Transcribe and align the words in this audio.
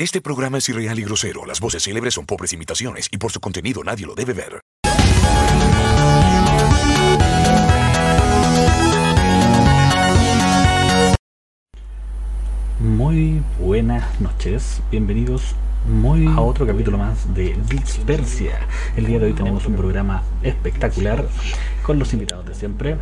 Este 0.00 0.20
programa 0.20 0.58
es 0.58 0.68
irreal 0.68 0.96
y 1.00 1.02
grosero. 1.02 1.44
Las 1.44 1.58
voces 1.58 1.82
célebres 1.82 2.14
son 2.14 2.24
pobres 2.24 2.52
imitaciones 2.52 3.08
y 3.10 3.18
por 3.18 3.32
su 3.32 3.40
contenido 3.40 3.82
nadie 3.82 4.06
lo 4.06 4.14
debe 4.14 4.32
ver. 4.32 4.60
Muy 12.78 13.42
buenas 13.58 14.20
noches, 14.20 14.80
bienvenidos 14.92 15.56
muy 15.88 16.28
a 16.28 16.42
otro 16.42 16.64
capítulo 16.64 16.96
más 16.96 17.34
de 17.34 17.56
Dispersia. 17.68 18.60
El 18.96 19.06
día 19.06 19.18
de 19.18 19.26
hoy 19.26 19.32
tenemos 19.32 19.66
un 19.66 19.74
programa 19.74 20.22
espectacular 20.44 21.28
con 21.82 21.98
los 21.98 22.12
invitados 22.12 22.46
de 22.46 22.54
siempre. 22.54 22.96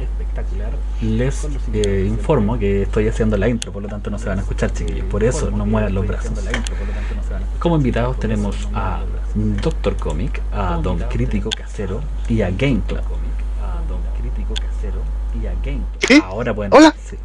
Espectacular. 0.00 0.70
Les 1.02 1.48
eh, 1.72 2.06
informo 2.08 2.58
que 2.58 2.82
estoy 2.82 3.08
haciendo 3.08 3.36
la 3.36 3.48
intro, 3.48 3.72
por 3.72 3.82
lo 3.82 3.88
tanto 3.88 4.10
no 4.10 4.18
se 4.18 4.28
van 4.28 4.38
a 4.38 4.42
escuchar 4.42 4.72
chiquillos, 4.72 5.04
por 5.06 5.24
eso 5.24 5.50
no 5.50 5.66
muevan 5.66 5.94
los 5.94 6.06
brazos. 6.06 6.32
Como 7.58 7.76
invitados 7.76 8.18
tenemos 8.18 8.68
a 8.74 9.00
Doctor 9.34 9.96
Comic, 9.96 10.40
a 10.52 10.78
Don 10.82 10.98
Crítico 11.10 11.50
Casero 11.50 12.00
y 12.28 12.42
a 12.42 12.50
Game 12.50 12.82
Club. 12.86 13.00
Ahora 16.24 16.54
pueden 16.54 16.72
Hola. 16.72 16.94
sí. 17.04 17.16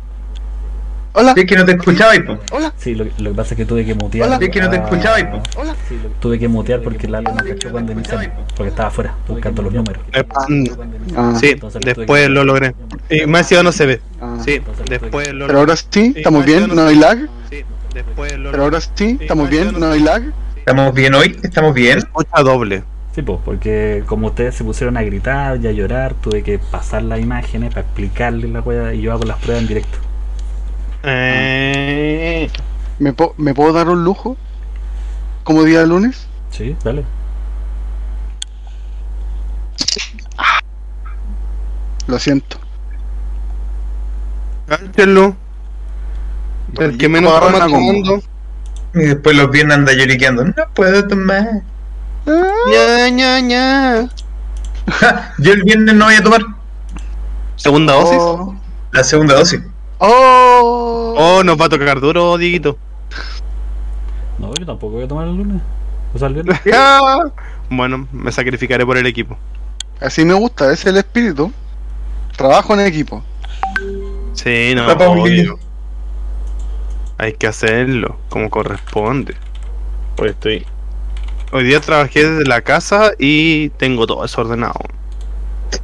Hola, 1.16 1.34
Es 1.38 1.45
que 1.45 1.55
no 1.55 1.63
te 1.63 1.73
escuchaba, 1.73 2.12
po. 2.26 2.40
hola, 2.52 2.73
Sí, 2.77 2.95
lo, 2.95 3.05
lo 3.20 3.30
que 3.31 3.35
pasa 3.35 3.53
es 3.53 3.58
que 3.58 3.66
tuve 3.66 3.85
que 3.85 3.94
mutear. 3.94 4.27
Hola. 4.27 4.40
Es 4.41 4.49
que 4.49 4.59
no 4.62 4.70
te 4.70 4.77
escuchaba, 4.77 5.17
po. 5.30 5.41
hola. 5.62 5.76
Tuve 6.20 6.39
que 6.39 6.48
mutear 6.48 6.81
porque 6.81 7.05
el 7.08 7.16
álbum 7.16 7.36
no 7.36 7.44
cachó 7.44 7.72
cuando 7.72 7.91
iniciamos, 7.91 8.27
porque 8.55 8.70
estaba 8.70 8.88
afuera 8.89 9.16
buscando 9.27 9.62
los 9.62 9.73
números. 9.73 10.03
Ah, 11.16 11.36
Sí, 11.39 11.49
Entonces 11.52 11.81
después 11.86 12.30
lo 12.30 12.44
logré. 12.44 12.73
Y 13.09 13.26
más 13.27 13.41
encima 13.41 13.63
no 13.63 13.72
se 13.72 13.86
ve. 13.86 14.02
ah. 14.22 14.38
Sí, 14.44 14.59
después 14.89 15.31
lo 15.34 15.45
Pero 15.48 15.59
ahora 15.59 15.76
sí, 15.76 16.13
estamos 16.16 16.45
bien, 16.45 16.73
no 16.73 16.88
hay 16.88 16.95
lag. 16.95 17.20
Sí, 17.50 17.64
después 17.94 18.38
lo 18.39 18.52
Pero 18.52 18.64
ahora 18.64 18.80
sí, 18.81 19.17
estamos 19.22 19.50
bien, 19.50 19.80
no 19.80 19.91
hay 19.91 20.00
lag. 20.00 20.23
¿Estamos 20.55 20.94
bien 20.94 21.14
hoy? 21.14 21.38
¿Estamos 21.44 21.73
bien? 21.73 21.98
escucha 22.00 22.41
doble. 22.41 22.83
Sí, 23.14 23.22
pues, 23.22 23.38
porque 23.45 24.03
como 24.08 24.27
ustedes 24.27 24.55
se 24.55 24.64
pusieron 24.64 24.98
a 24.98 25.03
gritar 25.03 25.59
y 25.61 25.67
a 25.67 25.72
llorar, 25.72 26.16
tuve 26.16 26.42
que 26.42 26.58
pasar 26.58 27.03
las 27.03 27.20
imágenes 27.20 27.70
para 27.72 27.81
explicarles 27.81 28.50
la 28.50 28.61
weá 28.61 28.94
y 28.95 29.02
yo 29.02 29.11
hago 29.11 29.25
las 29.25 29.38
pruebas 29.38 29.61
en 29.61 29.67
directo. 29.67 30.00
Eh, 31.04 32.50
¿Me, 33.00 33.14
po- 33.14 33.34
¿Me 33.38 33.54
puedo 33.54 33.73
dar 33.73 33.90
un 33.90 34.04
lujo? 34.04 34.38
¿Como 35.44 35.64
día 35.64 35.82
de 35.82 35.88
lunes? 35.88 36.28
Sí, 36.52 36.76
dale. 36.84 37.04
Lo 42.08 42.20
siento. 42.20 42.58
cállenlo. 44.68 45.36
El 46.80 46.98
que 46.98 47.08
menos 47.10 47.40
toma 47.40 47.60
tomando. 47.60 48.22
Y 48.95 49.00
después 49.00 49.36
los 49.36 49.50
viernes 49.52 49.78
anda 49.78 49.94
lloriqueando. 49.94 50.45
No 50.45 50.54
puedo 50.73 51.08
tomar. 51.08 51.62
ña, 52.26 53.40
ña. 53.42 54.10
Ja, 54.88 55.34
yo 55.40 55.54
el 55.54 55.64
viernes 55.64 55.95
no 55.95 56.06
voy 56.06 56.16
a 56.16 56.23
tomar 56.23 56.42
Segunda 57.56 57.94
dosis. 57.94 58.17
Oh, 58.20 58.56
la 58.92 59.04
segunda 59.04 59.36
dosis. 59.36 59.62
Oh. 60.04 61.16
Oh, 61.18 61.44
nos 61.44 61.59
va 61.59 61.66
a 61.66 61.70
tocar 61.70 62.00
duro, 62.00 62.38
Dieguito. 62.38 62.78
No, 64.40 64.54
yo 64.54 64.66
tampoco 64.66 64.95
voy 64.95 65.04
a 65.04 65.08
tomar 65.08 65.28
el 65.28 65.36
lunes. 65.36 65.62
O 66.14 66.20
sea, 66.20 66.28
el 66.28 66.36
viernes. 66.36 66.60
Ya. 66.66 67.00
Bueno, 67.70 68.08
me 68.12 68.32
sacrificaré 68.32 68.86
por 68.86 68.98
el 68.98 69.06
equipo. 69.08 69.38
Así 70.00 70.26
me 70.26 70.34
gusta, 70.34 70.66
ese 70.66 70.73
es 70.73 70.86
el 70.88 70.98
espíritu. 70.98 71.52
Trabajo 72.36 72.73
en 72.73 72.82
equipo. 72.82 73.23
Sí, 74.34 74.73
no, 74.76 74.88
obvio. 74.92 75.58
Hay 77.17 77.34
que 77.34 77.48
hacerlo 77.48 78.17
como 78.30 78.50
corresponde. 78.50 79.36
Hoy 80.17 80.30
estoy. 80.30 80.66
Hoy 81.52 81.64
día 81.64 81.80
trabajé 81.80 82.28
desde 82.28 82.45
la 82.45 82.62
casa 82.62 83.12
y 83.20 83.70
tengo 83.70 84.08
todo 84.08 84.23
desordenado. 84.23 84.80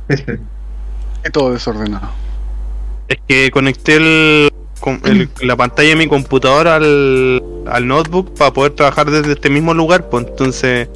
Es 0.08 0.26
todo 1.32 1.54
desordenado. 1.54 2.10
Es 3.10 3.18
que 3.28 3.52
conecté 3.52 3.96
el, 3.96 4.50
el- 5.04 5.30
la 5.42 5.56
pantalla 5.58 5.90
de 5.90 5.96
mi 5.96 6.08
computadora 6.08 6.76
al, 6.76 7.44
al 7.68 7.88
notebook 7.88 8.38
para 8.38 8.54
poder 8.54 8.74
trabajar 8.74 9.10
desde 9.12 9.34
este 9.34 9.50
mismo 9.50 9.74
lugar, 9.74 10.10
pues 10.10 10.28
entonces 10.28 10.88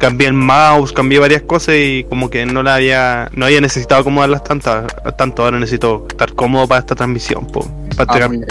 cambié 0.00 0.26
el 0.26 0.34
mouse, 0.34 0.92
cambié 0.92 1.18
varias 1.20 1.42
cosas 1.42 1.76
y 1.78 2.04
como 2.08 2.28
que 2.28 2.44
no 2.44 2.62
la 2.62 2.74
había, 2.74 3.30
no 3.34 3.46
había 3.46 3.60
necesitado 3.60 4.00
acomodarlas 4.00 4.42
tantas, 4.44 4.86
tanto 5.16 5.44
ahora 5.44 5.58
necesito 5.60 6.06
estar 6.10 6.34
cómodo 6.34 6.66
para 6.66 6.80
esta 6.80 6.94
transmisión, 6.94 7.46
pues, 7.46 7.66
para 7.96 8.02
Ah, 8.12 8.26
entregar, 8.26 8.28
muy 8.30 8.38
bien. 8.38 8.48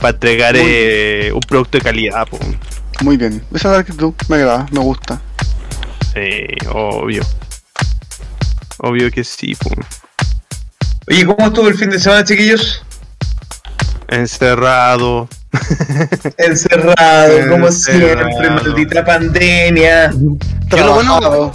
para 0.00 0.10
entregar 0.14 0.54
eh, 0.58 1.32
un 1.34 1.40
producto 1.40 1.78
de 1.78 1.84
calidad, 1.84 2.26
pues. 2.28 2.42
Muy 3.02 3.16
bien. 3.16 3.42
Esa 3.54 3.68
es 3.68 3.72
la 3.74 3.78
actitud. 3.78 4.12
Me 4.28 4.36
agrada, 4.36 4.66
me 4.70 4.78
gusta. 4.80 5.20
Sí, 6.14 6.46
obvio. 6.72 7.22
Obvio 8.78 9.10
que 9.10 9.24
sí, 9.24 9.54
pues. 9.56 9.74
Oye, 11.08 11.26
¿cómo 11.26 11.46
estuvo 11.46 11.68
el 11.68 11.74
fin 11.76 11.90
de 11.90 11.98
semana, 11.98 12.24
chiquillos? 12.24 12.82
Encerrado. 14.08 15.28
Encerrado, 16.38 17.32
como 17.50 17.70
siempre, 17.70 18.50
maldita 18.50 19.04
pandemia. 19.04 20.12
Yo 20.68 20.76
lo 20.84 20.94
bueno- 20.94 21.52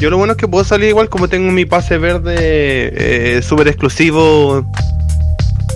yo 0.00 0.10
lo 0.10 0.18
bueno 0.18 0.32
es 0.32 0.36
que 0.38 0.46
puedo 0.48 0.64
salir 0.64 0.88
igual 0.90 1.08
como 1.08 1.28
tengo 1.28 1.50
mi 1.50 1.64
pase 1.64 1.96
verde 1.96 2.34
eh, 2.38 3.40
súper 3.42 3.68
exclusivo. 3.68 4.70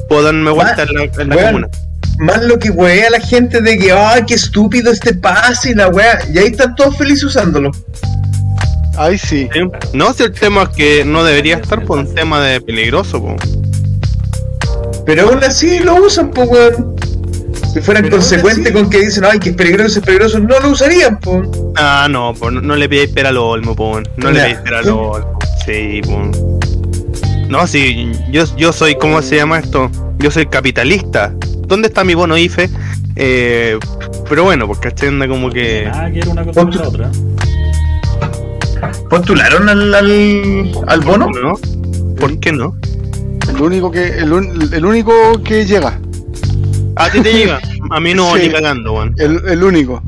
Puedo 0.09 0.23
darme 0.25 0.51
vuelta 0.51 0.83
en 0.83 0.95
la, 0.95 1.23
en 1.23 1.29
la 1.31 1.37
comuna. 1.47 1.69
Más 2.19 2.43
lo 2.45 2.59
que 2.59 2.71
wea 2.71 3.09
la 3.11 3.21
gente 3.21 3.61
de 3.61 3.79
que, 3.79 3.93
ay, 3.93 4.23
qué 4.27 4.35
estúpido 4.35 4.91
este 4.93 5.15
pase 5.15 5.71
y 5.71 5.75
la 5.75 5.89
wea. 5.89 6.19
Y 6.33 6.39
ahí 6.39 6.47
están 6.49 6.75
todos 6.75 6.97
felices 6.97 7.25
usándolo. 7.25 7.71
Ahí 8.97 9.19
sí. 9.19 9.49
Sí. 9.53 9.61
No, 9.93 10.13
si 10.13 10.25
el 10.25 10.33
tema 10.33 10.65
es 10.65 10.69
que 10.71 11.05
no 11.05 11.25
debería 11.25 11.57
estar 11.57 11.85
por 11.85 11.99
un 11.99 12.15
tema 12.15 12.41
de 12.41 12.61
peligroso, 12.61 13.23
po. 13.23 13.37
Pero 15.05 15.29
aún 15.29 15.43
así 15.45 15.79
lo 15.81 15.95
usan, 15.97 16.31
pues, 16.31 16.49
weón. 16.49 16.97
Si 17.73 17.81
fueran 17.81 18.09
consecuentes 18.09 18.73
con 18.73 18.89
que 18.89 19.01
dicen, 19.01 19.25
ay, 19.25 19.39
que 19.39 19.51
es 19.51 19.57
peligroso, 19.57 19.99
es 19.99 20.05
peligroso, 20.05 20.41
no 20.41 20.59
lo 20.61 20.71
usarían, 20.71 21.21
pues. 21.21 21.49
Ah, 21.77 22.09
no, 22.11 22.35
po, 22.35 22.51
no, 22.51 22.61
no 22.61 22.75
le 22.75 22.89
pidáis 22.89 23.11
pera 23.11 23.29
al 23.29 23.37
olmo, 23.37 23.77
po. 23.77 24.01
No 24.17 24.31
le 24.31 24.41
pidáis 24.41 24.59
pera 24.59 24.79
al 24.79 24.89
olmo. 24.89 25.39
Sí, 25.65 26.01
po. 26.05 26.31
No, 27.49 27.67
sí, 27.67 28.11
yo, 28.31 28.45
yo 28.57 28.73
soy, 28.73 28.97
¿cómo 28.97 29.23
se 29.23 29.37
llama 29.37 29.59
esto? 29.59 29.91
Yo 30.19 30.31
soy 30.31 30.47
capitalista. 30.47 31.33
¿Dónde 31.67 31.89
está 31.89 32.03
mi 32.03 32.15
bono 32.15 32.37
IFE? 32.37 32.71
Eh, 33.17 33.79
pero 34.29 34.45
bueno, 34.45 34.67
porque 34.67 34.89
caché 34.89 35.09
anda 35.09 35.29
como 35.29 35.51
que. 35.51 35.85
Nada 35.87 36.11
que 36.11 36.19
era 36.19 36.31
una 36.31 36.45
cosa 36.45 36.63
con 36.63 36.71
la 36.71 36.89
otra. 36.89 37.11
¿Postularon 39.11 39.69
al, 39.69 39.95
al, 39.95 40.73
al 40.89 41.01
bono? 41.01 41.29
¿No? 41.31 41.55
¿Por 42.17 42.39
qué 42.41 42.53
no? 42.53 42.75
El 43.49 43.61
único 43.63 43.91
que, 43.91 44.07
el, 44.19 44.33
un- 44.33 44.71
el 44.73 44.85
único 44.85 45.13
que 45.45 45.65
llega. 45.67 45.99
A 46.97 47.11
ti 47.11 47.21
te 47.21 47.33
llega. 47.33 47.61
A 47.91 48.01
mí 48.01 48.15
no, 48.15 48.35
Sí. 48.37 48.43
ni 48.49 48.53
cagando, 48.53 48.93
weón. 48.95 49.15
El, 49.19 49.41
el 49.49 49.63
único. 49.63 50.03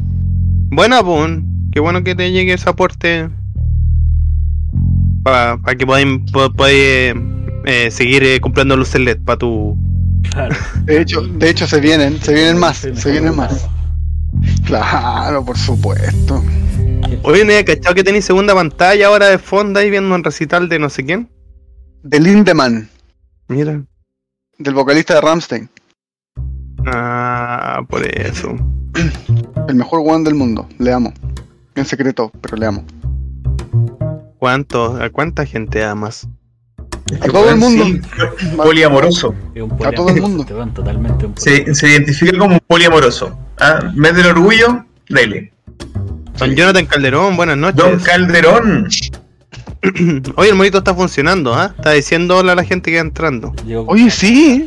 Buena, 0.71 1.03
pues. 1.03 1.31
Qué 1.73 1.81
bueno 1.81 2.03
que 2.03 2.15
te 2.15 2.33
llegue 2.33 2.55
ese 2.55 2.69
aporte. 2.69 3.28
Para 5.23 5.59
que 5.78 5.87
podáis 5.87 6.07
po- 6.33 6.51
podáis, 6.53 7.15
eh, 7.67 7.89
seguir 7.91 8.23
eh, 8.25 8.41
comprando 8.41 8.77
luces 8.77 9.01
LED 9.01 9.19
para 9.25 9.39
tu. 9.39 9.77
Claro. 10.31 10.57
De 10.84 11.01
hecho, 11.01 11.21
de 11.23 11.51
hecho 11.51 11.67
se 11.67 11.81
vienen, 11.81 12.21
se 12.23 12.33
vienen 12.34 12.59
más, 12.59 12.78
se 12.78 13.11
vienen 13.12 13.37
más. 13.37 13.67
Claro, 14.65 15.45
por 15.45 15.57
supuesto. 15.59 16.43
Oye, 17.22 17.44
¿no 17.44 17.50
había 17.50 17.64
cachado 17.64 17.94
que 17.94 18.04
tenéis 18.04 18.25
segunda 18.25 18.54
pantalla 18.54 19.06
ahora 19.09 19.26
de 19.26 19.38
fondo 19.38 19.81
ahí 19.81 19.91
viendo 19.91 20.14
un 20.14 20.25
recital 20.25 20.69
de 20.69 20.78
no 20.78 20.88
sé 20.91 21.04
quién? 21.04 21.28
De 22.03 22.20
Lindemann, 22.20 22.88
Mira. 23.48 23.82
del 24.59 24.75
vocalista 24.75 25.14
de 25.14 25.20
Ramstein. 25.20 25.69
Ah, 26.86 27.82
por 27.88 28.06
eso. 28.06 28.54
El 29.69 29.75
mejor 29.75 30.03
one 30.06 30.25
del 30.25 30.34
mundo. 30.34 30.68
Le 30.78 30.92
amo. 30.92 31.12
En 31.74 31.84
secreto, 31.84 32.30
pero 32.41 32.56
le 32.56 32.66
amo. 32.66 32.84
¿Cuánto? 34.39 34.97
¿A 35.03 35.10
cuánta 35.10 35.44
gente 35.44 35.84
amas? 35.84 36.28
A 37.21 37.27
todo 37.27 37.51
el 37.51 37.56
mundo. 37.56 37.84
Sí, 37.84 38.01
poliamoroso. 38.56 39.34
A 39.84 39.92
todo 39.92 40.09
el 40.10 40.21
mundo. 40.21 40.47
Se, 41.36 41.74
se 41.74 41.89
identifica 41.91 42.39
como 42.39 42.54
un 42.54 42.60
poliamoroso. 42.66 43.36
Ah, 43.59 43.91
mes 43.94 44.15
del 44.15 44.27
orgullo, 44.27 44.84
dele. 45.09 45.53
Don 46.39 46.55
Jonathan 46.55 46.87
Calderón, 46.87 47.37
buenas 47.37 47.57
noches. 47.57 47.77
Don 47.77 47.99
Calderón. 48.01 48.89
Oye, 50.37 50.51
el 50.51 50.55
monito 50.57 50.79
está 50.79 50.95
funcionando, 50.95 51.55
¿ah? 51.55 51.73
Está 51.77 51.93
diciendo 51.93 52.37
hola 52.37 52.53
a 52.53 52.55
la 52.57 52.65
gente 52.65 52.91
que 52.91 52.97
va 52.97 53.03
entrando. 53.03 53.55
Llegó 53.67 53.85
Oye, 53.89 54.11
sí. 54.11 54.67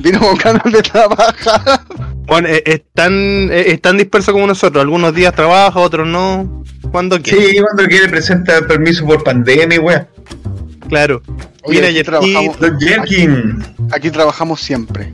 Vino 0.00 0.20
con 0.20 0.36
ganas 0.36 0.62
de 0.72 0.82
trabajar. 0.82 1.80
Bueno, 2.26 2.48
eh, 2.48 2.62
están, 2.66 3.12
eh, 3.50 3.72
están 3.72 3.96
dispersos 3.96 4.32
como 4.32 4.46
nosotros. 4.46 4.80
Algunos 4.82 5.14
días 5.14 5.34
trabaja, 5.34 5.78
otros 5.80 6.06
no. 6.06 6.62
Cuando 6.92 7.20
quiere. 7.20 7.50
Sí, 7.50 7.58
cuando 7.60 7.84
quiere 7.88 8.08
presenta 8.08 8.60
permiso 8.66 9.04
por 9.06 9.24
pandemia, 9.24 9.80
wea. 9.80 10.08
Claro. 10.88 11.20
Oye, 11.64 11.76
Mira, 11.80 11.88
aquí 11.88 11.98
aquí- 11.98 12.04
trabajamos, 12.06 12.60
Don 12.60 12.80
Jerkin. 12.80 13.64
aquí 13.92 14.10
trabajamos 14.10 14.60
siempre. 14.60 15.12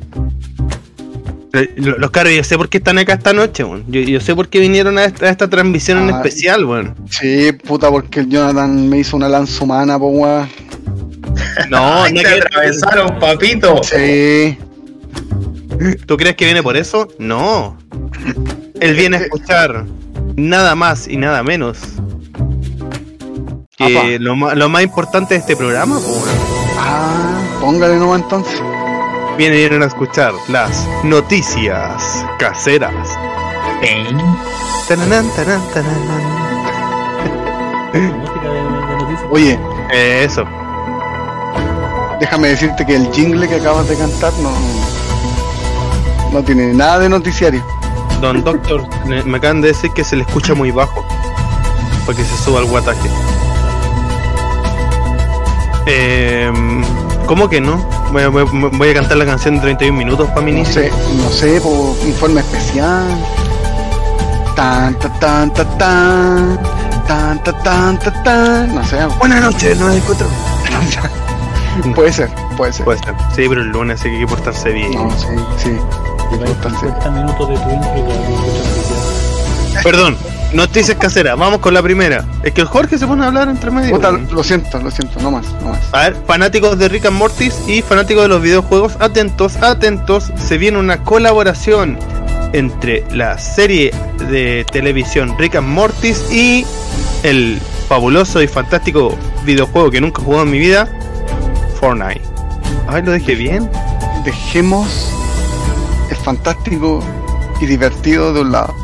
Eh, 1.54 1.70
lo- 1.76 1.96
Los 1.98 2.10
caros, 2.10 2.32
yo 2.34 2.42
sé 2.44 2.56
por 2.56 2.68
qué 2.68 2.78
están 2.78 2.98
acá 2.98 3.14
esta 3.14 3.32
noche, 3.32 3.62
weón. 3.64 3.84
Yo, 3.88 4.00
yo 4.00 4.20
sé 4.20 4.34
por 4.34 4.48
qué 4.48 4.58
vinieron 4.60 4.98
a 4.98 5.04
esta, 5.04 5.26
a 5.26 5.30
esta 5.30 5.48
transmisión 5.48 5.98
en 5.98 6.10
Ah. 6.10 6.16
especial, 6.16 6.64
weón. 6.64 6.94
Sí, 7.10 7.52
puta, 7.52 7.90
porque 7.90 8.20
el 8.20 8.28
Jonathan 8.28 8.88
me 8.88 8.98
hizo 8.98 9.16
una 9.16 9.28
lanza 9.28 9.62
humana, 9.64 9.98
po, 9.98 10.08
weón. 10.08 10.48
No, 11.70 11.98
no 12.08 12.14
te 12.14 12.14
que- 12.22 12.26
atravesaron, 12.28 13.18
papito. 13.20 13.80
Sí. 13.84 14.58
¿Tú 16.06 16.16
crees 16.16 16.36
que 16.36 16.44
viene 16.44 16.62
por 16.62 16.76
eso? 16.76 17.08
No. 17.18 17.76
Él 18.80 18.94
viene 18.96 19.16
a 19.16 19.20
escuchar 19.20 19.84
nada 20.36 20.74
más 20.74 21.06
y 21.08 21.16
nada 21.16 21.42
menos 21.42 21.78
que 23.76 24.18
lo 24.20 24.68
más 24.68 24.82
importante 24.82 25.34
de 25.34 25.40
este 25.40 25.56
programa, 25.56 25.96
po, 25.98 26.06
weón. 26.12 26.38
Ah, 26.78 27.58
póngale 27.60 27.96
nomás 27.96 28.22
entonces. 28.22 28.60
Vienen, 29.36 29.58
vienen 29.58 29.82
a 29.82 29.86
escuchar 29.86 30.32
las 30.48 30.86
noticias 31.02 32.24
caseras. 32.38 32.92
Tananán, 34.88 35.28
tanán, 35.34 35.60
tananán. 35.72 36.34
Música 38.20 38.40
de, 38.48 38.48
de 38.48 38.96
noticias. 38.96 39.30
Oye, 39.30 39.58
Eh, 39.92 40.24
Eso. 40.24 40.44
déjame 42.20 42.48
decirte 42.48 42.86
que 42.86 42.94
el 42.96 43.10
jingle 43.12 43.48
que 43.48 43.56
acabas 43.56 43.88
de 43.88 43.96
cantar 43.96 44.32
no. 44.40 44.50
No 46.32 46.42
tiene 46.42 46.72
nada 46.72 47.00
de 47.00 47.08
noticiario. 47.08 47.62
Don 48.20 48.42
Doctor, 48.44 48.86
me 49.06 49.36
acaban 49.36 49.60
de 49.60 49.68
decir 49.68 49.90
que 49.92 50.04
se 50.04 50.16
le 50.16 50.22
escucha 50.22 50.54
muy 50.54 50.70
bajo. 50.70 51.04
Para 52.06 52.16
que 52.16 52.24
se 52.24 52.36
suba 52.44 52.60
el 52.60 52.66
guataje. 52.66 53.08
Eh, 55.86 56.50
¿Cómo 57.26 57.48
que 57.48 57.60
no? 57.60 57.84
Voy 58.14 58.22
a, 58.22 58.28
voy 58.28 58.42
a- 58.42 58.76
voy 58.78 58.88
a 58.90 58.94
cantar 58.94 59.16
la 59.16 59.26
canción 59.26 59.56
de 59.56 59.60
31 59.62 59.98
minutos 59.98 60.28
para 60.28 60.42
mi 60.42 60.52
No 60.52 60.58
inicio. 60.58 60.82
sé, 60.84 60.90
no 61.16 61.30
sé, 61.30 61.60
por 61.60 61.96
informe 62.06 62.42
especial. 62.42 63.08
Tan, 64.54 64.94
ta, 65.00 65.08
tan, 65.18 65.52
ta, 65.52 65.64
tan. 65.76 66.60
Tan, 67.08 67.42
ta, 67.42 67.52
tan, 67.64 67.98
ta, 67.98 68.22
tan. 68.22 68.72
No 68.72 68.84
sé, 68.86 69.04
Buenas 69.18 69.42
noches, 69.42 69.76
no 69.80 69.90
encuentro. 69.92 70.28
puede 71.96 72.12
ser, 72.12 72.30
puede 72.56 72.72
ser. 72.72 72.84
Puede 72.84 72.98
ser. 73.00 73.14
Sí, 73.34 73.46
pero 73.48 73.62
el 73.62 73.68
lunes 73.70 74.00
que 74.00 74.10
hay 74.10 74.20
que 74.20 74.26
portarse 74.28 74.70
bien. 74.70 74.92
No, 74.92 75.10
sí, 75.10 75.26
sí. 75.56 75.70
Lleváis 76.30 76.50
Importante. 76.52 76.78
50 76.86 77.10
minutos 77.10 77.48
de 77.48 77.56
tu 77.56 77.70
intro 77.70 77.90
y 77.96 78.00
todavía 78.02 78.28
no 78.28 78.36
escuchas 78.36 78.68
noticias. 78.68 79.82
Perdón, 79.82 80.16
noticias 80.54 80.96
caseras. 80.96 81.38
Vamos 81.38 81.60
con 81.60 81.74
la 81.74 81.82
primera. 81.82 82.24
Es 82.42 82.52
que 82.52 82.62
el 82.62 82.66
Jorge 82.66 82.98
se 82.98 83.06
pone 83.06 83.24
a 83.24 83.26
hablar 83.26 83.48
entre 83.48 83.70
medio. 83.70 83.94
Puta, 83.94 84.12
lo 84.12 84.42
siento, 84.42 84.78
lo 84.78 84.90
siento, 84.90 85.20
no 85.20 85.30
más, 85.30 85.46
no 85.62 85.70
más. 85.70 85.80
A 85.92 86.04
ver, 86.04 86.16
fanáticos 86.26 86.78
de 86.78 86.88
Rick 86.88 87.06
and 87.06 87.18
Mortis 87.18 87.62
y 87.66 87.82
fanáticos 87.82 88.22
de 88.22 88.28
los 88.28 88.40
videojuegos, 88.40 88.96
atentos, 89.00 89.56
atentos, 89.56 90.32
se 90.36 90.58
viene 90.58 90.78
una 90.78 91.02
colaboración 91.02 91.98
entre 92.52 93.04
la 93.10 93.36
serie 93.36 93.92
de 94.30 94.64
televisión 94.70 95.36
Rick 95.38 95.56
and 95.56 95.68
Mortis 95.68 96.24
y 96.30 96.64
el 97.24 97.60
fabuloso 97.88 98.40
y 98.40 98.46
fantástico 98.46 99.16
videojuego 99.44 99.90
que 99.90 100.00
nunca 100.00 100.22
he 100.22 100.24
jugado 100.24 100.44
en 100.44 100.50
mi 100.50 100.58
vida, 100.58 100.88
Fortnite. 101.80 102.22
Ay, 102.86 103.02
lo 103.02 103.12
dejé 103.12 103.34
bien. 103.34 103.68
Dejemos 104.24 105.10
el 106.10 106.16
fantástico 106.16 107.02
y 107.60 107.66
divertido 107.66 108.32
de 108.32 108.40
un 108.42 108.52
lado. 108.52 108.83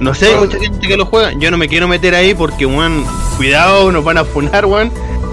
No 0.00 0.14
sé, 0.14 0.28
hay 0.34 0.38
mucha 0.38 0.58
gente 0.58 0.86
que 0.86 0.96
lo 0.96 1.06
juega. 1.06 1.32
Yo 1.32 1.50
no 1.50 1.56
me 1.58 1.68
quiero 1.68 1.88
meter 1.88 2.14
ahí 2.14 2.34
porque, 2.34 2.66
weón, 2.66 3.04
cuidado, 3.36 3.90
nos 3.90 4.04
van 4.04 4.18
a 4.18 4.24
funar, 4.24 4.66
weón. 4.66 4.90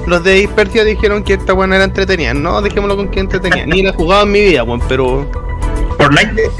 Los 0.08 0.24
de 0.24 0.34
Dispersia 0.34 0.84
dijeron 0.84 1.24
que 1.24 1.34
esta 1.34 1.54
weón 1.54 1.74
era 1.74 1.84
entretenida. 1.84 2.34
No, 2.34 2.62
dejémoslo 2.62 2.96
con 2.98 3.10
que 3.10 3.20
entretenida. 3.20 3.66
Ni 3.66 3.82
la 3.84 3.90
he 3.90 3.94
jugado 3.94 4.24
en 4.24 4.32
mi 4.32 4.42
vida, 4.42 4.64
weón, 4.64 4.82
pero 4.88 5.30
Fortnite. 5.98 6.52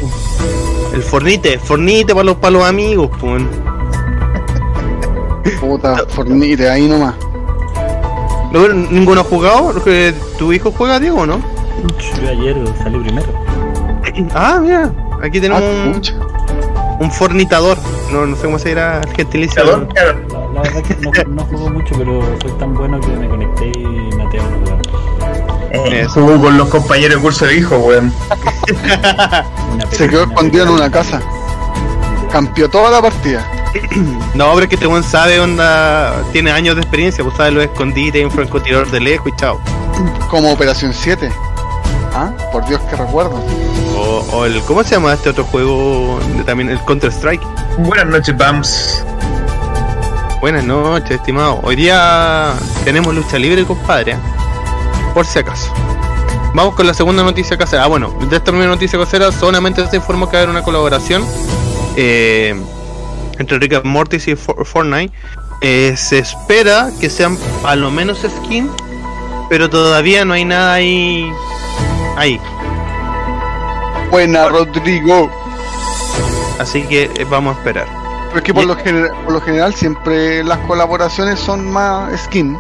El 0.94 1.04
Fornite, 1.04 1.60
Fornite 1.60 2.14
para 2.14 2.24
los, 2.26 2.36
para 2.38 2.52
los 2.52 2.64
amigos, 2.64 3.10
pues. 3.20 3.44
Puta, 5.60 6.06
fornite, 6.10 6.70
ahí 6.70 6.88
nomás. 6.88 7.16
¿No, 8.52 8.68
¿Ninguno 8.70 9.22
ha 9.22 9.24
jugado? 9.24 9.84
¿Que 9.84 10.14
¿Tu 10.38 10.54
hijo 10.54 10.72
juega, 10.72 11.00
Diego, 11.00 11.26
no? 11.26 11.40
Yo 12.22 12.30
ayer 12.30 12.56
salí 12.82 13.00
primero. 13.00 13.28
Ah, 14.34 14.60
mira, 14.62 14.94
aquí 15.22 15.42
tenemos 15.42 15.62
Ah, 15.62 16.25
un, 17.00 17.12
fornitador. 17.12 17.78
No, 18.12 18.26
no 18.26 18.36
sé 18.36 18.44
cómo 18.44 18.60
se 18.60 18.70
dirá 18.70 19.02
el 19.02 19.16
gentilicio. 19.16 19.64
Claro, 19.64 19.88
claro. 19.88 20.20
La, 20.30 20.54
la 20.54 20.62
verdad 20.62 20.84
que 20.84 20.96
no, 20.96 21.12
no 21.34 21.44
juego 21.46 21.70
mucho, 21.70 21.96
pero 21.98 22.38
soy 22.42 22.52
tan 22.54 22.74
bueno 22.74 23.00
que 23.00 23.08
me 23.08 23.28
conecté 23.28 23.72
y 23.78 24.16
maté 24.16 24.40
a 24.40 24.44
un. 24.44 24.66
Eh, 25.88 26.06
jugó 26.06 26.40
con 26.40 26.58
los 26.58 26.70
compañeros 26.70 27.18
de 27.18 27.22
curso 27.22 27.46
de 27.46 27.58
hijo, 27.58 27.78
weón. 27.78 28.14
Se 29.92 30.08
quedó 30.08 30.24
escondido 30.24 30.66
en 30.66 30.70
una 30.72 30.90
casa. 30.90 31.22
Campeó 32.32 32.70
toda 32.70 32.90
la 32.92 33.02
partida. 33.02 33.46
No, 34.34 34.54
pero 34.54 34.64
es 34.64 34.68
que 34.70 34.76
este 34.76 34.88
weón 34.88 35.04
sabe, 35.04 35.40
onda, 35.40 36.24
tiene 36.32 36.52
años 36.52 36.76
de 36.76 36.82
experiencia, 36.82 37.24
pues 37.24 37.36
sabe 37.36 37.52
los 37.52 37.64
escondites, 37.66 38.24
un 38.24 38.32
francotirador 38.32 38.90
de 38.90 39.00
lejos 39.02 39.28
y 39.28 39.36
chao. 39.36 39.60
Como 40.30 40.52
Operación 40.52 40.94
7. 40.94 41.30
Ah, 42.18 42.32
por 42.52 42.66
Dios 42.66 42.80
que 42.90 42.96
recuerdo. 42.96 43.36
O, 43.98 44.26
o 44.32 44.46
el, 44.46 44.62
¿cómo 44.62 44.84
se 44.84 44.92
llama 44.92 45.14
este 45.14 45.30
otro 45.30 45.44
juego? 45.44 46.18
También 46.46 46.70
el 46.70 46.80
Counter 46.82 47.12
Strike. 47.12 47.42
Buenas 47.80 48.06
noches, 48.08 48.38
Bams. 48.38 49.04
Buenas 50.40 50.64
noches, 50.64 51.12
estimado. 51.12 51.60
Hoy 51.64 51.76
día 51.76 52.54
tenemos 52.84 53.14
lucha 53.14 53.38
libre, 53.38 53.66
compadre. 53.66 54.16
Por 55.14 55.26
si 55.26 55.40
acaso. 55.40 55.72
Vamos 56.54 56.76
con 56.76 56.88
la 56.88 56.94
segunda 56.94 57.22
noticia 57.24 57.58
casera. 57.58 57.84
Ah, 57.84 57.88
bueno, 57.88 58.14
de 58.30 58.36
esta 58.38 58.52
primera 58.52 58.70
noticia 58.70 58.98
casera 58.98 59.32
solamente 59.32 59.86
se 59.88 59.98
informó 59.98 60.30
que 60.30 60.38
va 60.38 60.40
a 60.40 60.44
haber 60.44 60.50
una 60.56 60.64
colaboración 60.64 61.26
eh, 61.98 62.56
entre 63.40 63.60
Rick 63.60 63.74
and 63.74 63.86
Mortis 63.86 64.28
y 64.30 64.36
For- 64.36 64.66
Fortnite. 64.66 65.14
Eh, 65.62 65.96
se 65.98 66.20
espera 66.20 66.92
que 67.00 67.10
sean 67.10 67.38
a 67.66 67.76
lo 67.76 67.92
menos 67.92 68.20
skin, 68.20 68.70
pero 69.50 69.70
todavía 69.70 70.24
no 70.24 70.34
hay 70.34 70.46
nada 70.46 70.74
ahí. 70.76 71.30
Ahí. 72.16 72.40
Buena, 74.12 74.48
Rodrigo. 74.50 75.30
Así 76.60 76.84
que 76.84 77.04
eh, 77.16 77.26
vamos 77.30 77.56
a 77.56 77.60
esperar. 77.60 77.88
Pero 78.28 78.38
es 78.38 78.44
que 78.44 78.54
por 78.54 78.66
lo, 78.66 78.78
gener- 78.78 79.14
por 79.24 79.34
lo 79.34 79.42
general 79.42 79.74
siempre 79.74 80.44
las 80.44 80.58
colaboraciones 80.60 81.40
son 81.40 81.70
más 81.70 82.18
skin. 82.22 82.58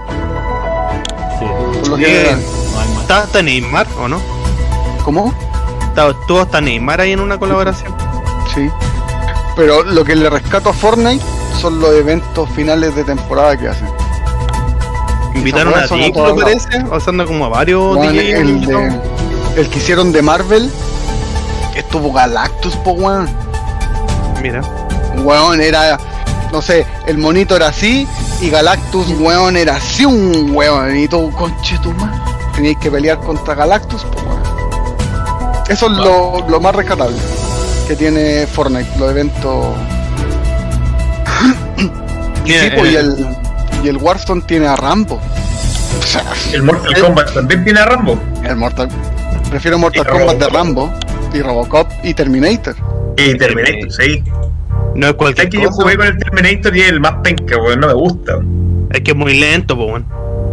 Sí, 1.39 1.45
Por 1.79 1.87
lo 1.89 1.95
Bien. 1.97 2.09
general. 2.11 2.39
no 2.73 2.79
hay 2.79 2.87
más. 2.89 3.01
¿Está 3.01 3.17
hasta 3.19 3.41
Neymar 3.41 3.87
o 3.99 4.07
no? 4.07 4.19
¿Cómo? 5.03 5.33
¿Está, 5.87 6.09
¿Estuvo 6.09 6.39
hasta 6.41 6.59
Neymar 6.61 7.01
ahí 7.01 7.11
en 7.13 7.19
una 7.21 7.37
colaboración? 7.37 7.93
Sí. 8.53 8.69
Pero 9.55 9.83
lo 9.83 10.03
que 10.03 10.15
le 10.15 10.29
rescato 10.29 10.69
a 10.69 10.73
Fortnite 10.73 11.24
son 11.62 11.79
los 11.79 11.93
eventos 11.93 12.50
finales 12.50 12.95
de 12.95 13.03
temporada 13.05 13.55
que 13.57 13.69
hacen. 13.69 13.88
Invitaron 15.33 15.74
a 15.74 15.85
lados. 15.85 16.35
parece, 16.41 16.83
o 16.89 17.00
sea, 17.00 17.12
anda 17.12 17.25
como 17.25 17.45
a 17.45 17.50
varios 17.50 17.95
Weón, 17.97 18.13
DJs 18.13 18.33
el, 18.39 18.50
invitados. 18.50 18.83
de, 18.93 19.14
el 19.55 19.69
que 19.69 19.79
hicieron 19.79 20.12
de 20.12 20.21
Marvel, 20.21 20.69
estuvo 21.75 22.12
Galactus, 22.12 22.75
po 22.77 22.91
weón. 22.91 23.29
Mira, 24.41 24.62
Weón, 25.24 25.62
era, 25.62 25.97
no 26.51 26.62
sé, 26.62 26.85
el 27.07 27.17
monito 27.17 27.55
era 27.55 27.67
así 27.67 28.07
y 28.41 28.50
Galactus, 28.50 29.07
weón, 29.19 29.57
era 29.57 29.77
así 29.77 30.05
un 30.05 30.51
weón. 30.53 30.97
Y 30.97 31.07
tú, 31.07 31.31
conche 31.31 31.77
tu 31.81 31.91
madre, 31.93 32.19
teníais 32.53 32.77
que 32.79 32.91
pelear 32.91 33.17
contra 33.19 33.55
Galactus, 33.55 34.03
po 34.03 34.21
weón. 34.21 34.43
Eso 35.69 35.88
es 35.88 35.91
lo, 35.93 36.45
lo 36.47 36.59
más 36.59 36.75
rescatable 36.75 37.17
que 37.88 37.95
tiene 37.95 38.45
Fortnite, 38.47 38.97
los 38.97 39.12
eventos. 39.12 39.75
Sí, 42.45 42.53
po, 42.77 42.85
y, 42.85 42.95
eh, 42.95 43.00
el, 43.00 43.27
y 43.83 43.88
el 43.88 43.97
Warzone 43.97 44.43
tiene 44.43 44.67
a 44.67 44.75
Rambo. 44.75 45.19
O 46.00 46.05
sea, 46.05 46.24
El 46.53 46.62
Mortal 46.62 46.93
Kombat 47.01 47.33
también 47.33 47.63
tiene 47.63 47.79
a 47.79 47.85
Rambo. 47.85 48.19
el 48.43 48.55
Mortal. 48.55 48.88
Prefiero 49.49 49.77
Mortal 49.77 50.05
Kombat 50.07 50.37
de. 50.37 50.49
Rambo 50.49 50.91
y 51.33 51.41
Robocop 51.41 51.87
y 52.03 52.13
Terminator. 52.13 52.75
Y 53.17 53.37
Terminator, 53.37 53.91
sí. 53.91 54.23
no 54.95 55.07
es 55.07 55.13
cualquier 55.13 55.47
Es 55.47 55.51
que 55.53 55.61
yo 55.61 55.69
jugué 55.71 55.97
con 55.97 56.07
el 56.07 56.17
Terminator 56.17 56.75
y 56.75 56.81
es 56.81 56.89
el 56.89 56.99
más 56.99 57.13
penca, 57.23 57.57
weón. 57.57 57.79
No 57.79 57.87
me 57.87 57.93
gusta. 57.93 58.39
es 58.91 59.01
que 59.01 59.11
es 59.11 59.17
muy 59.17 59.39
lento, 59.39 59.75
po, 59.77 59.85
weón. 59.85 60.05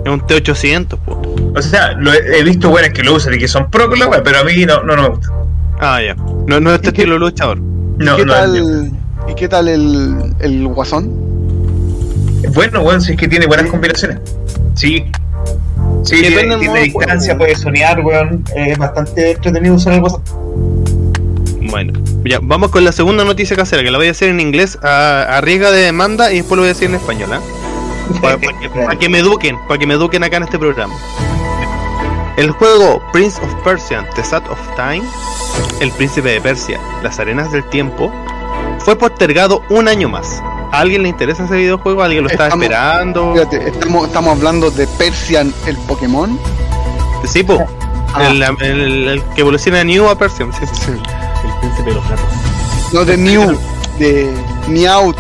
Es 0.04 0.10
un 0.12 0.20
T800, 0.20 0.96
po. 0.98 1.22
O 1.56 1.62
sea, 1.62 1.92
lo 1.92 2.12
he, 2.12 2.38
he 2.38 2.42
visto 2.44 2.70
buenas 2.70 2.90
que 2.92 3.02
lo 3.02 3.14
usan 3.14 3.34
y 3.34 3.38
que 3.38 3.48
son 3.48 3.70
pro 3.70 3.88
con 3.88 3.98
la 3.98 4.22
pero 4.22 4.38
a 4.38 4.44
mí 4.44 4.64
no, 4.66 4.82
no, 4.82 4.96
no 4.96 5.02
me 5.02 5.08
gusta. 5.10 5.28
Ah, 5.80 6.00
ya. 6.02 6.14
No, 6.46 6.60
no 6.60 6.70
es 6.70 6.76
este 6.76 6.88
¿Y 6.90 6.92
qué- 6.92 7.00
estilo 7.02 7.18
luchador. 7.18 7.58
No, 7.58 8.14
¿Y 8.14 8.16
qué 8.16 8.24
no, 8.24 8.32
tal, 8.32 8.90
¿y 9.28 9.34
qué 9.34 9.48
tal 9.48 9.68
el, 9.68 10.34
el 10.40 10.66
Guasón? 10.68 11.10
es 12.42 12.52
bueno, 12.52 12.80
weón, 12.82 13.00
si 13.00 13.12
es 13.12 13.18
que 13.18 13.28
tiene 13.28 13.46
buenas 13.46 13.66
combinaciones. 13.70 14.18
Sí. 14.74 15.04
Sí, 16.02 16.20
Depende 16.20 16.58
tiene, 16.58 16.82
distancia, 16.82 17.36
puede 17.36 17.54
soñar, 17.54 18.00
weón. 18.00 18.44
Es 18.54 18.76
bastante 18.78 19.32
entretenido 19.32 19.74
usar 19.74 19.94
el 19.94 20.02
WhatsApp. 20.02 20.26
Bueno, 21.70 21.92
ya, 22.24 22.38
vamos 22.42 22.70
con 22.70 22.84
la 22.84 22.92
segunda 22.92 23.24
noticia 23.24 23.56
casera, 23.56 23.82
que 23.82 23.90
la 23.90 23.98
voy 23.98 24.08
a 24.08 24.10
hacer 24.10 24.28
en 24.28 24.40
inglés 24.40 24.78
a, 24.82 25.38
a 25.38 25.40
riesga 25.40 25.70
de 25.70 25.82
demanda 25.82 26.32
y 26.32 26.36
después 26.38 26.56
lo 26.56 26.62
voy 26.62 26.70
a 26.70 26.72
decir 26.74 26.88
en 26.88 26.96
español, 26.96 27.30
¿ah? 27.32 27.40
Para 28.20 28.38
que, 28.38 28.68
pa' 28.68 28.98
que 28.98 29.08
me 29.08 29.20
eduquen, 29.20 29.56
para 29.68 29.78
que 29.78 29.86
me 29.86 29.94
eduquen 29.94 30.24
acá 30.24 30.36
en 30.36 30.42
este 30.42 30.58
programa. 30.58 30.94
El 32.36 32.50
juego 32.50 33.02
Prince 33.12 33.40
of 33.42 33.54
Persia, 33.62 34.06
The 34.16 34.24
Sat 34.24 34.46
of 34.48 34.58
Time, 34.74 35.02
El 35.80 35.90
Príncipe 35.92 36.30
de 36.30 36.40
Persia, 36.40 36.80
Las 37.02 37.18
Arenas 37.20 37.52
del 37.52 37.64
Tiempo, 37.70 38.12
fue 38.80 38.96
postergado 38.96 39.62
un 39.70 39.86
año 39.86 40.08
más. 40.08 40.42
¿A 40.72 40.78
alguien 40.80 41.02
le 41.02 41.08
interesa 41.10 41.44
ese 41.44 41.54
videojuego? 41.54 42.02
¿Alguien 42.02 42.24
lo 42.24 42.30
está 42.30 42.44
Estamos- 42.44 42.64
esperando? 42.64 43.32
Fíjate, 43.34 43.68
estamos, 43.68 44.06
estamos 44.06 44.36
hablando 44.36 44.70
de 44.70 44.86
Persian, 44.98 45.52
el 45.66 45.76
Pokémon. 45.78 46.38
Sí, 47.26 47.42
po. 47.42 47.64
Ah. 48.14 48.28
El, 48.28 48.42
el- 48.42 49.08
el 49.08 49.22
que 49.34 49.42
evoluciona 49.42 49.78
de 49.78 49.84
New 49.84 50.08
a 50.08 50.16
Persia. 50.16 50.46
Sí, 50.58 50.66
sí, 50.66 50.80
sí. 50.86 50.90
El 50.92 51.58
príncipe 51.60 51.90
de 51.90 51.94
los 51.96 52.08
gatos. 52.08 52.24
No 52.92 53.04
de 53.04 53.16
Mew, 53.16 53.58
de 53.98 54.32
Meowth. 54.68 55.16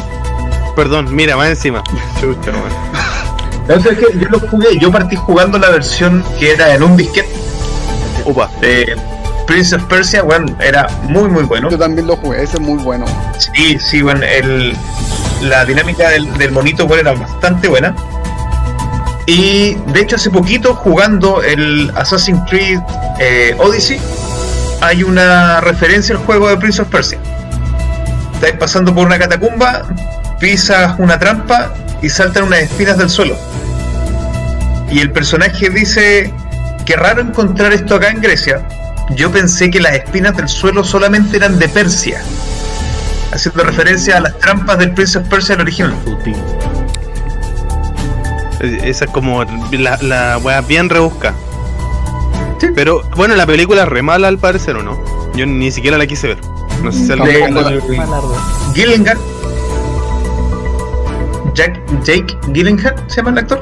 Perdón, 0.74 1.14
mira, 1.14 1.36
más 1.36 1.48
encima. 1.50 1.82
Chucha, 2.20 2.50
sé, 3.68 3.74
es 3.90 3.98
que 3.98 4.18
yo 4.18 4.28
lo 4.30 4.40
jugué, 4.40 4.78
yo 4.78 4.90
partí 4.90 5.16
jugando 5.16 5.58
la 5.58 5.68
versión 5.70 6.24
que 6.38 6.52
era 6.52 6.74
en 6.74 6.82
un 6.82 6.96
disquete 6.96 7.30
Upa. 8.24 8.50
de 8.60 8.96
Prince 9.46 9.74
of 9.76 9.84
Persia, 9.84 10.22
bueno, 10.22 10.46
era 10.60 10.86
muy 11.04 11.28
muy 11.28 11.44
bueno. 11.44 11.68
Yo 11.70 11.78
también 11.78 12.06
lo 12.06 12.16
jugué, 12.16 12.42
ese 12.42 12.54
es 12.54 12.60
muy 12.60 12.82
bueno. 12.82 13.04
Sí, 13.38 13.78
sí, 13.78 14.00
bueno, 14.02 14.22
el, 14.24 14.74
la 15.42 15.64
dinámica 15.64 16.10
del, 16.10 16.52
monito 16.52 16.92
era 16.96 17.12
bastante 17.12 17.68
buena. 17.68 17.94
Y 19.26 19.74
de 19.92 20.00
hecho 20.00 20.16
hace 20.16 20.30
poquito 20.30 20.74
jugando 20.74 21.42
el 21.42 21.90
Assassin's 21.94 22.42
Creed 22.48 22.80
eh, 23.20 23.54
Odyssey 23.58 24.00
hay 24.80 25.04
una 25.04 25.60
referencia 25.60 26.16
al 26.16 26.22
juego 26.22 26.48
de 26.48 26.56
Prince 26.56 26.82
of 26.82 26.88
Persia. 26.88 27.18
Estáis 28.34 28.54
pasando 28.54 28.92
por 28.92 29.06
una 29.06 29.18
catacumba, 29.18 29.82
pisas 30.40 30.96
una 30.98 31.18
trampa 31.18 31.72
y 32.02 32.08
saltan 32.08 32.44
unas 32.44 32.60
espinas 32.60 32.98
del 32.98 33.08
suelo. 33.08 33.38
Y 34.90 34.98
el 34.98 35.12
personaje 35.12 35.70
dice, 35.70 36.34
qué 36.84 36.96
raro 36.96 37.22
encontrar 37.22 37.72
esto 37.72 37.94
acá 37.94 38.10
en 38.10 38.20
Grecia. 38.20 38.66
Yo 39.10 39.30
pensé 39.30 39.70
que 39.70 39.80
las 39.80 39.94
espinas 39.94 40.36
del 40.36 40.48
suelo 40.48 40.82
solamente 40.82 41.36
eran 41.36 41.58
de 41.58 41.68
Persia 41.68 42.20
haciendo 43.32 43.64
referencia 43.64 44.18
a 44.18 44.20
las 44.20 44.38
trampas 44.38 44.78
del 44.78 44.92
Prince 44.94 45.18
of 45.18 45.26
Persia 45.28 45.54
el 45.54 45.62
original. 45.62 45.94
Esa 48.60 49.06
es 49.06 49.10
como 49.10 49.44
la, 49.72 49.98
la 50.02 50.38
wea 50.38 50.60
bien 50.60 50.88
rebusca. 50.88 51.34
Sí. 52.58 52.68
Pero 52.74 53.02
bueno, 53.16 53.34
la 53.34 53.44
película 53.46 53.82
es 53.82 53.88
re 53.88 54.02
mala 54.02 54.28
al 54.28 54.38
parecer 54.38 54.76
o 54.76 54.82
no. 54.82 55.02
Yo 55.34 55.46
ni 55.46 55.70
siquiera 55.72 55.98
la 55.98 56.06
quise 56.06 56.28
ver. 56.28 56.38
No 56.82 56.92
sé 56.92 57.06
si 57.06 57.12
alguien- 57.12 57.54
la-. 57.54 57.72
Gillingham. 58.74 59.18
Jack, 61.54 61.80
Jake 62.04 62.38
Gillingham 62.54 62.94
se 63.08 63.16
llama 63.16 63.30
el 63.32 63.38
actor. 63.38 63.60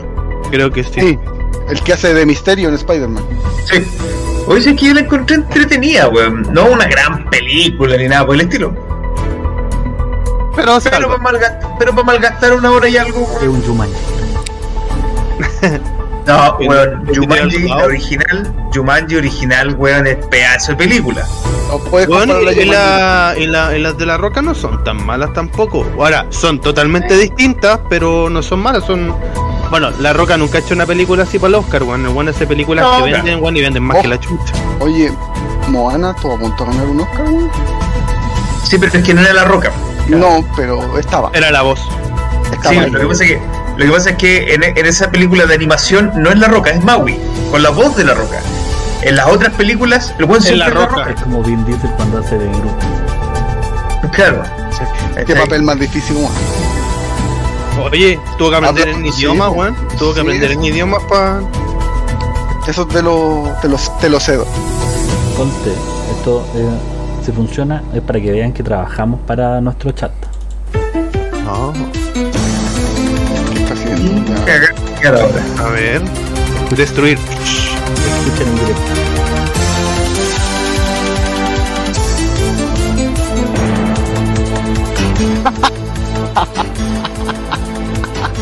creo 0.50 0.70
que 0.70 0.84
sí. 0.84 0.90
Sí, 1.00 1.18
el 1.68 1.80
que 1.82 1.92
hace 1.94 2.12
de 2.14 2.26
misterio 2.26 2.68
en 2.68 2.74
Spider-Man. 2.74 3.24
Sí. 3.64 3.82
Oye, 4.46 4.62
sí, 4.62 4.76
que 4.76 4.86
yo 4.86 4.94
la 4.94 5.00
encontré 5.00 5.36
entretenida, 5.36 6.08
weón. 6.08 6.42
No 6.52 6.66
una 6.66 6.86
gran 6.86 7.24
película 7.30 7.96
ni 7.96 8.08
nada 8.08 8.26
por 8.26 8.34
el 8.34 8.42
estilo. 8.42 8.89
Pero 10.60 10.78
Pero 10.82 11.08
para 11.08 11.18
malgastar, 11.22 11.70
pero 11.78 11.90
para 11.94 12.04
malgastar 12.04 12.52
una 12.52 12.70
hora 12.70 12.88
y 12.88 12.96
algo. 12.96 13.26
Es 13.40 13.48
un 13.48 13.62
Jumanji. 13.62 13.94
No, 16.26 16.56
¿En- 16.60 16.68
weón. 16.68 17.06
Jumanji 17.14 17.72
original, 17.72 18.54
Jumanji 18.74 19.16
original, 19.16 19.74
weón, 19.76 20.06
es 20.06 20.16
pedazo 20.26 20.72
de 20.72 20.76
película. 20.76 21.26
No 21.68 21.78
puedes 21.78 22.08
Bueno, 22.08 22.34
comparar 22.34 22.58
y, 22.58 22.64
la 22.66 22.74
la, 23.32 23.38
y, 23.38 23.46
la- 23.46 23.76
y 23.76 23.80
las 23.80 23.96
de 23.98 24.06
la 24.06 24.16
roca 24.18 24.42
no 24.42 24.54
son 24.54 24.84
tan 24.84 25.04
malas 25.04 25.32
tampoco. 25.32 25.84
Ahora, 25.98 26.26
son 26.28 26.60
totalmente 26.60 27.16
distintas, 27.16 27.80
pero 27.88 28.28
no 28.28 28.42
son 28.42 28.60
malas. 28.60 28.84
Son. 28.84 29.12
Bueno, 29.70 29.90
la 29.98 30.12
roca 30.12 30.36
nunca 30.36 30.58
ha 30.58 30.60
hecho 30.60 30.74
una 30.74 30.84
película 30.86 31.22
así 31.24 31.38
para 31.38 31.48
el 31.48 31.54
Oscar, 31.56 31.82
weón. 31.84 32.04
El 32.04 32.12
bueno 32.12 32.30
hace 32.32 32.46
películas 32.46 32.84
No, 32.84 33.04
que 33.04 33.12
venden, 33.12 33.42
weón, 33.42 33.56
y 33.56 33.62
venden 33.62 33.82
más 33.82 33.96
Oh. 33.98 34.02
que 34.02 34.08
la 34.08 34.20
chucha. 34.20 34.52
Oye, 34.80 35.10
Moana, 35.68 36.14
¿tú 36.20 36.30
a 36.32 36.38
punto 36.38 36.64
de 36.64 36.70
ganar 36.70 36.86
un 36.86 37.00
Oscar, 37.00 37.22
weón? 37.24 37.50
Sí, 38.64 38.78
pero 38.78 38.92
es 38.98 39.02
que 39.02 39.14
no 39.14 39.22
era 39.22 39.32
la 39.32 39.44
roca. 39.44 39.72
No, 40.18 40.44
pero 40.56 40.98
estaba. 40.98 41.30
Era 41.34 41.50
la 41.50 41.62
voz. 41.62 41.80
Estaba 42.52 42.70
Sí, 42.74 42.78
ahí. 42.78 42.90
lo 42.90 43.00
que 43.00 43.06
pasa 43.06 43.24
es 43.24 43.30
que, 43.30 43.42
lo 43.76 43.84
que, 43.86 43.92
pasa 43.92 44.10
es 44.10 44.16
que 44.16 44.54
en, 44.54 44.62
en 44.64 44.86
esa 44.86 45.10
película 45.10 45.46
de 45.46 45.54
animación 45.54 46.12
no 46.16 46.30
es 46.30 46.38
La 46.38 46.48
Roca, 46.48 46.70
es 46.70 46.82
Maui, 46.82 47.18
con 47.50 47.62
la 47.62 47.70
voz 47.70 47.96
de 47.96 48.04
La 48.04 48.14
Roca. 48.14 48.40
En 49.02 49.16
las 49.16 49.26
otras 49.28 49.54
películas, 49.54 50.12
el 50.18 50.26
buen 50.26 50.42
Es 50.42 50.50
La 50.56 50.66
siempre 50.66 50.84
es 50.84 50.90
Roca. 50.90 51.10
Es 51.10 51.22
como 51.22 51.42
Vin 51.42 51.64
Diesel 51.64 51.90
cuando 51.96 52.18
hace 52.18 52.36
de 52.38 52.46
grupo. 52.48 52.76
Claro. 54.12 54.42
¿Qué 55.26 55.34
papel 55.36 55.62
más 55.62 55.78
difícil, 55.78 56.16
weón? 56.16 56.32
Oye, 57.90 58.18
tuvo 58.36 58.50
que 58.50 58.56
aprender 58.56 58.88
Habla- 58.88 59.06
en 59.06 59.12
sí, 59.12 59.20
idiomas, 59.20 59.50
weón. 59.54 59.74
Tuvo 59.98 60.10
que 60.12 60.20
Sí, 60.20 60.26
aprender 60.26 60.50
en 60.52 60.64
idiomas 60.64 61.02
para. 61.04 61.40
Eso 62.66 62.86
te 62.86 63.00
lo, 63.02 63.50
te, 63.62 63.68
los, 63.68 63.96
te 63.98 64.08
lo 64.10 64.20
cedo. 64.20 64.46
Conste, 65.36 65.72
esto 66.16 66.46
eh, 66.54 66.68
si 67.30 67.36
funciona 67.36 67.82
es 67.94 68.02
para 68.02 68.20
que 68.20 68.32
vean 68.32 68.52
que 68.52 68.64
trabajamos 68.64 69.20
para 69.20 69.60
nuestro 69.60 69.92
chat. 69.92 70.10
No. 71.44 71.72
¿Qué 73.52 73.62
está 73.62 73.74
haciendo? 73.74 74.34
Ya. 74.34 74.44
Cagar, 74.44 74.74
cagar 75.00 75.22
ahora. 75.22 75.42
A 75.60 75.68
ver. 75.68 76.02
Destruir. 76.76 77.18
Escuchen 77.18 78.48
en 78.48 78.54
directo. 78.56 78.82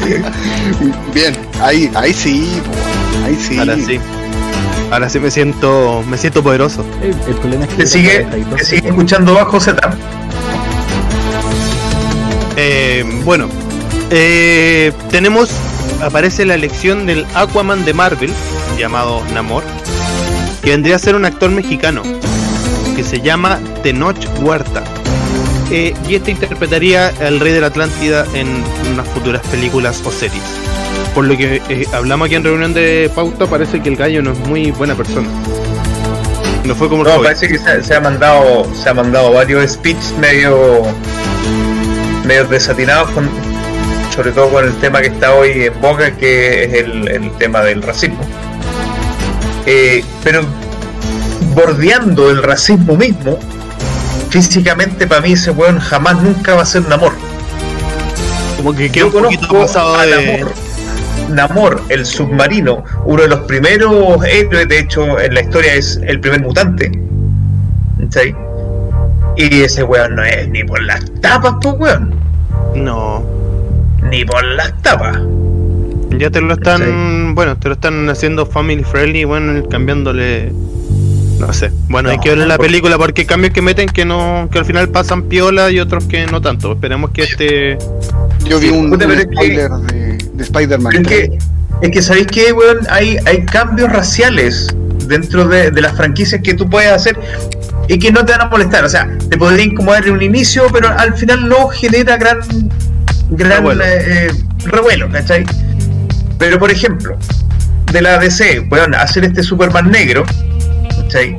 Bien, 1.12 1.36
ahí, 1.60 1.90
ahí 1.94 2.14
sí, 2.14 2.62
ahí 3.24 3.36
sí. 3.36 3.58
Ahora 3.58 3.76
sí. 3.76 4.00
Ahora 4.90 5.08
sí 5.08 5.18
me 5.20 5.30
siento. 5.30 6.02
Me 6.08 6.16
siento 6.18 6.42
poderoso. 6.42 6.84
El, 7.02 7.10
el 7.28 7.34
problema 7.36 7.64
es 7.64 7.70
que 7.70 7.76
Te 7.76 7.86
sigue, 7.86 8.22
42 8.24 8.56
te 8.58 8.64
sigue 8.64 8.88
escuchando 8.88 9.34
bajo 9.34 9.60
Z. 9.60 9.78
Eh, 12.56 13.04
bueno. 13.24 13.48
eh, 14.10 14.92
tenemos. 15.10 15.50
Aparece 16.02 16.44
la 16.44 16.54
elección 16.54 17.06
del 17.06 17.26
Aquaman 17.34 17.84
de 17.84 17.92
Marvel, 17.92 18.32
llamado 18.78 19.20
Namor, 19.34 19.64
que 20.62 20.70
vendría 20.70 20.94
a 20.94 20.98
ser 21.00 21.16
un 21.16 21.24
actor 21.24 21.50
mexicano, 21.50 22.02
que 22.94 23.02
se 23.02 23.20
llama 23.20 23.58
Tenoch 23.82 24.16
Huerta. 24.40 24.84
Eh, 25.72 25.94
y 26.08 26.14
este 26.14 26.30
interpretaría 26.30 27.12
al 27.20 27.40
rey 27.40 27.52
de 27.52 27.60
la 27.60 27.66
Atlántida 27.66 28.24
en 28.32 28.62
unas 28.92 29.08
futuras 29.08 29.44
películas 29.48 30.00
o 30.06 30.12
series. 30.12 30.42
Por 31.14 31.24
lo 31.24 31.36
que 31.36 31.60
eh, 31.68 31.86
hablamos 31.92 32.26
aquí 32.26 32.36
en 32.36 32.44
reunión 32.44 32.74
de 32.74 33.10
pauta, 33.14 33.46
parece 33.46 33.80
que 33.80 33.88
el 33.88 33.96
gallo 33.96 34.22
no 34.22 34.32
es 34.32 34.38
muy 34.40 34.70
buena 34.70 34.94
persona. 34.94 35.28
No 36.64 36.74
fue 36.74 36.88
como 36.88 37.02
el 37.02 37.08
No, 37.08 37.22
parece 37.22 37.48
que 37.48 37.58
se, 37.58 37.82
se 37.82 37.94
ha 37.94 38.00
mandado, 38.00 38.66
se 38.74 38.88
ha 38.88 38.94
mandado 38.94 39.32
varios 39.32 39.70
speeches 39.72 40.14
medio, 40.18 40.82
medio 42.24 42.44
desatinados 42.44 43.10
con, 43.10 43.28
sobre 44.14 44.32
todo 44.32 44.50
con 44.50 44.64
el 44.64 44.74
tema 44.74 45.00
que 45.00 45.08
está 45.08 45.34
hoy 45.34 45.64
en 45.64 45.80
boga, 45.80 46.10
que 46.12 46.64
es 46.64 46.74
el, 46.74 47.08
el 47.08 47.30
tema 47.38 47.62
del 47.62 47.82
racismo. 47.82 48.20
Eh, 49.66 50.04
pero 50.24 50.42
bordeando 51.54 52.30
el 52.30 52.42
racismo 52.42 52.96
mismo, 52.96 53.38
físicamente 54.30 55.06
para 55.06 55.20
mí 55.20 55.32
ese 55.32 55.50
weón 55.50 55.78
jamás 55.78 56.22
nunca 56.22 56.54
va 56.54 56.62
a 56.62 56.66
ser 56.66 56.86
Namor. 56.88 57.12
Como 58.56 58.74
que 58.74 58.90
queda 58.90 59.06
un 59.06 59.12
poquito 59.12 59.48
pasado 59.48 59.98
de. 59.98 60.38
Namor, 60.38 60.54
Namor, 61.28 61.82
el 61.88 62.04
submarino, 62.04 62.84
uno 63.04 63.22
de 63.22 63.28
los 63.28 63.40
primeros 63.40 64.24
héroes, 64.24 64.68
de 64.68 64.78
hecho 64.80 65.18
en 65.20 65.34
la 65.34 65.42
historia 65.42 65.74
es 65.74 66.00
el 66.06 66.20
primer 66.20 66.42
mutante. 66.42 66.90
¿cachai? 68.00 68.34
Y 69.36 69.60
ese 69.60 69.82
weón 69.84 70.16
no 70.16 70.24
es 70.24 70.48
ni 70.48 70.64
por 70.64 70.82
las 70.82 71.04
tapas, 71.20 71.54
pues 71.62 71.74
weón. 71.78 72.14
No. 72.74 73.24
Ni 74.10 74.24
por 74.24 74.42
las 74.44 74.72
tapas. 74.82 75.18
Ya 76.18 76.30
te 76.30 76.40
lo 76.40 76.54
están, 76.54 77.34
bueno, 77.34 77.56
te 77.56 77.68
lo 77.68 77.74
están 77.74 78.08
haciendo 78.08 78.46
family 78.46 78.82
friendly, 78.82 79.24
bueno, 79.24 79.62
cambiándole, 79.68 80.52
no 81.38 81.52
sé. 81.52 81.70
Bueno, 81.88 82.10
hay 82.10 82.18
que 82.18 82.30
ver 82.34 82.38
la 82.48 82.58
película 82.58 82.98
porque 82.98 83.22
hay 83.22 83.26
cambios 83.26 83.52
que 83.52 83.62
meten 83.62 83.88
que 83.88 84.04
no, 84.04 84.48
que 84.50 84.58
al 84.58 84.64
final 84.64 84.88
pasan 84.88 85.24
piola 85.24 85.70
y 85.70 85.78
otros 85.78 86.04
que 86.06 86.26
no 86.26 86.40
tanto. 86.40 86.72
Esperemos 86.72 87.10
que 87.10 87.22
este, 87.22 87.78
Yo 88.44 88.58
vi 88.58 88.68
Sí, 88.68 88.72
un, 88.72 88.92
un 88.92 89.00
spoiler 89.00 89.70
de, 89.70 90.07
de 90.38 90.44
Spider-Man. 90.44 90.94
Es 90.96 91.06
que, 91.06 91.38
es 91.82 91.90
que 91.90 92.02
¿sabéis 92.02 92.26
qué, 92.28 92.52
weón? 92.52 92.78
Hay, 92.90 93.18
hay 93.26 93.44
cambios 93.44 93.92
raciales 93.92 94.74
dentro 95.06 95.46
de, 95.46 95.70
de 95.70 95.80
las 95.80 95.96
franquicias 95.96 96.40
que 96.42 96.54
tú 96.54 96.68
puedes 96.68 96.90
hacer 96.90 97.18
y 97.88 97.98
que 97.98 98.12
no 98.12 98.24
te 98.24 98.32
van 98.32 98.42
a 98.42 98.46
molestar. 98.46 98.84
O 98.84 98.88
sea, 98.88 99.08
te 99.28 99.36
podría 99.36 99.64
incomodar 99.64 100.06
en 100.06 100.14
un 100.14 100.22
inicio, 100.22 100.66
pero 100.72 100.88
al 100.88 101.14
final 101.14 101.48
no 101.48 101.68
genera 101.68 102.16
gran, 102.16 102.38
gran 103.30 103.58
Revuelo. 103.58 103.84
eh, 103.84 104.30
revuelo, 104.64 105.10
¿cachai? 105.10 105.44
Pero 106.38 106.58
por 106.58 106.70
ejemplo, 106.70 107.16
de 107.92 108.02
la 108.02 108.18
DC, 108.18 108.68
weón, 108.70 108.94
hacer 108.94 109.24
este 109.24 109.42
Superman 109.42 109.90
negro, 109.90 110.24
¿cachai? 111.02 111.38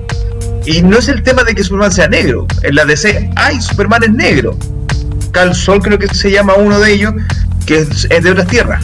Y 0.66 0.82
no 0.82 0.98
es 0.98 1.08
el 1.08 1.24
tema 1.24 1.44
de 1.44 1.56
que 1.56 1.64
Superman 1.64 1.92
sea 1.92 2.08
negro. 2.08 2.46
En 2.64 2.76
la 2.76 2.86
DC 2.86 3.30
hay 3.36 3.62
Supermanes 3.62 4.12
negros. 4.12 4.56
Cal 5.32 5.54
Sol 5.56 5.80
creo 5.82 5.98
que 6.00 6.08
se 6.08 6.32
llama 6.32 6.56
uno 6.56 6.80
de 6.80 6.92
ellos, 6.92 7.14
que 7.70 7.78
es, 7.78 8.10
de 8.10 8.32
otras 8.32 8.48
tierras. 8.48 8.84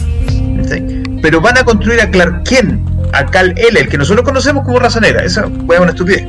Pero 1.20 1.40
van 1.40 1.58
a 1.58 1.64
construir 1.64 2.00
a 2.00 2.08
Clark 2.08 2.44
Kent 2.44 2.88
a 3.12 3.26
Cal 3.26 3.52
L, 3.56 3.80
el 3.80 3.88
que 3.88 3.98
nosotros 3.98 4.24
conocemos 4.24 4.64
como 4.64 4.78
raza 4.78 5.00
negra. 5.00 5.24
Esa 5.24 5.48
fue 5.66 5.80
una 5.80 5.90
estupidez. 5.90 6.24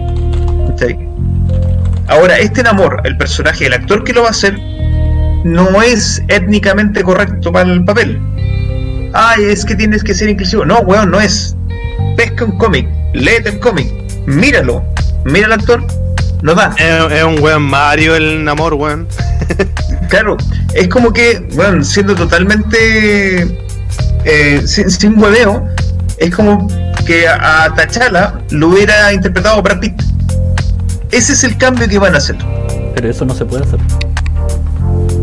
Ahora, 2.08 2.40
este 2.40 2.64
Namor, 2.64 3.02
el 3.04 3.16
personaje, 3.18 3.68
el 3.68 3.74
actor 3.74 4.04
que 4.04 4.14
lo 4.14 4.22
va 4.22 4.30
a 4.30 4.32
hacer, 4.32 4.58
no 5.44 5.84
es 5.84 6.24
étnicamente 6.30 7.04
correcto 7.04 7.52
para 7.52 7.72
el 7.72 7.86
papel. 7.86 8.20
Ay, 9.14 9.44
es 9.46 9.64
que 9.64 9.76
tienes 9.76 10.04
que 10.04 10.16
ser 10.16 10.28
inclusivo. 10.28 10.66
No, 10.66 10.80
weón, 10.80 11.12
no 11.12 11.22
es. 11.22 11.56
Pesca 12.16 12.46
un 12.46 12.58
cómic, 12.58 12.88
léete 13.14 13.50
el 13.50 13.60
cómic, 13.60 13.88
míralo, 14.26 14.84
mira 15.26 15.46
al 15.46 15.54
actor, 15.54 15.86
no 16.41 16.53
da. 16.56 16.74
Es, 16.77 17.12
es 17.13 17.24
un 17.24 17.39
weón 17.39 17.63
Mario 17.63 18.15
el 18.15 18.44
Namor, 18.44 18.74
weón. 18.75 19.08
Claro, 20.10 20.38
es 20.74 20.88
como 20.88 21.12
que, 21.12 21.46
bueno, 21.56 21.84
siendo 21.84 22.15
totalmente 22.15 23.41
eh, 24.24 24.62
sin, 24.65 24.89
sin 24.89 25.22
hueveo, 25.22 25.67
es 26.17 26.34
como 26.34 26.65
que 27.06 27.27
a, 27.27 27.65
a 27.65 27.74
T'Challa 27.75 28.39
lo 28.51 28.70
hubiera 28.70 29.12
interpretado 29.12 29.62
Brad 29.62 29.79
Pitt. 29.82 30.01
Ese 31.12 31.34
es 31.34 31.44
el 31.44 31.58
cambio 31.58 31.89
que 31.89 32.00
van 32.00 32.15
a 32.15 32.20
hacer. 32.20 32.38
Pero 32.96 33.10
eso 33.10 33.25
no 33.25 33.36
se 33.36 33.44
puede 33.44 33.63
hacer. 33.65 33.79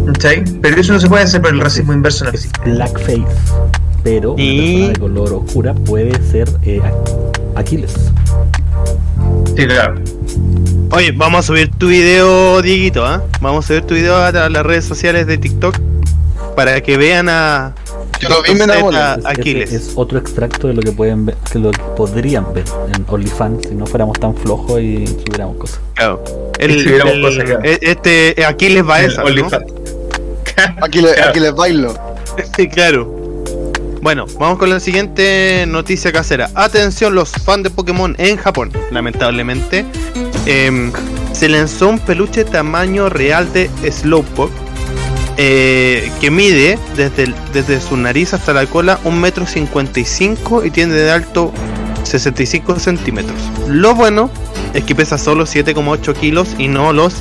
¿cachai? 0.06 0.44
Pero 0.61 0.78
eso 0.80 0.92
no 0.92 1.00
se 1.00 1.09
puede 1.09 1.25
hacer 1.25 1.40
por 1.40 1.50
el 1.54 1.61
racismo 1.61 1.94
inverso 1.94 2.25
en 2.25 2.33
la 2.33 2.33
física. 2.33 2.61
Blackface. 2.64 3.25
Pero 4.02 4.35
Y- 4.37 4.59
una 4.59 4.92
persona 4.92 4.92
de 4.92 4.99
color 5.00 5.33
oscura 5.44 5.75
puede 5.75 6.12
ser 6.30 6.49
eh, 6.62 6.80
Aq- 6.83 7.40
Aquiles. 7.56 7.94
Sí, 9.56 9.66
claro. 9.66 9.94
Oye, 10.91 11.12
vamos 11.12 11.41
a 11.41 11.43
subir 11.43 11.71
tu 11.76 11.88
video, 11.88 12.62
Dieguito, 12.62 13.05
¿ah? 13.05 13.23
Vamos 13.41 13.64
a 13.64 13.69
subir 13.69 13.83
tu 13.83 13.95
video 13.95 14.17
a, 14.17 14.29
a 14.29 14.49
las 14.49 14.64
redes 14.64 14.85
sociales 14.85 15.26
de 15.26 15.38
TikTok 15.38 15.76
para 16.55 16.81
que 16.83 16.97
vean 16.97 17.29
a. 17.29 17.75
Yo 18.21 18.29
lo 18.29 18.43
vi, 18.43 18.55
me. 18.55 18.64
Ese 18.64 19.29
Aquiles. 19.29 19.73
Es 19.73 19.93
otro 19.97 20.19
extracto 20.19 20.69
de 20.69 20.75
lo 20.75 20.83
que 20.83 20.93
pueden 20.93 21.26
ver, 21.26 21.37
que 21.50 21.59
lo 21.59 21.73
podrían 21.97 22.53
ver 22.55 22.64
en 22.95 23.05
OnlyFans 23.09 23.69
si 23.69 23.75
no 23.75 23.87
fuéramos 23.87 24.19
tan 24.21 24.37
flojos 24.37 24.81
y 24.81 25.07
subiéramos 25.07 25.57
cosas. 25.57 25.81
Claro. 25.95 26.23
El, 26.59 26.85
tuviéramos 26.85 27.14
el- 27.14 27.23
cosas, 27.23 27.45
claro. 27.45 27.61
e- 27.64 27.79
este 27.83 28.45
Aquiles 28.47 28.88
va 28.88 28.97
a 28.97 29.03
esa, 29.05 29.23
¿no? 29.23 29.26
OnlyFans. 29.29 29.64
Aquí, 30.81 31.00
le, 31.00 31.12
Claro. 31.14 31.31
aquí 31.31 31.41
les 31.41 31.55
bailo. 31.55 31.95
Sí, 32.57 32.69
claro. 32.69 33.12
Bueno, 34.00 34.26
vamos 34.38 34.59
con 34.59 34.71
la 34.71 34.79
siguiente 34.79 35.64
noticia 35.67 36.12
casera. 36.12 36.50
Atención 36.55 37.14
los 37.14 37.31
fans 37.33 37.64
de 37.64 37.71
Pokémon 37.71 38.14
en 38.19 38.37
Japón. 38.37 38.71
Lamentablemente, 38.93 39.85
em, 40.46 40.92
se 41.32 41.48
lanzó 41.48 41.88
un 41.88 41.98
peluche 41.98 42.44
tamaño 42.44 43.08
real 43.08 43.52
de 43.52 43.70
Slowpoke 43.90 44.64
eh, 45.36 46.12
que 46.20 46.30
mide 46.30 46.78
desde, 46.96 47.34
desde 47.52 47.80
su 47.80 47.96
nariz 47.96 48.34
hasta 48.34 48.52
la 48.52 48.66
cola 48.66 49.00
1,55 49.04 49.12
metro 49.12 49.46
55 49.46 50.64
y 50.64 50.70
tiene 50.70 50.94
de 50.94 51.10
alto 51.10 51.52
65 52.04 52.78
centímetros. 52.78 53.36
Lo 53.66 53.94
bueno 53.94 54.30
es 54.74 54.84
que 54.84 54.94
pesa 54.94 55.18
solo 55.18 55.44
7,8 55.44 56.14
kilos 56.14 56.48
y 56.58 56.68
no 56.68 56.92
los 56.92 57.14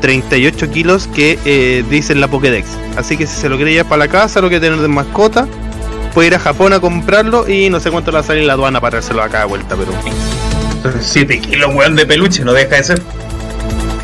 38 0.00 0.70
kilos 0.70 1.08
que 1.08 1.38
eh, 1.44 1.84
dice 1.90 2.14
la 2.14 2.28
Pokédex. 2.28 2.68
Así 2.96 3.18
que 3.18 3.26
si 3.26 3.34
se 3.38 3.48
lo 3.48 3.56
quiere 3.56 3.72
llevar 3.72 3.88
para 3.88 3.98
la 4.06 4.08
casa, 4.08 4.40
lo 4.40 4.48
quiere 4.48 4.66
tener 4.66 4.80
de 4.80 4.88
mascota, 4.88 5.46
puede 6.14 6.28
ir 6.28 6.34
a 6.34 6.38
Japón 6.38 6.72
a 6.72 6.80
comprarlo 6.80 7.48
y 7.48 7.68
no 7.68 7.80
sé 7.80 7.90
cuánto 7.90 8.10
le 8.10 8.16
va 8.16 8.20
a 8.20 8.26
salir 8.26 8.44
la 8.44 8.54
aduana 8.54 8.80
para 8.80 8.96
dárselo 8.96 9.22
acá 9.22 9.40
de 9.40 9.46
vuelta, 9.46 9.76
pero 9.76 9.92
7 11.00 11.40
kilos, 11.40 11.74
weón, 11.74 11.96
de 11.96 12.06
peluche, 12.06 12.44
no 12.44 12.52
deja 12.52 12.76
de 12.76 12.84
ser. 12.84 13.02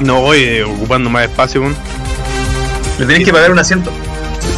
no 0.00 0.20
voy 0.20 0.38
eh, 0.40 0.64
ocupando 0.64 1.10
más 1.10 1.24
espacio, 1.24 1.62
weón. 1.62 1.76
Le 2.98 3.06
tenés 3.06 3.24
que 3.24 3.32
pagar 3.32 3.50
un 3.50 3.58
asiento. 3.58 3.92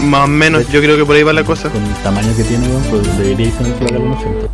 más 0.03 0.25
o 0.25 0.27
menos, 0.27 0.69
yo 0.71 0.81
creo 0.81 0.97
que 0.97 1.05
por 1.05 1.17
ahí 1.17 1.23
va 1.23 1.33
la 1.33 1.45
cosa. 1.45 1.69
Con 1.69 1.83
el 1.83 1.95
tamaño 2.03 2.35
que 2.37 2.45
tiene, 2.45 2.67
weón, 2.69 2.83
pues 2.85 3.19
debería 3.19 3.51
tener 3.53 4.01
un 4.01 4.13
asiento. 4.13 4.51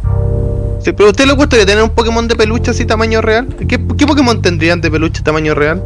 Sí, 0.83 0.93
pero 0.93 1.09
a 1.09 1.11
usted 1.11 1.27
le 1.27 1.33
gustaría 1.33 1.67
tener 1.67 1.83
un 1.83 1.91
Pokémon 1.91 2.29
de 2.29 2.37
peluche 2.37 2.71
así 2.71 2.85
tamaño 2.85 3.21
real? 3.21 3.49
¿Qué, 3.69 3.81
qué 3.99 4.07
Pokémon 4.07 4.41
tendrían 4.41 4.81
de 4.81 4.91
peluche 4.91 5.23
tamaño 5.23 5.55
real? 5.55 5.83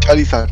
Charizard. 0.00 0.50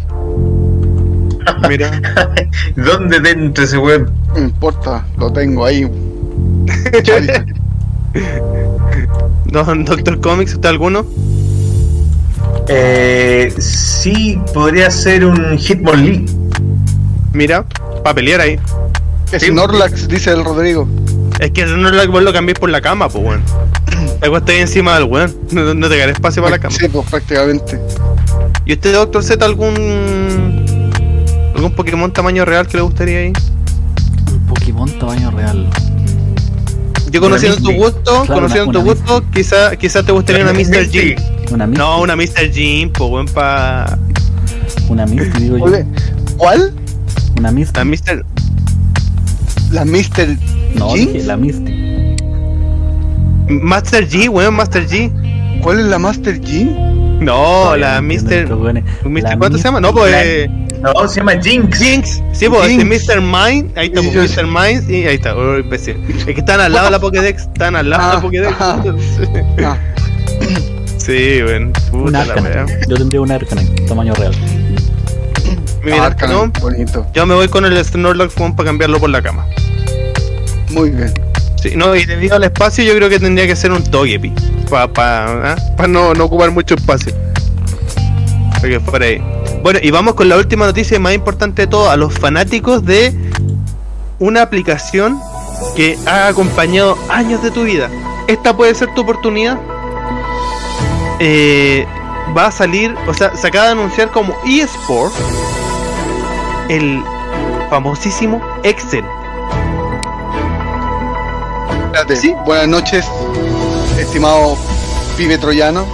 Mira. 1.68 2.00
¿Dónde 2.76 3.20
dentro 3.20 3.64
ese 3.64 3.78
weón? 3.78 4.10
No 4.34 4.40
importa, 4.40 5.04
lo 5.18 5.32
tengo 5.32 5.64
ahí. 5.64 5.86
Charizard. 7.02 7.46
¿No, 9.52 9.64
Doctor 9.84 10.20
Comics, 10.20 10.54
usted 10.54 10.68
alguno? 10.68 11.06
Eh, 12.68 13.52
sí, 13.58 14.38
podría 14.54 14.90
ser 14.90 15.24
un 15.24 15.58
Hitmonlee. 15.58 16.24
Mira, 17.32 17.64
para 18.04 18.14
pelear 18.14 18.40
ahí. 18.40 18.58
Es 19.32 19.42
Sí. 19.42 19.48
Snorlax, 19.48 20.08
dice 20.08 20.30
el 20.32 20.44
Rodrigo. 20.44 20.88
Es 21.38 21.52
que 21.52 21.64
no 21.64 21.90
lo, 21.90 22.10
vos 22.10 22.22
lo 22.22 22.32
cambiés 22.32 22.58
por 22.58 22.70
la 22.70 22.80
cama, 22.80 23.08
pues, 23.08 23.24
weón. 23.24 23.42
Te 24.20 24.26
acuestas 24.26 24.54
ahí 24.54 24.60
encima 24.60 24.94
del 24.94 25.04
weón. 25.04 25.34
No, 25.52 25.74
no 25.74 25.88
te 25.88 25.96
queda 25.96 26.10
espacio 26.10 26.42
para 26.42 26.56
la 26.56 26.60
cama. 26.60 26.74
Sí, 26.76 26.88
pues 26.88 27.08
prácticamente. 27.08 27.80
¿Y 28.66 28.74
usted, 28.74 28.92
Doctor 28.92 29.22
Z, 29.22 29.44
algún. 29.44 29.74
algún 31.54 31.72
Pokémon 31.74 32.12
tamaño 32.12 32.44
real 32.44 32.66
que 32.66 32.76
le 32.76 32.82
gustaría 32.82 33.18
ahí? 33.20 33.32
Un 34.32 34.46
Pokémon 34.46 34.90
tamaño 34.98 35.30
real. 35.30 35.68
Yo 37.10 37.20
conociendo 37.20 37.56
tu 37.58 37.72
gusto, 37.72 38.22
Claro, 38.24 38.34
conociendo 38.42 38.70
una- 38.70 38.78
tu 38.80 38.84
gusto, 38.84 39.24
quizá, 39.32 39.76
quizá 39.76 40.02
te 40.02 40.12
gustaría 40.12 40.42
una 40.42 40.52
Mr. 40.52 40.88
Una 41.52 41.66
Misty. 41.66 41.78
No, 41.78 42.00
una 42.00 42.16
Mr. 42.16 42.50
G, 42.52 42.90
pues, 42.92 43.10
weón, 43.10 43.26
pa. 43.26 43.98
Una 44.88 45.06
Misty, 45.06 45.40
digo 45.42 45.58
yo. 45.58 45.64
Oye, 45.64 45.84
¿Cuál? 46.36 46.72
Una 47.38 47.50
Misty. 47.50 47.72
La 47.76 47.84
Mr. 47.84 48.24
La 49.72 49.84
Mr. 49.84 50.36
No, 50.74 50.94
dije 50.94 51.22
la 51.24 51.36
Misty. 51.36 52.16
Master 53.48 54.08
G, 54.08 54.28
weón, 54.28 54.54
Master 54.54 54.86
G. 54.86 55.10
¿Cuál 55.62 55.80
es 55.80 55.86
la 55.86 55.98
Master 55.98 56.40
G? 56.40 56.64
No, 57.20 57.76
la 57.76 58.00
Mr. 58.00 58.48
Mr. 59.04 59.22
La 59.22 59.36
¿Cuánto 59.36 59.58
se 59.58 59.64
llama? 59.64 59.80
No, 59.80 59.92
pues. 59.92 60.48
No, 60.80 61.06
se 61.08 61.16
llama 61.20 61.32
Jinx. 61.42 61.78
Jinx, 61.78 62.22
sí, 62.32 62.48
pues, 62.48 62.68
Jinx. 62.68 62.84
este 62.92 63.16
Mr. 63.16 63.20
Mind, 63.20 63.76
ahí 63.78 63.86
está, 63.88 64.00
pues, 64.02 64.12
yo- 64.14 64.42
Mr. 64.42 64.46
Mind, 64.46 64.90
y 64.90 65.06
ahí 65.06 65.14
está, 65.16 65.34
oh, 65.36 65.58
imbécil. 65.58 65.96
Es 66.08 66.24
que 66.24 66.32
están 66.32 66.60
al 66.60 66.72
lado 66.72 66.86
de 66.86 66.90
la 66.92 66.98
Pokédex, 67.00 67.42
están 67.42 67.76
al 67.76 67.90
lado 67.90 68.02
de 68.02 68.08
la 68.08 68.18
Ah, 68.18 68.20
Pokédex. 68.22 68.56
Ah, 69.64 69.78
sí, 70.96 71.42
weón, 71.42 71.72
Un 71.92 72.04
puta 72.04 72.24
la 72.24 72.34
wea. 72.36 72.66
Yo 72.88 72.96
tendría 72.96 73.20
un 73.20 73.30
Arcanine, 73.30 73.70
tamaño 73.86 74.14
real. 74.14 74.32
Mira, 75.82 76.06
Arcanine, 76.06 76.46
no, 76.46 76.52
bonito. 76.60 77.06
yo 77.14 77.26
me 77.26 77.34
voy 77.34 77.48
con 77.48 77.64
el 77.64 77.82
Snorlax 77.84 78.34
para 78.34 78.64
cambiarlo 78.64 78.98
por 79.00 79.10
la 79.10 79.20
cama. 79.22 79.46
Muy 80.70 80.90
bien. 80.90 81.12
Sí, 81.62 81.72
no, 81.76 81.94
y 81.94 82.06
debido 82.06 82.36
al 82.36 82.44
espacio 82.44 82.82
yo 82.84 82.94
creo 82.94 83.08
que 83.10 83.18
tendría 83.18 83.46
que 83.46 83.54
ser 83.56 83.70
un 83.70 83.82
Togepi, 83.82 84.32
para 84.70 84.88
pa, 84.90 85.56
¿ah? 85.78 85.86
no, 85.86 86.14
no 86.14 86.24
ocupar 86.24 86.50
mucho 86.50 86.74
espacio. 86.74 87.12
Porque 88.60 88.80
fuera 88.80 89.06
ahí. 89.06 89.22
Bueno, 89.62 89.78
y 89.82 89.90
vamos 89.90 90.14
con 90.14 90.28
la 90.28 90.36
última 90.36 90.64
noticia 90.64 90.98
más 90.98 91.12
importante 91.12 91.62
de 91.62 91.66
todo, 91.68 91.90
a 91.90 91.96
los 91.96 92.14
fanáticos 92.14 92.84
de 92.84 93.14
una 94.18 94.40
aplicación 94.40 95.20
que 95.76 95.98
ha 96.06 96.28
acompañado 96.28 96.96
años 97.10 97.42
de 97.42 97.50
tu 97.50 97.64
vida. 97.64 97.90
Esta 98.26 98.56
puede 98.56 98.74
ser 98.74 98.94
tu 98.94 99.02
oportunidad. 99.02 99.58
Eh, 101.18 101.86
va 102.34 102.46
a 102.46 102.50
salir, 102.50 102.94
o 103.06 103.12
sea, 103.12 103.36
se 103.36 103.46
acaba 103.46 103.66
de 103.66 103.72
anunciar 103.72 104.10
como 104.10 104.34
eSport 104.46 105.12
el 106.70 107.02
famosísimo 107.68 108.40
Excel. 108.62 109.04
Espérate. 111.86 112.16
Sí. 112.16 112.34
Buenas 112.46 112.68
noches, 112.68 113.06
estimado 113.98 114.56
pibe 115.18 115.36
troyano. 115.36 115.84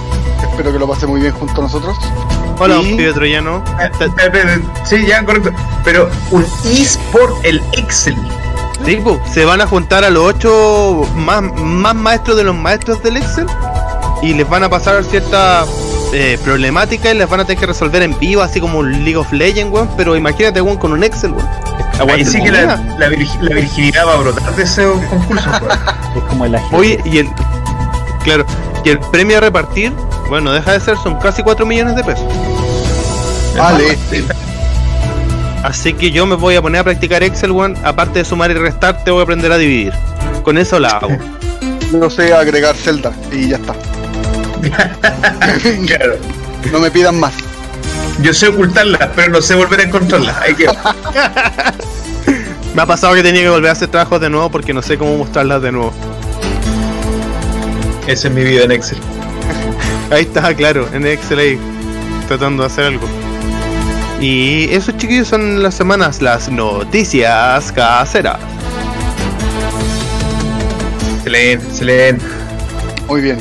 Espero 0.40 0.72
que 0.72 0.78
lo 0.78 0.86
pase 0.86 1.06
muy 1.08 1.20
bien 1.20 1.32
junto 1.32 1.60
a 1.60 1.64
nosotros. 1.64 1.96
Hola, 2.58 2.76
Y- 2.76 2.92
un 2.92 2.96
pibe 2.96 3.12
troyano. 3.12 3.64
Espera, 4.00 4.58
Sí, 4.84 5.04
ya, 5.06 5.24
correcto. 5.24 5.50
Pero 5.84 6.08
un 6.30 6.44
eSport, 6.64 7.32
el 7.44 7.62
Excel. 7.72 8.16
Sí, 8.84 8.96
po, 8.96 9.20
se 9.32 9.44
van 9.44 9.60
a 9.60 9.66
juntar 9.66 10.04
a 10.04 10.10
los 10.10 10.22
ocho 10.24 11.02
más, 11.16 11.42
más 11.42 11.94
maestros 11.94 12.36
de 12.36 12.44
los 12.44 12.54
maestros 12.54 13.02
del 13.02 13.16
Excel 13.16 13.46
y 14.22 14.34
les 14.34 14.48
van 14.48 14.64
a 14.64 14.68
pasar 14.68 15.02
ciertas 15.04 15.68
eh, 16.12 16.38
problemáticas 16.44 17.12
y 17.14 17.18
les 17.18 17.28
van 17.28 17.40
a 17.40 17.44
tener 17.44 17.58
que 17.58 17.66
resolver 17.66 18.02
en 18.02 18.16
vivo, 18.18 18.42
así 18.42 18.60
como 18.60 18.78
un 18.78 18.92
League 19.04 19.16
of 19.16 19.32
Legends, 19.32 19.72
weón. 19.72 19.88
Pero 19.96 20.14
imagínate, 20.16 20.60
weón, 20.60 20.76
con 20.78 20.92
un 20.92 21.02
Excel, 21.02 21.32
weón. 21.32 21.48
Ahí 22.10 22.24
sí 22.24 22.42
que 22.42 22.52
la, 22.52 22.76
virginidad 23.08 24.06
va 24.06 24.12
a 24.14 24.16
brotar 24.16 24.54
de 24.54 24.62
ese 24.62 24.84
concurso. 25.08 25.50
weón. 25.50 25.78
Es 26.16 26.22
como 26.28 26.44
el. 26.44 26.56
Oye, 26.72 27.00
y 27.04 27.18
el. 27.18 27.28
Claro, 28.22 28.44
y 28.84 28.90
el 28.90 28.98
premio 28.98 29.38
a 29.38 29.40
repartir, 29.40 29.92
bueno, 30.28 30.52
deja 30.52 30.72
de 30.72 30.80
ser, 30.80 30.96
son 30.98 31.18
casi 31.18 31.42
4 31.42 31.64
millones 31.64 31.96
de 31.96 32.04
pesos. 32.04 32.26
Vale. 33.56 33.96
Así 35.62 35.94
que 35.94 36.10
yo 36.10 36.26
me 36.26 36.36
voy 36.36 36.56
a 36.56 36.62
poner 36.62 36.80
a 36.80 36.84
practicar 36.84 37.22
Excel, 37.22 37.50
weón. 37.50 37.76
Aparte 37.84 38.20
de 38.20 38.24
sumar 38.24 38.50
y 38.50 38.54
restar, 38.54 39.02
te 39.02 39.10
voy 39.10 39.20
a 39.20 39.22
aprender 39.24 39.50
a 39.50 39.58
dividir. 39.58 39.92
Con 40.42 40.58
eso 40.58 40.78
la 40.78 40.90
hago. 40.90 41.08
No 41.92 42.10
sé 42.10 42.34
agregar 42.34 42.74
celda 42.74 43.12
y 43.30 43.50
ya 43.50 43.58
está. 43.58 43.72
claro. 45.86 46.16
No 46.72 46.80
me 46.80 46.90
pidan 46.90 47.20
más. 47.20 47.32
Yo 48.22 48.34
sé 48.34 48.48
ocultarlas, 48.48 49.08
pero 49.14 49.30
no 49.30 49.40
sé 49.40 49.54
volver 49.54 49.80
a 49.80 49.82
encontrarlas. 49.84 50.36
Hay 50.38 50.54
que. 50.54 50.66
Me 52.74 52.82
ha 52.82 52.86
pasado 52.86 53.14
que 53.14 53.22
tenía 53.22 53.42
que 53.42 53.50
volver 53.50 53.70
a 53.70 53.72
hacer 53.72 53.88
trabajos 53.88 54.20
de 54.20 54.28
nuevo 54.28 54.50
porque 54.50 54.74
no 54.74 54.82
sé 54.82 54.98
cómo 54.98 55.16
mostrarlas 55.16 55.62
de 55.62 55.70
nuevo. 55.70 55.92
Ese 58.08 58.28
es 58.28 58.34
mi 58.34 58.42
vida 58.42 58.64
en 58.64 58.72
Excel. 58.72 58.98
Ahí 60.10 60.22
está, 60.22 60.54
claro, 60.54 60.88
en 60.92 61.04
Excel 61.04 61.38
ahí, 61.38 61.58
tratando 62.28 62.62
de 62.62 62.68
hacer 62.68 62.84
algo. 62.84 63.06
Y 64.20 64.68
esos 64.70 64.96
chiquillos 64.96 65.26
son 65.26 65.62
las 65.62 65.74
semanas, 65.74 66.22
las 66.22 66.48
noticias 66.48 67.72
caseras. 67.72 68.38
Excelente, 71.16 71.66
excelente. 71.66 72.24
Muy 73.08 73.20
bien. 73.20 73.38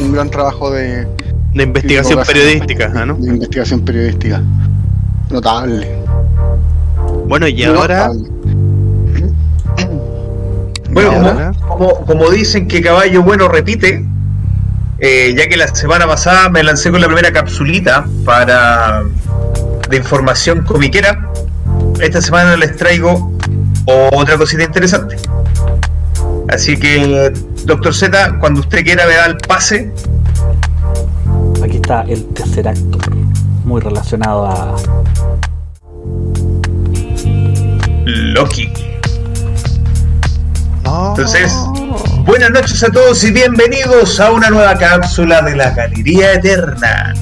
Un 0.00 0.12
gran 0.12 0.30
trabajo 0.30 0.70
de, 0.70 1.04
De 1.54 1.62
investigación 1.64 2.22
periodística, 2.24 2.92
¿ah, 2.94 3.04
¿no? 3.04 3.14
de 3.14 3.30
investigación 3.30 3.84
periodística. 3.84 4.40
Notable. 5.30 5.88
Bueno, 7.26 7.48
y 7.48 7.64
ahora. 7.64 8.12
Bueno, 10.90 11.52
como 12.06 12.30
dicen 12.30 12.68
que 12.68 12.82
caballo 12.82 13.22
bueno 13.22 13.48
repite, 13.48 14.06
eh, 15.04 15.34
ya 15.36 15.48
que 15.48 15.56
la 15.56 15.66
semana 15.66 16.06
pasada 16.06 16.48
me 16.48 16.62
lancé 16.62 16.92
con 16.92 17.00
la 17.00 17.08
primera 17.08 17.32
capsulita 17.32 18.06
para 18.24 19.02
de 19.90 19.96
información 19.96 20.62
comiquera, 20.64 21.28
esta 22.00 22.22
semana 22.22 22.56
les 22.56 22.76
traigo 22.76 23.32
otra 23.84 24.38
cosita 24.38 24.62
interesante. 24.62 25.16
Así 26.48 26.78
que, 26.78 27.32
doctor 27.64 27.92
Z, 27.92 28.38
cuando 28.38 28.60
usted 28.60 28.84
quiera 28.84 29.04
me 29.06 29.14
da 29.14 29.26
el 29.26 29.38
pase. 29.38 29.92
Aquí 31.64 31.78
está 31.78 32.02
el 32.02 32.24
tercer 32.26 32.68
actor, 32.68 33.02
muy 33.64 33.80
relacionado 33.80 34.46
a 34.46 34.76
Loki. 38.04 38.72
Oh. 40.84 41.08
Entonces, 41.16 41.52
buenas 42.24 42.50
noches 42.50 42.82
a 42.82 42.90
todos 42.90 43.22
y 43.24 43.30
bienvenidos 43.30 44.20
a 44.20 44.30
una 44.30 44.50
nueva 44.50 44.76
cápsula 44.76 45.42
de 45.42 45.56
la 45.56 45.70
Galería 45.70 46.34
Eterna. 46.34 47.14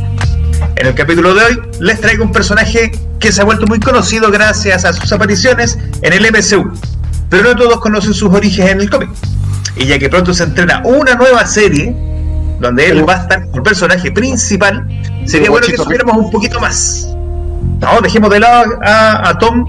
En 0.76 0.86
el 0.86 0.94
capítulo 0.94 1.34
de 1.34 1.44
hoy 1.44 1.60
les 1.80 2.00
traigo 2.00 2.24
un 2.24 2.32
personaje 2.32 2.90
que 3.18 3.32
se 3.32 3.40
ha 3.40 3.44
vuelto 3.44 3.66
muy 3.66 3.80
conocido 3.80 4.30
gracias 4.30 4.84
a 4.84 4.92
sus 4.92 5.12
apariciones 5.12 5.78
en 6.02 6.12
el 6.12 6.22
MCU, 6.30 6.72
pero 7.28 7.42
no 7.44 7.56
todos 7.56 7.80
conocen 7.80 8.14
sus 8.14 8.30
orígenes 8.32 8.72
en 8.72 8.80
el 8.80 8.90
cómic. 8.90 9.10
Y 9.76 9.86
ya 9.86 9.98
que 9.98 10.08
pronto 10.08 10.34
se 10.34 10.44
entrena 10.44 10.82
una 10.84 11.14
nueva 11.14 11.46
serie 11.46 11.94
donde 12.60 12.86
él 12.90 13.08
va 13.08 13.14
a 13.14 13.22
estar 13.22 13.50
como 13.50 13.62
personaje 13.62 14.10
principal, 14.12 14.86
sería 15.24 15.50
bueno 15.50 15.66
que 15.66 15.76
supiéramos 15.76 16.16
un 16.16 16.30
poquito 16.30 16.60
más. 16.60 17.06
No, 17.80 18.00
dejemos 18.02 18.30
de 18.30 18.40
lado 18.40 18.78
a, 18.82 19.28
a 19.30 19.38
Tom 19.38 19.64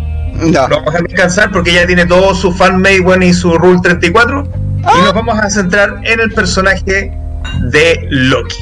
Ya. 0.52 0.68
lo 0.68 0.78
vamos 0.78 0.96
a 0.96 1.00
descansar 1.02 1.52
porque 1.52 1.74
ya 1.74 1.86
tiene 1.86 2.06
todo 2.06 2.34
su 2.36 2.52
fanmade 2.54 3.02
bueno, 3.02 3.26
y 3.26 3.34
su 3.34 3.58
Rule 3.58 3.80
34. 3.82 4.61
Y 4.82 5.02
nos 5.02 5.14
vamos 5.14 5.38
a 5.40 5.50
centrar 5.50 6.02
en 6.04 6.20
el 6.20 6.32
personaje 6.32 7.12
de 7.64 8.08
Loki. 8.10 8.56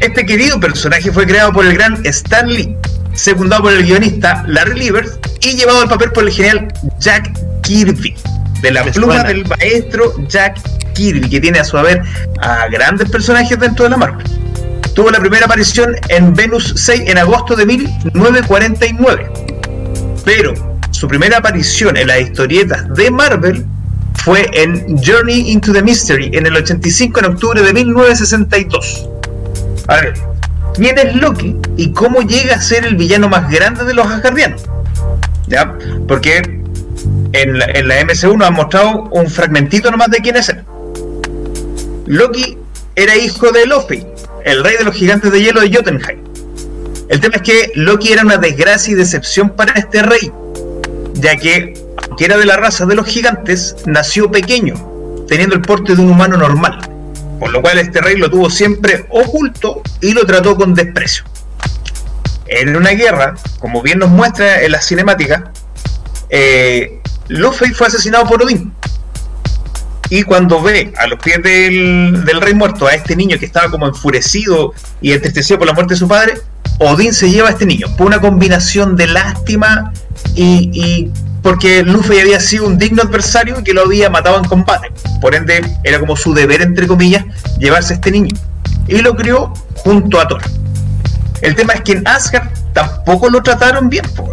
Este 0.00 0.26
querido 0.26 0.58
personaje 0.58 1.12
fue 1.12 1.26
creado 1.26 1.52
por 1.52 1.64
el 1.64 1.74
gran 1.74 2.04
Stan 2.06 2.48
Lee, 2.48 2.76
secundado 3.12 3.62
por 3.62 3.72
el 3.72 3.84
guionista 3.84 4.44
Larry 4.46 4.78
Livers 4.80 5.18
y 5.40 5.54
llevado 5.56 5.82
al 5.82 5.88
papel 5.88 6.10
por 6.12 6.24
el 6.24 6.30
genial 6.32 6.68
Jack 6.98 7.30
Kirby, 7.62 8.14
de 8.60 8.70
la 8.70 8.84
Me 8.84 8.92
pluma 8.92 9.14
suena. 9.14 9.28
del 9.28 9.46
maestro 9.46 10.14
Jack 10.28 10.58
Kirby, 10.94 11.28
que 11.28 11.40
tiene 11.40 11.60
a 11.60 11.64
su 11.64 11.76
haber 11.78 12.02
a 12.40 12.66
grandes 12.68 13.10
personajes 13.10 13.58
dentro 13.58 13.84
de 13.84 13.90
la 13.90 13.96
Marvel. 13.96 14.26
Tuvo 14.94 15.10
la 15.10 15.20
primera 15.20 15.46
aparición 15.46 15.94
en 16.08 16.34
Venus 16.34 16.72
6 16.76 17.02
en 17.06 17.18
agosto 17.18 17.54
de 17.56 17.64
1949 17.64 19.30
pero 20.24 20.54
su 20.90 21.08
primera 21.08 21.38
aparición 21.38 21.96
en 21.96 22.08
las 22.08 22.20
historietas 22.20 22.88
de 22.94 23.10
Marvel 23.10 23.66
fue 24.24 24.48
en 24.52 24.96
Journey 25.02 25.50
into 25.50 25.72
the 25.72 25.82
Mystery 25.82 26.30
en 26.32 26.46
el 26.46 26.56
85 26.56 27.20
en 27.20 27.26
octubre 27.26 27.62
de 27.62 27.72
1962. 27.72 29.08
A 29.88 29.96
ver, 29.96 30.14
¿quién 30.74 30.96
es 30.98 31.16
Loki 31.16 31.56
y 31.76 31.90
cómo 31.90 32.20
llega 32.22 32.54
a 32.54 32.60
ser 32.60 32.84
el 32.84 32.96
villano 32.96 33.28
más 33.28 33.50
grande 33.50 33.84
de 33.84 33.94
los 33.94 34.06
Asgardianos? 34.06 34.62
¿Ya? 35.48 35.76
Porque 36.06 36.62
en 37.32 37.58
la, 37.58 37.64
en 37.66 37.88
la 37.88 38.04
MCU 38.04 38.36
nos 38.36 38.48
han 38.48 38.54
mostrado 38.54 39.08
un 39.10 39.28
fragmentito 39.28 39.90
nomás 39.90 40.10
de 40.10 40.18
quién 40.18 40.36
es 40.36 40.48
él. 40.50 40.62
Loki 42.06 42.58
era 42.94 43.16
hijo 43.16 43.50
de 43.50 43.66
Loki, 43.66 44.06
el 44.44 44.62
rey 44.62 44.76
de 44.76 44.84
los 44.84 44.94
gigantes 44.94 45.32
de 45.32 45.42
hielo 45.42 45.60
de 45.60 45.74
Jotunheim. 45.74 46.20
El 47.08 47.20
tema 47.20 47.36
es 47.36 47.42
que 47.42 47.72
Loki 47.74 48.12
era 48.12 48.22
una 48.22 48.36
desgracia 48.36 48.92
y 48.92 48.94
decepción 48.94 49.50
para 49.50 49.72
este 49.72 50.02
rey, 50.02 50.30
ya 51.14 51.36
que, 51.36 51.74
aunque 52.08 52.24
era 52.24 52.36
de 52.36 52.46
la 52.46 52.56
raza 52.56 52.86
de 52.86 52.94
los 52.94 53.06
gigantes, 53.06 53.76
nació 53.86 54.30
pequeño, 54.30 54.74
teniendo 55.28 55.54
el 55.54 55.62
porte 55.62 55.94
de 55.94 56.02
un 56.02 56.10
humano 56.10 56.36
normal, 56.36 56.78
por 57.38 57.50
lo 57.50 57.62
cual 57.62 57.78
este 57.78 58.00
rey 58.00 58.16
lo 58.16 58.30
tuvo 58.30 58.50
siempre 58.50 59.06
oculto 59.10 59.82
y 60.00 60.12
lo 60.12 60.26
trató 60.26 60.56
con 60.56 60.74
desprecio. 60.74 61.24
En 62.46 62.76
una 62.76 62.90
guerra, 62.90 63.34
como 63.58 63.82
bien 63.82 63.98
nos 63.98 64.10
muestra 64.10 64.62
en 64.62 64.72
la 64.72 64.82
cinemática, 64.82 65.52
eh, 66.28 67.00
fue 67.74 67.86
asesinado 67.86 68.26
por 68.26 68.42
Odín. 68.42 68.74
Y 70.10 70.24
cuando 70.24 70.60
ve 70.60 70.92
a 70.98 71.06
los 71.06 71.18
pies 71.18 71.42
del, 71.42 72.24
del 72.26 72.40
rey 72.42 72.52
muerto 72.52 72.86
a 72.86 72.92
este 72.92 73.16
niño 73.16 73.38
que 73.38 73.46
estaba 73.46 73.70
como 73.70 73.86
enfurecido 73.86 74.74
y 75.00 75.12
entristecido 75.12 75.58
por 75.58 75.66
la 75.66 75.72
muerte 75.72 75.94
de 75.94 75.98
su 75.98 76.06
padre, 76.06 76.34
Odín 76.78 77.14
se 77.14 77.30
lleva 77.30 77.48
a 77.48 77.52
este 77.52 77.64
niño 77.64 77.86
por 77.96 78.06
una 78.08 78.20
combinación 78.20 78.96
de 78.96 79.06
lástima 79.06 79.92
y 80.34 81.10
porque 81.42 81.82
Luffy 81.82 82.20
había 82.20 82.40
sido 82.40 82.66
un 82.66 82.78
digno 82.78 83.02
adversario 83.02 83.58
y 83.60 83.64
que 83.64 83.74
lo 83.74 83.82
había 83.82 84.08
matado 84.08 84.38
en 84.38 84.44
combate. 84.44 84.92
Por 85.20 85.34
ende, 85.34 85.62
era 85.82 85.98
como 85.98 86.16
su 86.16 86.32
deber, 86.32 86.62
entre 86.62 86.86
comillas, 86.86 87.24
llevarse 87.58 87.94
a 87.94 87.96
este 87.96 88.10
niño. 88.10 88.34
Y 88.86 88.98
lo 88.98 89.14
crió 89.16 89.52
junto 89.76 90.20
a 90.20 90.28
Thor. 90.28 90.42
El 91.40 91.56
tema 91.56 91.72
es 91.74 91.82
que 91.82 91.92
en 91.92 92.06
Asgard 92.06 92.48
tampoco 92.72 93.28
lo 93.28 93.42
trataron 93.42 93.88
bien. 93.88 94.04
po. 94.14 94.32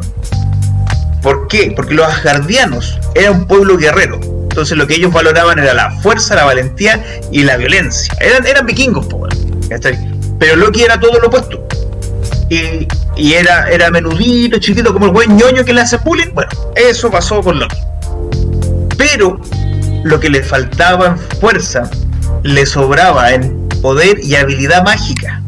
¿Por 1.24 1.48
qué? 1.48 1.74
Porque 1.76 1.96
los 1.96 2.08
asgardianos 2.08 3.00
eran 3.16 3.42
un 3.42 3.48
pueblo 3.48 3.78
guerrero. 3.78 4.20
Entonces 4.44 4.78
lo 4.78 4.88
que 4.88 4.96
ellos 4.96 5.12
valoraban 5.12 5.60
era 5.60 5.74
la 5.74 5.92
fuerza, 6.02 6.36
la 6.36 6.46
valentía 6.46 7.04
y 7.32 7.44
la 7.44 7.58
violencia. 7.58 8.14
Eran, 8.20 8.46
eran 8.46 8.66
vikingos, 8.66 9.08
po, 9.08 9.28
¿cachai? 9.68 9.98
Pero 10.40 10.56
Loki 10.56 10.84
era 10.84 11.00
todo 11.00 11.20
lo 11.20 11.28
opuesto. 11.28 11.68
Y, 12.50 12.88
y 13.16 13.34
era, 13.34 13.70
era 13.70 13.92
menudito, 13.92 14.58
chiquito, 14.60 14.92
como 14.94 15.06
el 15.06 15.12
buen 15.12 15.38
ñoño 15.38 15.64
que 15.64 15.74
le 15.74 15.82
hace 15.82 15.98
bullying. 15.98 16.34
Bueno, 16.34 16.50
eso 16.76 17.12
pasó 17.12 17.42
con 17.42 17.60
Loki. 17.60 17.78
Pero 18.98 19.40
lo 20.04 20.20
que 20.20 20.30
le 20.30 20.44
faltaba 20.44 21.08
en 21.08 21.18
fuerza, 21.40 21.90
le 22.44 22.66
sobraba 22.66 23.32
en 23.32 23.68
poder 23.82 24.20
y 24.24 24.36
habilidad 24.36 24.84
mágica. 24.84 25.42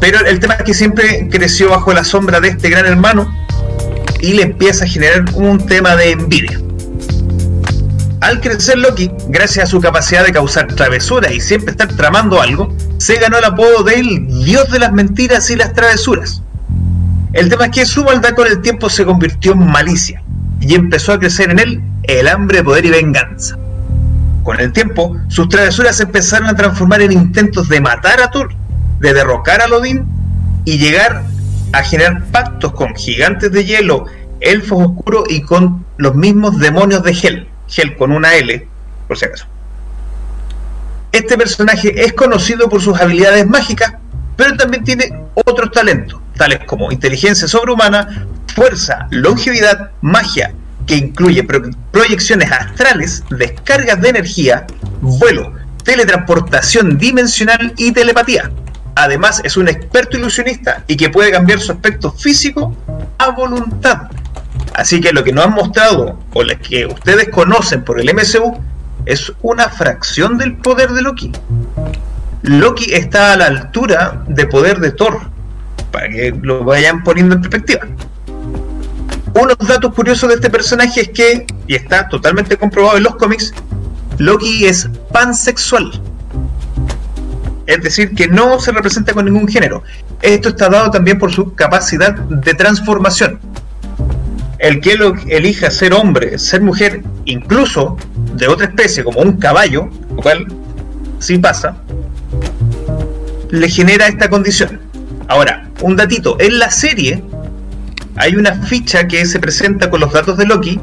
Pero 0.00 0.20
el 0.26 0.38
tema 0.40 0.54
es 0.54 0.64
que 0.64 0.74
siempre 0.74 1.28
creció 1.30 1.70
bajo 1.70 1.92
la 1.92 2.04
sombra 2.04 2.40
de 2.40 2.48
este 2.48 2.68
gran 2.68 2.86
hermano 2.86 3.32
y 4.20 4.34
le 4.34 4.42
empieza 4.42 4.84
a 4.84 4.88
generar 4.88 5.24
un 5.34 5.64
tema 5.66 5.96
de 5.96 6.12
envidia. 6.12 6.60
Al 8.20 8.40
crecer 8.40 8.78
Loki, 8.78 9.10
gracias 9.28 9.64
a 9.64 9.70
su 9.70 9.80
capacidad 9.80 10.24
de 10.24 10.32
causar 10.32 10.66
travesuras 10.68 11.32
y 11.32 11.40
siempre 11.40 11.70
estar 11.70 11.88
tramando 11.96 12.40
algo, 12.40 12.74
se 12.98 13.16
ganó 13.16 13.38
el 13.38 13.44
apodo 13.44 13.82
del 13.82 14.26
dios 14.44 14.70
de 14.70 14.78
las 14.78 14.92
mentiras 14.92 15.50
y 15.50 15.56
las 15.56 15.72
travesuras. 15.72 16.42
El 17.32 17.48
tema 17.48 17.66
es 17.66 17.70
que 17.72 17.86
su 17.86 18.02
maldad 18.02 18.30
con 18.30 18.46
el 18.46 18.62
tiempo 18.62 18.88
se 18.88 19.04
convirtió 19.04 19.52
en 19.52 19.66
malicia 19.66 20.22
y 20.60 20.74
empezó 20.74 21.12
a 21.12 21.18
crecer 21.18 21.50
en 21.50 21.58
él 21.58 21.82
el 22.04 22.28
hambre 22.28 22.58
de 22.58 22.64
poder 22.64 22.86
y 22.86 22.90
venganza. 22.90 23.58
Con 24.42 24.60
el 24.60 24.72
tiempo, 24.72 25.16
sus 25.28 25.48
travesuras 25.48 25.96
se 25.96 26.04
empezaron 26.04 26.48
a 26.48 26.54
transformar 26.54 27.02
en 27.02 27.12
intentos 27.12 27.68
de 27.68 27.80
matar 27.80 28.22
a 28.22 28.30
Thor, 28.30 28.54
de 29.00 29.12
derrocar 29.12 29.60
a 29.60 29.66
Odín 29.66 30.06
y 30.64 30.78
llegar 30.78 31.24
a 31.72 31.82
generar 31.82 32.24
pactos 32.26 32.72
con 32.72 32.94
gigantes 32.94 33.52
de 33.52 33.64
hielo, 33.64 34.06
elfos 34.40 34.86
oscuros 34.86 35.24
y 35.28 35.42
con 35.42 35.84
los 35.98 36.14
mismos 36.14 36.58
demonios 36.58 37.02
de 37.02 37.10
Hel. 37.10 37.48
Hel 37.76 37.96
con 37.96 38.12
una 38.12 38.34
L, 38.34 38.66
por 39.08 39.18
si 39.18 39.24
acaso. 39.26 39.46
Este 41.16 41.38
personaje 41.38 42.04
es 42.04 42.12
conocido 42.12 42.68
por 42.68 42.82
sus 42.82 43.00
habilidades 43.00 43.46
mágicas, 43.46 43.94
pero 44.36 44.54
también 44.54 44.84
tiene 44.84 45.18
otros 45.46 45.70
talentos, 45.72 46.20
tales 46.36 46.58
como 46.66 46.92
inteligencia 46.92 47.48
sobrehumana, 47.48 48.26
fuerza, 48.54 49.06
longevidad, 49.10 49.92
magia, 50.02 50.52
que 50.86 50.96
incluye 50.96 51.42
pro- 51.42 51.70
proyecciones 51.90 52.52
astrales, 52.52 53.24
descargas 53.30 53.98
de 54.02 54.10
energía, 54.10 54.66
vuelo, 55.00 55.54
teletransportación 55.84 56.98
dimensional 56.98 57.72
y 57.78 57.92
telepatía. 57.92 58.50
Además 58.94 59.40
es 59.42 59.56
un 59.56 59.68
experto 59.68 60.18
ilusionista 60.18 60.84
y 60.86 60.98
que 60.98 61.08
puede 61.08 61.30
cambiar 61.30 61.60
su 61.60 61.72
aspecto 61.72 62.12
físico 62.12 62.76
a 63.16 63.30
voluntad. 63.30 64.10
Así 64.74 65.00
que 65.00 65.14
lo 65.14 65.24
que 65.24 65.32
nos 65.32 65.46
han 65.46 65.54
mostrado 65.54 66.18
o 66.34 66.42
lo 66.42 66.58
que 66.58 66.84
ustedes 66.84 67.30
conocen 67.30 67.82
por 67.84 67.98
el 67.98 68.14
MCU 68.14 68.58
es 69.06 69.32
una 69.40 69.68
fracción 69.68 70.36
del 70.36 70.56
poder 70.56 70.90
de 70.90 71.02
Loki. 71.02 71.32
Loki 72.42 72.92
está 72.92 73.32
a 73.32 73.36
la 73.36 73.46
altura 73.46 74.24
de 74.28 74.46
poder 74.46 74.80
de 74.80 74.90
Thor, 74.90 75.20
para 75.90 76.08
que 76.08 76.34
lo 76.42 76.64
vayan 76.64 77.02
poniendo 77.02 77.36
en 77.36 77.40
perspectiva. 77.40 77.86
Unos 79.34 79.56
datos 79.66 79.94
curiosos 79.94 80.28
de 80.28 80.36
este 80.36 80.50
personaje 80.50 81.02
es 81.02 81.08
que, 81.10 81.46
y 81.66 81.74
está 81.74 82.08
totalmente 82.08 82.56
comprobado 82.56 82.96
en 82.96 83.04
los 83.04 83.16
cómics, 83.16 83.54
Loki 84.18 84.66
es 84.66 84.88
pansexual. 85.12 86.00
Es 87.66 87.82
decir, 87.82 88.14
que 88.14 88.28
no 88.28 88.58
se 88.60 88.72
representa 88.72 89.12
con 89.12 89.24
ningún 89.24 89.48
género. 89.48 89.82
Esto 90.22 90.50
está 90.50 90.68
dado 90.68 90.90
también 90.90 91.18
por 91.18 91.32
su 91.32 91.54
capacidad 91.54 92.14
de 92.14 92.54
transformación. 92.54 93.40
El 94.58 94.80
que 94.80 94.96
lo 94.96 95.14
elija 95.26 95.70
ser 95.70 95.92
hombre, 95.92 96.38
ser 96.38 96.62
mujer, 96.62 97.02
incluso 97.24 97.98
de 98.36 98.48
otra 98.48 98.66
especie, 98.66 99.04
como 99.04 99.20
un 99.20 99.36
caballo, 99.36 99.88
lo 100.14 100.22
cual 100.22 100.46
sí 101.18 101.38
pasa, 101.38 101.76
le 103.50 103.68
genera 103.68 104.06
esta 104.08 104.28
condición. 104.28 104.80
Ahora, 105.28 105.68
un 105.82 105.96
datito, 105.96 106.36
en 106.40 106.58
la 106.58 106.70
serie 106.70 107.22
hay 108.16 108.36
una 108.36 108.54
ficha 108.54 109.06
que 109.06 109.24
se 109.26 109.38
presenta 109.38 109.90
con 109.90 110.00
los 110.00 110.12
datos 110.12 110.36
de 110.38 110.46
Loki 110.46 110.80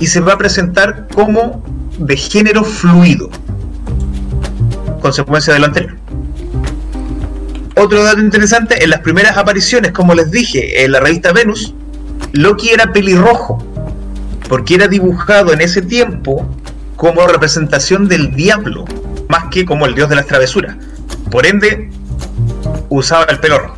y 0.00 0.06
se 0.06 0.20
va 0.20 0.34
a 0.34 0.38
presentar 0.38 1.06
como 1.14 1.62
de 1.98 2.16
género 2.16 2.64
fluido, 2.64 3.30
consecuencia 5.00 5.52
de 5.54 5.60
lo 5.60 5.66
anterior. 5.66 5.96
Otro 7.76 8.02
dato 8.02 8.20
interesante, 8.20 8.82
en 8.82 8.90
las 8.90 9.00
primeras 9.00 9.36
apariciones, 9.36 9.92
como 9.92 10.14
les 10.14 10.30
dije, 10.30 10.84
en 10.84 10.92
la 10.92 11.00
revista 11.00 11.32
Venus, 11.32 11.74
Loki 12.32 12.70
era 12.70 12.92
pelirrojo, 12.92 13.64
porque 14.48 14.74
era 14.74 14.88
dibujado 14.88 15.52
en 15.52 15.60
ese 15.60 15.82
tiempo 15.82 16.48
como 17.02 17.26
representación 17.26 18.06
del 18.06 18.32
diablo, 18.36 18.84
más 19.28 19.46
que 19.50 19.64
como 19.64 19.86
el 19.86 19.94
dios 19.96 20.08
de 20.08 20.14
las 20.14 20.28
travesuras. 20.28 20.76
Por 21.32 21.44
ende, 21.44 21.90
usaba 22.90 23.24
el 23.24 23.40
pelo 23.40 23.58
rojo. 23.58 23.76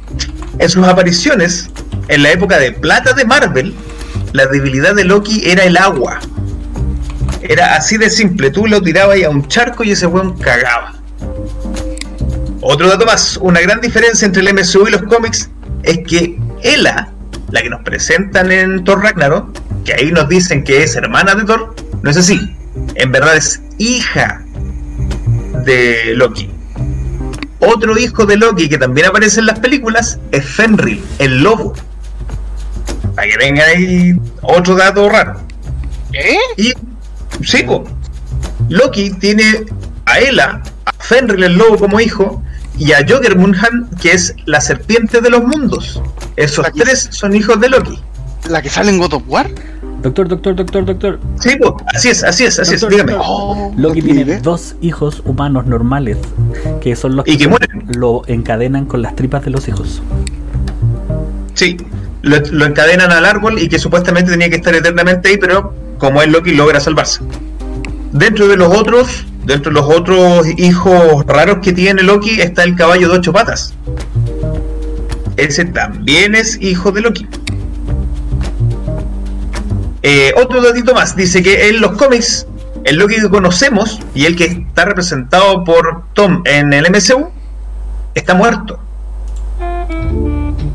En 0.59 0.69
sus 0.69 0.87
apariciones, 0.87 1.71
en 2.09 2.23
la 2.23 2.33
época 2.33 2.59
de 2.59 2.73
plata 2.73 3.15
de 3.15 3.25
Marvel, 3.25 3.75
la 4.35 4.45
debilidad 4.45 4.95
de 4.95 5.05
Loki 5.05 5.41
era 5.43 5.65
el 5.65 5.79
agua. 5.79 6.21
Era 7.41 7.77
así 7.77 7.97
de 7.97 8.11
simple, 8.11 8.51
tú 8.51 8.67
lo 8.67 8.83
tirabas 8.83 9.17
a 9.25 9.31
un 9.31 9.49
charco 9.49 9.85
y 9.85 9.93
ese 9.93 10.07
weón 10.07 10.37
cagaba. 10.37 10.93
Otro 12.61 12.89
dato 12.89 13.07
más, 13.07 13.39
una 13.39 13.63
gran 13.63 13.81
diferencia 13.81 14.27
entre 14.27 14.43
el 14.43 14.53
MCU 14.53 14.87
y 14.87 14.91
los 14.91 15.03
cómics 15.05 15.49
es 15.83 16.01
que 16.07 16.39
Ela, 16.63 17.11
la 17.51 17.63
que 17.63 17.71
nos 17.71 17.81
presentan 17.85 18.53
en 18.53 18.85
Thor 18.85 19.03
Ragnarok, 19.03 19.49
que 19.83 19.95
ahí 19.95 20.13
nos 20.13 20.29
dicen 20.29 20.63
que 20.63 20.83
es 20.83 20.95
hermana 20.95 21.35
de 21.35 21.45
Thor, 21.45 21.75
no 22.03 22.11
es 22.11 22.19
así. 22.19 22.55
En 22.95 23.13
verdad 23.13 23.37
es 23.37 23.61
hija 23.79 24.45
de 25.65 26.15
Loki. 26.15 26.51
Otro 27.61 27.97
hijo 27.99 28.27
de 28.27 28.37
Loki 28.37 28.69
que 28.69 28.79
también 28.79 29.07
aparece 29.07 29.41
en 29.41 29.47
las 29.47 29.59
películas 29.59 30.19
es 30.33 30.45
Fenrir, 30.45 31.03
el 31.19 31.43
lobo. 31.43 31.75
Para 33.15 33.29
que 33.29 33.37
tengan 33.39 33.69
ahí 33.69 34.21
otro 34.43 34.75
dato 34.75 35.09
raro. 35.09 35.41
¿Eh? 36.13 36.37
Y 36.57 36.73
sí. 37.45 37.65
Loki 38.69 39.11
tiene 39.13 39.65
a 40.07 40.19
Ela, 40.19 40.63
a 40.85 40.93
Fenrir 41.03 41.43
el 41.45 41.57
lobo 41.57 41.79
como 41.79 42.01
hijo, 42.01 42.43
y 42.79 42.93
a 42.93 43.05
Munhan, 43.37 43.89
que 44.01 44.13
es 44.13 44.35
la 44.47 44.61
serpiente 44.61 45.21
de 45.21 45.31
los 45.31 45.45
mundos. 45.45 46.03
Esos 46.37 46.67
tres 46.73 47.09
son 47.13 47.35
hijos 47.35 47.61
de 47.61 47.69
Loki. 47.69 47.99
¿La 48.49 48.61
que 48.61 48.69
sale 48.69 48.91
en 48.91 48.99
God 48.99 49.15
of 49.15 49.23
War? 49.27 49.49
Doctor, 50.05 50.29
doctor, 50.29 50.55
doctor, 50.55 50.85
doctor. 50.85 51.21
Sí, 51.41 51.57
po. 51.57 51.77
así 51.95 52.11
es, 52.11 52.23
así 52.23 52.45
es, 52.45 52.59
así 52.59 52.75
es, 52.75 52.89
dígame. 52.89 53.13
doctor. 53.13 53.27
Oh, 53.27 53.73
Loki 53.77 54.03
tiene 54.03 54.39
dos 54.39 54.77
hijos 54.83 55.23
humanos 55.25 55.65
normales 55.67 56.19
que 56.83 56.95
son 56.95 57.17
los 57.17 57.27
Y 57.27 57.39
que 57.39 57.49
mueren. 57.49 57.87
lo 57.97 58.23
encadenan 58.27 58.85
con 58.85 59.01
las 59.01 59.17
tripas 59.17 59.45
de 59.47 59.51
los 59.51 59.67
hijos. 59.67 60.03
Sí, 61.55 61.79
lo, 62.21 62.37
lo 62.53 62.67
encadenan 62.67 63.13
al 63.13 63.25
árbol 63.25 63.59
y 63.59 63.69
que 63.69 63.79
supuestamente 63.79 64.31
tenía 64.31 64.51
que 64.51 64.57
estar 64.57 64.75
eternamente 64.75 65.31
ahí, 65.31 65.39
pero 65.39 65.73
como 65.99 66.21
es 66.21 66.29
Loki 66.29 66.53
logra 66.53 66.81
salvarse. 66.81 67.21
Dentro 68.13 68.47
de 68.47 68.59
los 68.59 68.77
otros, 68.77 69.25
dentro 69.47 69.73
de 69.73 69.81
los 69.81 69.89
otros 69.89 70.47
hijos 70.59 71.25
raros 71.27 71.59
que 71.63 71.73
tiene 71.73 72.03
Loki 72.03 72.43
está 72.43 72.63
el 72.65 72.77
caballo 72.77 73.09
de 73.09 73.17
ocho 73.19 73.33
patas. 73.33 73.73
Ese 75.39 75.65
también 75.65 76.35
es 76.35 76.61
hijo 76.61 76.93
de 76.93 77.01
Loki. 77.01 77.27
Eh, 80.07 80.35
otro 80.37 80.61
datito 80.61 80.93
más, 80.93 81.17
dice 81.17 81.43
que 81.43 81.71
en 81.71 81.81
los 81.81 81.93
cómics, 81.93 82.47
el 82.85 82.97
Loki 82.97 83.15
que 83.15 83.31
conocemos 83.31 84.01
y 84.15 84.27
el 84.27 84.37
que 84.37 84.45
está 84.45 84.85
representado 84.85 85.65
por 85.65 86.05
Tom 86.13 86.43
en 86.45 86.75
el 86.75 86.91
MCU, 86.91 87.31
está 88.15 88.35
muerto. 88.35 88.79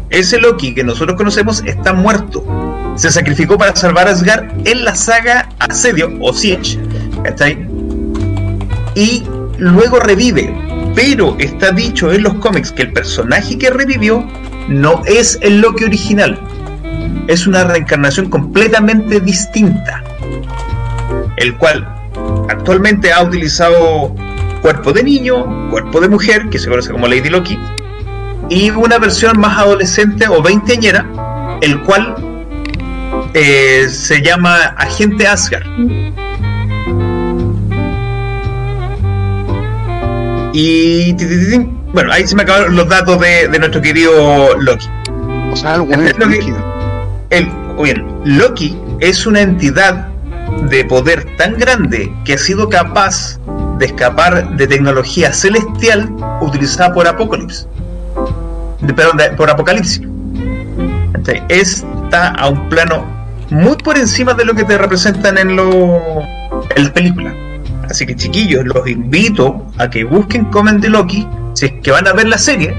Ese 0.09 0.39
Loki 0.39 0.73
que 0.73 0.83
nosotros 0.83 1.15
conocemos 1.15 1.61
está 1.67 1.93
muerto. 1.93 2.43
Se 2.95 3.11
sacrificó 3.11 3.55
para 3.55 3.75
salvar 3.75 4.07
a 4.07 4.11
Asgard 4.13 4.67
en 4.67 4.83
la 4.83 4.95
saga 4.95 5.47
Asedio 5.59 6.09
o 6.21 6.33
Siege. 6.33 6.79
¿cachai? 7.23 7.69
Y 8.95 9.25
luego 9.59 9.99
revive. 9.99 10.51
Pero 10.95 11.37
está 11.37 11.71
dicho 11.71 12.11
en 12.11 12.23
los 12.23 12.33
cómics 12.33 12.71
que 12.71 12.81
el 12.81 12.93
personaje 12.93 13.59
que 13.59 13.69
revivió 13.69 14.27
no 14.67 15.03
es 15.05 15.37
el 15.41 15.61
Loki 15.61 15.83
original. 15.83 16.39
Es 17.27 17.47
una 17.47 17.63
reencarnación 17.63 18.29
completamente 18.29 19.19
distinta. 19.19 20.03
El 21.37 21.55
cual 21.57 21.87
actualmente 22.49 23.13
ha 23.13 23.23
utilizado 23.23 24.15
cuerpo 24.61 24.91
de 24.91 25.03
niño, 25.03 25.69
cuerpo 25.69 26.01
de 26.01 26.09
mujer, 26.09 26.49
que 26.49 26.59
se 26.59 26.69
conoce 26.69 26.91
como 26.91 27.07
Lady 27.07 27.29
Loki, 27.29 27.57
y 28.49 28.71
una 28.71 28.97
versión 28.97 29.39
más 29.39 29.57
adolescente 29.57 30.27
o 30.27 30.41
veinteañera, 30.41 31.05
el 31.61 31.79
cual 31.81 32.15
eh, 33.33 33.87
se 33.89 34.21
llama 34.21 34.55
Agente 34.77 35.27
Asgard. 35.27 35.65
Y 40.51 41.13
bueno, 41.93 42.11
ahí 42.11 42.27
se 42.27 42.35
me 42.35 42.41
acabaron 42.41 42.75
los 42.75 42.89
datos 42.89 43.19
de, 43.19 43.47
de 43.47 43.59
nuestro 43.59 43.81
querido 43.81 44.57
Loki. 44.57 44.87
O 45.51 45.55
sea, 45.55 45.75
es 45.75 46.27
líquido. 46.27 46.68
El, 47.29 47.47
Loki 48.25 48.77
es 48.99 49.25
una 49.25 49.41
entidad 49.41 50.07
de 50.69 50.83
poder 50.85 51.25
tan 51.37 51.55
grande 51.57 52.11
que 52.25 52.33
ha 52.33 52.37
sido 52.37 52.67
capaz 52.69 53.39
de 53.77 53.85
escapar 53.85 54.57
de 54.57 54.67
tecnología 54.67 55.31
celestial 55.31 56.09
utilizada 56.41 56.93
por 56.93 57.07
Apocalipsis. 57.07 57.67
Perdón, 58.95 59.17
de- 59.17 59.29
por 59.31 59.49
Apocalipsis. 59.49 60.01
¿Cachai? 61.13 61.43
Está 61.49 62.29
a 62.29 62.49
un 62.49 62.67
plano 62.69 63.05
muy 63.49 63.75
por 63.77 63.97
encima 63.97 64.33
de 64.33 64.45
lo 64.45 64.53
que 64.53 64.63
te 64.63 64.77
representan 64.77 65.37
en, 65.37 65.55
lo, 65.55 65.99
en 66.75 66.83
las 66.83 66.89
películas. 66.91 67.33
Así 67.89 68.05
que 68.05 68.15
chiquillos, 68.15 68.65
los 68.65 68.87
invito 68.87 69.65
a 69.77 69.89
que 69.89 70.03
busquen 70.03 70.45
Comen 70.45 70.79
de 70.81 70.89
Loki, 70.89 71.27
si 71.53 71.65
es 71.67 71.71
que 71.81 71.91
van 71.91 72.07
a 72.07 72.13
ver 72.13 72.27
la 72.27 72.37
serie, 72.37 72.75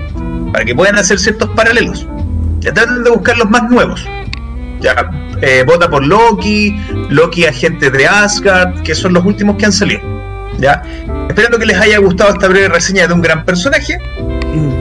para 0.53 0.65
que 0.65 0.75
puedan 0.75 0.97
hacer 0.97 1.19
ciertos 1.19 1.49
paralelos. 1.51 2.07
Ya 2.61 2.73
traten 2.75 3.03
de 3.03 3.11
buscar 3.11 3.37
los 3.39 3.49
más 3.51 3.63
nuevos. 3.71 4.05
Ya, 4.81 5.11
eh, 5.43 5.65
vota 5.67 5.91
por 5.91 6.05
Loki, 6.05 6.77
Loki 7.11 7.45
agente 7.45 7.91
de 7.91 8.07
Asgard, 8.07 8.83
que 8.83 8.95
son 8.95 9.13
los 9.13 9.25
últimos 9.25 9.57
que 9.57 9.67
han 9.67 9.73
salido. 9.73 10.01
Ya, 10.59 10.83
esperando 11.29 11.59
que 11.59 11.67
les 11.67 11.79
haya 11.79 11.99
gustado 11.99 12.33
esta 12.33 12.49
breve 12.49 12.69
reseña 12.69 13.07
de 13.07 13.15
un 13.15 13.23
gran 13.23 13.45
personaje, 13.45 13.99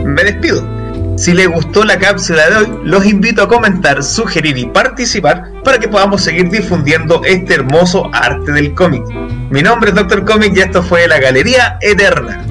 me 0.05 0.23
despido. 0.23 0.79
Si 1.19 1.33
les 1.33 1.49
gustó 1.49 1.83
la 1.83 1.99
cápsula 1.99 2.49
de 2.49 2.55
hoy, 2.55 2.67
los 2.85 3.05
invito 3.05 3.43
a 3.43 3.47
comentar, 3.49 4.01
sugerir 4.03 4.57
y 4.57 4.65
participar 4.67 5.51
para 5.65 5.77
que 5.77 5.89
podamos 5.89 6.23
seguir 6.23 6.49
difundiendo 6.49 7.21
este 7.25 7.55
hermoso 7.55 8.09
arte 8.13 8.53
del 8.53 8.73
cómic. 8.73 9.03
Mi 9.49 9.61
nombre 9.61 9.89
es 9.89 9.95
Doctor 9.97 10.23
Comic 10.23 10.55
y 10.55 10.61
esto 10.61 10.81
fue 10.81 11.09
La 11.09 11.19
Galería 11.19 11.77
Eterna. 11.81 12.41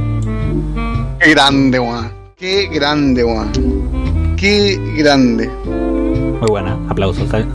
Qué 1.19 1.31
grande, 1.31 1.81
weón. 1.81 2.13
Qué 2.37 2.69
grande, 2.71 3.25
weón. 3.25 4.37
Qué 4.37 4.79
grande. 4.99 5.51
Muy 6.41 6.49
buena, 6.51 6.77
aplausos. 6.89 7.29
¿sabes? 7.29 7.47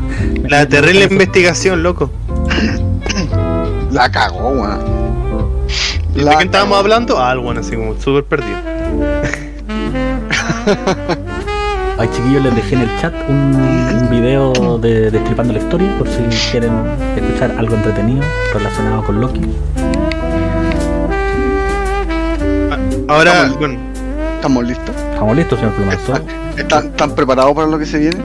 La 0.49 0.67
terrible 0.67 1.05
investigación, 1.09 1.83
loco. 1.83 2.09
La 3.91 4.11
cagó, 4.11 4.49
weón. 4.49 4.79
¿De 6.15 6.23
qué 6.23 6.43
estábamos 6.43 6.51
cagó. 6.51 6.75
hablando? 6.75 7.19
Ah, 7.19 7.35
bueno, 7.35 7.61
así 7.61 7.75
como 7.75 7.95
súper 7.99 8.23
perdido. 8.25 8.57
Ay, 11.97 12.09
chiquillos, 12.13 12.43
les 12.43 12.55
dejé 12.55 12.75
en 12.75 12.81
el 12.81 12.89
chat 12.99 13.13
un, 13.29 13.55
un 13.55 14.09
video 14.09 14.77
de 14.79 15.11
Destripando 15.11 15.53
la 15.53 15.59
Historia 15.59 15.95
por 15.97 16.07
si 16.07 16.23
quieren 16.51 16.73
escuchar 17.15 17.51
algo 17.57 17.75
entretenido 17.75 18.23
relacionado 18.53 19.03
con 19.03 19.21
Loki. 19.21 19.41
Ahora, 23.07 23.33
Vamos. 23.43 23.59
bueno, 23.59 23.79
¿Estamos 24.35 24.65
listos? 24.65 24.95
Estamos 25.13 25.35
listos, 25.37 25.59
señor 25.59 25.73
Plumazo. 25.75 26.13
¿Están, 26.57 26.87
¿Están 26.87 27.11
preparados 27.15 27.53
para 27.53 27.67
lo 27.67 27.77
que 27.79 27.85
se 27.85 27.99
viene? 27.99 28.17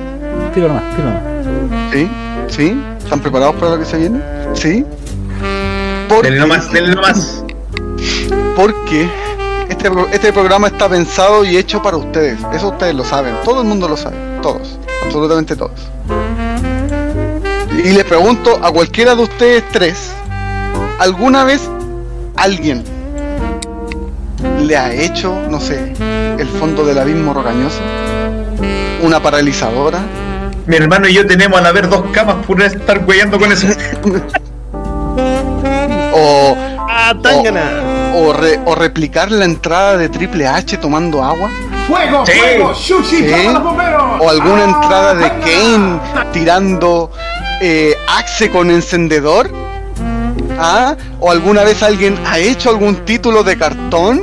Tiro 0.59 0.67
nomás, 0.67 0.97
tiro 0.97 1.09
nomás. 1.09 1.93
¿Sí? 1.93 2.11
¿Sí? 2.49 2.83
¿Están 2.99 3.21
preparados 3.21 3.55
para 3.55 3.71
lo 3.71 3.79
que 3.79 3.85
se 3.85 3.97
viene? 3.97 4.21
¿Sí? 4.55 4.85
Porque, 6.09 6.31
Denle 6.31 6.41
nomás, 6.41 6.73
denle 6.73 6.95
nomás. 6.97 7.45
porque 8.57 9.09
este, 9.69 9.89
este 10.11 10.33
programa 10.33 10.67
está 10.67 10.89
pensado 10.89 11.45
y 11.45 11.57
hecho 11.57 11.81
para 11.81 11.97
ustedes. 11.97 12.41
Eso 12.53 12.71
ustedes 12.71 12.97
lo 12.97 13.05
saben. 13.05 13.37
Todo 13.45 13.61
el 13.61 13.69
mundo 13.69 13.89
lo 13.89 13.97
sabe. 13.97 14.17
Todos. 14.43 14.81
Absolutamente 15.05 15.55
todos. 15.55 15.79
Y 17.79 17.93
les 17.93 18.03
pregunto 18.03 18.59
a 18.61 18.73
cualquiera 18.73 19.15
de 19.15 19.23
ustedes 19.23 19.63
tres, 19.71 20.11
¿alguna 20.99 21.45
vez 21.45 21.71
alguien 22.35 22.83
le 24.61 24.77
ha 24.77 24.93
hecho, 24.93 25.37
no 25.49 25.61
sé, 25.61 25.93
el 26.37 26.49
fondo 26.49 26.85
del 26.85 26.99
abismo 26.99 27.33
rocañoso? 27.33 27.79
¿Una 29.05 29.23
paralizadora? 29.23 30.01
Mi 30.69 30.77
hermano 30.77 31.09
y 31.09 31.15
yo 31.15 31.27
tenemos 31.27 31.59
a 31.59 31.63
la 31.63 31.73
ver 31.73 31.89
dos 31.89 32.05
camas 32.13 32.37
por 32.47 32.61
estar 32.63 33.03
huellando 33.07 33.39
con 33.39 33.51
eso. 33.51 33.67
¿O, 36.13 36.57
¡Ah, 36.91 37.15
Tangana! 37.23 38.13
o, 38.15 38.33
re- 38.33 38.61
o 38.65 38.75
replicar 38.75 39.31
la 39.31 39.45
entrada 39.45 39.97
de 39.97 40.09
Triple 40.09 40.47
H 40.47 40.77
tomando 40.79 41.23
agua? 41.25 41.51
¡Fuego, 41.87 42.27
Sí. 42.27 42.33
fuego! 42.33 42.75
¡Shushi, 42.75 43.17
¿Sí? 43.17 43.27
llama 43.29 43.51
a 43.51 43.53
los 43.55 43.63
bomberos! 43.65 44.03
¿O 44.21 44.31
alguna 44.31 44.63
¡Ah, 44.65 44.81
entrada 44.83 45.15
de! 45.15 45.29
Kane 45.41 46.01
tirando 46.33 47.11
eh, 47.63 47.95
Axe 48.19 48.51
con 48.51 48.71
encendedor? 48.71 49.51
¿Ah? 50.59 50.97
¿O 51.21 51.31
alguna 51.31 51.63
vez 51.65 51.83
alguien 51.83 52.19
ha 52.27 52.39
hecho 52.39 52.69
algún 52.69 52.97
título 53.07 53.43
de 53.43 53.57
cartón? 53.57 54.23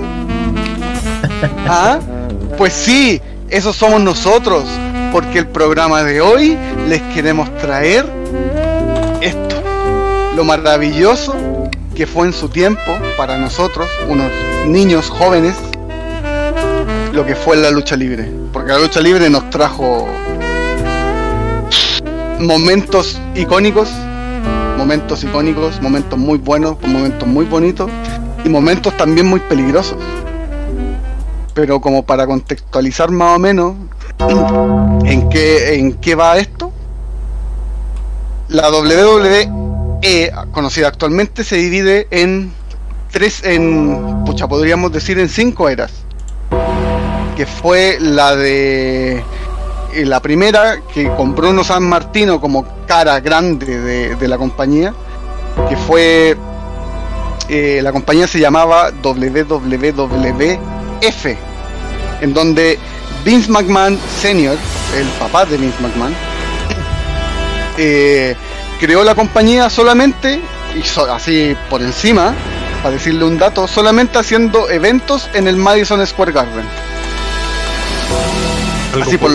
¿Ah? 1.67 1.97
Pues 2.57 2.73
sí, 2.73 3.19
esos 3.49 3.75
somos 3.75 4.01
nosotros, 4.01 4.65
porque 5.15 5.39
el 5.39 5.47
programa 5.47 6.03
de 6.03 6.19
hoy 6.19 6.57
les 6.89 7.01
queremos 7.13 7.49
traer 7.59 8.05
esto, 9.21 9.63
lo 10.35 10.43
maravilloso 10.43 11.33
que 11.95 12.05
fue 12.05 12.27
en 12.27 12.33
su 12.33 12.49
tiempo 12.49 12.81
para 13.15 13.37
nosotros, 13.37 13.87
unos 14.09 14.29
niños 14.67 15.09
jóvenes, 15.09 15.55
lo 17.13 17.25
que 17.25 17.33
fue 17.33 17.55
la 17.55 17.71
lucha 17.71 17.95
libre. 17.95 18.29
Porque 18.51 18.73
la 18.73 18.79
lucha 18.79 18.99
libre 18.99 19.29
nos 19.29 19.49
trajo 19.49 20.05
momentos 22.41 23.17
icónicos, 23.35 23.89
momentos 24.77 25.23
icónicos, 25.23 25.81
momentos 25.81 26.19
muy 26.19 26.39
buenos, 26.39 26.75
momentos 26.81 27.25
muy 27.25 27.45
bonitos 27.45 27.89
y 28.43 28.49
momentos 28.49 28.97
también 28.97 29.27
muy 29.27 29.39
peligrosos. 29.39 29.95
Pero 31.53 31.79
como 31.79 32.05
para 32.05 32.27
contextualizar 32.27 33.11
más 33.11 33.37
o 33.37 33.39
menos 33.39 33.75
en 34.19 35.29
qué, 35.29 35.75
en 35.75 35.93
qué 35.93 36.15
va 36.15 36.37
esto, 36.37 36.71
la 38.47 38.69
WWE, 38.69 39.51
conocida 40.51 40.87
actualmente, 40.87 41.43
se 41.43 41.57
divide 41.57 42.07
en 42.11 42.51
tres, 43.11 43.43
en, 43.43 44.23
pucha, 44.25 44.47
podríamos 44.47 44.91
decir 44.91 45.19
en 45.19 45.29
cinco 45.29 45.69
eras 45.69 45.91
que 47.35 47.45
fue 47.45 47.97
la 47.99 48.35
de 48.35 49.23
eh, 49.93 50.05
la 50.05 50.21
primera 50.21 50.79
que 50.93 51.09
con 51.15 51.35
Bruno 51.35 51.63
San 51.63 51.83
Martino 51.83 52.39
como 52.39 52.65
cara 52.87 53.19
grande 53.19 53.79
de, 53.79 54.15
de 54.15 54.27
la 54.27 54.37
compañía 54.37 54.93
que 55.69 55.75
fue 55.75 56.37
eh, 57.49 57.79
la 57.83 57.91
compañía 57.91 58.27
se 58.27 58.39
llamaba 58.39 58.91
WWF 59.03 60.57
en 62.21 62.33
donde 62.33 62.79
Vince 63.25 63.49
McMahon 63.51 63.99
Senior 64.21 64.57
el 64.97 65.07
papá 65.19 65.45
de 65.45 65.57
Vince 65.57 65.81
McMahon 65.81 66.13
eh, 67.77 68.35
creó 68.79 69.03
la 69.03 69.15
compañía 69.15 69.69
solamente 69.69 70.39
y 70.75 70.81
so- 70.83 71.11
así 71.11 71.55
por 71.69 71.81
encima 71.81 72.33
para 72.81 72.95
decirle 72.95 73.25
un 73.25 73.37
dato 73.37 73.67
solamente 73.67 74.17
haciendo 74.19 74.69
eventos 74.69 75.29
en 75.33 75.47
el 75.47 75.57
Madison 75.57 76.05
Square 76.05 76.31
Garden 76.31 76.65
así 79.01 79.17
por 79.17 79.31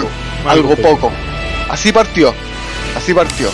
algo 0.47 0.75
poco. 0.77 1.13
Así 1.69 1.93
partió, 1.93 2.35
así 2.97 3.13
partió. 3.13 3.51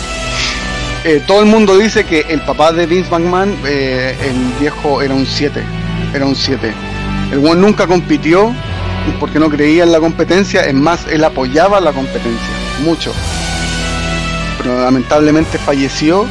Eh, 1.03 1.21
todo 1.27 1.41
el 1.41 1.45
mundo 1.47 1.77
dice 1.77 2.05
que 2.05 2.21
el 2.29 2.41
papá 2.41 2.71
de 2.71 2.85
Vince 2.85 3.09
McMahon, 3.11 3.55
eh, 3.65 4.15
el 4.23 4.59
viejo, 4.59 5.01
era 5.01 5.13
un 5.13 5.25
7. 5.25 5.61
Era 6.13 6.25
un 6.25 6.35
7. 6.35 6.73
El 7.31 7.39
buen 7.39 7.59
nunca 7.61 7.85
compitió 7.87 8.53
porque 9.19 9.39
no 9.39 9.49
creía 9.49 9.83
en 9.83 9.91
la 9.91 9.99
competencia. 9.99 10.61
Es 10.61 10.73
más, 10.73 11.07
él 11.07 11.23
apoyaba 11.23 11.79
la 11.79 11.93
competencia, 11.93 12.49
mucho. 12.83 13.13
Pero 14.57 14.81
lamentablemente 14.81 15.57
falleció 15.57 16.27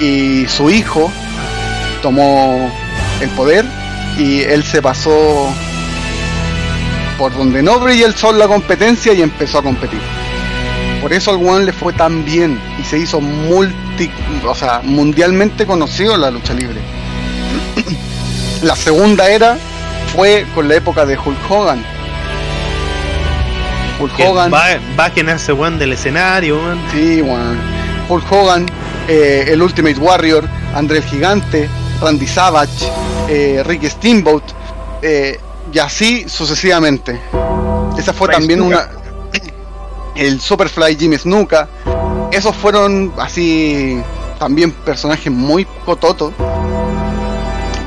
y 0.00 0.46
su 0.46 0.70
hijo 0.70 1.10
tomó 2.02 2.70
el 3.20 3.28
poder 3.30 3.64
y 4.18 4.40
él 4.40 4.62
se 4.62 4.82
pasó 4.82 5.48
por 7.18 7.34
donde 7.34 7.62
no 7.62 7.80
brilla 7.80 8.06
el 8.06 8.14
sol 8.14 8.38
la 8.38 8.46
competencia 8.46 9.12
y 9.12 9.22
empezó 9.22 9.58
a 9.58 9.62
competir. 9.62 10.00
Por 11.00 11.12
eso 11.12 11.30
al 11.30 11.36
One 11.36 11.64
le 11.64 11.72
fue 11.72 11.92
tan 11.92 12.24
bien 12.24 12.58
y 12.80 12.84
se 12.84 12.98
hizo 12.98 13.20
multi, 13.20 14.10
o 14.44 14.54
sea, 14.54 14.80
mundialmente 14.82 15.66
conocido 15.66 16.16
la 16.16 16.30
lucha 16.30 16.52
libre. 16.52 16.80
la 18.62 18.76
segunda 18.76 19.28
era 19.28 19.56
fue 20.14 20.46
con 20.54 20.68
la 20.68 20.76
época 20.76 21.06
de 21.06 21.16
Hulk 21.16 21.50
Hogan. 21.50 21.95
Hulk 23.98 24.14
Que 24.16 24.26
Hogan, 24.26 24.52
Va, 24.52 24.64
va 24.98 25.04
a 25.06 25.10
generarse 25.10 25.52
weón 25.52 25.78
del 25.78 25.92
escenario, 25.92 26.56
weón. 26.56 26.80
sí, 26.92 27.22
weón. 27.22 27.58
Hulk 28.08 28.30
Hogan, 28.32 28.66
eh, 29.08 29.46
el 29.48 29.62
Ultimate 29.62 29.98
Warrior, 29.98 30.48
André 30.74 30.98
el 30.98 31.04
Gigante, 31.04 31.68
Randy 32.00 32.26
Savage, 32.26 32.86
eh, 33.28 33.62
Ricky 33.64 33.88
Steamboat, 33.88 34.42
eh, 35.02 35.40
y 35.72 35.78
así 35.78 36.28
sucesivamente. 36.28 37.20
Esa 37.98 38.12
fue 38.12 38.28
también 38.28 38.60
Snuka. 38.60 38.90
una. 38.92 39.06
El 40.14 40.40
Superfly 40.40 40.96
Jimmy 40.96 41.18
Snuka. 41.18 41.68
Esos 42.32 42.54
fueron 42.56 43.12
así 43.18 44.00
también 44.38 44.70
personajes 44.72 45.32
muy 45.32 45.66
cototos 45.84 46.32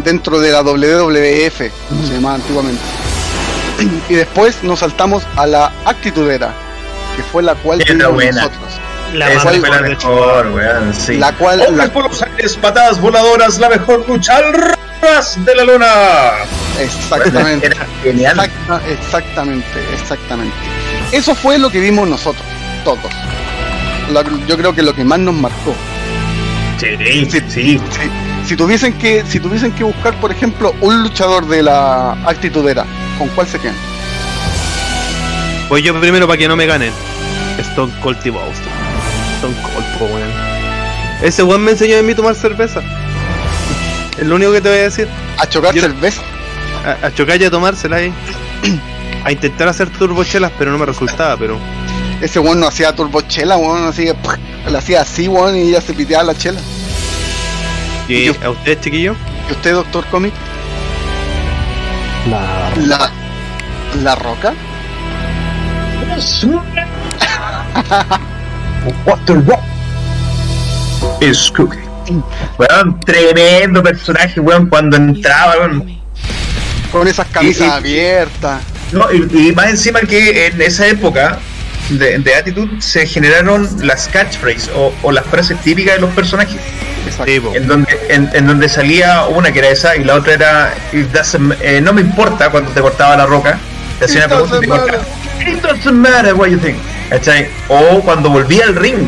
dentro 0.03 0.39
de 0.39 0.51
la 0.51 0.61
WWF, 0.61 1.71
como 1.89 2.03
se 2.05 2.13
llamaba 2.13 2.35
antiguamente. 2.35 2.81
Y 4.09 4.13
después 4.15 4.63
nos 4.63 4.79
saltamos 4.79 5.23
a 5.35 5.45
la 5.47 5.71
Actitudera, 5.85 6.51
que 7.15 7.23
fue 7.23 7.43
la 7.43 7.55
cual 7.55 7.79
tuvimos 7.83 8.13
buena. 8.13 8.31
nosotros. 8.43 8.61
La 9.13 9.31
Esa 9.31 9.39
fue 9.41 9.59
la 9.69 9.81
mejor, 9.81 10.47
weón, 10.53 10.93
sí. 10.93 11.17
La 11.17 11.31
cual, 11.33 11.61
Hombres 11.61 11.87
la- 11.87 11.93
por 11.93 12.09
los 12.09 12.21
aires, 12.21 12.55
patadas 12.57 13.01
voladoras, 13.01 13.57
la 13.57 13.69
mejor 13.69 14.07
lucha 14.07 14.37
al 14.37 14.53
ras 15.01 15.43
de 15.45 15.55
la 15.55 15.63
luna. 15.63 15.87
exactamente. 16.79 17.67
Era 17.67 17.87
genial. 18.03 18.39
Exacta- 18.39 18.81
exactamente, 18.87 19.79
exactamente. 19.99 20.55
Eso 21.11 21.33
fue 21.33 21.57
lo 21.57 21.69
que 21.71 21.79
vimos 21.79 22.07
nosotros, 22.07 22.45
todos. 22.83 22.99
La- 24.11 24.23
yo 24.47 24.57
creo 24.57 24.73
que 24.75 24.81
lo 24.83 24.93
que 24.93 25.03
más 25.03 25.19
nos 25.19 25.33
marcó. 25.33 25.73
Sí, 26.79 27.25
Sí. 27.29 27.41
sí. 27.49 27.81
Si 28.45 28.55
tuviesen 28.55 28.93
que, 28.93 29.23
si 29.27 29.39
tuviesen 29.39 29.71
que 29.73 29.83
buscar, 29.83 30.13
por 30.19 30.31
ejemplo, 30.31 30.73
un 30.81 31.03
luchador 31.03 31.47
de 31.47 31.61
la 31.63 32.11
actitudera, 32.25 32.85
¿con 33.19 33.27
cuál 33.29 33.47
se 33.47 33.59
quedan? 33.59 33.75
Voy 35.69 35.83
yo 35.83 35.99
primero 36.01 36.25
para 36.27 36.37
que 36.39 36.47
no 36.47 36.55
me 36.55 36.65
ganen. 36.65 36.91
Stone 37.59 37.93
Cold 38.01 38.19
Steve 38.21 38.39
Austin. 38.39 38.71
Stone 39.37 39.55
Cold, 39.61 39.85
po, 39.99 40.05
weón. 40.05 40.31
Ese 41.21 41.43
weón 41.43 41.61
me 41.63 41.71
enseñó 41.71 41.99
a 41.99 42.01
mí 42.01 42.15
tomar 42.15 42.33
cerveza. 42.33 42.81
Es 44.17 44.25
lo 44.25 44.35
único 44.35 44.51
que 44.51 44.61
te 44.61 44.69
voy 44.69 44.79
a 44.79 44.83
decir. 44.83 45.07
A 45.37 45.47
chocar 45.47 45.75
Yo- 45.75 45.81
cerveza. 45.81 46.21
A, 47.03 47.07
a 47.07 47.13
chocar 47.13 47.39
y 47.39 47.45
a 47.45 47.51
tomársela 47.51 47.97
ahí. 47.97 48.11
A 49.25 49.33
intentar 49.33 49.67
hacer 49.67 49.89
turbochelas, 49.89 50.49
pero 50.57 50.71
no 50.71 50.77
me 50.77 50.85
resultaba, 50.85 51.35
pero. 51.35 51.57
Ese 52.21 52.39
weón 52.39 52.59
no 52.61 52.67
hacía 52.67 52.95
turbochela, 52.95 53.57
weón, 53.57 53.83
así 53.83 54.05
que 54.05 54.15
le 54.71 54.77
hacía 54.77 55.01
así, 55.01 55.27
weón, 55.27 55.57
y 55.57 55.71
ya 55.71 55.81
se 55.81 55.93
piteaba 55.93 56.23
la 56.23 56.35
chela. 56.35 56.59
¿Y 58.07 58.25
Yo- 58.25 58.33
a 58.43 58.49
ustedes, 58.49 58.79
chiquillos? 58.81 59.17
¿Y 59.49 59.51
usted, 59.51 59.73
doctor 59.73 60.05
cómic? 60.05 60.33
La 62.29 62.71
La. 62.85 63.11
¿La 64.03 64.15
roca? 64.15 64.53
What 69.05 69.19
the 69.25 69.35
rock 69.35 69.61
is 71.21 71.51
cooking. 71.51 72.23
Weón, 72.57 72.99
tremendo 73.01 73.83
personaje, 73.83 74.39
weón, 74.39 74.67
cuando 74.69 74.97
entraba, 74.97 75.53
weón. 75.59 75.99
Con 76.91 77.07
esas 77.07 77.27
camisas 77.27 77.61
Y- 77.61 77.69
y- 77.69 77.71
abiertas. 77.71 78.61
No, 78.91 79.05
y, 79.11 79.49
y 79.49 79.51
más 79.53 79.67
encima 79.69 79.99
que 80.01 80.47
en 80.47 80.59
esa 80.61 80.87
época 80.87 81.37
de, 81.89 82.19
de 82.19 82.35
Attitude 82.35 82.81
se 82.81 83.05
generaron 83.07 83.67
las 83.85 84.07
catchphrases 84.07 84.69
o, 84.75 84.93
o 85.01 85.11
las 85.11 85.25
frases 85.25 85.59
típicas 85.61 85.95
de 85.95 86.01
los 86.01 86.11
personajes. 86.11 86.59
Exacto. 87.05 87.55
En 87.55 87.67
donde, 87.67 87.99
en, 88.09 88.29
en 88.33 88.45
donde 88.47 88.69
salía 88.69 89.23
una 89.25 89.51
que 89.51 89.59
era 89.59 89.69
esa 89.69 89.95
y 89.95 90.03
la 90.03 90.15
otra 90.15 90.33
era 90.33 90.73
It 90.93 91.07
doesn't- 91.11 91.55
eh, 91.61 91.81
No 91.81 91.93
me 91.93 92.01
importa 92.01 92.49
cuando 92.49 92.71
te 92.71 92.81
cortaba 92.81 93.15
la 93.17 93.25
roca. 93.25 93.57
Te 93.97 94.05
hacía 94.05 94.25
It 94.25 94.31
una 94.31 94.35
pregunta 94.35 94.57
y 94.57 94.59
te 94.61 94.67
cortaba. 94.67 95.03
It 95.47 95.61
doesn't 95.61 95.93
matter 95.93 96.33
what 96.35 96.47
you 96.49 96.57
think. 96.59 96.77
¿Cachai? 97.09 97.47
O 97.69 98.01
cuando 98.01 98.29
volvía 98.29 98.65
al 98.65 98.75
ring. 98.75 99.07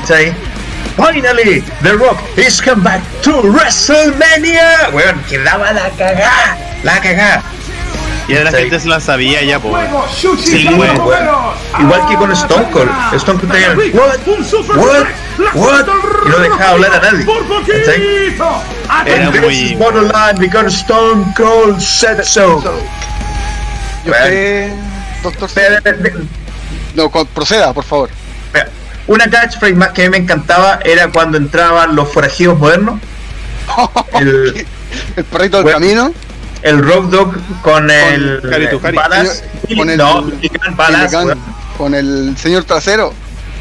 ¿Cachai? 0.00 0.32
Finally, 0.96 1.62
The 1.82 1.92
Rock 1.92 2.20
is 2.36 2.60
come 2.60 2.82
back 2.82 3.00
to 3.22 3.42
WrestleMania. 3.42 4.90
Weón, 4.92 5.20
quedaba 5.28 5.72
la 5.72 5.88
cagá. 5.90 6.56
La 6.82 7.00
cagá. 7.00 7.42
Y 8.30 8.36
ahora 8.36 8.50
la 8.50 8.56
Sí. 8.56 8.62
gente 8.64 8.80
se 8.80 8.88
la 8.88 9.00
sabía 9.00 9.42
ya, 9.42 9.58
po, 9.58 9.68
weón. 9.70 9.88
¡Fuego, 9.88 10.06
Shushi, 10.16 10.46
Sí! 10.46 10.68
Igual 10.68 12.06
que 12.08 12.14
con 12.16 12.30
¡Ah, 12.30 12.34
Stone 12.34 12.70
Cold. 12.70 12.88
Tangana! 12.90 13.16
Stone 13.16 13.40
Cold 13.40 13.52
tenía 13.52 13.70
what, 13.94 14.18
what, 15.54 15.54
what, 15.54 15.86
y 16.26 16.28
no 16.28 16.38
dejaba 16.38 16.70
hablar 16.70 16.94
a 16.94 17.00
nadie. 17.10 17.24
¡Por 17.24 17.44
poquito! 17.46 17.92
Era 19.06 19.30
muy- 19.30 19.74
borderline 19.74 20.38
because 20.38 20.76
Stone 20.76 21.32
Cold 21.36 21.80
said 21.80 22.22
so. 22.22 22.62
¿Y 24.04 24.10
usted, 24.10 24.72
doctor? 25.22 25.50
No, 26.94 27.10
proceda, 27.10 27.72
por 27.72 27.84
favor. 27.84 28.10
Una 29.06 29.28
catchphrase 29.28 29.74
más 29.74 29.88
que 29.90 30.02
a 30.02 30.04
mí 30.04 30.10
me 30.10 30.16
encantaba 30.18 30.78
era 30.84 31.08
cuando 31.10 31.36
entraban 31.36 31.96
los 31.96 32.12
forajidos 32.12 32.58
modernos. 32.58 33.00
El, 34.14 34.66
El 35.16 35.24
perrito 35.24 35.56
del 35.56 35.64
Bueno. 35.64 35.78
camino. 35.80 36.12
El 36.62 36.82
Road 36.82 37.04
Dog 37.04 37.34
con 37.62 37.90
el. 37.90 38.40
Con 38.42 39.90
el, 39.90 39.96
no, 39.96 40.22
Milligan 40.22 40.76
Balas, 40.76 41.02
Milligan, 41.12 41.26
weón. 41.26 41.38
con 41.78 41.94
el 41.94 42.36
señor 42.36 42.64
trasero. 42.64 43.12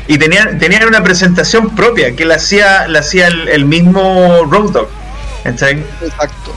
Y 0.08 0.18
tenían, 0.18 0.58
tenían 0.58 0.88
una 0.88 1.04
presentación 1.04 1.76
propia 1.76 2.16
que 2.16 2.26
la 2.26 2.36
hacía, 2.36 2.88
la 2.88 3.00
hacía 3.00 3.28
el, 3.28 3.48
el 3.48 3.66
mismo 3.66 4.44
Road 4.50 4.72
Dog. 4.72 4.90
Exacto. 5.46 6.54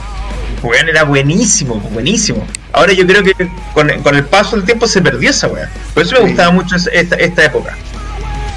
Weón, 0.63 0.87
era 0.89 1.03
buenísimo, 1.03 1.75
buenísimo. 1.91 2.47
Ahora 2.71 2.93
yo 2.93 3.05
creo 3.05 3.21
que 3.23 3.33
con, 3.73 3.89
con 4.01 4.15
el 4.15 4.25
paso 4.25 4.55
del 4.55 4.65
tiempo 4.65 4.87
se 4.87 5.01
perdió 5.01 5.29
esa 5.29 5.47
weá. 5.47 5.69
Por 5.93 6.03
eso 6.03 6.13
me 6.15 6.21
Sí. 6.21 6.27
gustaba 6.27 6.51
mucho 6.51 6.75
esta, 6.91 7.15
esta 7.17 7.43
época. 7.45 7.75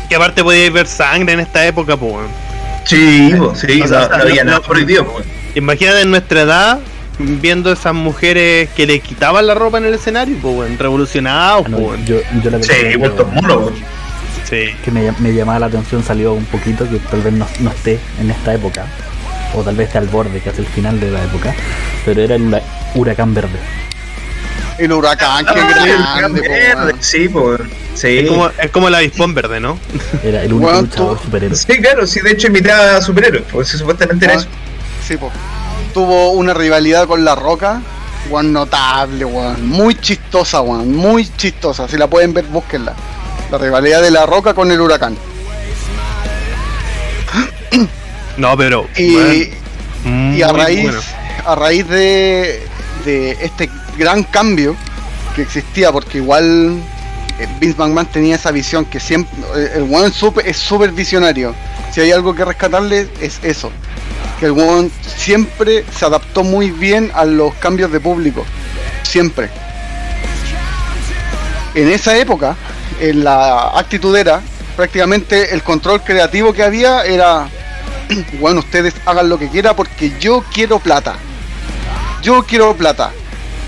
Que 0.09 0.15
aparte 0.17 0.43
podíais 0.43 0.73
ver 0.73 0.87
sangre 0.87 1.35
en 1.35 1.41
esta 1.41 1.67
época, 1.67 1.97
pues. 1.97 2.13
weón. 2.15 2.29
Sí, 2.85 3.33
sí, 3.57 3.81
no, 3.83 4.09
no 4.09 4.15
había 4.17 4.45
nada 4.45 4.61
prohibido. 4.61 5.05
Imagínate 5.57 6.03
en 6.03 6.11
nuestra 6.11 6.43
edad 6.43 6.79
viendo 7.19 7.73
esas 7.73 7.95
mujeres 7.95 8.69
que 8.77 8.87
le 8.87 9.01
quitaban 9.01 9.47
la 9.47 9.55
ropa 9.55 9.79
en 9.79 9.87
el 9.87 9.95
escenario, 9.95 10.37
pues, 10.41 10.55
weón. 10.55 10.79
Revolucionados, 10.79 11.65
Ah, 11.67 11.69
no, 11.71 11.79
pues, 11.79 12.05
yo, 12.05 12.17
yo 12.43 12.51
la 12.51 12.63
Sí, 12.63 12.69
que- 12.69 12.97
vuelto. 12.97 13.29
Sí. 14.49 14.71
que 14.85 14.91
me, 14.93 15.11
me 15.19 15.33
llamaba 15.35 15.59
la 15.59 15.67
atención 15.67 16.05
salió 16.05 16.33
un 16.33 16.45
poquito 16.45 16.89
que 16.89 16.99
tal 16.99 17.21
vez 17.21 17.33
no, 17.33 17.49
no 17.61 17.71
esté 17.71 17.99
en 18.21 18.31
esta 18.31 18.55
época 18.55 18.87
o 19.55 19.63
tal 19.63 19.75
vez 19.75 19.89
esté 19.89 19.99
al 19.99 20.07
borde 20.07 20.39
casi 20.41 20.61
el 20.61 20.67
final 20.69 21.01
de 21.01 21.11
la 21.11 21.25
época 21.25 21.53
pero 22.05 22.23
era 22.23 22.37
el 22.37 22.43
hura- 22.43 22.63
huracán 22.95 23.35
verde 23.35 23.59
El 24.79 24.93
huracán, 24.93 25.45
Ah, 25.49 25.53
el 25.57 26.19
grande, 26.21 26.43
po, 26.43 26.49
verde, 26.49 26.77
weón. 26.85 26.97
Sí, 27.01 27.29
po. 27.29 27.57
Sí. 27.95 28.19
Es 28.19 28.29
como, 28.29 28.49
es 28.57 28.71
como 28.71 28.87
el 28.87 28.95
avispón 28.95 29.35
verde, 29.35 29.59
¿no? 29.59 29.81
era 30.23 30.45
el 30.45 30.53
único 30.53 30.81
luchador 30.81 31.19
superhéroe 31.21 31.57
Sí, 31.57 31.81
claro, 31.81 32.07
sí, 32.07 32.21
de 32.21 32.31
hecho 32.31 32.47
imitaba 32.47 32.99
a 32.99 33.03
superhéroes, 33.03 33.43
pues 33.51 33.67
sí, 33.67 33.77
supuestamente 33.79 34.27
era 34.27 34.35
eso. 34.35 34.47
Sí, 35.05 35.17
po. 35.17 35.33
Tuvo 35.97 36.33
una 36.33 36.53
rivalidad 36.53 37.07
con 37.07 37.25
La 37.25 37.35
Roca, 37.35 37.81
weón, 38.29 38.53
notable, 38.53 39.25
weón. 39.25 39.67
Muy 39.67 39.95
chistosa, 39.95 40.61
weón. 40.61 40.95
Muy 40.95 41.27
chistosa. 41.39 41.89
Si 41.89 41.97
la 41.97 42.07
pueden 42.07 42.35
ver, 42.35 42.45
búsquenla. 42.45 42.93
La 43.51 43.57
rivalidad 43.57 44.03
de 44.03 44.11
La 44.11 44.27
Roca 44.27 44.53
con 44.53 44.71
el 44.71 44.79
huracán. 44.79 45.17
No, 48.37 48.55
pero. 48.59 48.87
Y, 48.99 49.49
y 50.35 50.43
a 50.43 50.49
raíz, 50.53 50.83
bueno. 50.83 51.01
a 51.47 51.55
raíz 51.55 51.89
de, 51.89 52.63
de 53.07 53.31
este 53.41 53.71
gran 53.97 54.23
cambio 54.25 54.77
que 55.35 55.41
existía, 55.41 55.91
porque 55.91 56.19
igual 56.19 56.79
eh, 57.39 57.49
Vince 57.59 57.79
McMahon 57.79 58.05
tenía 58.05 58.37
esa 58.37 58.51
visión 58.51 58.85
que 58.85 59.01
siempre. 59.01 59.35
eh, 59.57 59.71
El 59.77 59.85
weón 59.85 60.13
supe- 60.13 60.43
es 60.45 60.59
súper 60.59 60.93
visionario. 60.93 61.55
Si 61.93 62.03
hay 62.03 62.13
algo 62.13 62.35
que 62.35 62.45
rescatarle, 62.45 63.09
es 63.23 63.39
eso. 63.43 63.73
Que 64.39 64.47
el 64.47 64.53
weón 64.53 64.91
siempre 65.17 65.85
se 65.97 66.05
adaptó 66.05 66.45
muy 66.45 66.71
bien 66.71 67.11
a 67.15 67.25
los 67.25 67.55
cambios 67.55 67.91
de 67.91 68.01
público. 68.01 68.45
Siempre. 69.03 69.49
En 71.75 71.91
esa 71.91 72.17
época, 72.17 72.57
en 73.01 73.25
la 73.25 73.69
actitudera, 73.71 74.41
prácticamente 74.77 75.55
el 75.55 75.63
control 75.63 76.03
creativo 76.03 76.53
que 76.53 76.63
había 76.63 77.05
era 77.05 77.49
bueno, 78.41 78.61
ustedes 78.61 78.95
hagan 79.05 79.29
lo 79.29 79.39
que 79.39 79.49
quieran 79.49 79.75
porque 79.77 80.13
yo 80.21 80.45
quiero 80.53 80.79
plata. 80.79 81.17
Yo 82.23 82.43
quiero 82.45 82.75
plata. 82.77 83.13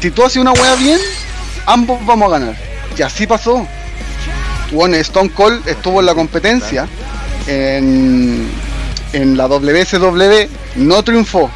Si 0.01 0.11
tú 0.11 0.25
haces 0.25 0.39
una 0.39 0.53
wea 0.53 0.75
bien, 0.77 0.99
ambos 1.67 2.05
vamos 2.05 2.33
a 2.33 2.39
ganar. 2.39 2.57
Y 2.97 3.03
así 3.03 3.27
pasó. 3.27 3.67
Bueno, 4.73 4.97
Stone 4.97 5.31
Cold 5.31 5.67
estuvo 5.67 6.01
en 6.01 6.07
la 6.07 6.15
competencia 6.15 6.87
en, 7.47 8.49
en 9.13 9.37
la 9.37 9.47
WSW, 9.47 10.49
no 10.77 11.03
triunfó. 11.03 11.51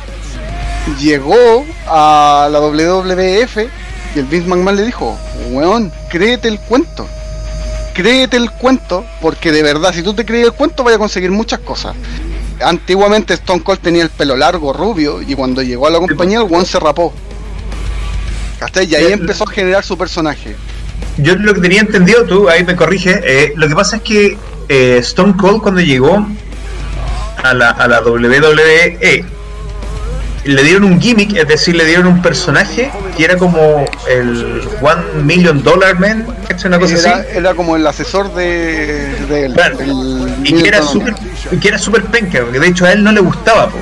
Llegó 1.01 1.65
a 1.87 2.49
la 2.51 2.61
WWF 2.61 3.57
y 4.15 4.19
el 4.19 4.25
Vince 4.27 4.49
McMahon 4.49 4.77
le 4.77 4.85
dijo, 4.85 5.17
weón, 5.51 5.93
créete 6.11 6.49
el 6.49 6.59
cuento. 6.59 7.07
Créete 7.95 8.37
el 8.37 8.51
cuento, 8.51 9.05
porque 9.21 9.53
de 9.53 9.63
verdad, 9.63 9.93
si 9.93 10.03
tú 10.03 10.15
te 10.15 10.25
crees 10.25 10.47
el 10.47 10.53
cuento, 10.53 10.83
vaya 10.83 10.97
a 10.97 10.99
conseguir 10.99 11.31
muchas 11.31 11.61
cosas 11.61 11.95
antiguamente 12.63 13.35
Stone 13.35 13.63
Cold 13.63 13.81
tenía 13.81 14.03
el 14.03 14.11
pelo 14.11 14.37
largo, 14.37 14.73
rubio, 14.73 15.21
y 15.23 15.35
cuando 15.35 15.63
llegó 15.63 15.87
a 15.87 15.91
la 15.91 15.99
compañía 15.99 16.39
el 16.39 16.53
one 16.53 16.65
se 16.65 16.79
rapó. 16.79 17.13
¿Cachai? 18.59 18.87
Y 18.87 18.95
ahí 18.95 19.13
empezó 19.13 19.45
a 19.45 19.51
generar 19.51 19.85
su 19.85 19.99
personaje. 19.99 20.57
Yo 21.19 21.35
lo 21.37 21.55
que 21.55 21.61
tenía 21.61 21.81
entendido, 21.81 22.25
tú 22.25 22.49
ahí 22.49 22.65
me 22.65 22.77
corrige, 22.77 23.21
eh, 23.25 23.53
lo 23.57 23.69
que 23.69 23.75
pasa 23.75 23.97
es 23.97 24.03
que 24.03 24.39
eh, 24.69 24.97
Stone 25.01 25.35
Cold 25.37 25.61
cuando 25.63 25.81
llegó 25.81 26.27
a 27.43 27.55
la, 27.55 27.71
a 27.71 27.89
la 27.89 28.01
WWE 28.03 29.25
le 30.45 30.63
dieron 30.65 30.85
un 30.85 31.01
gimmick, 31.01 31.37
es 31.37 31.47
decir, 31.47 31.77
le 31.77 31.85
dieron 31.85 32.07
un 32.09 32.21
personaje 32.21 32.91
que 33.17 33.25
era 33.25 33.37
como 33.37 33.87
el 34.09 34.61
One 34.81 35.23
Million 35.23 35.63
Dollar 35.63 35.99
Man. 36.01 36.27
Una 36.65 36.79
cosa 36.79 36.97
Era, 36.99 37.17
así. 37.19 37.27
era 37.37 37.55
como 37.55 37.77
el 37.77 37.87
asesor 37.87 38.35
de, 38.35 39.15
de 39.29 39.47
él, 39.47 39.53
Claro. 39.55 39.77
del 39.77 40.35
Y 40.45 40.53
que 40.61 40.69
era 40.69 40.83
súper 40.83 41.15
y 41.51 41.57
que 41.59 41.69
era 41.69 41.79
súper 41.79 42.03
penca, 42.05 42.41
porque 42.43 42.59
de 42.61 42.67
hecho 42.69 42.85
a 42.87 42.93
él 42.93 43.05
no 43.05 43.13
le 43.13 43.21
gustaba. 43.21 43.69
po. 43.69 43.79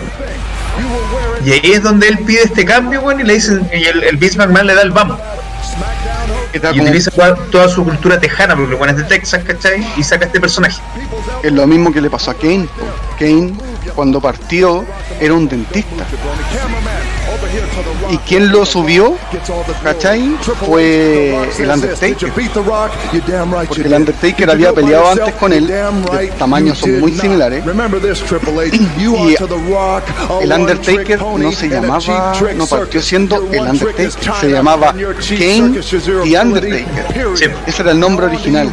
Y 1.45 1.53
ahí 1.53 1.73
es 1.73 1.83
donde 1.83 2.09
él 2.09 2.19
pide 2.19 2.43
este 2.43 2.65
cambio, 2.67 3.01
bueno, 3.01 3.21
y 3.23 3.25
le 3.25 3.35
dicen, 3.35 3.67
y 3.73 3.83
el, 3.85 4.05
el 4.05 4.17
Vince 4.19 4.37
McMahon 4.37 4.67
le 4.67 4.75
da 4.75 4.83
el 4.83 4.91
vamos. 4.91 5.19
Y 6.53 6.81
utiliza 6.81 7.11
toda, 7.11 7.35
toda 7.51 7.69
su 7.69 7.85
cultura 7.85 8.19
tejana, 8.19 8.57
porque 8.57 8.75
bueno, 8.75 8.93
es 8.93 8.99
de 8.99 9.05
Texas, 9.05 9.45
¿cachai? 9.45 9.87
Y 9.97 10.03
saca 10.03 10.27
este 10.27 10.41
personaje. 10.41 10.81
es 11.43 11.53
lo 11.53 11.67
mismo 11.67 11.93
que 11.93 12.01
le 12.01 12.11
pasó 12.11 12.33
a 12.33 12.35
Kane. 12.35 12.69
Kane, 13.19 13.55
cuando 13.95 14.21
partió, 14.21 14.85
era 15.21 15.35
un 15.35 15.49
dentista. 15.49 16.07
¿Y 18.11 18.19
quién 18.19 18.51
lo 18.51 18.65
subió? 18.67 19.17
¿Cachai? 19.83 20.37
Fue 20.67 21.31
el 21.59 21.71
Undertaker. 21.71 22.17
Porque 23.69 23.83
el 23.83 23.95
Undertaker 23.95 24.51
había 24.51 24.73
peleado 24.73 25.05
antes 25.11 25.35
con 25.35 25.53
él, 25.53 25.67
de 25.67 26.27
tamaño 26.39 26.75
son 26.75 27.01
muy 27.01 27.13
similares. 27.23 27.65
Y 29.31 29.35
el 30.43 30.53
Undertaker 30.53 31.19
no 31.39 31.53
se 31.53 31.69
llamaba, 31.69 32.33
no 32.57 32.67
partió 32.67 33.03
siendo 33.03 33.37
el 33.37 33.61
Undertaker, 33.71 34.11
se 34.41 34.49
llamaba 34.51 34.93
Kane 35.39 35.81
The 36.25 36.41
Undertaker. 36.41 36.87
Sí. 37.37 37.45
Ese 37.67 37.83
era 37.83 37.91
el 37.93 38.01
nombre 38.01 38.27
original. 38.27 38.71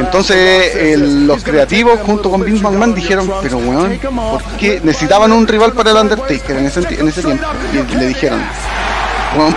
Entonces 0.00 0.76
el- 0.76 1.26
los 1.26 1.42
creativos 1.42 1.98
junto 2.04 2.30
con 2.30 2.44
Vince 2.44 2.62
McMahon 2.62 2.94
dijeron, 2.94 3.30
pero 3.42 3.58
weón, 3.58 3.98
¿por 4.32 4.42
qué 4.58 4.80
necesitaban 4.82 5.32
un 5.32 5.46
rival 5.46 5.72
para 5.72 5.90
el 5.90 5.96
Undertaker 5.96 6.56
en 6.56 6.66
ese, 6.66 6.80
en 6.80 7.08
ese 7.08 7.22
le 7.24 8.06
dijeron, 8.06 8.40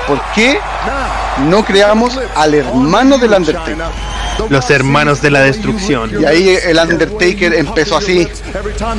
¿por 0.07 0.21
qué 0.33 0.59
no 1.49 1.63
creamos 1.63 2.19
al 2.35 2.53
hermano 2.53 3.17
del 3.17 3.33
Undertaker? 3.33 3.77
Los 4.49 4.69
hermanos 4.69 5.21
de 5.21 5.31
la 5.31 5.41
destrucción. 5.41 6.11
Y 6.21 6.25
ahí 6.25 6.57
el 6.63 6.77
Undertaker 6.77 7.53
empezó 7.55 7.97
así, 7.97 8.27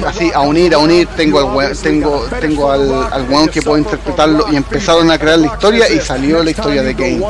así 0.07 0.31
a 0.35 0.41
unir, 0.41 0.75
a 0.75 0.79
unir, 0.79 1.07
tengo 1.17 1.61
al 1.61 1.77
tengo, 1.79 2.27
tengo 2.41 2.73
al, 2.73 3.09
al 3.13 3.51
que 3.51 3.63
puede 3.63 3.83
interpretarlo 3.83 4.47
y 4.53 4.57
empezaron 4.57 5.11
a 5.11 5.19
crear 5.19 5.39
la 5.39 5.47
historia 5.47 5.89
y 5.89 6.01
salió 6.01 6.43
la 6.43 6.51
historia 6.51 6.83
de 6.83 6.95
Kane. 6.95 7.21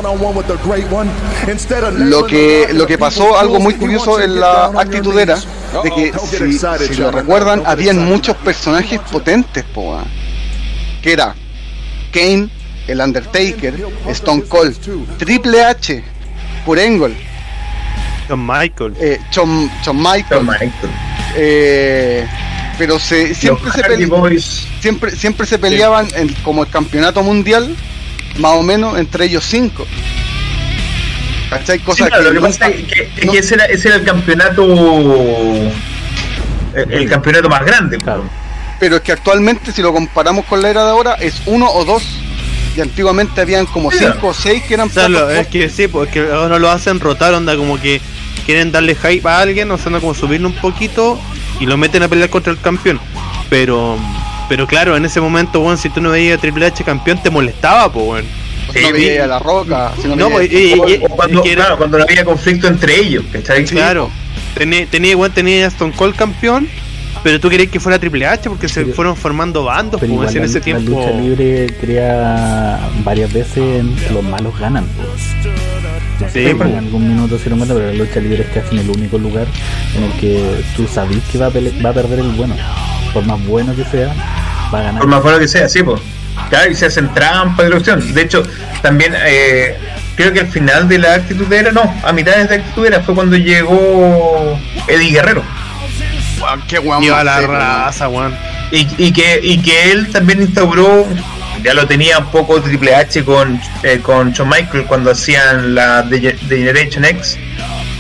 Lo 1.99 2.27
que, 2.27 2.69
lo 2.73 2.87
que 2.87 2.97
pasó, 2.99 3.39
algo 3.39 3.61
muy 3.61 3.75
curioso 3.75 4.21
en 4.21 4.41
la 4.41 4.67
actitud 4.67 5.19
era 5.19 5.39
de 5.83 5.91
que 5.91 6.13
si, 6.31 6.59
si 6.59 6.95
lo 7.01 7.11
recuerdan, 7.11 7.63
habían 7.67 7.99
muchos 7.99 8.37
personajes 8.37 9.01
potentes, 9.13 9.65
po. 9.65 9.99
Que 11.03 11.13
era 11.13 11.35
Kane, 12.13 12.49
el 12.87 13.01
Undertaker, 13.01 13.75
Stone 14.09 14.43
Cold, 14.49 14.77
Triple 15.19 15.65
H, 15.65 16.03
Kurt 16.65 16.81
Angle, 16.81 17.15
John 18.29 18.47
Michael. 18.47 18.95
eh, 19.01 19.19
Michaels, 19.31 19.71
Shawn 19.83 20.47
Michaels. 20.47 20.93
eh, 21.37 22.27
pero 22.79 22.99
se, 22.99 23.35
siempre, 23.35 23.71
se 23.73 23.83
pele- 23.83 24.41
siempre, 24.81 25.11
siempre 25.17 25.47
se 25.47 25.59
peleaban 25.59 26.07
en- 26.15 26.33
como 26.45 26.63
el 26.65 26.71
campeonato 26.71 27.23
mundial, 27.23 27.75
más 28.39 28.53
o 28.53 28.63
menos 28.63 28.99
entre 28.99 29.25
ellos 29.27 29.45
cinco. 29.45 29.87
¿Cachai? 31.51 31.79
Sí, 31.79 31.85
Cosa 31.85 32.07
claro, 32.09 32.25
que 32.25 32.31
lo 32.35 32.41
que 32.43 32.47
pasa 32.49 32.69
nunca- 32.69 32.79
es 32.79 32.93
que, 32.93 33.11
es 33.17 33.27
no- 33.27 33.33
que 33.33 33.39
ese, 33.39 33.55
era, 33.55 33.65
ese 33.67 33.89
era 33.89 33.97
el 33.97 34.05
campeonato. 34.05 34.63
El, 36.75 36.93
el 36.93 37.09
campeonato 37.09 37.49
más 37.49 37.65
grande. 37.65 37.99
po. 37.99 38.05
claro 38.05 38.25
pero 38.81 38.97
es 38.97 39.03
que 39.03 39.13
actualmente, 39.13 39.73
si 39.73 39.83
lo 39.83 39.93
comparamos 39.93 40.45
con 40.47 40.63
la 40.63 40.71
era 40.71 40.85
de 40.85 40.91
ahora, 40.91 41.15
es 41.15 41.43
uno 41.47 41.71
o 41.71 41.85
dos. 41.85 42.03
Y 42.77 42.81
antiguamente 42.81 43.41
habían 43.41 43.67
como 43.67 43.91
Mira. 43.91 44.13
cinco 44.13 44.29
o 44.29 44.35
seis 44.35 44.63
que 44.63 44.75
eran 44.75 44.89
O 44.89 44.91
sea, 44.93 45.09
lo- 45.09 45.19
platos 45.27 45.37
es 45.39 45.47
que 45.49 45.69
sí, 45.69 45.89
porque 45.89 46.21
ahora 46.33 46.59
lo 46.59 46.71
hacen 46.71 47.01
rotar, 47.01 47.35
onda 47.35 47.57
como 47.57 47.81
que 47.81 48.01
quieren 48.47 48.71
darle 48.71 48.95
hype 48.95 49.29
a 49.29 49.41
alguien, 49.41 49.71
o 49.71 49.77
sea, 49.79 49.87
onda 49.89 50.01
como 50.01 50.15
subirlo 50.15 50.49
un 50.49 50.55
poquito 50.55 51.19
y 51.61 51.67
lo 51.67 51.77
meten 51.77 52.03
a 52.05 52.09
pelear 52.09 52.31
contra 52.31 52.53
el 52.53 52.61
campeón. 52.61 53.01
Pero 53.51 53.99
Pero 54.49 54.67
claro, 54.67 54.97
en 54.97 55.05
ese 55.05 55.21
momento, 55.21 55.61
weón, 55.61 55.77
si 55.77 55.91
tú 55.91 56.01
no 56.01 56.11
veías 56.11 56.39
a 56.39 56.41
Triple 56.41 56.65
H 56.67 56.83
campeón, 56.83 57.23
te 57.23 57.29
molestaba, 57.31 57.93
pues, 57.93 58.07
weón. 58.07 58.25
Sí, 58.73 58.79
no 58.83 58.93
veía 58.93 59.25
a 59.25 59.27
la 59.27 59.39
roca. 59.39 59.93
si 60.01 60.09
no 60.09 60.17
No, 60.17 60.31
pues, 60.31 60.51
y- 60.51 60.57
y- 60.73 60.73
O- 61.05 61.09
cuando, 61.11 61.45
era- 61.45 61.55
claro, 61.65 61.77
cuando 61.79 61.99
no 61.99 62.05
había 62.05 62.25
conflicto 62.25 62.67
entre 62.67 62.97
ellos, 62.99 63.25
¿cachai? 63.31 63.65
Claro. 63.67 64.11
Tenía, 64.55 64.87
tenía, 64.87 65.11
igual 65.11 65.33
tenía 65.33 65.67
Stone 65.67 65.93
Cold 65.95 66.17
campeón, 66.17 66.67
pero 67.23 67.41
tú 67.41 67.49
querías 67.51 67.71
que 67.71 67.81
fuera 67.81 67.99
Triple 67.99 68.27
H 68.27 68.49
porque 68.49 68.69
se 68.69 68.83
Pero- 68.83 68.95
fueron 68.95 69.17
formando 69.17 69.65
bandos, 69.65 70.01
como 70.01 70.13
igual 70.15 70.29
en 70.29 70.39
la, 70.41 70.45
ese 70.47 70.59
la 70.59 70.65
tiempo. 70.65 70.91
lucha 70.91 71.11
libre 71.11 71.67
crea 71.81 72.81
varias 73.05 73.33
veces 73.33 73.85
los 74.13 74.23
malos 74.23 74.59
ganan. 74.59 74.87
pues. 74.97 75.53
No 76.21 76.29
Sí, 76.29 76.49
si 76.49 76.55
pues. 76.55 76.69
en 76.71 76.77
algún 76.79 77.09
minuto 77.09 77.37
se 77.39 77.45
dieron 77.45 77.59
cuenta, 77.61 77.75
pero 77.75 77.87
la 77.87 77.93
lucha 77.95 78.21
libre 78.21 78.43
es 78.43 78.49
casi 78.63 78.77
el 78.79 78.91
único 78.91 79.19
lugar 79.19 79.47
en 79.97 80.03
el 80.05 80.13
que 80.15 80.63
tú 80.77 80.87
sabes 80.89 81.19
que 81.31 81.39
va 81.39 81.47
a, 81.47 81.51
pele- 81.51 81.73
va 81.85 81.91
a 81.91 81.95
perder 81.95 82.19
el 82.21 82.31
bueno. 82.31 82.57
Por 83.13 83.25
más 83.25 83.45
bueno 83.47 83.75
que 83.77 83.85
sea, 83.85 84.13
va 84.75 84.81
a 84.81 84.83
ganar. 84.83 85.01
Por 85.01 85.09
más 85.09 85.23
bueno 85.23 85.39
que 85.39 85.49
sea, 85.49 85.69
sí, 85.69 85.83
pues. 85.83 86.01
Claro, 86.51 86.71
y 86.71 86.75
se 86.75 86.87
hacen 86.87 87.13
trampas 87.15 87.59
de 87.67 87.71
la 87.71 87.77
cuestión. 87.77 88.15
De 88.15 88.23
hecho, 88.23 88.43
también 88.83 89.13
eh, 89.27 89.77
creo 90.17 90.33
que 90.33 90.41
al 90.41 90.47
final 90.49 90.89
de 90.89 90.99
la 90.99 91.15
actitud 91.15 91.53
era, 91.53 91.73
no, 91.73 91.83
a 92.05 92.13
mitades 92.13 92.49
de 92.49 92.57
actitud 92.57 92.87
era 92.87 93.01
fue 93.01 93.15
cuando 93.15 93.37
llegó 93.37 94.59
Eddie 94.87 95.11
Guerrero. 95.13 95.43
Weón, 96.41 96.63
qué 96.69 96.79
weón 96.79 97.03
Iba 97.03 97.25
la 97.25 97.41
raza, 97.41 98.09
weón. 98.09 98.37
Y, 98.71 98.87
y 98.99 99.13
que, 99.13 99.41
y 99.43 99.61
que 99.63 99.93
él 99.93 100.11
también 100.11 100.43
instauró, 100.43 101.07
ya 101.63 101.75
lo 101.75 101.87
tenía 101.87 102.19
un 102.19 102.27
poco 102.27 102.61
Triple 102.61 102.95
H 102.95 103.25
con, 103.25 103.61
eh, 103.83 104.01
con 104.03 104.33
Shawn 104.33 104.49
Michael 104.49 104.85
cuando 104.85 105.11
hacían 105.11 105.75
la 105.75 106.03
de, 106.03 106.21
de 106.21 106.59
Generation 106.59 107.05
X, 107.05 107.39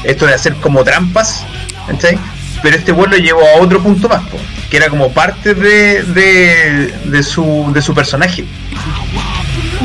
esto 0.04 0.26
de 0.26 0.34
hacer 0.34 0.54
como 0.56 0.84
trampas, 0.84 1.44
¿cachai? 1.86 2.18
Pero 2.62 2.76
este 2.76 2.92
vuelo 2.92 3.16
llevó 3.16 3.40
a 3.40 3.60
otro 3.60 3.82
punto 3.82 4.08
más, 4.08 4.22
po, 4.28 4.36
que 4.70 4.76
era 4.76 4.88
como 4.88 5.10
parte 5.12 5.54
de, 5.54 6.02
de, 6.02 6.94
de 7.04 7.22
su, 7.22 7.70
de 7.72 7.80
su 7.80 7.94
personaje. 7.94 8.44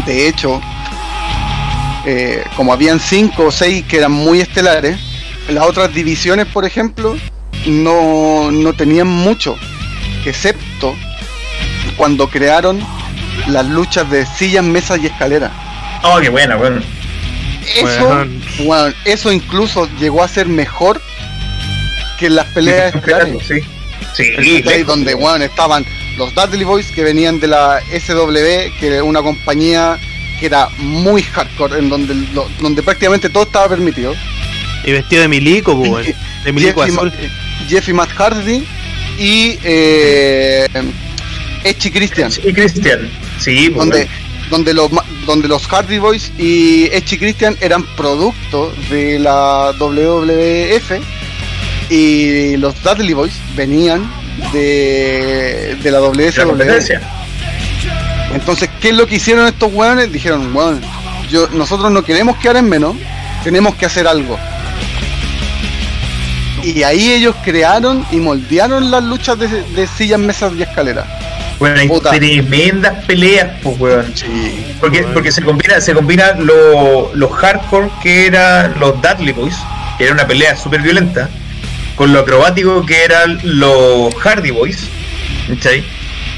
De 0.06 0.28
hecho, 0.28 0.60
eh, 2.06 2.43
como 2.58 2.74
habían 2.74 2.99
cinco 2.99 3.45
o 3.45 3.51
seis 3.51 3.86
que 3.88 3.97
eran 3.97 4.12
muy 4.12 4.41
estelares, 4.41 4.99
las 5.49 5.66
otras 5.66 5.93
divisiones, 5.93 6.47
por 6.47 6.66
ejemplo, 6.66 7.16
no, 7.66 8.51
no 8.51 8.74
tenían 8.74 9.07
mucho, 9.07 9.55
excepto 10.26 10.95
cuando 11.97 12.28
crearon 12.30 12.80
las 13.47 13.66
luchas 13.68 14.09
de 14.09 14.26
sillas, 14.26 14.64
mesas 14.64 14.99
y 15.01 15.07
escaleras. 15.07 15.51
Oh, 16.03 16.20
qué 16.20 16.30
buena, 16.30 16.55
bueno. 16.55 16.82
Eso, 17.76 18.26
eso 19.05 19.32
incluso 19.32 19.88
llegó 19.99 20.22
a 20.24 20.28
ser 20.28 20.47
mejor 20.47 21.01
que 22.20 22.30
las 22.30 22.45
peleas 22.47 22.93
estelares. 22.95 23.38
Sí, 23.47 23.61
sí, 24.16 24.61
lejos. 24.61 24.86
donde 24.88 25.16
weón, 25.16 25.41
estaban 25.41 25.86
los 26.18 26.34
Dudley 26.36 26.64
Boys 26.66 26.91
que 26.91 27.03
venían 27.03 27.39
de 27.39 27.47
la 27.47 27.80
SW, 27.89 28.78
que 28.80 28.88
era 28.88 29.03
una 29.03 29.22
compañía 29.22 29.97
que 30.39 30.45
era 30.47 30.68
muy 30.78 31.24
hardcore, 31.24 31.80
en 31.80 31.89
donde, 31.89 32.14
lo- 32.34 32.47
donde 32.59 32.84
prácticamente 32.84 33.30
todo 33.30 33.43
estaba 33.43 33.70
permitido. 33.70 34.14
Y 34.86 34.91
vestido 34.91 35.22
de 35.24 35.28
milico, 35.30 35.82
pues. 35.82 36.14
De 36.44 36.52
milico 36.52 36.82
Jeff, 36.84 36.89
y, 36.94 36.96
azul. 36.98 37.12
Ma- 37.12 37.68
Jeff 37.68 37.89
y 37.89 37.94
Matt 37.94 38.10
Hardy 38.12 38.64
y 39.18 39.58
eh, 39.64 40.68
y 41.64 41.74
Christian, 41.91 42.32
Y 42.44 42.54
Cristian, 42.54 43.10
sí, 43.39 43.70
donde, 43.70 44.08
donde, 44.50 44.74
los, 44.74 44.91
donde 45.26 45.48
los 45.48 45.66
Hardy 45.68 45.98
Boys 45.98 46.32
y 46.38 46.86
y 46.94 47.18
Christian 47.18 47.56
eran 47.62 47.84
producto 47.96 48.74
de 48.89 49.20
la 49.20 49.72
WWF 49.80 50.91
y 51.89 52.58
los 52.58 52.82
Dudley 52.84 53.14
Boys 53.14 53.34
venían 53.56 54.12
de, 54.52 55.78
de 55.82 55.91
la 55.91 56.00
la 56.00 56.08
WSW. 56.08 56.62
Entonces, 58.34 58.70
¿qué 58.82 58.89
es 58.89 58.96
lo 58.96 59.06
que 59.08 59.16
hicieron 59.16 59.46
estos 59.48 59.72
weones? 59.72 60.12
Dijeron, 60.12 60.56
weón, 60.56 60.82
yo, 61.30 61.48
nosotros 61.50 61.91
no 61.91 62.04
queremos 62.04 62.38
quedar 62.38 62.58
en 62.58 62.68
menos, 62.68 62.96
tenemos 63.44 63.76
que 63.76 63.86
hacer 63.86 64.08
algo. 64.08 64.38
Y 66.64 66.84
ahí 66.84 67.11
ellos 67.11 67.36
crearon 67.43 68.05
y 68.11 68.18
moldearon 68.18 68.89
las 68.89 69.03
luchas 69.03 69.38
de, 69.38 69.47
de 69.47 69.88
sillas, 69.88 70.20
mesas 70.20 70.53
y 70.57 70.64
escaleras. 70.64 71.05
Bueno, 71.59 71.80
hay 71.80 71.88
Puta. 71.88 72.11
tremendas 72.11 73.05
peleas, 73.05 73.51
pues, 73.61 73.80
weón. 73.80 74.11
Sí. 74.16 74.76
Porque, 74.80 75.03
porque 75.14 75.32
se 75.32 75.41
combina, 75.41 75.80
se 75.80 75.93
combina 75.93 76.34
lo, 76.34 77.14
los 77.14 77.32
hardcore 77.32 77.89
que 78.01 78.28
eran 78.28 78.80
los 78.80 79.01
Dudley 79.01 79.34
Boys, 79.34 79.55
que 79.97 80.05
era 80.05 80.14
una 80.14 80.26
pelea 80.28 80.55
súper 80.55 80.82
violenta, 80.82 81.30
con 81.95 82.11
lo 82.11 82.20
acrobático 82.20 82.86
que 82.86 83.03
eran 83.03 83.39
los 83.43 84.14
Hardy 84.16 84.51
Boys. 84.51 84.88
¿cachai? 85.47 85.84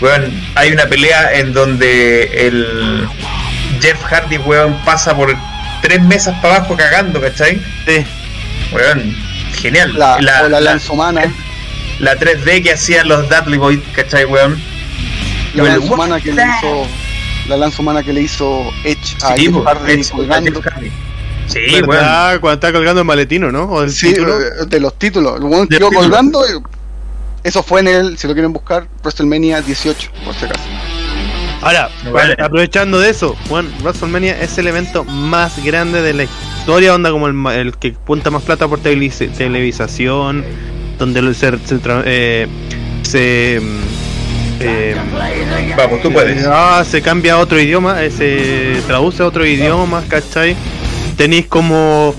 Weón, 0.01 0.31
hay 0.55 0.71
una 0.71 0.85
pelea 0.87 1.33
en 1.33 1.53
donde 1.53 2.47
el 2.47 3.07
Jeff 3.81 4.01
Hardy, 4.03 4.37
weón, 4.39 4.75
pasa 4.85 5.15
por 5.15 5.35
tres 5.81 6.01
mesas 6.03 6.37
para 6.41 6.57
abajo 6.57 6.75
cagando, 6.75 7.21
¿cachai? 7.21 7.61
Sí. 7.87 8.05
Weón, 8.71 9.15
genial. 9.55 9.93
La, 9.97 10.19
la, 10.21 10.41
o 10.41 10.43
la, 10.43 10.49
la- 10.49 10.61
lanzomana, 10.61 11.33
la 11.99 12.15
3D 12.17 12.63
que 12.63 12.73
hacían 12.73 13.07
los 13.07 13.27
Dudley 13.29 13.57
Boys, 13.57 13.79
¿cachai, 13.93 14.25
weón? 14.25 14.61
la 15.53 15.63
el- 15.63 15.69
lanzomana 15.79 16.19
que 16.19 16.33
le 16.33 16.43
hizo, 16.43 16.87
la 17.47 17.57
lanzomana 17.57 18.03
que 18.03 18.11
le 18.13 18.21
hizo 18.21 18.63
Edge 18.83 19.15
a 19.23 19.35
Sí. 19.35 19.45
Sí, 21.47 21.81
weón. 21.83 22.39
Cuando 22.41 22.53
está 22.53 22.71
colgando 22.73 23.01
el 23.01 23.07
maletino, 23.07 23.51
¿no? 23.51 23.63
O 23.65 23.83
el 23.83 23.91
Sí, 23.91 24.09
título. 24.09 24.39
eh, 24.41 24.65
de 24.67 24.79
los 24.79 24.97
títulos. 24.97 25.37
El 25.37 25.43
weón 25.43 25.67
quedó 25.67 25.91
colgando. 25.91 26.43
y- 26.47 26.61
Eso 27.47 27.61
fue 27.61 27.81
en 27.81 27.87
el, 27.87 28.17
si 28.17 28.27
lo 28.27 28.33
quieren 28.33 28.51
buscar, 28.51 28.87
WrestleMania 29.03 29.61
18, 29.61 30.09
por 30.25 30.33
si 30.33 30.45
acaso. 30.45 30.63
Ahora, 31.65 31.89
Vale. 32.13 32.35
aprovechando 32.39 32.99
de 32.99 33.09
eso, 33.09 33.35
Juan, 33.49 33.67
WrestleMania 33.81 34.39
es 34.39 34.55
el 34.59 34.67
evento 34.67 35.03
más 35.03 35.63
grande 35.65 36.03
de 36.03 36.13
la 36.13 36.23
historia, 36.25 36.93
onda 36.93 37.09
como 37.09 37.27
el, 37.27 37.75
que 37.79 37.91
punta 37.91 38.29
más 38.29 38.43
plata 38.43 38.67
por 38.67 38.79
televis- 38.83 39.31
televisación, 39.35 40.45
donde 40.99 41.21
se, 41.33 41.57
se 41.65 41.77
tra- 41.81 42.03
eh, 42.05 42.45
se, 43.01 43.59
mm, 43.63 43.79
eh, 44.59 44.95
Vamos, 45.75 46.03
tú 46.03 46.13
puedes. 46.13 46.45
ah, 46.47 46.83
se 46.87 47.01
cambia 47.01 47.33
a 47.33 47.37
otro 47.39 47.59
idioma, 47.59 48.03
eh, 48.03 48.11
se 48.11 48.81
traduce 48.85 49.23
a 49.23 49.25
otro 49.25 49.43
idioma, 49.43 50.03
¿cachai? 50.07 50.55
Tenéis 51.17 51.47
como 51.47 52.13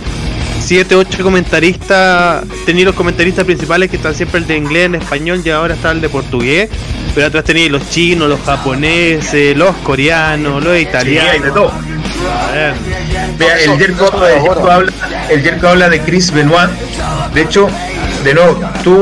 7, 0.67 0.97
8 0.97 1.23
comentaristas, 1.23 2.43
tenéis 2.67 2.87
los 2.87 2.95
comentaristas 2.97 3.45
principales 3.45 3.89
que 3.89 3.97
están 3.97 4.15
siempre 4.17 4.41
el 4.41 4.47
de 4.49 4.57
inglés, 4.57 4.87
en 4.87 4.97
español 4.97 5.41
y 5.45 5.51
ahora 5.51 5.75
está 5.75 5.93
el 5.93 6.01
de 6.01 6.09
portugués, 6.09 6.69
pero 7.15 7.29
atrás 7.29 7.45
tenéis 7.45 7.71
los 7.71 7.89
chinos, 7.89 8.29
los 8.29 8.41
japoneses, 8.41 9.57
los 9.57 9.77
coreanos, 9.77 10.55
los 10.65 10.73
Sí, 10.73 10.79
hay 10.79 10.83
italianos. 10.83 11.43
de 11.43 11.51
todo. 11.53 11.73
Vea, 13.39 13.61
el 13.63 13.79
Jerko, 13.79 14.11
habla, 14.71 14.93
el 15.31 15.43
Jerko 15.43 15.69
habla 15.69 15.89
de 15.89 16.01
Chris 16.01 16.33
Benoit. 16.33 16.71
De 17.33 17.43
hecho, 17.43 17.69
de 18.25 18.35
nuevo, 18.35 18.59
tú, 18.83 18.97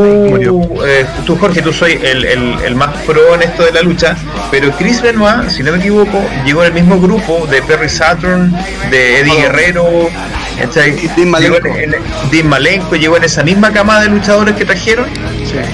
eh, 0.85 1.07
tú 1.25 1.37
Jorge, 1.37 1.63
tú 1.63 1.73
soy 1.73 1.93
el, 2.03 2.25
el, 2.27 2.55
el 2.65 2.75
más 2.75 2.95
pro 3.07 3.35
en 3.37 3.43
esto 3.43 3.65
de 3.65 3.73
la 3.73 3.81
lucha, 3.83 4.17
pero 4.51 4.71
Chris 4.73 5.01
Benoit, 5.01 5.49
si 5.49 5.63
no 5.63 5.73
me 5.73 5.79
equivoco, 5.79 6.23
llegó 6.45 6.63
en 6.63 6.69
el 6.69 6.75
mismo 6.75 7.01
grupo 7.01 7.47
de 7.47 7.63
Perry 7.63 7.89
Saturn, 7.89 8.53
de 8.91 9.21
Eddie. 9.21 9.35
Guerrero, 9.43 10.11
Dean 11.17 11.31
Malenko. 11.31 11.69
en- 11.77 11.95
Dean 12.31 12.47
Malenko 12.49 12.97
llegó 12.97 13.17
en 13.17 13.25
esa 13.25 13.43
misma 13.43 13.73
camada 13.73 14.03
de 14.03 14.09
luchadores 14.09 14.55
que 14.55 14.65
trajeron 14.65 15.07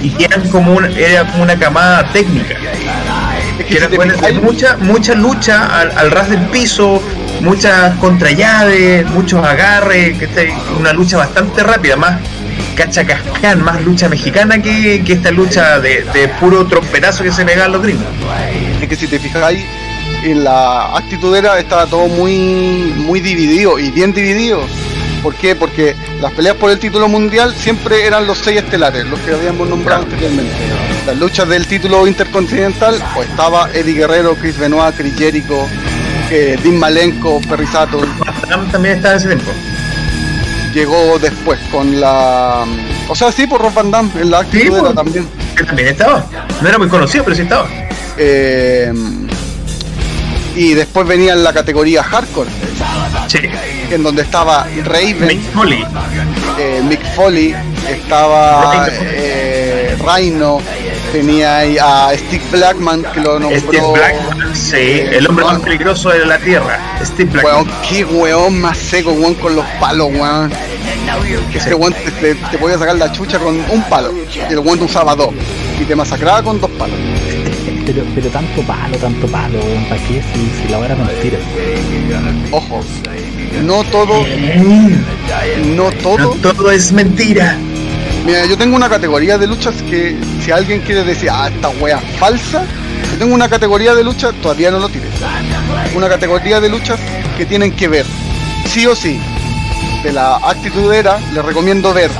y 0.02 0.10
que 0.10 0.24
eran 0.24 0.48
como 0.48 0.72
una, 0.74 0.88
era 0.88 1.24
como 1.30 1.42
una 1.42 1.58
camada 1.58 2.10
técnica. 2.12 2.54
Es 2.54 3.56
que 3.56 3.64
que 3.64 3.68
si 3.72 3.76
eran 3.76 3.90
te 3.90 3.96
buenas- 3.96 4.16
fijáis, 4.16 4.42
mucha 4.42 4.76
mucha 4.78 5.14
lucha 5.14 5.66
al, 5.80 5.92
al 5.96 6.10
ras 6.10 6.30
del 6.30 6.40
piso 6.46 7.02
muchas 7.40 7.94
contrallaves 7.96 9.06
muchos 9.10 9.44
agarres 9.44 10.18
que 10.18 10.52
una 10.78 10.92
lucha 10.92 11.16
bastante 11.18 11.62
rápida 11.62 11.96
más 11.96 12.20
cachacascán 12.76 13.62
más 13.62 13.82
lucha 13.82 14.08
mexicana 14.08 14.60
que, 14.62 15.02
que 15.04 15.12
esta 15.14 15.30
lucha 15.30 15.80
de, 15.80 16.04
de 16.12 16.28
puro 16.40 16.66
trompetazo 16.66 17.22
que 17.24 17.32
se 17.32 17.44
pegaban 17.44 17.72
los 17.72 17.82
gringos. 17.82 18.06
Es 18.80 18.88
que 18.88 18.96
si 18.96 19.06
te 19.06 19.18
fijáis, 19.18 19.64
en 20.22 20.44
la 20.44 20.96
actitudera 20.96 21.58
estaba 21.58 21.86
todo 21.86 22.08
muy, 22.08 22.92
muy 22.96 23.20
dividido 23.20 23.78
y 23.78 23.90
bien 23.90 24.12
dividido. 24.12 24.60
¿Por 25.22 25.34
qué? 25.34 25.54
Porque 25.54 25.94
las 26.20 26.32
peleas 26.32 26.56
por 26.56 26.70
el 26.70 26.78
título 26.78 27.06
mundial 27.08 27.54
siempre 27.54 28.06
eran 28.06 28.26
los 28.26 28.38
seis 28.38 28.58
estelares, 28.58 29.04
los 29.06 29.20
que 29.20 29.32
habíamos 29.34 29.68
nombrado 29.68 30.02
anteriormente. 30.04 30.52
Las 31.06 31.16
luchas 31.18 31.46
del 31.48 31.66
título 31.66 32.06
intercontinental, 32.06 33.02
pues 33.14 33.28
estaba 33.28 33.68
Eddie 33.74 33.94
Guerrero, 33.94 34.34
Chris 34.36 34.56
Benoit, 34.58 34.94
Chris 34.96 35.14
Jericho, 35.18 35.66
eh, 36.30 36.58
Dean 36.62 36.78
Malenko, 36.78 37.38
Perry 37.48 37.66
Saturn. 37.66 38.08
Tam- 38.48 38.70
también 38.70 38.96
estaba 38.96 39.14
en 39.14 39.18
ese 39.20 39.28
tiempo 39.28 39.50
Llegó 40.72 41.18
después 41.18 41.58
con 41.72 42.00
la. 42.00 42.64
O 43.08 43.14
sea, 43.14 43.32
sí, 43.32 43.46
por 43.46 43.60
Rob 43.60 43.74
Van 43.74 43.90
Damme, 43.90 44.10
en 44.20 44.30
la 44.30 44.38
actitudera 44.38 44.82
pues. 44.84 44.94
también. 44.94 45.28
que 45.56 45.64
también 45.64 45.88
estaba 45.88 46.24
no 46.62 46.68
era 46.68 46.78
muy 46.78 46.88
conocido 46.88 47.24
pero 47.24 47.34
sí 47.36 47.42
estaba 47.42 47.66
Eh, 48.16 48.92
y 50.56 50.74
después 50.74 51.06
venía 51.06 51.32
en 51.32 51.44
la 51.44 51.52
categoría 51.52 52.02
hardcore, 52.02 52.50
sí 53.28 53.38
en 53.90 54.02
donde 54.02 54.22
estaba 54.22 54.66
Raven, 54.84 55.26
Mick 55.26 55.40
Foley 55.52 55.84
eh, 56.58 56.82
Mick 56.86 57.02
Foley, 57.14 57.54
estaba 57.88 58.88
eh, 58.90 59.96
Rhino, 59.98 60.60
Tenía 61.12 61.58
ahí 61.58 61.76
a 61.76 62.12
Steve 62.16 62.42
Blackman 62.52 63.02
que 63.12 63.20
lo 63.20 63.40
nombró. 63.40 63.58
Steve 63.58 63.92
Blackman, 63.92 64.54
sí, 64.54 65.00
el 65.10 65.26
hombre 65.26 65.44
más 65.44 65.58
peligroso 65.58 66.10
de 66.10 66.24
la 66.24 66.38
tierra. 66.38 66.78
Steve 67.04 67.30
Blackman. 67.32 67.54
Weón, 67.54 67.70
qué 67.88 68.04
weón 68.04 68.60
más 68.60 68.78
seco, 68.78 69.10
weón, 69.10 69.34
con 69.34 69.56
los 69.56 69.64
palos, 69.80 70.08
weón. 70.12 70.52
Ese 71.52 71.74
weón 71.74 71.92
te, 71.94 72.10
te, 72.12 72.34
te 72.36 72.58
podía 72.58 72.78
sacar 72.78 72.94
la 72.94 73.10
chucha 73.10 73.40
con 73.40 73.56
un 73.56 73.82
palo. 73.88 74.12
Y 74.32 74.52
el 74.52 74.60
weón 74.60 74.80
usaba 74.82 75.16
dos. 75.16 75.30
Y 75.80 75.84
te 75.84 75.96
masacraba 75.96 76.44
con 76.44 76.60
dos 76.60 76.70
palos. 76.72 76.96
Pero, 77.92 78.06
pero 78.14 78.28
tanto 78.28 78.62
palo, 78.62 78.96
tanto 78.98 79.26
palo, 79.26 79.58
weón, 79.58 79.84
¿para 79.86 80.00
qué? 80.02 80.22
Si, 80.22 80.62
si 80.62 80.68
la 80.68 80.78
hora 80.78 80.94
mentira. 80.94 81.38
Ojo, 82.52 82.84
no 83.64 83.82
todo, 83.82 84.24
no 85.74 85.90
todo. 86.00 86.36
No 86.36 86.54
todo 86.54 86.70
es 86.70 86.92
mentira. 86.92 87.58
Mira, 88.24 88.46
yo 88.46 88.56
tengo 88.56 88.76
una 88.76 88.88
categoría 88.88 89.38
de 89.38 89.48
luchas 89.48 89.74
que 89.90 90.16
si 90.40 90.52
alguien 90.52 90.82
quiere 90.82 91.02
decir, 91.02 91.30
ah, 91.32 91.50
esta 91.52 91.70
wea 91.80 91.98
falsa, 92.20 92.64
yo 93.10 93.18
tengo 93.18 93.34
una 93.34 93.48
categoría 93.48 93.92
de 93.96 94.04
luchas, 94.04 94.34
todavía 94.40 94.70
no 94.70 94.78
lo 94.78 94.88
tires. 94.88 95.10
Una 95.96 96.08
categoría 96.08 96.60
de 96.60 96.68
luchas 96.68 97.00
que 97.36 97.44
tienen 97.44 97.72
que 97.72 97.88
ver, 97.88 98.06
sí 98.66 98.86
o 98.86 98.94
sí. 98.94 99.18
De 100.04 100.12
la 100.12 100.36
actitud 100.36 100.92
era, 100.92 101.18
les 101.34 101.44
recomiendo 101.44 101.92
ver 101.92 102.12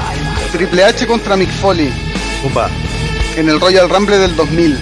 Triple 0.51 0.83
H 0.83 1.07
contra 1.07 1.37
Mick 1.37 1.51
Foley 1.61 1.93
Upa. 2.45 2.69
en 3.37 3.49
el 3.49 3.61
Royal 3.61 3.89
Rumble 3.89 4.19
del 4.19 4.35
2000, 4.35 4.77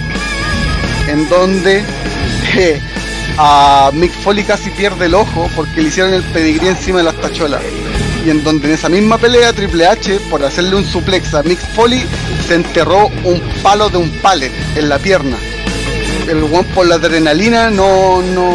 en 1.09 1.27
donde 1.29 1.83
eh, 2.57 2.79
a 3.37 3.91
Mick 3.93 4.11
Foley 4.11 4.43
casi 4.43 4.69
pierde 4.69 5.05
el 5.05 5.15
ojo 5.15 5.49
porque 5.55 5.81
le 5.81 5.87
hicieron 5.89 6.13
el 6.13 6.23
pedigrí 6.23 6.67
encima 6.67 6.99
de 6.99 7.05
las 7.05 7.15
tachuelas. 7.15 7.61
Y 8.25 8.29
en 8.29 8.43
donde 8.43 8.67
en 8.67 8.73
esa 8.73 8.89
misma 8.89 9.17
pelea 9.17 9.53
Triple 9.53 9.87
H, 9.87 10.19
por 10.29 10.43
hacerle 10.43 10.75
un 10.75 10.85
suplex 10.85 11.33
a 11.33 11.43
Mick 11.43 11.59
Foley, 11.73 12.05
se 12.47 12.55
enterró 12.55 13.07
un 13.23 13.41
palo 13.63 13.89
de 13.89 13.97
un 13.97 14.09
pallet 14.21 14.51
en 14.75 14.89
la 14.89 14.99
pierna. 14.99 15.37
El 16.27 16.43
one 16.43 16.63
por 16.75 16.85
la 16.85 16.95
adrenalina 16.95 17.69
no, 17.69 18.21
no, 18.21 18.51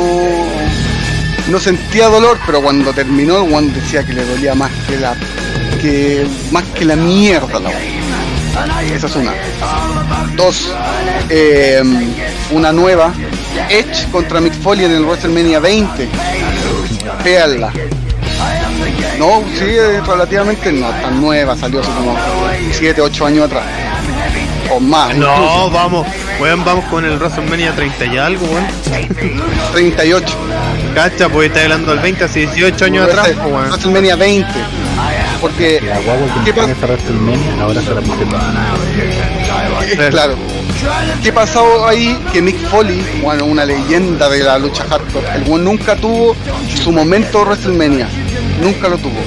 no 1.49 1.59
sentía 1.59 2.09
dolor, 2.09 2.39
pero 2.47 2.63
cuando 2.63 2.93
terminó 2.93 3.43
el 3.43 3.53
one 3.53 3.73
decía 3.73 4.05
que 4.05 4.13
le 4.13 4.25
dolía 4.25 4.55
más 4.55 4.71
que 4.87 4.99
la, 4.99 5.17
que, 5.81 6.27
más 6.53 6.65
que 6.75 6.85
la 6.85 6.97
mierda. 6.97 7.59
Esa 8.95 9.07
es 9.07 9.17
una. 9.17 9.33
Dos, 10.37 10.72
eh, 11.28 11.82
una 12.51 12.72
nueva. 12.72 13.12
Edge 13.68 14.11
contra 14.11 14.41
Mick 14.41 14.53
Foley 14.55 14.85
en 14.85 14.93
el 14.93 15.05
WrestleMania 15.05 15.61
20. 15.61 16.09
Véanla. 17.24 17.72
No, 19.18 19.43
sí, 19.57 19.64
eh, 19.64 20.01
relativamente 20.05 20.72
no 20.72 20.89
tan 20.91 21.20
nueva, 21.20 21.57
salió 21.57 21.80
hace 21.80 21.91
como 21.91 22.16
7, 22.72 23.01
8 23.01 23.26
años 23.26 23.47
atrás. 23.47 23.64
O 24.72 24.80
más. 24.80 25.14
No, 25.16 25.32
incluso. 25.32 25.70
vamos, 25.70 26.07
weón, 26.41 26.64
vamos 26.64 26.85
con 26.87 27.05
el 27.05 27.16
WrestleMania 27.16 27.72
30 27.76 28.07
y 28.07 28.18
algo, 28.18 28.47
weón. 28.47 28.66
38. 29.72 30.37
Cacha, 30.95 31.28
pues 31.28 31.49
está 31.49 31.62
hablando 31.62 31.93
del 31.93 32.01
20, 32.01 32.24
hace 32.24 32.41
18 32.41 32.85
años 32.87 33.09
atrás, 33.09 33.28
pues, 33.35 33.53
weón. 33.53 33.68
WrestleMania 33.68 34.16
20. 34.16 34.49
Porque, 35.41 35.80
La 35.85 35.99
guagua 36.01 36.26
que 36.26 36.41
¿qué 36.45 36.51
empezó 36.51 36.68
en 36.68 36.74
pasa? 36.74 36.87
esa 36.87 36.87
WrestleMania, 36.87 37.62
ahora 37.62 37.82
se 37.82 37.95
la 37.95 38.01
pusieron. 38.01 38.30
Claro. 40.11 40.37
¿Qué 41.22 41.32
pasó 41.32 41.87
ahí? 41.87 42.18
Que 42.32 42.43
Mick 42.43 42.59
Foley, 42.68 43.20
bueno, 43.22 43.45
una 43.45 43.64
leyenda 43.64 44.28
de 44.28 44.43
la 44.43 44.59
lucha 44.59 44.85
hardcore, 44.85 45.26
el 45.37 45.45
buen 45.45 45.64
nunca 45.64 45.97
tuvo 45.97 46.37
su 46.82 46.93
momento 46.93 47.39
de 47.39 47.45
WrestleMania. 47.45 48.09
Nunca 48.61 48.89
lo 48.89 48.99
tuvo. 48.99 49.18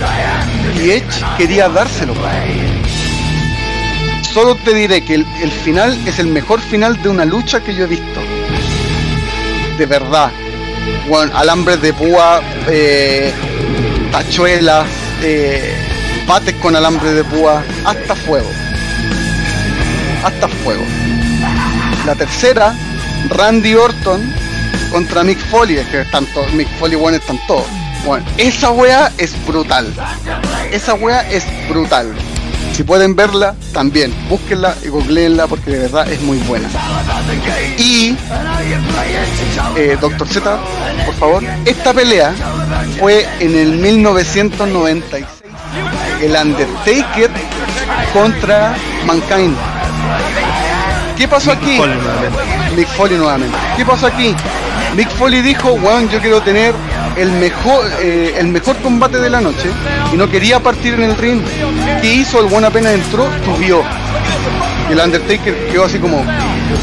Y 0.75 0.91
Edge 0.91 1.25
quería 1.37 1.69
dárselo. 1.69 2.13
Solo 4.21 4.55
te 4.55 4.73
diré 4.73 5.03
que 5.03 5.15
el, 5.15 5.25
el 5.41 5.51
final 5.51 5.97
es 6.05 6.19
el 6.19 6.27
mejor 6.27 6.61
final 6.61 7.01
de 7.01 7.09
una 7.09 7.25
lucha 7.25 7.61
que 7.61 7.73
yo 7.73 7.85
he 7.85 7.87
visto. 7.87 8.21
De 9.77 9.85
verdad. 9.85 10.31
Bueno, 11.07 11.31
alambres 11.35 11.81
de 11.81 11.93
púa, 11.93 12.41
eh, 12.67 13.33
tachuelas, 14.11 14.85
eh, 15.23 15.73
bates 16.27 16.55
con 16.55 16.75
alambres 16.75 17.15
de 17.15 17.23
púa, 17.23 17.63
hasta 17.85 18.15
fuego 18.15 18.49
hasta 20.23 20.47
fuego. 20.47 20.83
La 22.05 22.15
tercera, 22.15 22.73
Randy 23.29 23.75
Orton 23.75 24.33
contra 24.91 25.23
Mick 25.23 25.39
Foley, 25.49 25.77
es 25.77 25.87
que 25.87 26.01
están 26.01 26.25
todos, 26.27 26.51
Mick 26.53 26.69
Foley, 26.79 26.95
bueno, 26.95 27.17
están 27.17 27.39
todos. 27.47 27.65
Bueno, 28.05 28.25
esa 28.37 28.71
wea 28.71 29.11
es 29.17 29.33
brutal. 29.45 29.93
Esa 30.71 30.93
wea 30.93 31.29
es 31.29 31.43
brutal. 31.67 32.13
Si 32.73 32.83
pueden 32.83 33.15
verla, 33.15 33.55
también, 33.73 34.13
búsquenla 34.29 34.75
y 34.83 34.89
googleenla 34.89 35.47
porque 35.47 35.71
de 35.71 35.79
verdad 35.79 36.09
es 36.11 36.21
muy 36.21 36.37
buena. 36.37 36.69
Y, 37.77 38.15
eh, 39.75 39.97
Doctor 39.99 40.27
Z, 40.27 40.59
por 41.05 41.15
favor, 41.15 41.43
esta 41.65 41.93
pelea 41.93 42.33
fue 42.99 43.27
en 43.39 43.55
el 43.57 43.71
1996. 43.77 45.25
El 46.21 46.35
Undertaker 46.35 47.31
contra 48.13 48.75
Mankind. 49.05 49.76
¿Qué 51.17 51.27
pasó 51.27 51.51
aquí? 51.51 51.77
Foley. 51.77 51.97
Mick 52.75 52.87
Foley 52.89 53.17
nuevamente. 53.17 53.57
¿Qué 53.75 53.85
pasó 53.85 54.07
aquí? 54.07 54.35
Mick 54.95 55.09
Foley 55.09 55.41
dijo, 55.41 55.73
weón, 55.73 56.07
yo 56.09 56.19
quiero 56.19 56.41
tener 56.41 56.75
el 57.15 57.31
mejor, 57.31 57.85
eh, 57.99 58.35
el 58.37 58.47
mejor 58.47 58.77
combate 58.77 59.19
de 59.19 59.29
la 59.29 59.41
noche 59.41 59.69
y 60.13 60.15
no 60.15 60.29
quería 60.29 60.59
partir 60.59 60.93
en 60.93 61.03
el 61.03 61.17
ring. 61.17 61.41
¿Qué 62.01 62.13
hizo? 62.13 62.39
El 62.39 62.45
buen 62.45 62.65
apenas 62.65 62.93
entró, 62.93 63.27
subió. 63.43 63.83
Y 64.89 64.93
el 64.93 64.99
Undertaker 64.99 65.67
quedó 65.71 65.85
así 65.85 65.97
como, 65.97 66.17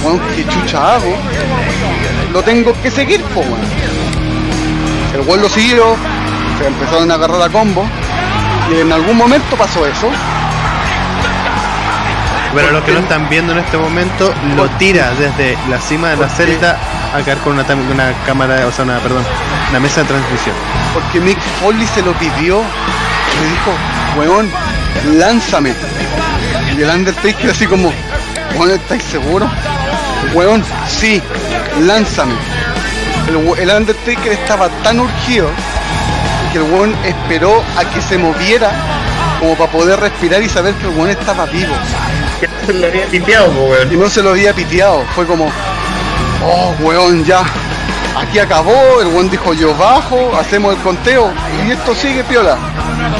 weón, 0.03 0.21
¿qué 0.35 0.45
chucha 0.49 0.97
hago? 0.97 1.17
Lo 2.33 2.43
tengo 2.43 2.75
que 2.83 2.91
seguir, 2.91 3.23
po, 3.23 3.41
weón. 3.41 3.61
El 5.15 5.21
weón 5.21 5.43
lo 5.43 5.49
siguió, 5.49 5.97
se 6.59 6.67
empezaron 6.67 7.11
a 7.11 7.15
agarrar 7.15 7.41
a 7.41 7.49
combo 7.49 7.87
y 8.71 8.81
en 8.81 8.93
algún 8.93 9.17
momento 9.17 9.57
pasó 9.57 9.87
eso. 9.87 10.09
Pero 12.55 12.71
los 12.71 12.85
que 12.85 12.93
no 12.93 13.01
están 13.01 13.29
viendo 13.29 13.53
en 13.53 13.59
este 13.59 13.77
momento, 13.77 14.33
lo 14.57 14.69
tira 14.71 15.13
desde 15.15 15.59
la 15.69 15.81
cima 15.81 16.11
de 16.11 16.17
la 16.17 16.29
celda 16.29 16.79
a 17.13 17.21
caer 17.23 17.39
con 17.39 17.55
una, 17.55 17.65
cámara, 18.25 18.67
o 18.67 18.73
sea, 18.73 18.85
una, 18.85 18.99
perdón, 19.01 19.25
una 19.71 19.81
mesa 19.81 20.03
de 20.03 20.09
transmisión. 20.09 20.55
Porque 20.93 21.21
Mick 21.21 21.39
Foley 21.61 21.87
se 21.87 22.03
lo 22.03 22.13
pidió. 22.15 22.59
Le 22.61 23.51
dijo, 23.51 23.73
weón, 24.17 24.51
lánzame. 25.19 25.75
Y 26.77 26.83
el 26.83 26.91
Undertaker 26.91 27.51
así 27.51 27.67
como, 27.67 27.93
weón, 28.57 28.71
¿estáis 28.71 29.03
seguros? 29.03 29.51
Weón, 30.33 30.65
sí, 30.89 31.21
lánzame. 31.81 32.35
El 33.59 33.71
Undertaker 33.71 34.33
estaba 34.33 34.69
tan 34.83 35.01
urgido 35.01 35.49
que 36.53 36.59
el 36.59 36.65
weón 36.65 36.95
esperó 37.05 37.65
a 37.77 37.85
que 37.85 38.01
se 38.01 38.17
moviera 38.17 38.71
como 39.41 39.57
para 39.57 39.73
poder 39.73 39.99
respirar 39.99 40.43
y 40.43 40.49
saber 40.49 40.75
que 40.75 40.87
el 40.87 40.97
weón 40.97 41.11
estaba 41.11 41.47
vivo. 41.47 41.75
Se 42.67 42.73
lo 42.73 42.87
había 42.87 43.07
piteado, 43.07 43.53
Y 43.91 43.97
no 43.97 44.09
se 44.09 44.23
lo 44.23 44.31
había 44.31 44.53
piteado. 44.55 45.05
Fue 45.15 45.27
como, 45.27 45.51
oh, 46.45 46.75
weón, 46.81 47.25
ya. 47.25 47.43
Aquí 48.17 48.39
acabó. 48.39 49.01
El 49.01 49.09
weón 49.09 49.31
dijo, 49.31 49.55
yo 49.55 49.77
bajo, 49.77 50.35
hacemos 50.39 50.75
el 50.77 50.81
conteo. 50.83 51.33
Y 51.67 51.73
esto 51.73 51.95
sigue 51.95 52.25
piola. 52.25 52.57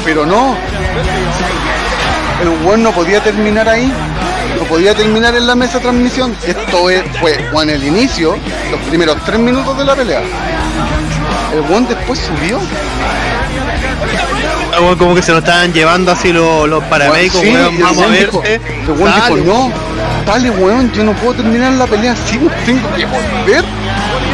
Pero 0.03 0.25
no. 0.25 0.55
El 2.41 2.49
weón 2.65 2.83
no 2.83 2.91
podía 2.91 3.21
terminar 3.21 3.67
ahí. 3.69 3.91
No 4.57 4.63
podía 4.65 4.93
terminar 4.95 5.35
en 5.35 5.47
la 5.47 5.55
mesa 5.55 5.73
de 5.77 5.83
transmisión. 5.83 6.35
Esto 6.45 6.89
es- 6.89 7.03
fue, 7.19 7.37
weón, 7.53 7.69
el 7.69 7.83
inicio, 7.83 8.37
los 8.71 8.79
primeros 8.89 9.17
tres 9.25 9.39
minutos 9.39 9.77
de 9.77 9.83
la 9.85 9.95
pelea. 9.95 10.21
El 11.53 11.61
weón 11.61 11.87
después 11.87 12.19
subió. 12.19 12.59
Weón, 14.79 14.97
Como 14.97 15.15
que 15.15 15.21
se 15.21 15.31
lo 15.31 15.39
estaban 15.39 15.73
llevando 15.73 16.11
así 16.11 16.31
los, 16.31 16.67
los 16.67 16.83
paramédicos, 16.85 17.41
Sí, 17.41 17.53
weón, 17.53 17.79
vamos 17.79 18.03
a 18.03 18.09
Dale, 19.19 19.41
no, 19.41 19.71
dale 20.25 20.49
weón, 20.51 20.91
yo 20.91 21.03
no 21.03 21.13
puedo 21.13 21.35
terminar 21.35 21.73
la 21.73 21.85
pelea 21.87 22.13
así, 22.13 22.39
tengo 22.65 22.87
que 22.95 23.05
volver. 23.05 23.63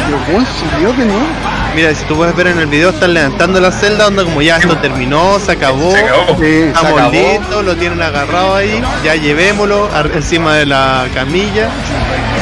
El 0.08 0.32
weón 0.32 0.46
subió 0.46 0.92
nuevo. 1.04 1.26
Mira, 1.74 1.94
si 1.94 2.04
tú 2.04 2.16
puedes 2.16 2.36
ver 2.36 2.48
en 2.48 2.58
el 2.58 2.66
video, 2.66 2.90
están 2.90 3.14
levantando 3.14 3.60
la 3.60 3.72
celda, 3.72 4.04
donde 4.04 4.24
como 4.24 4.42
ya 4.42 4.58
esto 4.58 4.76
terminó, 4.78 5.38
se 5.38 5.52
acabó. 5.52 5.92
Se 5.92 6.00
acabó. 6.00 6.26
Sí, 6.38 6.44
se 6.44 6.68
Estamos 6.68 6.92
acabó. 6.92 7.12
listos, 7.12 7.64
lo 7.64 7.76
tienen 7.76 8.02
agarrado 8.02 8.54
ahí, 8.56 8.82
ya 9.04 9.14
llevémoslo 9.14 9.88
encima 10.14 10.54
de 10.56 10.66
la 10.66 11.06
camilla. 11.14 11.68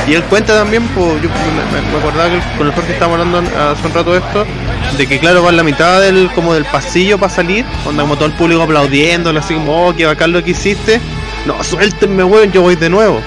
Y 0.08 0.14
él 0.14 0.22
cuenta 0.24 0.54
también, 0.54 0.86
pues 0.88 1.22
yo 1.22 1.28
me, 1.28 1.80
me- 1.92 1.98
acordaba 1.98 2.28
que 2.30 2.40
con 2.58 2.66
el 2.66 2.72
Jorge 2.74 2.92
estábamos 2.92 3.20
hablando 3.20 3.50
hace 3.72 3.86
un 3.86 3.94
rato 3.94 4.12
de 4.12 4.18
esto, 4.18 4.46
de 4.96 5.06
que 5.06 5.18
claro, 5.20 5.42
va 5.42 5.50
en 5.50 5.56
la 5.56 5.62
mitad 5.62 6.00
del 6.00 6.30
como 6.34 6.54
del 6.54 6.64
pasillo 6.64 7.18
para 7.18 7.32
salir, 7.32 7.64
donde 7.84 8.02
como 8.02 8.16
todo 8.16 8.26
el 8.26 8.32
público 8.32 8.62
aplaudiéndole, 8.62 9.38
así 9.38 9.54
como, 9.54 9.88
oh, 9.88 9.94
qué 9.94 10.06
bacán 10.06 10.32
lo 10.32 10.42
que 10.42 10.50
hiciste. 10.52 11.00
No, 11.46 11.62
suéltenme, 11.62 12.24
weón, 12.24 12.50
yo 12.50 12.62
voy 12.62 12.76
de 12.76 12.88
nuevo. 12.90 13.20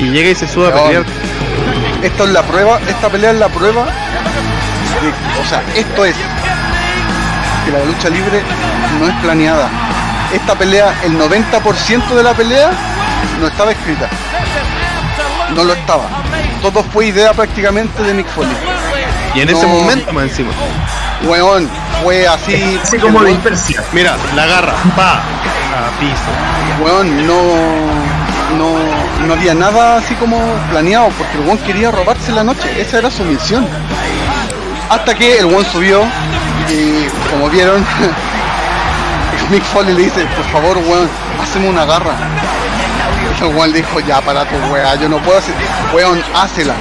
Y 0.00 0.04
llega 0.10 0.30
y 0.30 0.34
se 0.34 0.48
sube 0.48 0.68
a 0.68 0.72
pelear. 0.84 1.04
Esto 2.02 2.24
es 2.24 2.30
la 2.30 2.42
prueba, 2.42 2.78
esta 2.88 3.08
pelea 3.08 3.32
es 3.32 3.38
la 3.38 3.48
prueba 3.48 3.84
de, 3.84 5.40
o 5.40 5.48
sea, 5.48 5.62
esto 5.76 6.04
es 6.04 6.14
que 7.64 7.72
la 7.72 7.84
lucha 7.84 8.08
libre 8.08 8.40
no 9.00 9.08
es 9.08 9.14
planeada. 9.16 9.68
Esta 10.32 10.54
pelea, 10.54 10.94
el 11.04 11.18
90% 11.18 12.08
de 12.14 12.22
la 12.22 12.34
pelea 12.34 12.70
no 13.40 13.46
estaba 13.48 13.72
escrita. 13.72 14.08
No 15.54 15.64
lo 15.64 15.72
estaba. 15.72 16.04
Todo 16.62 16.82
fue 16.82 17.06
idea 17.06 17.32
prácticamente 17.32 18.02
de 18.02 18.14
Mick 18.14 18.26
Foley. 18.28 18.56
Y 19.34 19.40
en 19.42 19.48
ese 19.50 19.66
momento 19.66 20.12
más 20.12 20.24
encima. 20.24 20.50
Weón, 21.24 21.68
fue 22.02 22.26
así. 22.26 22.78
Así 22.82 22.98
como 22.98 23.18
weón- 23.20 23.26
dispersia. 23.34 23.82
Mira, 23.92 24.16
la 24.34 24.42
agarra, 24.44 24.74
pa, 24.96 25.14
a 25.14 25.90
piso. 26.00 26.82
Weón, 26.84 27.26
no, 27.26 27.42
no, 28.56 29.26
no 29.26 29.32
había 29.34 29.54
nada 29.54 29.96
así 29.98 30.14
como 30.14 30.38
planeado, 30.70 31.08
porque 31.18 31.38
el 31.38 31.44
weón 31.44 31.58
quería 31.58 31.90
robarse 31.90 32.32
la 32.32 32.44
noche, 32.44 32.68
esa 32.80 32.98
era 32.98 33.10
su 33.10 33.24
misión. 33.24 33.66
Hasta 34.88 35.14
que 35.14 35.38
el 35.38 35.46
weón 35.46 35.64
subió 35.66 36.02
y 36.70 37.06
como 37.30 37.48
vieron, 37.50 37.84
Mick 39.50 39.62
Foley 39.64 39.94
le 39.94 40.02
dice, 40.04 40.24
por 40.36 40.44
favor 40.46 40.78
weón, 40.78 41.08
hazme 41.42 41.68
una 41.68 41.84
garra. 41.84 42.12
El 43.64 43.72
le 43.72 43.78
dijo, 43.78 44.00
ya 44.00 44.20
para 44.20 44.44
tu 44.44 44.56
weá, 44.72 44.94
yo 44.96 45.08
no 45.08 45.18
puedo 45.18 45.38
hacer, 45.38 45.54
weón, 45.94 46.22
hácela. 46.34 46.74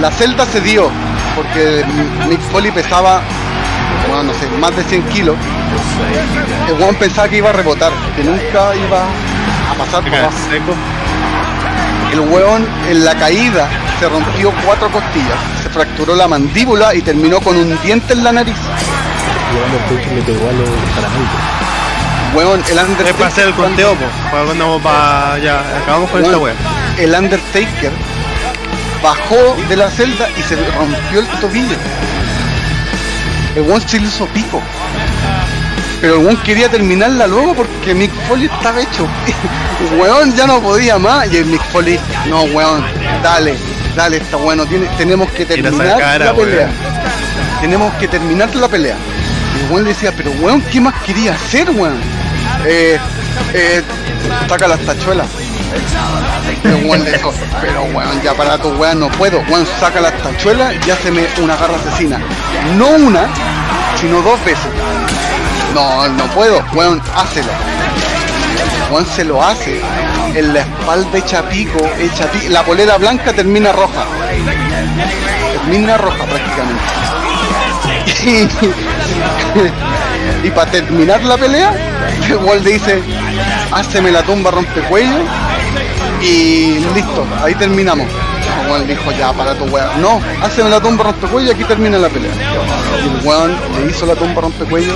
La 0.00 0.10
celda 0.10 0.44
se 0.46 0.60
dio, 0.60 0.90
porque 1.36 1.84
Mick 2.28 2.40
Foley 2.50 2.70
pesaba, 2.70 3.22
bueno, 4.08 4.24
no 4.24 4.32
sé, 4.34 4.48
más 4.58 4.74
de 4.74 4.82
100 4.82 5.02
kilos 5.04 5.36
el 6.68 6.74
weón 6.74 6.94
pensaba 6.96 7.28
que 7.28 7.36
iba 7.36 7.50
a 7.50 7.52
rebotar, 7.52 7.92
que 8.16 8.24
nunca 8.24 8.74
iba 8.76 9.04
a 9.70 9.74
pasar 9.76 10.02
por. 10.02 10.12
Seco. 10.50 10.74
El 12.12 12.20
weón 12.20 12.66
en 12.88 13.04
la 13.04 13.14
caída 13.14 13.68
se 13.98 14.08
rompió 14.08 14.52
cuatro 14.64 14.90
costillas, 14.90 15.38
se 15.62 15.70
fracturó 15.70 16.14
la 16.14 16.28
mandíbula 16.28 16.94
y 16.94 17.02
terminó 17.02 17.40
con 17.40 17.56
un 17.56 17.78
diente 17.82 18.12
en 18.12 18.24
la 18.24 18.32
nariz. 18.32 18.56
Weón, 22.34 22.62
el 22.70 22.78
Undertaker. 22.78 23.26
hacer 23.26 23.48
el 23.48 23.54
conteo, 23.54 23.94
cuando 24.30 24.54
vamos 24.54 24.82
pa- 24.82 25.38
Ya, 25.42 25.60
acabamos 25.82 26.10
con 26.10 26.24
esta 26.24 26.38
weón, 26.38 26.56
el 26.98 27.14
Undertaker 27.14 27.92
bajó 29.02 29.56
de 29.68 29.76
la 29.76 29.90
celda 29.90 30.28
y 30.38 30.42
se 30.42 30.56
rompió 30.56 31.20
el 31.20 31.26
tobillo. 31.40 31.76
El 33.54 33.62
weón 33.62 33.86
se 33.86 33.98
hizo 33.98 34.26
pico. 34.28 34.62
Pero 36.00 36.14
el 36.20 36.26
weón 36.26 36.36
quería 36.38 36.68
terminarla 36.70 37.26
luego 37.26 37.54
porque 37.54 37.94
Mick 37.94 38.12
Foley 38.26 38.46
estaba 38.46 38.80
hecho. 38.80 39.06
weón 39.98 40.34
ya 40.34 40.46
no 40.46 40.60
podía 40.60 40.98
más. 40.98 41.30
Y 41.30 41.36
el 41.36 41.44
Mick 41.46 41.62
Foley, 41.70 42.00
no 42.28 42.42
weón, 42.44 42.82
dale, 43.22 43.54
dale, 43.94 44.16
está 44.16 44.36
bueno, 44.38 44.64
tiene, 44.64 44.86
tenemos 44.96 45.30
que 45.32 45.44
terminar 45.44 45.98
cara, 45.98 46.24
la 46.26 46.32
weón. 46.32 46.48
pelea. 46.48 46.68
Tenemos 47.60 47.92
que 47.94 48.08
terminar 48.08 48.54
la 48.56 48.68
pelea. 48.68 48.96
Y 49.54 49.64
el 49.64 49.70
weón 49.70 49.84
le 49.84 49.90
decía, 49.90 50.12
pero 50.16 50.30
weón, 50.40 50.62
¿qué 50.72 50.80
más 50.80 50.94
quería 51.04 51.34
hacer, 51.34 51.70
weón? 51.70 52.00
Eh, 52.64 52.98
eh, 53.54 53.82
saca 54.48 54.68
las 54.68 54.80
tachuelas. 54.80 55.26
El 56.64 56.84
weón 56.86 57.04
pero 57.60 57.82
weón, 57.94 58.22
ya 58.22 58.34
para 58.34 58.58
tu 58.58 58.68
weón 58.70 59.00
no 59.00 59.08
puedo. 59.10 59.40
Weón, 59.48 59.66
saca 59.80 60.00
las 60.00 60.12
tachuelas 60.22 60.74
y 60.86 60.90
haceme 60.90 61.26
una 61.42 61.56
garra 61.56 61.76
asesina. 61.76 62.20
No 62.76 62.88
una, 62.88 63.26
sino 64.00 64.22
dos 64.22 64.44
veces. 64.44 64.70
No, 65.74 66.08
no 66.08 66.24
puedo, 66.26 66.64
weón, 66.74 67.02
hácelo. 67.14 67.50
Weón 68.90 69.06
se 69.06 69.24
lo 69.24 69.42
hace. 69.42 69.80
En 70.34 70.54
la 70.54 70.60
espalda 70.60 71.18
hecha 71.18 71.42
pico, 71.48 71.78
hecha 71.98 72.30
pico. 72.30 72.48
La 72.50 72.62
polera 72.64 72.96
blanca 72.98 73.32
termina 73.32 73.72
roja. 73.72 74.04
Termina 75.52 75.96
roja 75.96 76.24
prácticamente. 76.24 76.82
Y, 80.42 80.50
para 80.50 80.70
terminar 80.70 81.22
la 81.24 81.36
pelea, 81.36 81.72
le 82.62 82.70
dice, 82.70 83.02
háceme 83.70 84.10
la 84.10 84.22
tumba 84.22 84.50
rompecuello 84.50 85.24
y 86.20 86.78
listo, 86.94 87.26
ahí 87.42 87.54
terminamos. 87.54 88.06
Weón 88.68 88.86
dijo, 88.86 89.10
ya, 89.12 89.32
para 89.32 89.54
tu 89.54 89.64
weón. 89.64 90.00
No, 90.00 90.20
háceme 90.40 90.70
la 90.70 90.80
tumba 90.80 91.04
rompecuello 91.04 91.48
y 91.48 91.54
aquí 91.54 91.64
termina 91.64 91.98
la 91.98 92.08
pelea. 92.08 92.30
Y 93.04 93.08
el 93.08 93.26
weón 93.26 93.56
le 93.84 93.90
hizo 93.90 94.06
la 94.06 94.14
tumba 94.14 94.40
rompecuello 94.42 94.94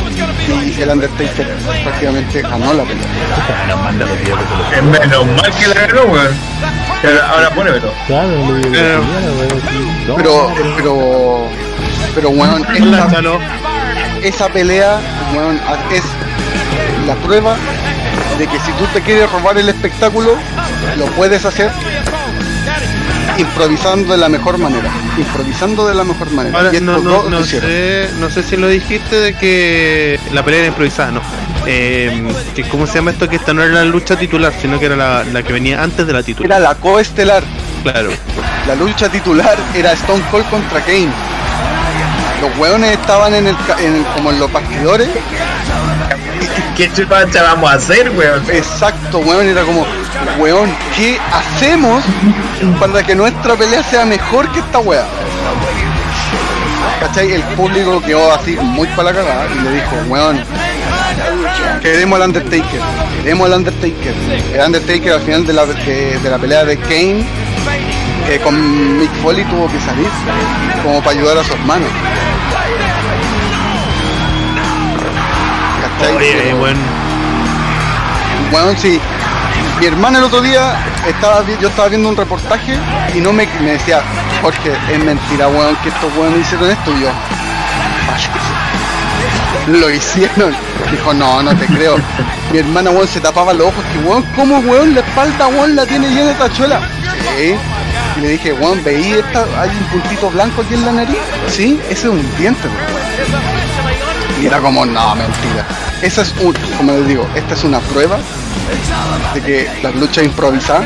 y 0.48 0.80
el 0.80 0.88
Undertaker 0.90 1.46
prácticamente 1.82 2.42
ganó 2.42 2.72
la 2.74 2.84
pelea. 2.84 3.04
Es 4.76 4.82
menos 4.82 5.26
mal 5.26 5.52
que 5.52 5.66
la 5.68 5.74
ganó, 5.74 6.02
weón. 6.04 6.34
Ahora 7.32 7.50
pónemelo. 7.50 7.92
Claro, 8.06 8.30
lo 8.46 8.60
que 8.60 8.68
Pero- 10.16 10.52
Pero, 10.76 11.48
pero, 12.14 12.30
weón, 12.30 12.64
esa 14.22 14.48
pelea, 14.48 14.98
weón, 15.34 15.60
es 15.92 16.04
la 17.06 17.14
prueba 17.16 17.56
de 18.38 18.46
que 18.46 18.58
si 18.60 18.72
tú 18.72 18.84
te 18.92 19.00
quieres 19.00 19.30
robar 19.30 19.58
el 19.58 19.68
espectáculo, 19.68 20.36
lo 20.96 21.06
puedes 21.12 21.44
hacer 21.44 21.70
improvisando 23.38 24.12
de 24.12 24.18
la 24.18 24.28
mejor 24.28 24.58
manera. 24.58 24.90
Improvisando 25.18 25.86
de 25.86 25.94
la 25.94 26.04
mejor 26.04 26.30
manera. 26.30 26.56
Ahora, 26.56 26.72
y 26.72 26.76
estos 26.76 27.04
no, 27.04 27.44
sé, 27.44 28.08
no 28.18 28.30
sé 28.30 28.42
si 28.42 28.56
lo 28.56 28.68
dijiste 28.68 29.16
de 29.16 29.34
que 29.34 30.18
la 30.32 30.44
pelea 30.44 30.60
era 30.60 30.68
improvisada, 30.68 31.12
no. 31.12 31.20
Eh, 31.66 32.22
que 32.54 32.62
¿Cómo 32.64 32.86
se 32.86 32.94
llama 32.94 33.10
esto? 33.10 33.28
Que 33.28 33.36
esta 33.36 33.52
no 33.52 33.62
era 33.62 33.74
la 33.74 33.84
lucha 33.84 34.16
titular, 34.16 34.52
sino 34.60 34.78
que 34.78 34.86
era 34.86 34.96
la, 34.96 35.24
la 35.24 35.42
que 35.42 35.52
venía 35.52 35.82
antes 35.82 36.06
de 36.06 36.12
la 36.12 36.22
titular. 36.22 36.50
Era 36.50 36.60
la 36.60 36.74
coestelar. 36.76 37.42
Claro. 37.82 38.10
La 38.66 38.74
lucha 38.74 39.08
titular 39.08 39.56
era 39.74 39.92
Stone 39.92 40.22
Cold 40.30 40.48
contra 40.48 40.80
Kane. 40.80 41.08
Los 42.40 42.56
hueones 42.58 42.92
estaban 42.92 43.34
en 43.34 43.46
el, 43.48 43.56
en 43.78 43.96
el- 43.96 44.04
como 44.14 44.30
en 44.30 44.38
los 44.38 44.52
bastidores. 44.52 45.08
¿Qué 46.76 46.92
chupacha 46.92 47.42
vamos 47.42 47.70
a 47.70 47.74
hacer, 47.74 48.10
weón? 48.10 48.42
Exacto, 48.50 49.18
weón, 49.20 49.46
era 49.48 49.62
como, 49.62 49.86
weón, 50.38 50.70
¿qué 50.94 51.18
hacemos 51.32 52.04
para 52.78 53.02
que 53.02 53.14
nuestra 53.14 53.54
pelea 53.56 53.82
sea 53.82 54.04
mejor 54.04 54.50
que 54.52 54.60
esta 54.60 54.78
wea? 54.80 55.04
¿Cachai? 57.00 57.32
El 57.32 57.42
público 57.42 58.00
quedó 58.02 58.32
así 58.32 58.56
muy 58.60 58.86
para 58.88 59.10
la 59.10 59.14
cagada 59.14 59.46
y 59.54 59.58
le 59.64 59.70
dijo, 59.72 59.96
weón, 60.08 60.42
queremos 61.80 62.20
al 62.20 62.26
Undertaker, 62.28 62.80
queremos 63.22 63.46
al 63.46 63.54
Undertaker. 63.58 64.14
El 64.54 64.60
Undertaker 64.60 65.12
al 65.14 65.20
final 65.22 65.46
de 65.46 65.52
la, 65.54 65.66
de, 65.66 66.18
de 66.22 66.30
la 66.30 66.38
pelea 66.38 66.64
de 66.64 66.76
Kane 66.78 67.24
eh, 68.28 68.40
con 68.42 68.98
Mick 68.98 69.12
Foley 69.22 69.44
tuvo 69.44 69.66
que 69.70 69.80
salir 69.80 70.08
como 70.82 71.00
para 71.00 71.18
ayudar 71.18 71.38
a 71.38 71.44
su 71.44 71.52
hermano. 71.54 71.86
¿Cachai? 76.12 76.16
Oye, 76.16 76.40
Pero- 76.44 76.56
bueno. 76.58 76.80
Weón, 78.52 78.76
sí. 78.78 79.00
Mi 79.80 79.86
hermana 79.86 80.18
el 80.18 80.24
otro 80.24 80.40
día 80.40 80.74
estaba 81.06 81.44
yo 81.60 81.68
estaba 81.68 81.88
viendo 81.88 82.08
un 82.08 82.16
reportaje 82.16 82.78
y 83.14 83.18
no 83.20 83.32
me, 83.32 83.46
me 83.60 83.72
decía, 83.72 84.00
Jorge, 84.40 84.72
es 84.90 85.04
mentira, 85.04 85.48
weón, 85.48 85.76
que 85.82 85.88
estos 85.90 86.14
weones 86.16 86.40
hicieron 86.40 86.70
esto 86.70 86.92
y 86.96 87.00
yo. 87.02 87.10
Lo 89.68 89.90
hicieron. 89.90 90.54
Dijo, 90.90 91.12
no, 91.12 91.42
no 91.42 91.54
te 91.56 91.66
creo. 91.66 91.96
Mi 92.52 92.58
hermana, 92.58 92.90
weón, 92.90 93.08
se 93.08 93.20
tapaba 93.20 93.52
los 93.52 93.66
ojos, 93.68 93.84
que 93.92 93.98
weón, 94.08 94.22
¿cómo 94.36 94.58
weón 94.60 94.94
la 94.94 95.00
espalda, 95.00 95.48
weón, 95.48 95.74
la 95.76 95.84
tiene 95.84 96.08
llena 96.08 96.26
de 96.28 96.34
tachuela? 96.34 96.80
Sí. 97.36 97.54
Y 98.16 98.20
le 98.20 98.28
dije, 98.30 98.52
weón, 98.54 98.82
¿veí 98.84 99.12
esta? 99.12 99.44
Hay 99.60 99.68
un 99.70 99.84
puntito 100.00 100.30
blanco 100.30 100.62
aquí 100.62 100.74
en 100.74 100.86
la 100.86 100.92
nariz. 100.92 101.16
Sí, 101.48 101.78
ese 101.90 101.92
es 101.92 102.04
un 102.04 102.36
diente, 102.38 102.66
weón. 102.68 104.42
Y 104.42 104.46
era 104.46 104.60
como, 104.60 104.86
no, 104.86 105.14
mentira. 105.16 105.66
Esa 106.06 106.22
es 106.22 106.32
un, 106.40 106.54
como 106.76 106.92
les 106.92 107.08
digo, 107.08 107.26
esta 107.34 107.54
es 107.54 107.64
una 107.64 107.80
prueba 107.80 108.16
de 109.34 109.42
que 109.42 109.68
las 109.82 109.92
luchas 109.96 110.22
improvisadas 110.22 110.84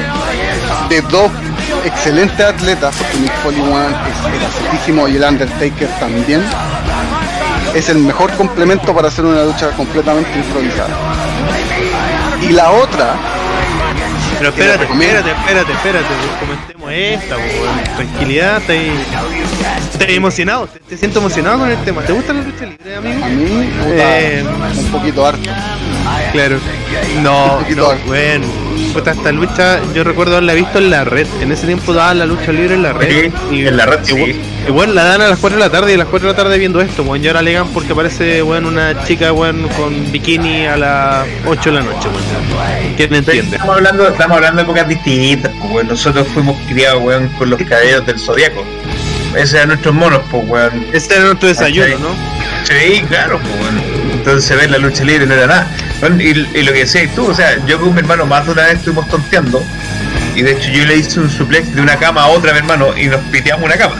de 0.89 1.03
dos 1.03 1.31
excelentes 1.85 2.41
atletas, 2.41 2.97
porque 2.97 3.19
Mick 3.19 3.35
Foley 3.43 3.61
weón, 3.61 3.93
es 3.93 4.41
el 4.41 4.47
atletísimo 4.47 5.09
y 5.09 5.17
el 5.17 5.23
Undertaker 5.23 5.89
también, 6.01 6.43
es 7.75 7.91
el 7.91 7.99
mejor 7.99 8.33
complemento 8.33 8.95
para 8.95 9.09
hacer 9.09 9.27
una 9.27 9.45
lucha 9.45 9.73
completamente 9.73 10.39
improvisada. 10.39 10.97
Y 12.41 12.53
la 12.53 12.71
otra, 12.71 13.15
Pero 14.39 14.49
espérate, 14.49 14.85
espérate, 14.85 15.31
espérate, 15.33 15.73
espérate, 15.73 16.09
comentemos 16.41 16.91
esta. 16.95 17.37
Tranquilidad, 17.95 18.63
estás 18.71 20.09
emocionado, 20.09 20.67
te, 20.67 20.97
siento 20.97 21.19
emocionado 21.19 21.59
con 21.59 21.71
el 21.71 21.85
tema. 21.85 22.01
¿Te 22.01 22.15
gusta 22.15 22.33
la 22.33 22.41
lucha? 22.41 22.70
A 23.09 23.29
mí, 23.29 23.71
Eh. 23.87 24.45
un 24.79 24.91
poquito 24.91 25.27
harto. 25.27 25.51
Claro. 26.33 26.59
No, 27.23 27.59
poquito 27.61 27.83
no, 27.83 27.91
alto. 27.91 28.05
bueno. 28.07 28.47
Puta, 28.93 29.13
esta 29.13 29.31
lucha 29.33 29.81
yo 29.95 30.03
recuerdo 30.05 30.33
haberla 30.35 30.55
visto 30.55 30.79
en 30.79 30.91
la 30.91 31.05
red. 31.05 31.27
En 31.41 31.53
ese 31.53 31.67
tiempo 31.67 31.93
daban 31.93 32.19
la 32.19 32.27
lucha 32.27 32.53
libre 32.53 32.75
en 32.75 32.83
la 32.83 32.93
red. 32.93 33.31
Sí, 33.49 33.67
en 33.67 33.77
la 33.77 33.87
red, 33.87 33.99
sí. 34.03 34.15
Igual, 34.17 34.35
igual 34.69 34.95
la 34.95 35.05
dan 35.05 35.21
a 35.23 35.29
las 35.29 35.39
4 35.39 35.59
de 35.59 35.65
la 35.65 35.71
tarde 35.71 35.93
y 35.93 35.95
a 35.95 35.99
las 35.99 36.09
4 36.09 36.29
de 36.29 36.33
la 36.35 36.37
tarde 36.43 36.59
viendo 36.59 36.81
esto, 36.81 37.03
weón. 37.03 37.23
Y 37.23 37.27
ahora 37.29 37.41
alegan 37.41 37.69
porque 37.69 37.93
aparece, 37.93 38.43
weón, 38.43 38.67
una 38.67 39.05
chica, 39.05 39.33
weón, 39.33 39.69
con 39.77 40.11
bikini 40.11 40.67
a 40.67 40.77
las 40.77 41.27
8 41.47 41.71
de 41.71 41.77
la 41.77 41.83
noche, 41.83 42.09
weón. 42.09 42.95
¿Quién 42.97 43.15
entiende? 43.15 43.57
Estamos 43.57 43.77
hablando, 43.77 44.09
estamos 44.09 44.37
hablando 44.37 44.57
de 44.59 44.63
épocas 44.65 44.89
distintas, 44.89 45.53
pues. 45.71 45.87
Nosotros 45.87 46.27
fuimos 46.29 46.57
criados, 46.69 47.03
weón, 47.03 47.29
con 47.39 47.51
los 47.51 47.61
caballeros 47.63 48.07
del 48.07 48.19
zodiaco. 48.19 48.65
Ese 49.37 49.57
eran 49.59 49.69
nuestros 49.69 49.95
monos, 49.95 50.21
pues, 50.31 50.43
weón. 50.49 50.87
Este 50.93 51.15
era 51.15 51.25
nuestro 51.27 51.49
desayuno. 51.49 51.99
¿no? 51.99 52.40
Sí, 52.65 53.03
claro, 53.09 53.39
pues, 53.41 53.55
weón. 53.61 53.83
Entonces 54.13 54.57
ver 54.57 54.71
la 54.71 54.79
lucha 54.79 55.05
libre 55.05 55.27
no 55.27 55.35
era 55.35 55.47
nada. 55.47 55.67
Bueno, 56.01 56.21
y, 56.23 56.29
y 56.55 56.63
lo 56.63 56.73
que 56.73 56.81
decías 56.81 57.15
tú, 57.15 57.27
o 57.27 57.35
sea, 57.35 57.65
yo 57.67 57.81
con 57.81 57.93
mi 57.95 58.01
hermano 58.01 58.27
más 58.27 58.45
de 58.47 58.53
una 58.53 58.63
vez 58.65 58.77
estuvimos 58.77 59.07
tonteando 59.09 59.63
Y 60.35 60.43
de 60.43 60.53
hecho 60.53 60.71
yo 60.71 60.85
le 60.87 60.97
hice 60.97 61.21
un 61.21 61.31
suplex 61.31 61.75
de 61.75 61.83
una 61.83 61.97
cama 61.97 62.23
a 62.23 62.27
otra, 62.29 62.53
mi 62.53 62.59
hermano, 62.59 62.97
y 62.97 63.07
nos 63.07 63.21
piteamos 63.33 63.65
una 63.67 63.77
cama. 63.77 63.97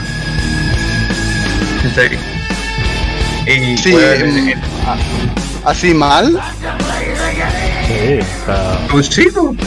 Y, 3.47 3.77
Sí, 3.77 3.93
mm, 3.93 4.49
eh, 4.49 4.55
¿Así 5.65 5.93
mal? 5.93 6.39
Sí, 7.87 8.19
está. 8.19 8.79
pues 8.89 9.07
sí, 9.07 9.27
pues. 9.33 9.57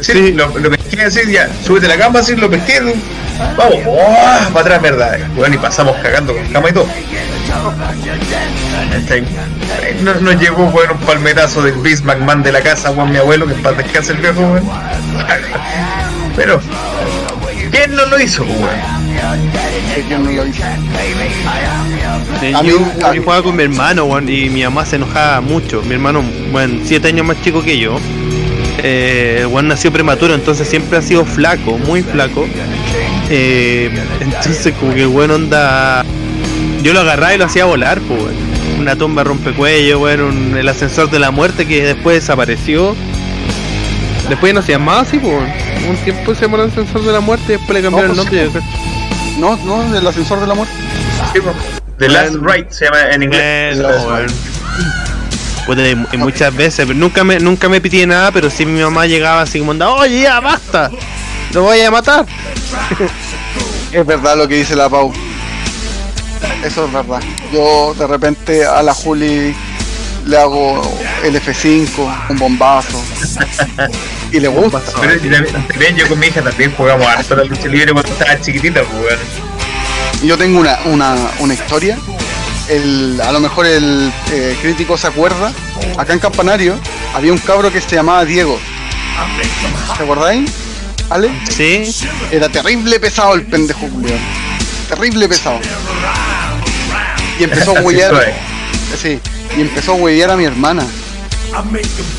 Sí, 0.00 0.32
Lo, 0.32 0.48
lo 0.58 0.70
pesqué 0.70 1.02
así, 1.02 1.20
ya, 1.30 1.48
súbete 1.64 1.86
a 1.86 1.90
la 1.90 1.98
cama, 1.98 2.20
así, 2.20 2.34
lo 2.34 2.48
pesqué, 2.50 2.80
vamos, 3.56 3.78
¡oh! 3.86 4.52
para 4.52 4.60
atrás, 4.60 4.82
verdad, 4.82 5.18
bueno, 5.36 5.54
y 5.54 5.58
pasamos 5.58 5.96
cagando 6.02 6.34
con 6.34 6.46
cama 6.48 6.70
y 6.70 6.72
todo. 6.72 6.86
Ahí. 9.10 9.24
Eh, 9.82 9.96
Nos, 10.02 10.20
nos 10.22 10.40
llegó, 10.40 10.64
bueno, 10.66 10.94
un 10.94 11.06
palmetazo 11.06 11.62
del 11.62 11.74
Vince 11.74 12.04
McMahon 12.04 12.42
de 12.42 12.52
la 12.52 12.60
casa, 12.60 12.90
weón, 12.90 13.10
mi 13.10 13.18
abuelo, 13.18 13.46
que 13.46 13.54
para 13.54 13.76
descanse 13.76 14.12
el 14.12 14.18
viejo. 14.18 14.40
Pero, 16.36 16.60
¿quién 17.70 17.94
no 17.94 18.06
lo 18.06 18.20
hizo? 18.20 18.44
Que 22.40 22.52
yo 22.64 22.78
jugaba 23.22 23.42
con 23.42 23.56
mi 23.56 23.62
hermano, 23.64 24.04
weón, 24.04 24.28
y 24.28 24.48
mi 24.50 24.62
mamá 24.64 24.84
se 24.84 24.96
enojaba 24.96 25.40
mucho. 25.40 25.82
Mi 25.82 25.94
hermano, 25.94 26.22
bueno, 26.50 26.80
siete 26.84 27.08
años 27.08 27.26
más 27.26 27.40
chico 27.42 27.62
que 27.62 27.78
yo. 27.78 27.98
Eh, 28.82 29.38
el 29.40 29.46
weón 29.46 29.68
nació 29.68 29.92
prematuro, 29.92 30.34
entonces 30.34 30.68
siempre 30.68 30.98
ha 30.98 31.02
sido 31.02 31.24
flaco, 31.24 31.78
muy 31.78 32.02
flaco. 32.02 32.46
Eh, 33.30 33.90
entonces 34.20 34.74
como 34.78 34.94
que 34.94 35.02
el 35.02 35.08
weón 35.08 35.30
onda... 35.30 36.04
Yo 36.82 36.92
lo 36.92 37.00
agarraba 37.00 37.34
y 37.34 37.38
lo 37.38 37.46
hacía 37.46 37.64
volar, 37.64 38.00
pues. 38.00 38.20
Una 38.78 38.96
tumba 38.96 39.24
rompecuello, 39.24 40.00
weón, 40.00 40.20
un- 40.20 40.56
el 40.56 40.68
ascensor 40.68 41.10
de 41.10 41.18
la 41.18 41.30
muerte 41.30 41.66
que 41.66 41.82
después 41.84 42.20
desapareció. 42.20 42.94
Después 44.28 44.52
ya 44.52 44.60
no 44.60 44.62
se 44.66 44.72
llamaba 44.72 45.00
así, 45.00 45.18
pues. 45.18 45.34
Un 45.88 45.96
tiempo 45.98 46.34
se 46.34 46.42
llamó 46.42 46.56
el 46.56 46.68
ascensor 46.68 47.02
de 47.02 47.12
la 47.12 47.20
muerte 47.20 47.44
y 47.48 47.56
después 47.56 47.74
le 47.74 47.82
cambiaron 47.82 48.16
No, 48.16 48.22
el 48.22 48.28
pues, 48.28 48.52
nombre. 48.54 48.62
No, 49.38 49.56
no, 49.64 49.96
el 49.98 50.06
ascensor 50.06 50.40
de 50.40 50.46
la 50.46 50.54
muerte. 50.54 50.74
Sí, 51.32 51.40
pues. 51.40 51.54
The 51.98 52.08
Last 52.08 52.34
Ride 52.42 52.66
se 52.70 52.84
llama 52.86 52.98
en 53.12 53.22
inglés. 53.22 53.78
Muchas 56.18 56.54
veces, 56.54 56.86
pero 56.86 56.98
nunca 56.98 57.24
me, 57.24 57.38
nunca 57.38 57.68
me 57.68 57.80
pitié 57.80 58.06
nada, 58.06 58.30
pero 58.32 58.50
sí 58.50 58.66
mi 58.66 58.80
mamá 58.80 59.06
llegaba 59.06 59.42
así 59.42 59.58
como 59.58 59.72
andaba, 59.72 59.94
oye 59.94 60.22
ya 60.22 60.40
basta, 60.40 60.90
lo 61.52 61.62
voy 61.62 61.80
a 61.80 61.90
matar. 61.90 62.26
Es 63.92 64.04
verdad 64.04 64.36
lo 64.36 64.48
que 64.48 64.56
dice 64.56 64.74
la 64.74 64.88
Pau. 64.88 65.12
Eso 66.64 66.86
es 66.86 66.92
verdad. 66.92 67.20
Yo 67.52 67.94
de 67.94 68.08
repente 68.08 68.66
a 68.66 68.82
la 68.82 68.92
Juli 68.92 69.54
le 70.26 70.36
hago 70.36 70.82
el 71.22 71.36
F5, 71.36 72.26
un 72.30 72.36
bombazo. 72.36 73.00
Y 74.32 74.40
le 74.40 74.48
gusta. 74.48 74.82
Pero 75.00 75.14
y 75.14 75.30
también, 75.30 75.68
también 75.68 75.96
yo 75.96 76.08
con 76.08 76.18
mi 76.18 76.26
hija 76.26 76.42
también 76.42 76.74
jugamos 76.76 77.06
harto 77.06 77.36
la 77.36 77.44
lucha 77.44 77.68
libre 77.68 77.92
cuando 77.92 78.10
estaba 78.10 78.40
chiquitita, 78.40 78.82
pues, 78.82 79.04
weón. 79.04 79.18
Yo 80.24 80.36
tengo 80.36 80.58
una, 80.58 80.76
una, 80.86 81.16
una 81.38 81.54
historia. 81.54 81.96
El, 82.68 83.20
a 83.20 83.30
lo 83.32 83.40
mejor 83.40 83.66
el 83.66 84.12
eh, 84.32 84.56
crítico 84.62 84.96
se 84.96 85.06
acuerda. 85.06 85.52
Acá 85.98 86.12
en 86.12 86.18
Campanario 86.18 86.78
había 87.14 87.32
un 87.32 87.38
cabro 87.38 87.70
que 87.72 87.80
se 87.80 87.96
llamaba 87.96 88.24
Diego. 88.24 88.58
¿Te 89.96 90.02
acordáis? 90.02 90.50
¿Ale? 91.10 91.30
Sí, 91.50 91.84
Era 92.30 92.48
terrible 92.48 92.98
pesado 92.98 93.34
el 93.34 93.42
pendejo 93.42 93.86
Julián. 93.88 94.18
Terrible 94.88 95.28
pesado. 95.28 95.60
Y 97.38 97.44
empezó 97.44 97.76
a 97.76 97.80
huellar. 97.82 98.34
Sí. 99.00 99.20
Y 99.56 99.60
empezó 99.60 99.92
a 99.92 99.94
huevear 99.96 100.30
a 100.30 100.36
mi 100.36 100.44
hermana. 100.44 100.86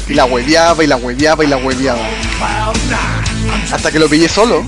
Y 0.08 0.14
la 0.14 0.26
hueveaba 0.26 0.84
y 0.84 0.88
la 0.88 0.96
hueveaba 0.98 1.44
y 1.44 1.48
la 1.48 1.58
hueveaba. 1.58 2.08
Hasta 3.72 3.92
que 3.92 4.00
lo 4.00 4.08
pillé 4.08 4.30
solo. 4.30 4.64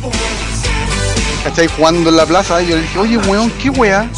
¿Cachai? 1.44 1.68
Jugando 1.68 2.10
en 2.10 2.18
la 2.18 2.26
plaza. 2.26 2.62
Y 2.62 2.68
yo 2.68 2.76
le 2.76 2.82
dije, 2.82 3.00
oye, 3.00 3.18
weón, 3.18 3.52
¿qué 3.62 3.70
wea? 3.70 4.10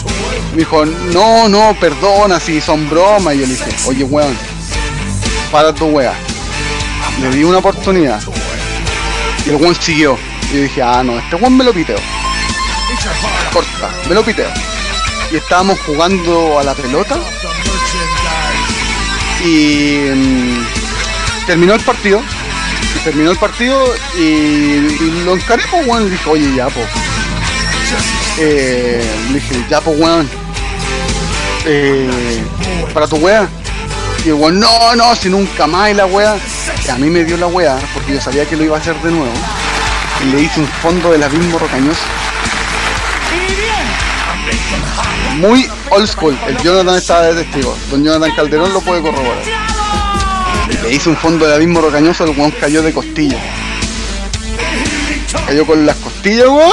Me 0.52 0.58
dijo, 0.58 0.86
no, 0.86 1.48
no, 1.48 1.76
perdona 1.80 2.40
si 2.40 2.60
son 2.60 2.90
bromas. 2.90 3.36
Y 3.36 3.40
yo 3.40 3.46
le 3.46 3.54
dije, 3.54 3.76
oye, 3.86 4.04
weón, 4.04 4.36
para 5.52 5.74
tu 5.74 5.86
wea. 5.88 6.14
Le 7.22 7.30
di 7.30 7.44
una 7.44 7.60
oportunidad. 7.60 8.22
Y 9.46 9.50
el 9.50 9.56
weón 9.56 9.76
siguió. 9.76 10.18
Y 10.52 10.56
yo 10.56 10.62
dije, 10.64 10.82
ah, 10.82 11.04
no, 11.04 11.20
este 11.20 11.36
weón 11.36 11.58
me 11.58 11.64
lo 11.64 11.74
piteo. 11.74 12.00
Corta, 13.54 13.90
me 14.08 14.16
lo 14.16 14.24
piteo. 14.24 14.50
Y 15.32 15.38
estábamos 15.38 15.80
jugando 15.82 16.60
a 16.60 16.64
la 16.64 16.74
pelota. 16.74 17.18
Y 19.46 20.10
mm, 20.14 20.66
terminó 21.46 21.76
el 21.76 21.82
partido. 21.82 22.22
Terminó 23.04 23.32
el 23.32 23.38
partido 23.38 23.94
y, 24.18 25.24
lo 25.24 25.36
encaré, 25.36 25.64
pues, 25.70 25.88
weón. 25.88 26.10
Dije, 26.10 26.30
oye, 26.30 26.56
ya, 26.56 26.68
pues. 26.68 26.88
Eh, 28.38 29.04
le 29.28 29.34
dije, 29.34 29.66
ya, 29.70 29.82
pues, 29.82 30.00
weón. 30.00 30.30
Eh, 31.66 32.42
para 32.94 33.08
tu 33.08 33.18
wea. 33.18 33.48
Y 34.26 34.30
el 34.30 34.36
weón, 34.36 34.60
no, 34.60 34.96
no, 34.96 35.16
si 35.16 35.30
nunca 35.30 35.68
más 35.68 35.92
y 35.92 35.94
la 35.94 36.06
wea. 36.06 36.38
Y 36.86 36.90
a 36.90 36.96
mí 36.96 37.10
me 37.10 37.24
dio 37.24 37.38
la 37.38 37.48
wea, 37.48 37.78
porque 37.94 38.14
yo 38.14 38.22
sabía 38.22 38.46
que 38.46 38.56
lo 38.56 38.64
iba 38.64 38.78
a 38.78 38.80
hacer 38.80 38.96
de 39.02 39.12
nuevo. 39.12 39.34
Y 40.24 40.32
le 40.32 40.42
hice 40.42 40.60
un 40.60 40.68
fondo 40.68 41.12
del 41.12 41.24
abismo 41.24 41.58
rocañoso. 41.60 42.02
Muy 45.38 45.70
old 45.92 46.08
school. 46.08 46.38
El 46.48 46.58
Jonathan 46.58 46.96
estaba 46.96 47.22
de 47.28 47.44
testigo. 47.44 47.78
Don 47.90 48.04
Jonathan 48.04 48.36
Calderón 48.36 48.74
lo 48.74 48.82
puede 48.82 49.02
corroborar. 49.02 49.44
Le 50.84 50.94
hice 50.94 51.10
un 51.10 51.18
fondo 51.18 51.46
del 51.46 51.56
abismo 51.56 51.82
rocañoso, 51.82 52.26
el 52.26 52.32
weón 52.32 52.52
cayó 52.52 52.82
de 52.82 52.94
costilla. 52.94 53.38
Cayó 55.50 55.66
con 55.66 55.84
las 55.84 55.96
costillas, 55.96 56.48
weón. 56.48 56.72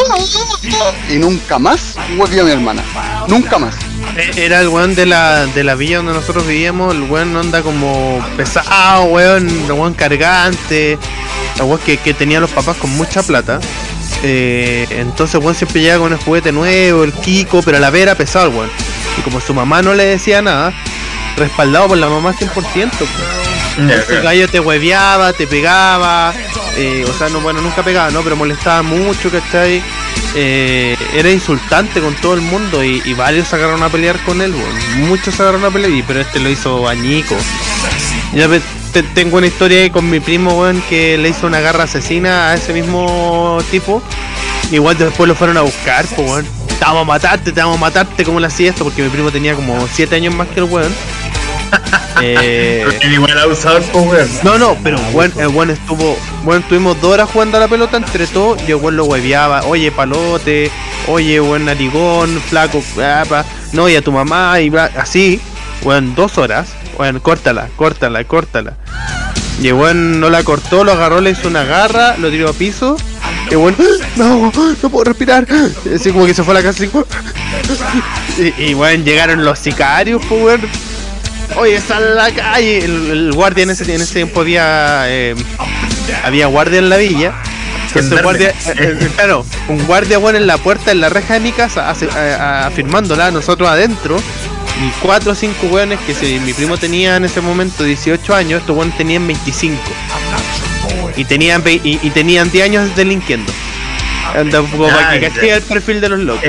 Y 1.08 1.14
nunca 1.14 1.58
más 1.58 1.96
huevió 2.18 2.42
a 2.42 2.44
mi 2.44 2.50
hermana. 2.50 2.84
Nunca 3.26 3.56
más. 3.56 3.74
Eh, 4.18 4.32
era 4.36 4.60
el 4.60 4.68
weón 4.68 4.94
de 4.94 5.06
la, 5.06 5.46
de 5.46 5.64
la 5.64 5.74
villa 5.76 5.96
donde 5.96 6.12
nosotros 6.12 6.46
vivíamos, 6.46 6.94
el 6.94 7.04
weón 7.04 7.34
onda 7.34 7.62
como 7.62 8.22
pesado, 8.36 9.04
weón, 9.04 9.48
el 9.48 9.72
weón 9.72 9.94
cargante, 9.94 10.98
el 11.56 11.62
weón 11.62 11.80
que, 11.86 11.96
tenía 12.12 12.38
los 12.38 12.50
papás 12.50 12.76
con 12.76 12.90
mucha 12.98 13.22
plata. 13.22 13.60
Eh, 14.22 14.86
entonces 14.90 15.40
weón 15.40 15.54
siempre 15.54 15.80
llegaba 15.80 16.02
con 16.02 16.12
el 16.12 16.18
juguete 16.18 16.52
nuevo, 16.52 17.02
el 17.02 17.14
Kiko, 17.14 17.62
pero 17.62 17.78
a 17.78 17.80
la 17.80 17.88
vez 17.88 18.02
era 18.02 18.14
pesado 18.14 18.50
weón. 18.50 18.68
Y 19.16 19.22
como 19.22 19.40
su 19.40 19.54
mamá 19.54 19.80
no 19.80 19.94
le 19.94 20.04
decía 20.04 20.42
nada, 20.42 20.74
respaldado 21.38 21.88
por 21.88 21.96
la 21.96 22.10
mamá 22.10 22.34
100%. 22.34 22.52
pues. 22.52 23.45
El 24.10 24.22
gallo 24.22 24.48
te 24.48 24.60
hueveaba, 24.60 25.32
te 25.32 25.46
pegaba, 25.46 26.32
eh, 26.76 27.04
o 27.08 27.12
sea, 27.12 27.28
no, 27.28 27.40
bueno, 27.40 27.60
nunca 27.60 27.82
pegaba, 27.82 28.10
¿no? 28.10 28.22
Pero 28.22 28.36
molestaba 28.36 28.82
mucho, 28.82 29.30
¿cachai? 29.30 29.82
Eh, 30.34 30.96
era 31.14 31.30
insultante 31.30 32.00
con 32.00 32.14
todo 32.14 32.34
el 32.34 32.40
mundo 32.42 32.82
y, 32.84 33.02
y 33.04 33.14
varios 33.14 33.48
se 33.48 33.56
agarraron 33.56 33.82
a 33.82 33.88
pelear 33.88 34.18
con 34.24 34.40
él, 34.42 34.54
weón. 34.54 35.08
Muchos 35.08 35.34
se 35.34 35.42
agarraron 35.42 35.66
a 35.66 35.70
pelear, 35.70 35.90
y- 35.92 36.02
pero 36.02 36.20
este 36.20 36.40
lo 36.40 36.48
hizo 36.50 36.88
añico. 36.88 37.34
Ya 38.34 38.48
te- 38.92 39.02
tengo 39.02 39.36
una 39.38 39.46
historia 39.46 39.80
ahí 39.82 39.90
con 39.90 40.08
mi 40.10 40.20
primo, 40.20 40.52
weón, 40.60 40.82
que 40.88 41.16
le 41.18 41.28
hizo 41.30 41.46
una 41.46 41.60
garra 41.60 41.84
asesina 41.84 42.50
a 42.50 42.54
ese 42.54 42.72
mismo 42.72 43.58
tipo. 43.70 44.02
Igual 44.70 44.98
después 44.98 45.28
lo 45.28 45.34
fueron 45.34 45.56
a 45.56 45.62
buscar, 45.62 46.06
pues, 46.16 46.28
weón. 46.28 46.46
Te 46.78 46.84
vamos 46.84 47.02
a 47.02 47.04
matarte, 47.04 47.52
te 47.52 47.60
vamos 47.60 47.76
a 47.78 47.80
matarte, 47.80 48.24
como 48.24 48.38
le 48.40 48.48
hacía 48.48 48.68
esto? 48.70 48.84
Porque 48.84 49.02
mi 49.02 49.08
primo 49.08 49.30
tenía 49.30 49.54
como 49.54 49.86
7 49.90 50.16
años 50.16 50.34
más 50.34 50.48
que 50.48 50.60
el 50.60 50.64
weón. 50.64 50.92
Eh, 52.22 52.82
igual 53.12 53.38
pues, 53.44 53.90
weón. 53.92 54.28
no, 54.42 54.58
no, 54.58 54.76
pero 54.82 54.98
bueno, 55.12 55.34
el 55.38 55.48
bueno 55.48 55.74
estuvo, 55.74 56.16
bueno, 56.44 56.62
estuvimos 56.62 56.98
dos 57.02 57.12
horas 57.12 57.28
jugando 57.30 57.58
a 57.58 57.60
la 57.60 57.68
pelota 57.68 57.98
entre 57.98 58.26
todos 58.26 58.58
y 58.66 58.72
el 58.72 58.78
lo 58.96 59.04
hueveaba, 59.04 59.64
oye 59.64 59.92
palote, 59.92 60.70
oye 61.08 61.40
buen 61.40 61.66
narigón, 61.66 62.40
flaco, 62.48 62.80
no, 63.72 63.86
y 63.88 63.96
a 63.96 64.02
tu 64.02 64.12
mamá, 64.12 64.60
y 64.60 64.70
bla- 64.70 64.90
así, 64.96 65.40
bueno, 65.82 66.14
dos 66.16 66.38
horas, 66.38 66.68
bueno, 66.96 67.22
córtala, 67.22 67.68
córtala, 67.76 68.24
córtala. 68.24 68.74
Y 69.60 69.68
el 69.68 69.76
no 70.18 70.30
la 70.30 70.42
cortó, 70.42 70.84
lo 70.84 70.92
agarró, 70.92 71.20
le 71.20 71.30
hizo 71.30 71.48
una 71.48 71.64
garra, 71.64 72.16
lo 72.16 72.30
tiró 72.30 72.48
a 72.48 72.52
piso, 72.54 72.96
y 73.50 73.54
el 73.54 73.74
no, 74.16 74.50
no 74.82 74.90
puedo 74.90 75.04
respirar, 75.04 75.46
así 75.94 76.12
como 76.12 76.24
que 76.24 76.32
se 76.32 76.42
fue 76.42 76.54
a 76.54 76.62
la 76.62 76.62
casa, 76.62 76.82
así, 76.82 76.90
y, 78.58 78.70
y 78.70 78.74
bueno, 78.74 79.04
llegaron 79.04 79.44
los 79.44 79.58
sicarios, 79.58 80.22
pues 80.30 80.60
Oye, 81.56 81.80
sal 81.80 82.02
a 82.18 82.28
la 82.28 82.34
calle. 82.34 82.78
El, 82.84 83.10
el 83.10 83.32
guardia 83.32 83.62
en 83.64 83.70
ese, 83.70 83.84
en 83.94 84.00
ese 84.00 84.14
tiempo 84.14 84.40
había, 84.40 85.04
eh, 85.08 85.34
había 86.24 86.46
guardia 86.46 86.78
en 86.78 86.88
la 86.88 86.96
villa. 86.96 87.32
Ese 87.86 88.00
Gendarme. 88.00 88.22
guardia, 88.22 88.48
eh, 88.50 88.54
eh, 89.00 89.08
claro, 89.14 89.46
un 89.68 89.84
guardia 89.86 90.18
bueno 90.18 90.38
en 90.38 90.46
la 90.46 90.58
puerta, 90.58 90.90
en 90.92 91.00
la 91.00 91.08
reja 91.08 91.34
de 91.34 91.40
mi 91.40 91.52
casa, 91.52 91.88
hace- 91.88 92.08
a- 92.10 92.66
nosotros 93.32 93.68
adentro. 93.68 94.16
Y 94.78 94.90
cuatro 95.00 95.32
o 95.32 95.34
cinco 95.34 95.68
hueones 95.68 95.98
que 96.06 96.12
si 96.14 96.38
mi 96.40 96.52
primo 96.52 96.76
tenía 96.76 97.16
en 97.16 97.24
ese 97.24 97.40
momento 97.40 97.82
18 97.82 98.34
años, 98.34 98.60
estos 98.60 98.76
hueones 98.76 98.94
tenían 98.98 99.26
25. 99.26 99.80
Y 101.16 101.24
tenían, 101.24 101.62
y, 101.66 101.98
y 102.02 102.10
tenían 102.10 102.50
10 102.50 102.64
años 102.66 102.94
delinquiendo. 102.94 103.50
Anda, 104.34 104.58
como 104.60 104.88
para 104.88 105.18
que 105.18 105.50
el 105.56 105.62
perfil 105.62 106.00
de 106.02 106.08
los 106.10 106.18
locos. 106.20 106.44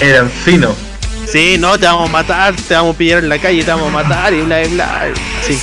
Eran 0.00 0.30
finos. 0.30 0.76
Sí, 1.30 1.56
no, 1.58 1.78
te 1.78 1.86
vamos 1.86 2.08
a 2.08 2.12
matar, 2.12 2.54
te 2.54 2.74
vamos 2.74 2.94
a 2.94 2.98
pillar 2.98 3.18
en 3.18 3.28
la 3.28 3.38
calle, 3.38 3.62
te 3.64 3.70
vamos 3.70 3.88
a 3.88 3.90
matar 3.90 4.32
y 4.32 4.40
bla, 4.42 4.60
bla, 4.68 4.68
bla. 4.68 5.14
Sí. 5.46 5.58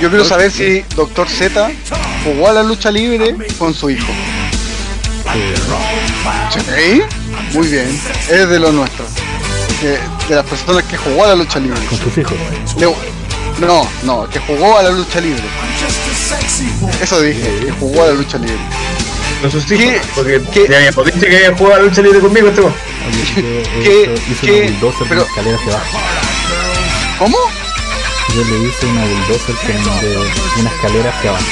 Yo 0.00 0.08
quiero 0.08 0.24
saber 0.24 0.50
si 0.50 0.84
Doctor 0.94 1.28
Z 1.28 1.70
jugó 2.24 2.48
a 2.48 2.52
la 2.52 2.62
lucha 2.62 2.90
libre 2.90 3.34
con 3.58 3.74
su 3.74 3.90
hijo. 3.90 4.12
Sí, 6.52 7.02
muy 7.52 7.66
bien. 7.68 8.00
Es 8.30 8.48
de 8.48 8.58
lo 8.60 8.72
nuestro. 8.72 9.04
Que- 9.80 9.98
de 10.28 10.34
las 10.36 10.44
personas 10.46 10.84
que 10.84 10.96
jugó 10.96 11.24
a 11.24 11.28
la 11.28 11.34
lucha 11.36 11.58
libre. 11.58 11.80
Con 11.88 11.98
sus 11.98 12.16
hijos. 12.18 12.34
Le- 12.78 13.66
no, 13.66 13.88
no, 14.04 14.28
que 14.28 14.38
jugó 14.40 14.78
a 14.78 14.82
la 14.82 14.90
lucha 14.90 15.20
libre. 15.20 15.42
Eso 17.00 17.20
dije, 17.20 17.42
que 17.66 17.72
jugó 17.72 18.02
a 18.04 18.06
la 18.06 18.12
lucha 18.14 18.38
libre. 18.38 18.56
No 19.42 19.50
sus 19.50 19.70
hijos, 19.70 19.84
¿Qué? 19.84 20.00
porque 20.14 20.40
que 20.50 20.76
había 20.76 21.54
jugado 21.56 21.74
a 21.74 21.78
la 21.78 21.84
lucha 21.84 22.00
libre 22.02 22.20
conmigo 22.20 22.48
este 22.48 22.62
weón. 23.04 23.78
Oye, 23.78 23.82
¿Qué- 23.82 24.06
yo 24.06 24.12
hice 24.32 24.46
qué- 24.46 24.52
una 24.52 24.60
bulldozer 24.80 25.06
pero- 25.08 25.20
de 25.22 25.26
escalera 25.28 25.56
hacia 25.56 25.72
abajo. 25.72 25.98
¿Cómo? 27.18 27.38
Yo 28.34 28.40
le 28.44 28.56
hice 28.68 28.86
una 28.86 29.04
bulldozer 29.04 29.54
con 29.56 30.00
de 30.00 30.08
una 30.60 30.70
escalera 30.70 31.08
hacia 31.16 31.30
abajo. 31.30 31.44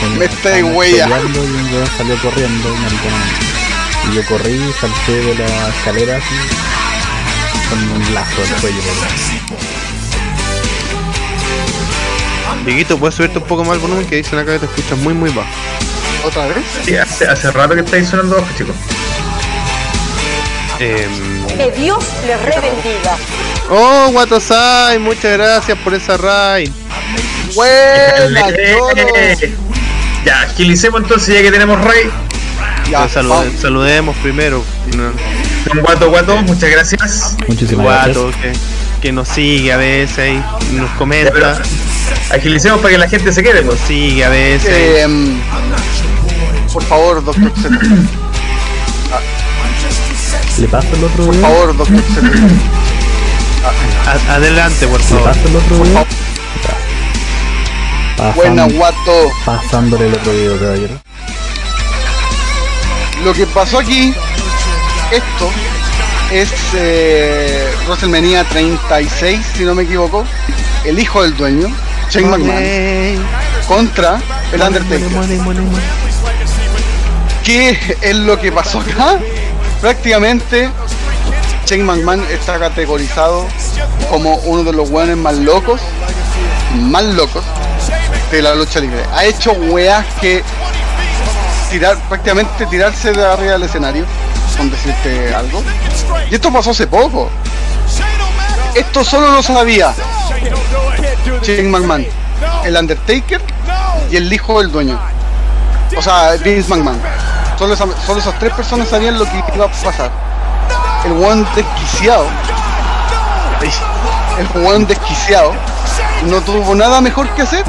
Con- 0.00 0.18
Me 0.18 0.24
estáis 0.24 0.64
peleando 0.64 1.44
Y 1.44 1.46
un 1.46 1.72
weón 1.74 1.86
salió 1.96 2.16
corriendo, 2.22 2.68
mariconamente. 2.68 3.46
Y 4.10 4.14
yo 4.16 4.22
corrí 4.26 4.54
y 4.54 4.72
salté 4.80 5.12
de 5.12 5.34
la 5.36 5.68
escalera 5.68 6.16
así, 6.16 6.34
con 7.70 7.78
un 7.92 8.14
lazo 8.14 8.42
al 8.42 8.48
cuello. 8.60 8.82
por 8.82 8.96
Dieguito, 12.66 12.98
¿puedes 12.98 13.14
subirte 13.16 13.38
un 13.38 13.44
poco 13.44 13.64
más 13.64 13.74
el 13.76 13.80
volumen? 13.80 14.06
Que 14.06 14.16
dicen 14.16 14.38
acá 14.38 14.52
que 14.52 14.58
te 14.60 14.66
escuchas 14.66 14.98
muy, 14.98 15.14
muy 15.14 15.30
bajo. 15.30 15.48
¿Otra 16.24 16.46
vez? 16.46 16.58
Sí, 16.84 16.94
hace, 16.96 17.26
hace 17.26 17.50
rato 17.50 17.74
que 17.74 17.80
estáis 17.80 18.08
sonando 18.08 18.36
bajo, 18.36 18.46
chicos. 18.56 18.76
Em, 20.82 21.46
Que 21.56 21.70
Dios 21.80 22.04
les 22.26 22.40
rebendiga. 22.42 23.16
Oh, 23.70 24.08
Watosai, 24.12 24.98
muchas 24.98 25.32
gracias 25.38 25.78
por 25.78 25.94
esa 25.94 26.16
raid. 26.16 26.70
Ya, 30.24 30.42
agilicemos 30.42 31.02
entonces 31.02 31.34
ya 31.34 31.42
que 31.42 31.50
tenemos 31.52 31.80
rey. 31.84 32.10
Ya, 32.90 33.08
salude- 33.08 33.28
vamos. 33.46 33.60
saludemos 33.60 34.16
primero. 34.18 34.64
Don 35.66 35.80
Guato 35.82 36.10
Guato, 36.10 36.36
muchas 36.42 36.70
gracias. 36.70 37.36
Muchísimas 37.48 37.84
Guato, 37.84 38.28
gracias. 38.30 38.58
que, 38.58 39.00
que 39.08 39.12
nos 39.12 39.28
sigue 39.28 39.72
a 39.72 39.76
veces 39.76 40.18
ahí, 40.18 40.34
nos 40.36 40.44
Ya, 40.64 40.74
pero 40.74 40.98
comenta, 40.98 41.62
agilicemos 42.30 42.80
para 42.80 42.90
que 42.92 42.98
la 42.98 43.08
gente 43.08 43.32
se 43.32 43.42
quede, 43.42 43.62
nos 43.62 43.76
pues. 43.76 43.80
sigue 43.86 44.24
a 44.24 44.28
veces. 44.28 44.68
Eh, 44.72 45.06
por 46.72 46.82
favor, 46.84 47.24
doctor. 47.24 47.52
¿Le 50.58 50.68
paso 50.68 50.88
el 50.94 51.04
otro 51.04 51.24
Por 51.26 51.34
favor, 51.40 51.76
doctor 51.76 52.02
adelante, 54.28 54.86
por 54.88 55.00
¿Le 55.00 55.06
favor. 55.06 55.24
paso 55.24 55.40
el 55.48 55.56
otro? 55.56 55.76
Buena, 55.78 56.04
Pasan- 58.66 58.72
guato. 58.76 59.30
pasándole 59.44 60.06
el 60.06 60.14
otro 60.14 60.32
video, 60.32 60.58
caballero. 60.60 60.94
Lo 63.24 63.32
que 63.32 63.46
pasó 63.46 63.78
aquí, 63.78 64.12
esto 65.10 65.50
es 66.30 66.50
eh, 66.74 67.68
WrestleMania 67.86 68.44
36, 68.44 69.40
si 69.56 69.64
no 69.64 69.74
me 69.74 69.84
equivoco. 69.84 70.24
El 70.84 70.98
hijo 70.98 71.22
del 71.22 71.36
dueño, 71.36 71.68
Shane 72.10 72.26
McMahon, 72.26 73.26
contra 73.68 74.20
el 74.52 74.60
Undertaker. 74.60 75.08
¿Qué 77.44 77.96
es 78.00 78.16
lo 78.16 78.38
que 78.40 78.50
pasó 78.52 78.80
acá? 78.80 79.18
Prácticamente 79.82 80.70
Shane 81.66 81.82
McMahon 81.82 82.24
está 82.30 82.56
categorizado 82.56 83.48
como 84.08 84.36
uno 84.36 84.62
de 84.62 84.72
los 84.72 84.90
weones 84.90 85.16
más 85.16 85.34
locos, 85.38 85.80
más 86.76 87.02
locos 87.02 87.42
de 88.30 88.42
la 88.42 88.54
lucha 88.54 88.78
libre. 88.78 89.02
Ha 89.12 89.24
hecho 89.24 89.50
weas 89.50 90.06
que 90.20 90.44
tirar, 91.68 91.98
prácticamente 92.08 92.64
tirarse 92.66 93.10
de 93.10 93.26
arriba 93.26 93.54
del 93.54 93.64
escenario, 93.64 94.04
con 94.56 94.70
decirte 94.70 95.34
algo. 95.34 95.64
Y 96.30 96.36
esto 96.36 96.52
pasó 96.52 96.70
hace 96.70 96.86
poco. 96.86 97.28
Esto 98.76 99.02
solo 99.02 99.32
lo 99.32 99.42
sabía 99.42 99.92
Shane 101.42 101.68
McMahon, 101.68 102.06
el 102.64 102.76
Undertaker 102.76 103.42
y 104.12 104.16
el 104.16 104.32
hijo 104.32 104.60
del 104.60 104.70
dueño. 104.70 105.00
O 105.96 106.00
sea, 106.00 106.34
Vince 106.36 106.68
McMahon. 106.68 107.31
Solo, 107.58 107.74
esa- 107.74 107.84
esas 108.18 108.38
tres 108.38 108.52
personas 108.54 108.88
sabían 108.88 109.18
lo 109.18 109.24
que 109.24 109.42
iba 109.54 109.66
a 109.66 109.68
pasar. 109.68 110.10
El 111.04 111.12
one 111.12 111.44
desquiciado. 111.54 112.26
El 114.38 114.66
one 114.66 114.84
desquiciado. 114.86 115.52
No 116.26 116.40
tuvo 116.40 116.74
nada 116.74 117.00
mejor 117.00 117.28
que 117.30 117.42
hacer 117.42 117.64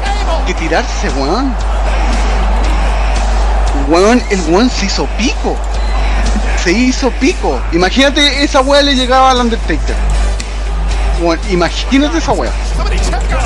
que 0.46 0.54
tirarse, 0.54 1.08
weón. 1.16 1.54
Weón, 3.88 4.22
el 4.30 4.40
weón 4.48 4.70
se 4.70 4.86
hizo 4.86 5.06
pico. 5.18 5.56
Se 6.62 6.72
hizo 6.72 7.10
pico. 7.12 7.60
Imagínate 7.72 8.42
esa 8.42 8.60
weá 8.60 8.82
le 8.82 8.94
llegaba 8.94 9.30
al 9.30 9.38
Undertaker. 9.40 9.94
Weón, 11.20 11.38
imagínate 11.50 12.18
esa 12.18 12.32
weá. 12.32 12.50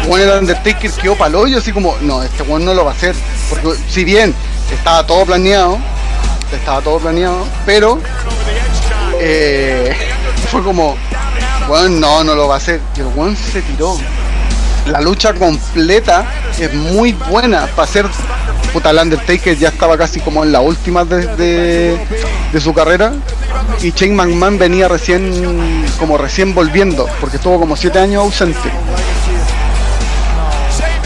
Weón, 0.06 0.28
el 0.28 0.38
Undertaker 0.38 0.90
quedó 0.92 1.16
palo 1.16 1.40
hoyo 1.40 1.58
así 1.58 1.72
como, 1.72 1.96
no, 2.00 2.22
este 2.22 2.42
weón 2.44 2.64
no 2.64 2.72
lo 2.74 2.84
va 2.84 2.92
a 2.92 2.94
hacer. 2.94 3.14
Porque 3.50 3.78
si 3.90 4.04
bien 4.04 4.34
estaba 4.72 5.04
todo 5.06 5.24
planeado, 5.26 5.78
estaba 6.56 6.80
todo 6.80 6.98
planeado, 6.98 7.46
pero 7.66 7.98
eh, 9.20 9.96
fue 10.50 10.62
como, 10.62 10.96
weón, 11.68 12.00
no, 12.00 12.24
no 12.24 12.34
lo 12.34 12.48
va 12.48 12.54
a 12.54 12.58
hacer. 12.58 12.80
Y 12.96 13.00
el 13.00 13.06
weón 13.08 13.36
se 13.36 13.62
tiró. 13.62 13.96
La 14.86 15.00
lucha 15.00 15.34
completa 15.34 16.26
es 16.58 16.72
muy 16.72 17.12
buena 17.12 17.66
para 17.66 17.86
ser 17.86 18.06
puta 18.72 18.90
el 18.90 18.98
Undertaker 18.98 19.56
ya 19.56 19.68
estaba 19.68 19.96
casi 19.96 20.20
como 20.20 20.44
en 20.44 20.52
la 20.52 20.60
última 20.60 21.04
de, 21.04 21.98
de 22.52 22.60
su 22.60 22.72
carrera 22.74 23.12
y 23.82 23.92
Shane 23.92 24.14
McMahon 24.14 24.58
venía 24.58 24.88
recién 24.88 25.84
como 25.98 26.18
recién 26.18 26.54
volviendo 26.54 27.08
porque 27.20 27.36
estuvo 27.36 27.58
como 27.58 27.76
siete 27.76 27.98
años 27.98 28.22
ausente 28.22 28.70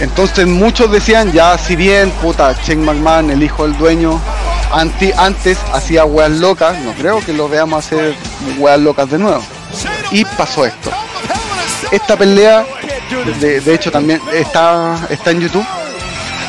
entonces 0.01 0.47
muchos 0.47 0.90
decían 0.90 1.32
ya 1.32 1.57
si 1.59 1.76
bien 1.76 2.11
puta 2.22 2.55
Shane 2.64 2.84
McMahon 2.84 3.30
el 3.30 3.43
hijo 3.43 3.64
del 3.64 3.76
dueño 3.76 4.20
antes 4.72 5.58
hacía 5.72 6.04
weas 6.04 6.30
locas 6.30 6.78
no 6.80 6.92
creo 6.92 7.20
que 7.20 7.32
lo 7.32 7.48
veamos 7.48 7.84
hacer 7.84 8.14
weas 8.58 8.80
locas 8.80 9.10
de 9.10 9.18
nuevo 9.18 9.42
y 10.10 10.24
pasó 10.24 10.64
esto 10.64 10.90
esta 11.90 12.16
pelea 12.16 12.64
de, 13.40 13.60
de 13.60 13.74
hecho 13.74 13.90
también 13.90 14.20
está 14.32 14.96
está 15.10 15.30
en 15.30 15.40
YouTube 15.40 15.66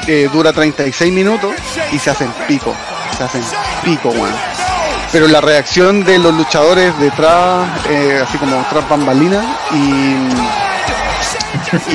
eh, 0.08 0.30
dura 0.34 0.52
36 0.52 1.14
minutos 1.14 1.54
y 1.94 2.00
se 2.00 2.10
hacen 2.10 2.30
pico, 2.46 2.76
se 3.18 3.24
hacen 3.24 3.42
pico, 3.86 4.10
weón. 4.10 4.34
Pero 5.14 5.28
la 5.28 5.40
reacción 5.40 6.04
de 6.04 6.20
los 6.20 6.34
luchadores 6.34 7.00
detrás, 7.00 7.70
eh, 7.90 8.22
así 8.22 8.38
como 8.38 8.66
tras 8.70 8.90
bambalinas 8.90 9.46
y, 9.72 10.18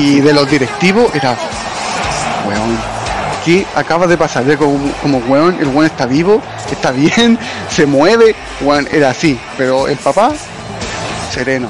y 0.01 0.21
de 0.21 0.33
los 0.33 0.49
directivos 0.49 1.13
era, 1.13 1.37
weón, 2.47 2.79
¿qué 3.45 3.65
acaba 3.75 4.07
de 4.07 4.17
pasar? 4.17 4.43
Era 4.45 4.57
como, 4.57 4.91
como, 5.01 5.17
weón, 5.19 5.57
el 5.59 5.67
weón 5.67 5.85
está 5.85 6.05
vivo, 6.05 6.41
está 6.71 6.91
bien, 6.91 7.37
se 7.69 7.85
mueve, 7.85 8.35
weón, 8.61 8.87
era 8.91 9.09
así, 9.09 9.39
pero 9.57 9.87
el 9.87 9.97
papá, 9.97 10.31
sereno. 11.31 11.69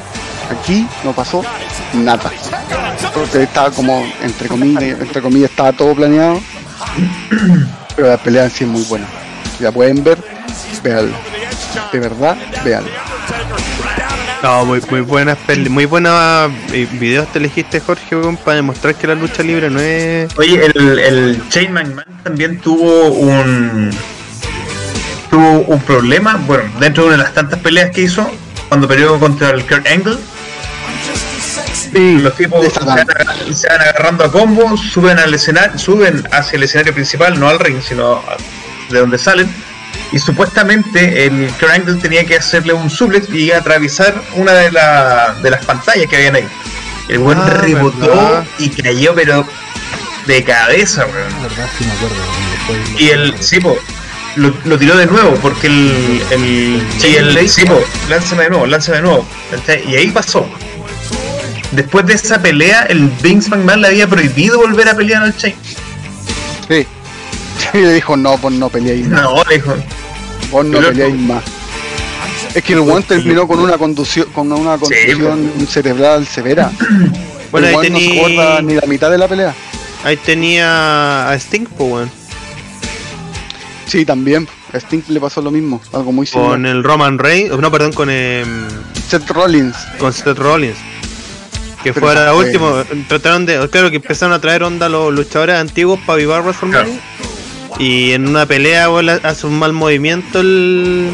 Aquí 0.49 0.87
no 1.03 1.13
pasó 1.13 1.43
nada 1.93 2.31
porque 3.13 3.43
estaba 3.43 3.71
como 3.71 4.05
entre 4.21 4.47
comillas, 4.47 4.99
entre 4.99 5.21
comillas 5.21 5.49
estaba 5.49 5.73
todo 5.73 5.95
planeado. 5.95 6.39
Pero 7.95 8.07
la 8.07 8.17
pelea 8.17 8.45
en 8.45 8.51
sí 8.51 8.63
es 8.63 8.69
muy 8.69 8.83
buena. 8.83 9.05
Si 9.57 9.63
la 9.63 9.71
pueden 9.71 10.03
ver, 10.03 10.17
véanla. 10.81 11.17
De 11.91 11.99
verdad, 11.99 12.37
véanla. 12.63 12.89
No, 14.41 14.65
muy, 14.65 14.81
muy 14.89 15.01
buenas 15.01 15.37
peli- 15.45 15.69
muy 15.69 15.85
buenos 15.85 16.51
videos 16.93 17.29
te 17.33 17.39
elegiste 17.39 17.81
Jorge 17.81 18.15
para 18.45 18.55
demostrar 18.55 18.95
que 18.95 19.05
la 19.07 19.15
lucha 19.15 19.43
libre 19.43 19.69
no 19.69 19.81
es 19.81 20.29
Oye, 20.37 20.65
el, 20.65 20.99
el 20.99 21.43
Shane 21.49 21.69
McMahon 21.69 22.23
también 22.23 22.59
tuvo 22.59 23.09
un 23.09 23.89
tuvo 25.29 25.59
un 25.59 25.81
problema, 25.81 26.41
bueno, 26.47 26.63
dentro 26.79 27.03
de 27.03 27.09
una 27.09 27.17
de 27.17 27.23
las 27.23 27.33
tantas 27.33 27.59
peleas 27.59 27.91
que 27.91 28.01
hizo, 28.01 28.29
cuando 28.69 28.87
peleó 28.87 29.19
contra 29.19 29.49
el 29.51 29.63
Kurt 29.65 29.85
Angle, 29.87 30.17
los 32.23 32.35
tipos 32.35 32.65
se 32.73 32.79
van, 32.79 32.99
agar- 32.99 33.53
se 33.53 33.67
van 33.67 33.81
agarrando 33.81 34.23
a 34.23 34.31
combo, 34.31 34.75
suben 34.77 35.19
al 35.19 35.33
escenario, 35.33 35.77
suben 35.77 36.23
hacia 36.31 36.55
el 36.57 36.63
escenario 36.63 36.93
principal, 36.93 37.37
no 37.39 37.47
al 37.49 37.59
ring, 37.59 37.79
sino 37.81 38.23
de 38.89 38.99
donde 38.99 39.17
salen. 39.19 39.49
Y 40.11 40.19
supuestamente 40.19 41.25
el 41.25 41.47
Kurt 41.59 41.71
Angle 41.71 41.95
tenía 42.01 42.25
que 42.25 42.35
hacerle 42.37 42.73
un 42.73 42.89
suplex 42.89 43.29
y 43.29 43.51
atravesar 43.51 44.13
una 44.35 44.53
de, 44.53 44.71
la- 44.71 45.35
de 45.41 45.51
las 45.51 45.63
pantallas 45.65 46.07
que 46.07 46.15
habían 46.15 46.35
ahí. 46.35 46.47
El 47.07 47.19
buen 47.19 47.37
Ah, 47.39 47.49
rebotó 47.61 47.99
verdad. 48.07 48.43
y 48.57 48.69
cayó, 48.69 49.13
pero 49.15 49.45
de 50.25 50.43
cabeza, 50.43 51.05
weón. 51.05 51.31
La 51.41 51.47
verdad 51.47 51.69
sí 51.77 51.85
me 51.85 51.91
acuerdo. 51.93 52.15
weón, 52.15 52.51
después 52.51 52.89
lo- 52.93 52.99
Y 52.99 53.09
el, 53.09 53.35
sí, 53.43 53.59
po, 53.59 53.77
lo, 54.35 54.53
lo 54.65 54.77
tiró 54.79 54.95
de 54.97 55.05
nuevo, 55.05 55.35
porque 55.41 55.67
el, 55.67 56.21
el, 56.31 56.87
sí, 56.99 57.15
el, 57.15 57.49
sí, 57.49 57.65
po, 57.65 57.79
lánzame 58.09 58.43
de 58.43 58.49
nuevo, 58.49 58.65
lánzame 58.67 58.97
de 58.97 59.03
nuevo. 59.03 59.27
Y 59.87 59.95
ahí 59.95 60.07
pasó. 60.11 60.47
Después 61.71 62.05
de 62.07 62.13
esa 62.13 62.41
pelea, 62.41 62.83
el 62.89 63.09
Vince 63.21 63.49
McMahon 63.49 63.81
le 63.81 63.87
había 63.89 64.07
prohibido 64.07 64.57
volver 64.57 64.87
a 64.89 64.95
pelear 64.95 65.21
al 65.23 65.35
Chain. 65.37 65.53
Sí. 66.67 66.87
Y 67.73 67.77
le 67.77 67.93
dijo, 67.93 68.15
no, 68.17 68.37
pues 68.37 68.55
no 68.55 68.69
peleáis 68.69 69.07
más. 69.07 69.21
No, 69.23 69.43
dijo. 69.49 69.73
Vos 70.51 70.65
no 70.65 70.79
peleáis 70.79 71.15
más. 71.15 71.43
Es 72.55 72.63
que 72.63 72.73
el 72.73 72.79
weón 72.79 73.03
terminó 73.03 73.47
con 73.47 73.59
una 73.59 73.77
conducción, 73.77 74.27
con 74.33 74.51
una 74.51 74.77
contusión 74.77 75.51
cerebral 75.67 76.25
severa. 76.27 76.71
Bueno, 77.51 77.65
el 77.67 77.75
ahí 77.77 77.89
no 77.89 77.97
se 77.99 78.19
acuerda 78.19 78.61
ni 78.61 78.73
la 78.75 78.85
mitad 78.85 79.09
de 79.09 79.17
la 79.17 79.27
pelea. 79.27 79.55
Ahí 80.03 80.17
tenía 80.17 81.27
a 81.31 81.33
Sting, 81.39 81.65
pues, 81.65 81.91
weón. 81.91 82.11
Sí, 83.87 84.05
también. 84.05 84.47
A 84.71 84.77
Sting 84.77 85.01
le 85.07 85.19
pasó 85.19 85.41
lo 85.41 85.49
mismo, 85.49 85.81
algo 85.93 86.11
muy 86.11 86.27
Con 86.27 86.51
similar. 86.57 86.75
el 86.75 86.83
Roman 86.83 87.17
Reigns, 87.17 87.57
no, 87.57 87.71
perdón, 87.71 87.91
con, 87.93 88.07
em, 88.11 88.67
Seth 89.07 89.27
Rollins. 89.31 89.75
con 89.97 90.13
Seth 90.13 90.37
Rollins. 90.37 90.77
Que 91.83 91.91
Pero 91.91 92.05
fuera 92.05 92.31
fue- 92.33 92.45
último, 92.45 92.83
trataron 93.07 93.47
de, 93.47 93.67
claro 93.69 93.89
que 93.89 93.95
empezaron 93.95 94.33
a 94.33 94.39
traer 94.39 94.61
onda 94.61 94.87
los 94.87 95.11
luchadores 95.11 95.55
antiguos 95.55 95.99
para 96.01 96.13
avivar 96.17 96.43
WrestleMania. 96.43 96.99
Y 97.79 98.11
en 98.11 98.27
una 98.27 98.45
pelea, 98.45 98.89
weón, 98.91 99.09
hace 99.09 99.47
un 99.47 99.57
mal 99.57 99.71
movimiento 99.71 100.41
el 100.41 101.09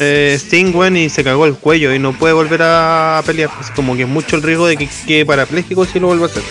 eh, 0.00 0.34
Sting, 0.36 0.74
weón, 0.74 0.96
y 0.96 1.08
se 1.08 1.22
cagó 1.22 1.46
el 1.46 1.54
cuello 1.54 1.94
y 1.94 2.00
no 2.00 2.12
puede 2.12 2.34
volver 2.34 2.60
a 2.62 3.22
pelear. 3.24 3.50
Es 3.60 3.70
como 3.70 3.94
que 3.94 4.02
es 4.02 4.08
mucho 4.08 4.34
el 4.34 4.42
riesgo 4.42 4.66
de 4.66 4.76
que 4.76 4.88
quede 5.06 5.24
parapléjico 5.24 5.84
si 5.86 6.00
lo 6.00 6.08
vuelve 6.08 6.24
a 6.24 6.26
hacer. 6.26 6.42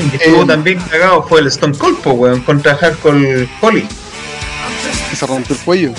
El 0.00 0.10
que 0.10 0.16
estuvo 0.16 0.42
Eh, 0.42 0.46
también 0.46 0.78
cagado 0.90 1.22
fue 1.28 1.40
el 1.40 1.48
Stone 1.48 1.76
Cold, 1.76 1.98
po, 1.98 2.12
weón, 2.12 2.40
contra 2.40 2.76
Hardcore 2.76 3.46
Holly. 3.60 3.86
que 5.10 5.16
se 5.16 5.26
rompió 5.26 5.54
el 5.54 5.60
cuello. 5.62 5.92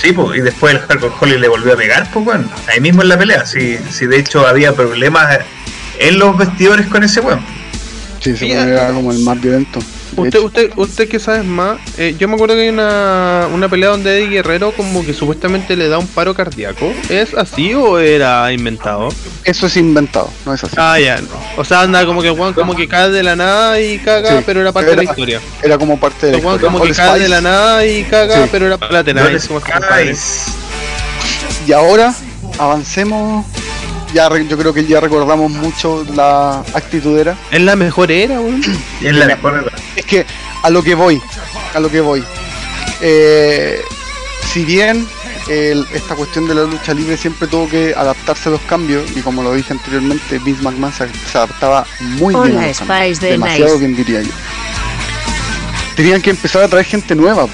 Sí, 0.00 0.12
pues, 0.12 0.38
y 0.38 0.42
después 0.42 0.74
el 0.74 0.80
Hardcore 0.80 1.12
Holly 1.20 1.38
le 1.38 1.48
volvió 1.48 1.72
a 1.72 1.76
pegar, 1.76 2.08
pues, 2.12 2.24
weón. 2.24 2.48
Ahí 2.68 2.80
mismo 2.80 3.02
en 3.02 3.08
la 3.08 3.18
pelea. 3.18 3.44
Sí, 3.46 3.78
sí, 3.90 4.06
de 4.06 4.18
hecho 4.18 4.46
había 4.46 4.72
problemas 4.74 5.40
en 5.98 6.18
los 6.20 6.38
vestidores 6.38 6.86
con 6.86 7.02
ese 7.02 7.20
weón. 7.20 7.44
Sí, 8.20 8.36
se 8.36 8.52
era 8.52 8.92
como 8.92 9.10
el 9.10 9.18
más 9.18 9.40
violento. 9.40 9.80
Usted, 10.16 10.38
hecho, 10.38 10.46
usted, 10.46 10.70
usted 10.76 11.08
que 11.08 11.18
sabe 11.18 11.42
más, 11.42 11.78
eh, 11.98 12.14
yo 12.18 12.28
me 12.28 12.34
acuerdo 12.34 12.54
que 12.54 12.62
hay 12.62 12.68
una, 12.68 13.48
una 13.52 13.68
pelea 13.68 13.88
donde 13.90 14.18
Eddie 14.18 14.28
Guerrero 14.28 14.72
como 14.72 15.04
que 15.04 15.14
supuestamente 15.14 15.74
le 15.76 15.88
da 15.88 15.98
un 15.98 16.06
paro 16.06 16.34
cardíaco. 16.34 16.92
¿Es 17.08 17.34
así 17.34 17.72
o 17.74 17.98
era 17.98 18.52
inventado? 18.52 19.08
Eso 19.44 19.66
es 19.66 19.76
inventado, 19.76 20.30
no 20.44 20.52
es 20.54 20.62
así. 20.64 20.76
Ah, 20.78 20.98
ya. 21.00 21.18
O 21.56 21.64
sea, 21.64 21.80
anda 21.82 22.04
como 22.04 22.20
que 22.22 22.30
Juan 22.30 22.52
como 22.52 22.74
que 22.76 22.86
cae 22.88 23.10
de 23.10 23.22
la 23.22 23.36
nada 23.36 23.80
y 23.80 23.98
caga, 23.98 24.36
Sí, 24.38 24.42
pero 24.44 24.60
era 24.60 24.72
parte 24.72 24.90
de 24.90 24.96
la 24.96 25.04
historia. 25.04 25.40
Era 25.62 25.78
como 25.78 25.98
parte 25.98 26.26
de 26.26 26.32
la 26.32 26.38
Juan 26.42 26.56
historia. 26.56 26.72
como 26.72 26.84
que 26.84 26.92
cae 26.92 27.18
de 27.18 27.28
la 27.28 27.40
nada 27.40 27.86
y 27.86 28.04
caga, 28.04 28.42
Sí. 28.44 28.48
pero 28.52 28.66
era 28.66 28.78
lateral. 28.90 29.40
Skies. 29.40 30.44
Y 31.66 31.72
ahora 31.72 32.14
avancemos. 32.58 33.46
Ya 34.12 34.28
re- 34.28 34.46
yo 34.46 34.58
creo 34.58 34.74
que 34.74 34.84
ya 34.84 35.00
recordamos 35.00 35.50
mucho 35.50 36.04
la 36.14 36.60
actitudera. 36.74 37.36
Es 37.50 37.60
la 37.62 37.76
mejor 37.76 38.10
era, 38.12 38.40
weón. 38.40 38.62
Es 39.02 39.14
la 39.14 39.26
mejor 39.26 39.54
era. 39.66 39.72
Es 39.96 40.04
que 40.04 40.26
a 40.62 40.70
lo 40.70 40.82
que 40.82 40.94
voy, 40.94 41.20
a 41.74 41.80
lo 41.80 41.90
que 41.90 42.00
voy. 42.00 42.22
Eh, 43.00 43.80
si 44.52 44.64
bien 44.64 45.06
el- 45.48 45.86
esta 45.92 46.14
cuestión 46.14 46.46
de 46.46 46.54
la 46.54 46.64
lucha 46.64 46.92
libre 46.94 47.16
siempre 47.16 47.48
tuvo 47.48 47.68
que 47.68 47.94
adaptarse 47.96 48.48
a 48.48 48.52
los 48.52 48.60
cambios, 48.62 49.10
y 49.16 49.20
como 49.22 49.42
lo 49.42 49.54
dije 49.54 49.72
anteriormente, 49.72 50.38
Vince 50.40 50.62
McMahon 50.62 50.92
se, 50.92 51.08
se 51.30 51.38
adaptaba 51.38 51.86
muy 52.00 52.34
bien. 52.34 52.56
Hola, 52.56 52.64
a 52.64 52.66
los 52.68 52.78
cambios, 52.78 53.16
Spice 53.16 53.26
de 53.26 53.32
demasiado 53.32 53.64
Nice. 53.74 53.78
bien 53.86 53.96
diría 53.96 54.22
yo. 54.22 54.30
Tenían 55.96 56.20
que 56.22 56.30
empezar 56.30 56.62
a 56.62 56.68
traer 56.68 56.86
gente 56.86 57.14
nueva, 57.14 57.46
po. 57.46 57.52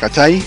¿cachai? 0.00 0.42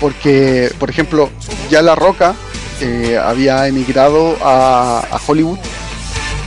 Porque, 0.00 0.72
por 0.78 0.90
ejemplo, 0.90 1.30
ya 1.70 1.80
La 1.82 1.94
Roca 1.94 2.34
eh, 2.80 3.18
había 3.22 3.66
emigrado 3.66 4.36
a, 4.42 5.00
a 5.10 5.20
Hollywood. 5.26 5.58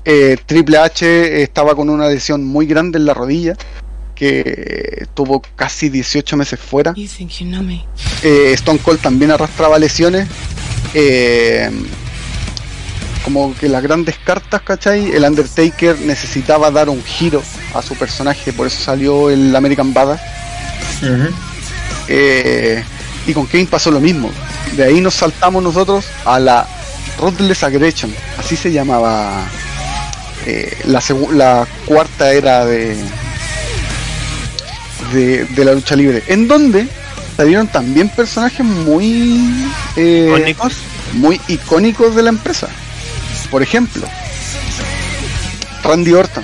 Eh, 0.06 0.38
Triple 0.46 0.78
H 0.78 1.44
estaba 1.44 1.76
con 1.76 1.90
una 1.90 2.08
lesión 2.08 2.44
muy 2.44 2.66
grande 2.66 2.98
en 2.98 3.06
la 3.06 3.14
rodilla, 3.14 3.56
que 4.16 5.08
tuvo 5.14 5.42
casi 5.56 5.90
18 5.90 6.38
meses 6.38 6.60
fuera. 6.60 6.94
You 6.96 7.08
think 7.08 7.32
you 7.32 7.48
know 7.48 7.62
me? 7.62 7.86
Eh, 8.24 8.54
Stone 8.54 8.80
Cold 8.80 9.00
también 9.00 9.32
arrastraba 9.32 9.78
lesiones. 9.80 10.28
Eh, 10.94 11.70
como 13.24 13.54
que 13.56 13.70
las 13.70 13.84
grandes 13.84 14.16
cartas, 14.18 14.62
¿cachai? 14.62 15.12
El 15.12 15.24
Undertaker 15.24 16.00
necesitaba 16.00 16.72
dar 16.72 16.90
un 16.90 17.04
giro 17.04 17.44
a 17.74 17.82
su 17.82 17.96
personaje, 17.96 18.54
por 18.54 18.68
eso 18.68 18.82
salió 18.82 19.30
el 19.30 19.56
American 19.56 19.94
Badass. 19.94 20.22
Eh, 22.08 22.84
y 23.28 23.34
con 23.34 23.46
Kane 23.46 23.68
pasó 23.68 23.92
lo 23.92 24.00
mismo. 24.00 24.30
De 24.76 24.84
ahí 24.84 25.02
nos 25.02 25.16
saltamos 25.16 25.64
nosotros 25.64 26.06
a 26.26 26.40
la 26.40 26.68
Ruthless 27.20 27.64
Aggression, 27.64 28.14
así 28.38 28.56
se 28.56 28.72
llamaba 28.72 29.44
eh, 30.46 30.78
la, 30.86 31.68
cuarta 31.86 32.32
era 32.32 32.66
de, 32.66 32.96
de, 35.14 35.46
de 35.46 35.66
la 35.66 35.74
lucha 35.74 35.96
libre, 35.96 36.24
en 36.28 36.48
donde 36.48 36.88
salieron 37.36 37.68
también 37.68 38.10
personajes 38.10 38.66
muy 38.66 39.70
eh, 39.96 40.28
¿Icónicos? 40.30 40.74
muy 41.14 41.42
icónicos 41.48 42.16
de 42.16 42.24
la 42.24 42.30
empresa. 42.30 42.68
Por 43.50 43.64
ejemplo, 43.64 44.06
Randy 45.84 46.14
Orton, 46.14 46.44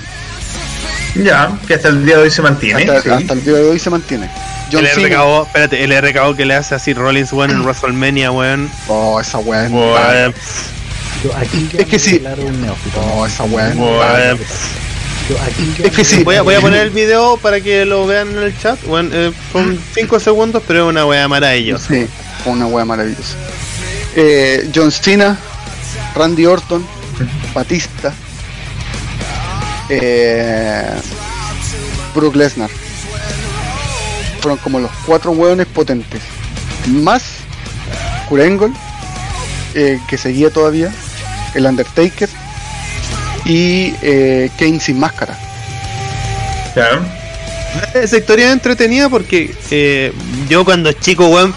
Ya, 1.24 1.58
que 1.68 1.76
hasta 1.76 1.90
el 1.90 2.06
día 2.06 2.18
de 2.18 2.24
hoy 2.24 2.32
se 2.32 2.42
mantiene. 2.42 2.84
hasta, 2.84 3.02
sí. 3.02 3.10
hasta 3.10 3.34
el 3.34 3.44
día 3.44 3.54
de 3.54 3.70
hoy 3.70 3.80
se 3.80 3.90
mantiene. 3.90 4.30
John 4.76 4.86
El 4.86 4.92
Cena, 4.92 5.18
RKO, 5.18 5.44
espérate, 5.44 5.84
el 5.84 6.02
RKO 6.02 6.36
que 6.36 6.46
le 6.46 6.54
hace 6.56 6.76
así 6.76 6.94
Rollins, 6.94 7.32
weón, 7.34 7.52
en 7.52 7.62
WrestleMania, 7.64 8.32
weón. 8.32 8.70
oh, 8.88 9.20
esa 9.20 9.38
weá 9.40 9.66
es 9.66 9.72
Weón, 9.72 10.34
aquí 11.38 11.70
Es 11.78 11.86
que 11.88 12.00
sí. 12.00 12.22
Oh, 13.14 13.26
esa 13.26 13.44
weá 13.46 13.70
es 13.70 13.76
weón. 13.76 14.40
Es 15.84 15.92
que 15.92 16.06
sí. 16.06 16.24
Voy 16.24 16.36
a, 16.36 16.44
voy 16.44 16.54
a 16.54 16.62
poner 16.62 16.82
el 16.82 16.92
video 16.92 17.38
para 17.38 17.60
que 17.60 17.84
lo 17.86 18.06
vean 18.06 18.30
en 18.30 18.44
el 18.44 18.58
chat. 18.60 18.80
Bueno, 18.84 19.10
eh, 19.12 19.32
son 19.52 19.80
5 19.96 20.20
segundos, 20.20 20.62
pero 20.68 20.86
es 20.86 20.90
una 20.90 21.06
wea 21.06 21.28
maravillosa. 21.28 21.88
Sí, 21.88 22.08
fue 22.44 22.54
una 22.54 22.68
wea 22.68 22.86
maravillosa. 22.86 23.36
Eh, 24.16 24.70
John 24.74 24.92
Cena, 24.92 25.38
Randy 26.16 26.46
Orton, 26.46 26.86
Batista, 27.54 28.14
eh, 29.90 30.90
Brook 32.14 32.36
Lesnar. 32.36 32.70
Fueron 34.46 34.60
como 34.60 34.80
los 34.80 34.92
cuatro 35.08 35.32
hueones 35.32 35.66
potentes. 35.66 36.22
Más 36.86 37.24
Kurengle, 38.30 38.72
eh, 39.74 40.00
que 40.08 40.20
seguía 40.20 40.52
todavía, 40.52 40.94
el 41.56 41.66
Undertaker 41.66 42.30
y 43.44 43.96
eh, 44.04 44.52
Kane 44.60 44.80
sin 44.80 45.00
máscara. 45.00 45.36
Ya. 46.76 47.02
Esa 48.00 48.18
historia 48.18 48.46
es 48.46 48.54
entretenida 48.54 49.10
porque 49.10 49.56
eh, 49.72 50.14
yo 50.48 50.64
cuando 50.64 50.92
chico, 50.92 51.26
weón, 51.28 51.52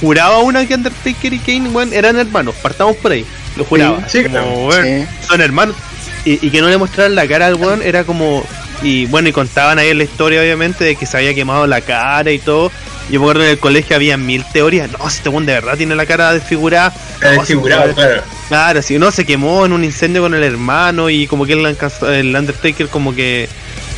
juraba 0.00 0.38
una 0.38 0.64
que 0.66 0.76
Undertaker 0.76 1.34
y 1.34 1.40
Kane, 1.40 1.68
weón, 1.68 1.92
eran 1.92 2.18
hermanos. 2.18 2.54
Partamos 2.62 2.96
por 2.96 3.12
ahí. 3.12 3.26
Lo 3.56 3.66
juraba. 3.66 3.98
Sí, 4.08 4.22
sí, 4.22 4.22
como, 4.22 4.32
claro. 4.32 4.50
weón, 4.66 4.84
Sí. 4.86 5.26
son 5.28 5.40
hermanos. 5.42 5.76
Y, 6.24 6.46
y 6.46 6.50
que 6.50 6.62
no 6.62 6.68
le 6.70 6.78
mostraran 6.78 7.14
la 7.14 7.28
cara 7.28 7.48
al 7.48 7.56
weón 7.56 7.82
era 7.82 8.04
como. 8.04 8.42
Y 8.82 9.06
bueno, 9.06 9.28
y 9.28 9.32
contaban 9.32 9.78
ahí 9.78 9.92
la 9.94 10.04
historia, 10.04 10.40
obviamente, 10.40 10.84
de 10.84 10.96
que 10.96 11.06
se 11.06 11.16
había 11.16 11.34
quemado 11.34 11.66
la 11.66 11.80
cara 11.80 12.30
y 12.30 12.38
todo. 12.38 12.70
Yo 13.10 13.18
me 13.18 13.26
acuerdo 13.26 13.44
en 13.44 13.50
el 13.50 13.58
colegio 13.58 13.96
había 13.96 14.16
mil 14.16 14.44
teorías. 14.52 14.90
No, 14.92 15.10
si 15.10 15.16
este 15.18 15.30
de 15.30 15.52
verdad 15.52 15.76
tiene 15.76 15.94
la 15.96 16.06
cara 16.06 16.32
desfigurada. 16.32 16.94
Está 17.14 17.34
No, 17.34 17.42
weón- 17.42 17.94
claro. 17.94 18.22
Claro, 18.48 18.82
si 18.82 18.98
no 18.98 19.10
se 19.10 19.24
quemó 19.26 19.66
en 19.66 19.72
un 19.72 19.84
incendio 19.84 20.22
con 20.22 20.34
el 20.34 20.42
hermano 20.42 21.10
y 21.10 21.26
como 21.26 21.44
que 21.46 21.52
alcanzó, 21.52 22.10
el 22.10 22.34
Undertaker 22.34 22.88
como 22.88 23.14
que 23.14 23.48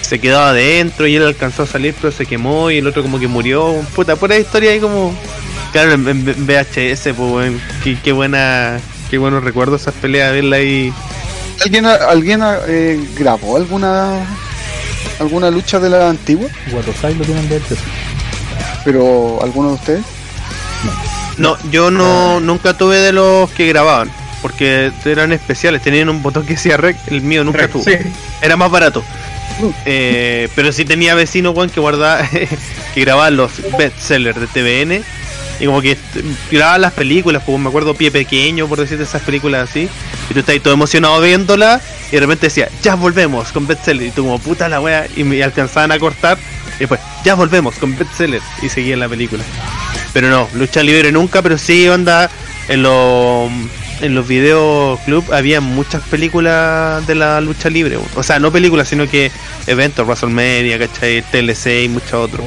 se 0.01 0.19
quedó 0.19 0.41
adentro 0.41 1.07
y 1.07 1.17
él 1.17 1.25
alcanzó 1.25 1.63
a 1.63 1.67
salir 1.67 1.95
pero 1.99 2.13
se 2.13 2.27
quemó 2.27 2.71
y 2.71 2.79
el 2.79 2.87
otro 2.87 3.03
como 3.03 3.19
que 3.21 3.29
murió. 3.29 3.75
Puta, 3.95 4.17
pura 4.17 4.37
historia 4.37 4.73
ahí 4.73 4.81
como... 4.81 5.15
Claro, 5.73 5.93
en, 5.93 6.07
en 6.07 6.47
VHS, 6.47 7.15
pues 7.17 7.53
qué, 7.83 7.97
qué 8.03 8.13
buena, 8.13 8.79
qué 9.11 9.17
buenos 9.17 9.43
recuerdos 9.43 9.81
esas 9.83 9.95
peleas, 9.95 10.33
verla 10.33 10.57
ahí. 10.57 10.93
¿Alguien, 11.63 11.87
alguien 11.87 12.41
eh, 12.69 13.03
grabó 13.17 13.57
alguna 13.57 14.27
alguna 15.21 15.51
lucha 15.51 15.79
de 15.79 15.91
la 15.91 16.09
antigua? 16.09 16.49
Guatosai 16.71 17.15
lo 17.15 17.25
tienen 17.25 17.49
de 17.49 17.57
hecho. 17.57 17.77
Pero 18.85 19.43
alguno 19.43 19.69
de 19.69 19.75
ustedes? 19.75 20.05
No, 21.39 21.57
yo 21.71 21.91
no 21.91 22.41
nunca 22.41 22.77
tuve 22.77 22.99
de 22.99 23.13
los 23.13 23.51
que 23.51 23.67
grababan, 23.67 24.11
porque 24.43 24.93
eran 25.05 25.33
especiales, 25.33 25.83
tenían 25.83 26.09
un 26.09 26.23
botón 26.23 26.45
que 26.45 26.55
decía 26.55 26.77
rec, 26.77 26.97
el 27.09 27.23
mío 27.23 27.45
nunca 27.45 27.69
tuvo. 27.69 27.85
Sí. 27.85 27.95
era 28.41 28.57
más 28.57 28.71
barato. 28.71 29.03
Eh, 29.85 30.49
pero 30.55 30.73
sí 30.73 30.85
tenía 30.85 31.15
vecinos, 31.15 31.55
weón, 31.55 31.71
que 31.71 31.81
guardaba, 31.81 32.27
que 32.95 33.01
grababan 33.01 33.37
los 33.37 33.53
bestsellers 33.79 34.41
de 34.41 34.47
TVN. 34.47 35.05
Y 35.63 35.67
como 35.67 35.81
que 35.81 35.97
grababan 36.51 36.81
las 36.81 36.93
películas, 36.93 37.45
como 37.45 37.57
me 37.57 37.69
acuerdo 37.69 37.95
Pie 37.95 38.11
Pequeño, 38.11 38.67
por 38.67 38.81
decirte 38.81 39.05
esas 39.05 39.23
películas 39.23 39.71
así. 39.71 39.89
Y 40.29 40.35
tú 40.35 40.41
estás 40.41 40.61
todo 40.61 40.75
emocionado 40.75 41.21
viéndola. 41.21 41.81
Y 42.09 42.17
de 42.17 42.21
repente 42.21 42.49
decía, 42.49 42.69
ya 42.83 42.97
volvemos 42.97 43.53
con 43.53 43.69
bestseller. 43.69 44.09
Y 44.09 44.11
tú 44.11 44.25
como 44.25 44.41
puta 44.41 44.69
la 44.69 44.81
wea. 44.81 45.07
Y 45.17 45.23
me 45.23 45.41
alcanzaban 45.41 45.93
a 45.93 46.01
cortar. 46.01 46.37
Y 46.77 46.81
después, 46.81 46.99
ya 47.25 47.37
volvemos 47.37 47.77
con 47.77 47.97
bestseller. 47.97 48.43
Y 48.61 48.71
seguían 48.71 48.99
la 48.99 49.09
película. 49.09 49.45
Pero 50.13 50.31
no, 50.31 50.49
lucha 50.55 50.83
libre 50.83 51.13
nunca, 51.13 51.43
pero 51.43 51.57
sí 51.57 51.89
onda 51.89 52.29
en 52.69 52.83
los 52.83 53.49
en 54.01 54.17
los 54.17 54.27
videos 54.27 54.99
club 55.01 55.33
había 55.33 55.61
muchas 55.61 56.03
películas 56.03 57.07
de 57.07 57.15
la 57.15 57.41
lucha 57.41 57.71
libre. 57.71 58.01
O 58.17 58.23
sea, 58.25 58.41
no 58.41 58.51
películas, 58.51 58.89
sino 58.89 59.09
que 59.09 59.31
eventos, 59.69 60.05
WrestleMania, 60.05 60.77
¿cachai? 60.77 61.23
TLC 61.23 61.85
y 61.85 61.89
muchos 61.89 62.15
otros. 62.15 62.45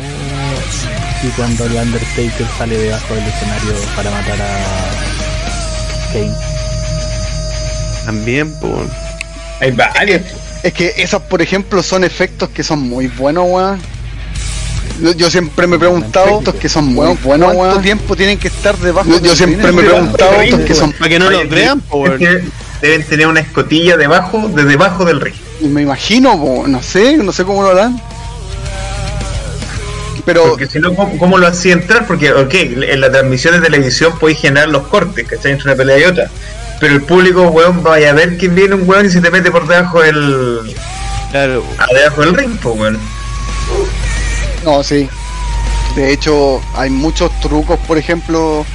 Y 1.25 1.29
cuando 1.29 1.65
el 1.65 1.73
Undertaker 1.73 2.47
sale 2.55 2.77
debajo 2.77 3.15
del 3.15 3.25
escenario 3.25 3.73
para 3.95 4.11
matar 4.11 4.39
a 4.41 6.13
Kane. 6.13 6.31
También, 8.05 8.53
pues. 8.59 8.73
weón. 8.73 8.91
Hay 9.59 9.71
varios. 9.71 10.21
Es 10.61 10.73
que 10.73 10.93
esos, 10.97 11.23
por 11.23 11.41
ejemplo, 11.41 11.81
son 11.81 12.03
efectos 12.03 12.49
que 12.49 12.63
son 12.63 12.81
muy 12.81 13.07
buenos, 13.07 13.45
weón. 13.47 13.81
Yo, 15.01 15.13
yo 15.13 15.31
siempre 15.31 15.65
me 15.65 15.77
he 15.77 15.79
preguntado, 15.79 16.39
estos 16.39 16.55
que 16.55 16.69
son 16.69 16.93
muy 16.93 17.17
buenos, 17.23 17.53
¿cuánto 17.53 17.79
tiempo 17.81 18.15
tienen 18.15 18.37
que 18.37 18.47
estar 18.47 18.77
debajo? 18.77 19.09
Yo, 19.09 19.19
yo 19.19 19.35
siempre 19.35 19.71
me 19.71 19.81
he 19.81 19.85
preguntado, 19.85 20.41
estos 20.41 20.61
que 20.61 20.73
son... 20.75 20.93
Para 20.93 21.09
que 21.09 21.19
no 21.19 21.29
los 21.29 21.49
vean, 21.49 21.81
que 22.19 22.43
deben 22.81 23.03
tener 23.03 23.27
una 23.27 23.39
escotilla 23.39 23.97
debajo, 23.97 24.47
de 24.47 24.63
debajo 24.63 25.03
del 25.05 25.19
ring. 25.19 25.35
Me 25.61 25.81
imagino, 25.81 26.39
po, 26.39 26.65
no 26.67 26.81
sé, 26.83 27.17
no 27.17 27.31
sé 27.31 27.43
cómo 27.43 27.63
lo 27.63 27.71
harán. 27.71 27.99
Pero, 30.25 30.43
Porque 30.49 30.67
si 30.67 30.79
no, 30.79 30.93
¿cómo, 30.95 31.17
cómo 31.19 31.37
lo 31.37 31.45
hacía 31.47 31.73
entrar? 31.73 32.07
Porque, 32.07 32.33
ok, 32.33 32.53
en 32.53 32.99
la 33.01 33.11
transmisión 33.11 33.53
de 33.53 33.61
televisión 33.61 34.17
podéis 34.19 34.39
generar 34.39 34.69
los 34.69 34.87
cortes, 34.87 35.27
¿cachai? 35.27 35.51
Entre 35.51 35.67
una 35.69 35.77
pelea 35.77 35.99
y 35.99 36.03
otra. 36.05 36.29
Pero 36.79 36.93
el 36.95 37.03
público, 37.03 37.43
weón, 37.49 37.83
vaya 37.83 38.09
a 38.09 38.13
ver 38.13 38.37
que 38.37 38.47
viene 38.47 38.75
un 38.75 38.89
weón 38.89 39.05
y 39.05 39.09
se 39.09 39.21
te 39.21 39.29
mete 39.29 39.51
por 39.51 39.67
debajo 39.67 40.01
del. 40.01 40.75
Claro. 41.31 41.63
a 41.77 41.85
debajo 41.93 42.21
del 42.21 42.35
ring, 42.35 42.57
pues, 42.61 42.75
weón. 42.77 42.99
no, 44.63 44.83
sí. 44.83 45.07
De 45.95 46.11
hecho, 46.11 46.59
hay 46.75 46.89
muchos 46.89 47.31
trucos, 47.39 47.79
por 47.87 47.97
ejemplo, 47.97 48.65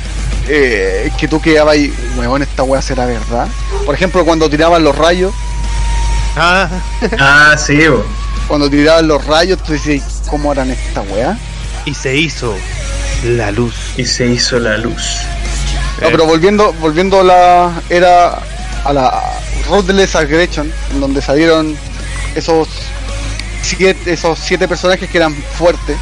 eh, 0.48 1.10
que 1.18 1.28
tú 1.28 1.40
quedabas 1.40 1.74
ahí, 1.74 1.92
weón, 2.16 2.42
esta 2.42 2.62
weá 2.62 2.80
será 2.80 3.06
verdad. 3.06 3.48
Por 3.84 3.94
ejemplo, 3.94 4.24
cuando 4.24 4.48
tiraban 4.48 4.82
los 4.84 4.96
rayos, 4.96 5.32
Ah, 6.36 6.68
Ah, 7.18 7.56
sí, 7.58 7.76
weón. 7.76 8.04
cuando 8.46 8.70
tiraban 8.70 9.08
los 9.08 9.24
rayos, 9.26 9.62
tú 9.62 9.72
dices, 9.72 10.02
¿cómo 10.30 10.50
harán 10.52 10.70
esta 10.70 11.02
weá? 11.02 11.36
y 11.86 11.94
se 11.94 12.14
hizo 12.16 12.54
la 13.24 13.50
luz. 13.50 13.74
Y 13.96 14.04
se 14.04 14.26
hizo 14.26 14.58
la 14.58 14.76
luz. 14.76 15.16
No, 16.00 16.08
pero 16.10 16.26
volviendo, 16.26 16.72
volviendo 16.74 17.20
a 17.20 17.24
la 17.24 17.82
era 17.90 18.38
a 18.84 18.92
la 18.92 19.22
Ruthless 19.68 20.14
Aggression, 20.14 20.70
en 20.92 21.00
donde 21.00 21.20
salieron 21.22 21.76
esos 22.34 22.68
siete, 23.62 24.12
esos 24.12 24.38
siete 24.38 24.68
personajes 24.68 25.08
que 25.10 25.18
eran 25.18 25.34
fuertes. 25.34 25.96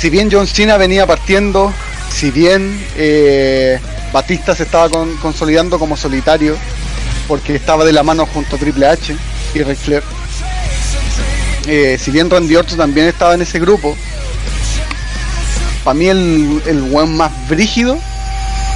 Si 0.00 0.10
bien 0.10 0.28
John 0.30 0.46
Cena 0.46 0.76
venía 0.76 1.06
partiendo, 1.06 1.72
si 2.14 2.30
bien 2.30 2.78
eh, 2.96 3.78
Batista 4.12 4.54
se 4.54 4.62
estaba 4.64 4.88
con- 4.90 5.16
consolidando 5.16 5.78
como 5.78 5.96
solitario, 5.96 6.56
porque 7.26 7.54
estaba 7.56 7.84
de 7.84 7.92
la 7.92 8.02
mano 8.02 8.26
junto 8.26 8.56
a 8.56 8.58
Triple 8.58 8.86
H 8.86 9.16
y 9.54 9.62
Ric 9.62 9.78
Flair. 9.78 10.02
Eh, 11.66 11.98
si 12.00 12.10
bien 12.10 12.30
Randy 12.30 12.56
Orton 12.56 12.78
también 12.78 13.06
estaba 13.06 13.34
en 13.34 13.42
ese 13.42 13.58
grupo, 13.58 13.96
para 15.84 15.94
mí 15.94 16.06
el, 16.06 16.62
el 16.66 17.06
más 17.08 17.30
brígido, 17.48 17.98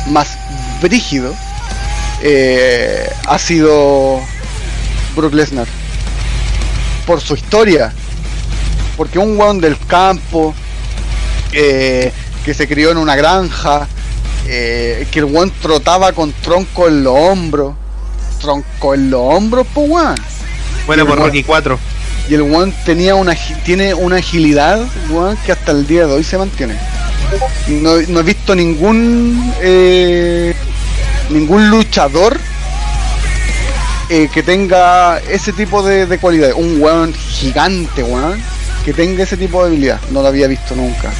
más 0.09 0.39
brígido, 0.81 1.35
eh, 2.23 3.11
ha 3.27 3.39
sido 3.39 4.21
Brock 5.17 5.35
Lesnar. 5.35 5.67
Por 7.07 7.21
su 7.21 7.35
historia. 7.35 7.93
Porque 8.97 9.19
un 9.19 9.39
weón 9.39 9.61
del 9.61 9.79
campo, 9.87 10.55
eh, 11.53 12.13
que 12.45 12.55
se 12.55 12.69
crió 12.69 12.91
en 12.91 12.99
una 12.99 13.17
granja, 13.17 13.89
eh, 14.47 15.07
que 15.11 15.21
el 15.21 15.25
weón 15.25 15.51
trotaba 15.63 16.13
con 16.13 16.33
tronco 16.33 16.87
en 16.89 17.03
los 17.03 17.15
hombros. 17.17 17.75
Tronco 18.41 18.95
en 18.95 19.11
los 19.11 19.21
hombros, 19.21 19.67
pues 19.73 19.91
weón. 19.91 20.15
Bueno, 20.87 21.07
por. 21.07 21.19
Rocky 21.19 21.43
4. 21.43 21.79
Y 22.31 22.35
el 22.35 22.43
one 22.43 22.73
tenía 22.87 23.17
una 23.17 23.35
tiene 23.65 23.93
una 23.93 24.17
agilidad 24.19 24.81
weón, 25.09 25.37
que 25.45 25.51
hasta 25.51 25.73
el 25.73 25.85
día 25.85 26.07
de 26.07 26.13
hoy 26.13 26.23
se 26.23 26.39
mantiene. 26.39 26.77
No, 27.67 27.97
no 28.09 28.21
he 28.21 28.23
visto 28.23 28.55
ningún 28.55 29.53
eh, 29.61 30.55
ningún 31.29 31.69
luchador 31.71 32.39
eh, 34.09 34.29
que 34.33 34.45
tenga 34.45 35.19
ese 35.29 35.53
tipo 35.53 35.83
de, 35.83 36.07
de 36.07 36.19
cualidades. 36.19 36.55
Un 36.57 36.81
weón 36.81 37.13
gigante, 37.15 38.05
weón, 38.05 38.41
que 38.85 38.93
tenga 38.93 39.25
ese 39.25 39.37
tipo 39.37 39.63
de 39.63 39.71
habilidad. 39.71 40.01
No 40.13 40.23
lo 40.23 40.29
había 40.29 40.47
visto 40.47 40.77
nunca. 40.77 41.11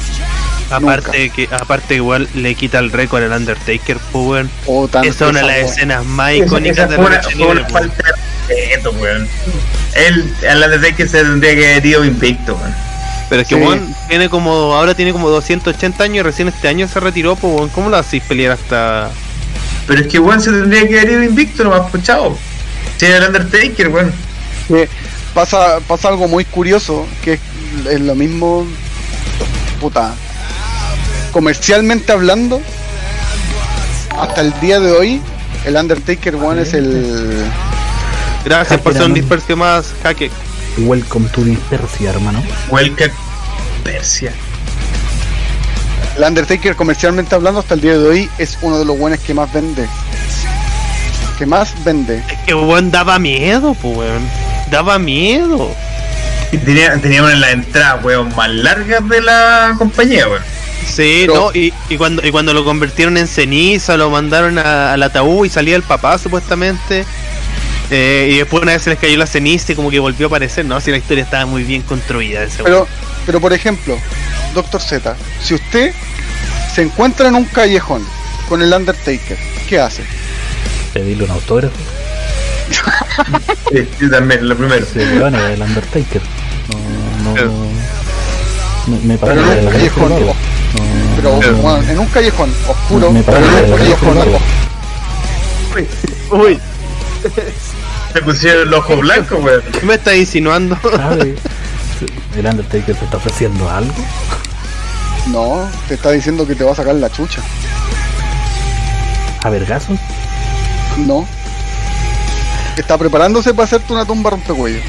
Aparte 0.69 1.29
que 1.31 1.49
aparte 1.51 1.95
igual 1.95 2.29
le 2.35 2.55
quita 2.55 2.79
el 2.79 2.89
récord 2.89 3.23
al 3.23 3.33
Undertaker, 3.33 3.97
pues 4.13 4.25
weón. 4.25 4.49
O 4.65 4.87
tan- 4.87 5.03
Esa 5.03 5.25
es 5.25 5.31
una 5.31 5.41
de 5.41 5.47
las 5.47 5.71
escenas 5.71 6.05
más 6.05 6.35
icónicas 6.35 6.89
de 6.89 6.95
fue 6.95 7.09
la 7.09 7.19
una, 7.19 7.21
fue 7.23 7.47
una 7.47 7.65
falta 7.67 8.03
respeto, 8.47 8.91
weón. 8.91 9.27
Él, 9.95 10.33
al 10.49 10.63
Undertaker 10.63 11.07
se 11.07 11.23
tendría 11.23 11.55
que 11.55 11.71
haber 11.71 11.85
ido 11.85 12.05
invicto, 12.05 12.55
weón. 12.55 12.75
Pero 13.29 13.41
es 13.43 13.47
que 13.47 13.55
Sí. 13.55 13.61
weón 13.61 13.95
tiene 14.09 14.29
como 14.29 14.75
ahora 14.75 14.93
tiene 14.93 15.13
como 15.13 15.29
280 15.29 16.03
años 16.03 16.17
y 16.17 16.21
recién 16.21 16.47
este 16.49 16.67
año 16.67 16.87
se 16.87 16.99
retiró, 16.99 17.35
pues 17.35 17.53
weón. 17.53 17.69
¿Cómo 17.69 17.89
lo 17.89 17.97
hacéis 17.97 18.23
pelear 18.23 18.51
hasta 18.53 19.09
Pero 19.87 20.01
es 20.01 20.07
que 20.07 20.19
weón 20.19 20.41
se 20.41 20.51
tendría 20.51 20.87
que 20.87 20.99
haber 20.99 21.11
ido 21.13 21.23
invicto, 21.23 21.63
nomás, 21.63 21.89
pues 21.91 22.03
chao. 22.03 22.37
Si 22.97 23.05
era 23.05 23.17
el 23.17 23.23
Undertaker, 23.25 23.87
weón. 23.89 24.13
que 24.67 24.87
pasa, 25.33 25.79
pasa 25.87 26.09
algo 26.09 26.27
muy 26.27 26.45
curioso, 26.45 27.07
que 27.23 27.33
es, 27.33 27.39
es 27.89 28.01
lo 28.01 28.15
mismo, 28.15 28.67
puta, 29.79 30.13
comercialmente 31.31 32.11
hablando, 32.11 32.61
hasta 34.19 34.41
el 34.41 34.53
día 34.59 34.79
de 34.79 34.91
hoy, 34.91 35.21
el 35.65 35.75
Undertaker 35.77 36.35
One 36.35 36.61
es 36.61 36.73
el... 36.73 37.45
Gracias 38.45 38.79
por 38.81 38.93
ser 38.93 39.03
un 39.03 39.13
dispersio 39.13 39.55
más 39.55 39.93
jaque. 40.03 40.31
Welcome 40.79 41.27
to 41.29 41.43
Dispersia, 41.43 42.11
hermano. 42.11 42.41
Welcome 42.69 43.11
Persia. 43.83 44.33
El 46.17 46.23
Undertaker 46.23 46.75
comercialmente 46.75 47.35
hablando 47.35 47.59
hasta 47.59 47.73
el 47.75 47.81
día 47.81 47.97
de 47.97 48.07
hoy 48.07 48.29
es 48.37 48.57
uno 48.61 48.79
de 48.79 48.85
los 48.85 48.97
buenos 48.97 49.19
que 49.19 49.33
más 49.33 49.51
vende. 49.53 49.87
Que 51.37 51.45
más 51.45 51.73
vende. 51.83 52.23
Es 52.29 52.37
que 52.45 52.53
weón 52.53 52.91
daba 52.91 53.19
miedo, 53.19 53.73
pues 53.81 53.97
weón. 53.97 54.21
Daba 54.69 54.97
miedo. 54.99 55.73
Y 56.51 56.57
tenía, 56.57 56.97
tenía 57.01 57.21
una 57.21 57.31
de 57.31 57.37
las 57.37 57.51
entradas, 57.53 58.03
weón, 58.03 58.35
más 58.35 58.49
largas 58.49 59.07
de 59.07 59.21
la 59.21 59.75
compañía, 59.77 60.27
weón. 60.27 60.43
Sí, 60.87 61.23
Pero- 61.27 61.35
no, 61.35 61.51
y, 61.53 61.73
y 61.89 61.97
cuando 61.97 62.25
y 62.25 62.31
cuando 62.31 62.53
lo 62.53 62.65
convirtieron 62.65 63.15
en 63.17 63.27
ceniza, 63.27 63.95
lo 63.97 64.09
mandaron 64.09 64.57
a- 64.57 64.93
al 64.93 65.03
ataúd 65.03 65.45
y 65.45 65.49
salía 65.49 65.75
el 65.75 65.83
papá 65.83 66.17
supuestamente. 66.17 67.05
Eh, 67.93 68.29
y 68.31 68.37
después 68.37 68.63
una 68.63 68.71
vez 68.71 68.83
se 68.83 68.89
les 68.89 68.99
cayó 68.99 69.17
la 69.17 69.27
ceniza 69.27 69.73
y 69.73 69.75
como 69.75 69.91
que 69.91 69.99
volvió 69.99 70.27
a 70.27 70.29
aparecer, 70.29 70.63
no, 70.65 70.79
si 70.79 70.91
la 70.91 70.97
historia 70.97 71.23
estaba 71.25 71.45
muy 71.45 71.63
bien 71.63 71.81
construida 71.81 72.41
ese 72.43 72.63
Pero, 72.63 72.87
pero 73.25 73.41
por 73.41 73.51
ejemplo, 73.51 73.97
Doctor 74.55 74.81
Z, 74.81 75.15
si 75.43 75.55
usted 75.55 75.93
se 76.73 76.83
encuentra 76.83 77.27
en 77.27 77.35
un 77.35 77.43
callejón 77.45 78.05
con 78.47 78.61
el 78.61 78.71
Undertaker, 78.73 79.37
¿qué 79.67 79.79
hace? 79.79 80.03
Pedirle 80.93 81.25
un 81.25 81.31
autógrafo. 81.31 81.75
Sí, 83.71 83.87
yo 83.99 84.09
también, 84.09 84.47
lo 84.47 84.55
primero. 84.57 84.85
Sí, 84.85 84.99
era 84.99 85.27
el 85.53 85.61
Undertaker. 85.61 86.21
No, 86.71 87.23
no, 87.29 87.33
Pero- 87.35 87.51
me, 88.87 88.99
me 88.99 89.17
Pero 89.17 89.35
parece 89.35 89.59
en 89.59 89.65
un 89.67 89.71
callejón, 89.73 90.09
mejor, 90.13 90.23
o- 90.23 90.35
no, 90.81 91.11
pero 91.15 91.31
bueno, 91.57 91.89
en 91.91 91.99
un 91.99 92.07
callejón 92.07 92.53
oscuro, 92.67 93.11
me 93.11 93.21
pero 93.23 93.37
parece 93.37 93.65
en 93.65 93.71
un 93.73 93.77
callejón 93.77 94.17
mejor. 94.17 94.41
Uy, 96.31 96.59
Se 98.13 98.21
pusieron 98.21 98.67
el 98.67 98.73
ojo 98.73 98.97
blanco, 98.97 99.37
weón. 99.37 99.61
¿qué 99.79 99.85
me 99.85 99.95
estás 99.95 100.15
insinuando? 100.15 100.77
¿Sabe? 100.95 101.35
El 102.35 102.45
Undertaker 102.45 102.95
te 102.95 103.05
está 103.05 103.17
ofreciendo 103.17 103.69
algo. 103.69 103.93
No, 105.27 105.69
te 105.87 105.93
está 105.93 106.11
diciendo 106.11 106.47
que 106.47 106.55
te 106.55 106.63
va 106.63 106.71
a 106.71 106.75
sacar 106.75 106.95
la 106.95 107.09
chucha. 107.09 107.41
¿A 109.43 109.49
vergazos? 109.49 109.99
No. 110.97 111.27
Está 112.77 112.97
preparándose 112.97 113.53
para 113.53 113.65
hacerte 113.65 113.93
una 113.93 114.05
tumba 114.05 114.31
rompecuello. 114.31 114.79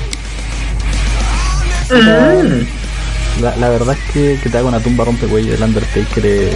La, 3.41 3.57
la 3.57 3.69
verdad 3.69 3.97
es 3.99 4.13
que, 4.13 4.41
que 4.43 4.49
te 4.49 4.59
haga 4.59 4.69
una 4.69 4.81
tumba 4.81 5.05
rompecuello 5.05 5.55
el 5.55 5.63
Undertaker 5.63 6.25
es, 6.25 6.55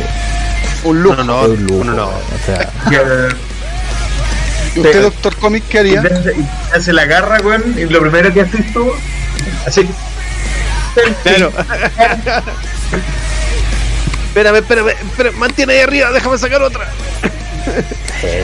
Un 0.85 1.03
lujo. 1.03 1.17
No, 1.17 1.25
no, 1.25 1.43
un 1.53 1.67
lujo, 1.67 1.85
no, 1.85 1.93
no. 1.93 2.07
weón. 2.09 2.21
O 2.21 2.47
sea, 2.47 2.71
¿Y 4.77 4.81
usted, 4.81 5.03
Doctor 5.03 5.37
Comic, 5.37 5.65
qué 5.69 5.79
haría? 5.81 6.03
y 6.03 6.77
hace 6.77 6.93
la 6.93 7.07
garra, 7.07 7.39
weón, 7.43 7.75
y 7.77 7.85
lo 7.87 8.01
primero 8.01 8.33
que 8.33 8.43
haces 8.43 8.73
tú, 8.73 8.93
así. 9.67 9.89
Claro. 11.23 11.53
espérame, 14.29 14.57
espérame, 14.57 14.89
espérame, 14.89 15.37
mantiene 15.37 15.73
ahí 15.75 15.81
arriba, 15.81 16.13
déjame 16.13 16.39
sacar 16.39 16.63
otra. 16.63 16.89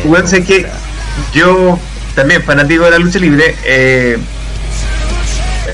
Weón, 0.04 0.26
sé 0.26 0.42
que 0.44 0.66
yo, 1.32 1.78
también 2.14 2.42
fanático 2.42 2.84
de 2.84 2.90
la 2.92 2.98
lucha 2.98 3.18
libre, 3.18 3.56
eh, 3.64 4.18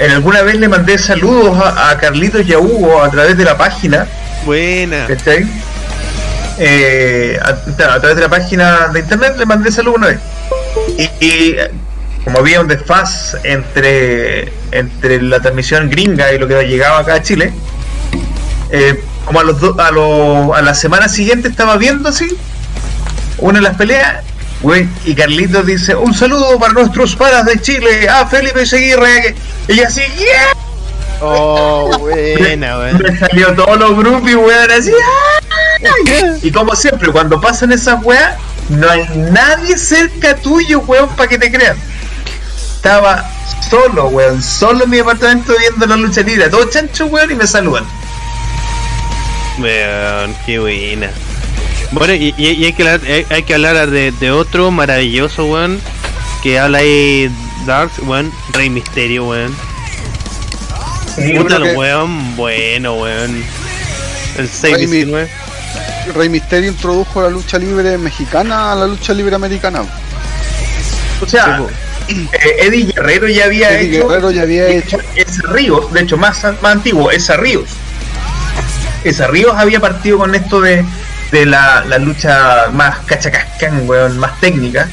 en 0.00 0.10
alguna 0.10 0.42
vez 0.42 0.56
le 0.56 0.68
mandé 0.68 0.98
saludos 0.98 1.56
a, 1.58 1.90
a 1.90 1.98
Carlitos 1.98 2.46
y 2.46 2.52
a 2.52 2.58
Hugo 2.58 3.02
a 3.02 3.10
través 3.10 3.36
de 3.36 3.44
la 3.44 3.56
página, 3.56 4.06
Buena. 4.44 5.06
¿cachai? 5.06 5.46
eh, 6.58 7.38
a, 7.42 7.48
a 7.48 8.00
través 8.00 8.16
de 8.16 8.22
la 8.22 8.28
página 8.28 8.88
de 8.88 9.00
internet, 9.00 9.34
le 9.38 9.46
mandé 9.46 9.70
saludo 9.72 9.94
una 9.96 10.08
vez. 10.08 10.18
Y, 10.96 11.24
y, 11.24 11.56
como 12.24 12.38
había 12.40 12.60
un 12.60 12.68
desfaz 12.68 13.36
entre, 13.44 14.52
entre 14.72 15.22
la 15.22 15.40
transmisión 15.40 15.88
gringa 15.88 16.32
y 16.32 16.38
lo 16.38 16.46
que 16.48 16.62
llegaba 16.66 16.98
acá 17.00 17.14
a 17.14 17.22
Chile, 17.22 17.52
eh, 18.70 19.02
como 19.24 19.40
a, 19.40 19.44
los 19.44 19.60
do- 19.60 19.80
a, 19.80 19.90
lo- 19.90 20.54
a 20.54 20.62
la 20.62 20.74
semana 20.74 21.08
siguiente 21.08 21.48
estaba 21.48 21.76
viendo 21.76 22.08
así 22.08 22.36
una 23.38 23.58
de 23.60 23.62
las 23.64 23.76
peleas. 23.76 24.24
güey, 24.60 24.88
y 25.04 25.14
Carlitos 25.14 25.64
dice, 25.66 25.94
un 25.94 26.12
saludo 26.14 26.58
para 26.58 26.72
nuestros 26.72 27.14
paras 27.16 27.44
de 27.46 27.60
Chile, 27.60 28.08
a 28.08 28.26
Felipe 28.26 28.66
Seguirre, 28.66 29.34
y 29.68 29.80
así, 29.80 30.02
¡yeah! 30.18 30.48
Oh, 31.20 31.96
buena, 32.00 32.78
weón. 32.78 32.98
Me 33.02 33.16
salió 33.18 33.54
todos 33.54 33.78
los 33.78 33.96
grupos 33.96 34.28
y 34.30 34.34
weón 34.34 34.70
así. 34.70 34.90
¡ay! 35.84 36.38
Y 36.42 36.50
como 36.50 36.74
siempre, 36.74 37.10
cuando 37.12 37.40
pasan 37.40 37.70
esas 37.72 38.02
weas, 38.02 38.36
no 38.68 38.90
hay 38.90 39.06
nadie 39.30 39.76
cerca 39.78 40.36
tuyo, 40.36 40.80
weón, 40.80 41.08
para 41.16 41.28
que 41.28 41.38
te 41.38 41.50
crean. 41.50 41.76
Estaba 42.76 43.30
solo, 43.68 44.06
weón, 44.08 44.42
solo 44.42 44.84
en 44.84 44.90
mi 44.90 44.98
apartamento 44.98 45.54
viendo 45.58 45.86
la 45.86 45.96
lucha 45.96 46.22
libre, 46.22 46.48
todo 46.48 46.68
chancho, 46.68 47.06
weón, 47.06 47.30
y 47.30 47.34
me 47.34 47.46
saludan. 47.46 47.84
Weón, 49.58 50.34
qué 50.46 50.58
buena. 50.58 51.10
Bueno, 51.90 52.14
y, 52.14 52.34
hay, 52.38 52.72
que 52.74 52.82
hablar, 52.82 53.00
hay, 53.08 53.26
hay 53.30 53.42
que 53.42 53.54
hablar 53.54 53.90
de, 53.90 54.12
de 54.12 54.30
otro 54.30 54.70
maravilloso, 54.70 55.46
weón, 55.46 55.80
que 56.42 56.58
habla 56.58 56.78
ahí 56.78 57.30
Dark, 57.66 57.90
weón, 58.02 58.32
Rey 58.52 58.70
Misterio, 58.70 59.26
weón. 59.26 59.54
Puta 61.36 61.56
el 61.56 61.62
que- 61.64 61.76
weón, 61.76 62.36
bueno, 62.36 62.94
weón. 62.94 63.44
El 64.36 64.48
619. 64.48 65.24
Rey 65.26 65.47
Misterio 66.30 66.70
introdujo 66.70 67.22
la 67.22 67.30
lucha 67.30 67.58
libre 67.58 67.96
mexicana 67.98 68.72
a 68.72 68.74
la 68.74 68.86
lucha 68.86 69.12
libre 69.14 69.34
americana. 69.34 69.82
O 71.20 71.26
sea, 71.26 71.62
eh, 72.08 72.56
Eddie 72.60 72.92
Guerrero 72.92 73.28
ya 73.28 73.44
había 73.46 73.78
Eddie 73.78 73.98
hecho. 73.98 74.08
Guerrero 74.08 74.30
ya 74.30 74.42
había 74.42 74.68
hecho. 74.68 74.98
Ese 75.14 75.42
Ríos, 75.42 75.92
de 75.92 76.00
hecho, 76.00 76.16
más, 76.16 76.42
más 76.62 76.72
antiguo, 76.72 77.10
esa 77.10 77.36
Ríos. 77.36 77.70
Esa 79.04 79.26
Ríos 79.26 79.54
había 79.56 79.80
partido 79.80 80.18
con 80.18 80.34
esto 80.34 80.60
de, 80.60 80.84
de 81.32 81.46
la, 81.46 81.84
la 81.86 81.98
lucha 81.98 82.68
más 82.72 82.98
cachacascán, 83.06 83.88
weón, 83.88 84.18
más 84.18 84.38
técnica. 84.40 84.88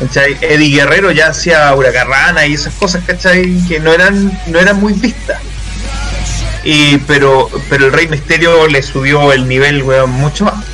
¿cachai? 0.00 0.36
Eddie 0.40 0.76
Guerrero 0.76 1.10
ya 1.10 1.28
hacía 1.28 1.74
huracarrana 1.74 2.46
y 2.46 2.54
esas 2.54 2.74
cosas, 2.74 3.02
¿cachai? 3.06 3.56
Que 3.66 3.80
no 3.80 3.92
eran, 3.92 4.38
no 4.46 4.58
eran 4.58 4.78
muy 4.78 4.92
vistas. 4.92 5.40
Y, 6.68 6.98
pero, 7.06 7.48
pero 7.70 7.86
el 7.86 7.92
Rey 7.92 8.08
Misterio 8.08 8.66
le 8.66 8.82
subió 8.82 9.32
el 9.32 9.46
nivel, 9.46 9.84
weón, 9.84 10.10
mucho 10.10 10.44
más. 10.46 10.64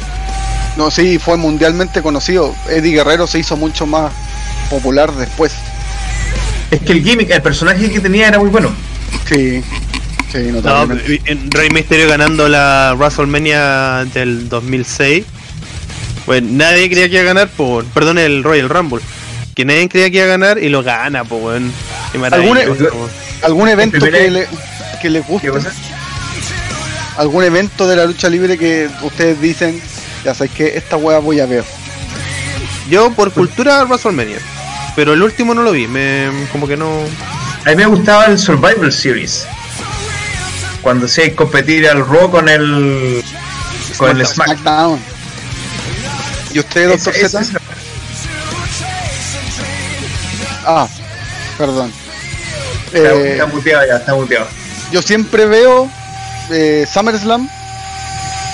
No, 0.79 0.91
sí, 0.91 1.19
fue 1.19 1.37
mundialmente 1.37 2.01
conocido. 2.01 2.55
Eddie 2.71 2.95
Guerrero 2.95 3.27
se 3.27 3.39
hizo 3.41 3.59
mucho 3.59 3.87
más 3.87 4.11
popular 4.71 5.13
después. 5.13 5.53
Es 6.71 6.81
que 6.81 6.93
el 6.93 7.05
gimmick, 7.05 7.29
el 7.31 7.43
personaje 7.43 7.91
que 7.91 8.01
tenía 8.01 8.29
era 8.29 8.39
muy 8.39 8.49
bueno. 8.49 8.73
Sí, 9.29 9.63
sí, 10.33 10.39
No, 10.65 10.87
Rey 11.51 11.69
Misterio 11.71 12.09
ganando 12.09 12.49
la 12.49 12.95
WrestleMania 12.97 14.07
del 14.15 14.49
2006. 14.49 15.27
Pues 16.25 16.43
nadie 16.43 16.89
creía 16.89 17.09
que 17.11 17.15
iba 17.17 17.23
a 17.23 17.27
ganar 17.35 17.49
por, 17.51 17.85
perdón, 17.85 18.17
el 18.17 18.43
Royal 18.43 18.71
Rumble. 18.71 19.01
Que 19.55 19.67
nadie 19.67 19.91
creía 19.91 20.09
que 20.11 20.17
iba 20.17 20.25
a 20.25 20.29
ganar 20.29 20.57
y 20.57 20.71
lo 20.71 20.83
gana, 20.83 21.25
pues, 21.25 21.61
Alguna- 22.33 22.61
weón. 22.63 23.11
¿Algún 23.43 23.69
evento 23.69 23.99
que 23.99 24.31
le, 24.31 24.47
que 25.03 25.11
les 25.11 25.27
guste? 25.27 25.51
¿Algún 27.19 27.45
evento 27.45 27.87
de 27.87 27.97
la 27.97 28.07
lucha 28.07 28.31
libre 28.31 28.57
que 28.57 28.89
ustedes 29.03 29.41
dicen, 29.41 29.83
ya 30.25 30.33
sabéis 30.35 30.53
que 30.53 30.77
esta 30.79 30.97
wea 30.97 31.19
voy 31.19 31.41
a 31.41 31.47
ver? 31.47 31.65
Yo 32.89 33.13
por 33.13 33.33
cultura 33.33 33.85
WrestleMania. 33.85 34.39
Pero 34.95 35.13
el 35.13 35.23
último 35.23 35.55
no 35.55 35.63
lo 35.63 35.73
vi, 35.73 35.87
me 35.89 36.31
como 36.53 36.69
que 36.69 36.77
no. 36.77 37.05
A 37.65 37.71
mí 37.71 37.77
me 37.77 37.87
gustaba 37.87 38.27
el 38.27 38.39
Survivor 38.39 38.93
Series. 38.93 39.47
Cuando 40.83 41.09
se 41.09 41.35
competir 41.35 41.89
al 41.89 42.07
Raw 42.07 42.31
con 42.31 42.49
el. 42.49 43.25
con 43.97 44.11
el 44.11 44.27
Smack. 44.27 44.49
SmackDown. 44.49 45.01
¿Y 46.53 46.59
usted, 46.59 46.89
doctor 46.91 47.15
Z? 47.15 47.61
Ah, 50.67 50.87
perdón. 51.57 51.93
Está, 52.93 53.15
Eh, 53.15 53.33
está 53.33 53.47
muteado 53.47 53.87
ya, 53.87 53.97
está 53.97 54.15
muteado. 54.15 54.62
Yo 54.93 55.03
siempre 55.03 55.47
veo 55.47 55.89
eh, 56.51 56.87
SummerSlam, 56.93 57.49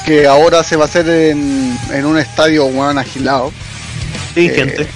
que 0.06 0.26
ahora 0.26 0.62
se 0.64 0.76
va 0.76 0.84
a 0.84 0.88
hacer 0.88 1.08
en, 1.08 1.76
en 1.92 2.06
un 2.06 2.18
estadio 2.18 2.66
weón 2.66 2.98
agilado, 2.98 3.52
Sí, 4.34 4.46
Eh, 4.46 4.54
gente. 4.54 4.86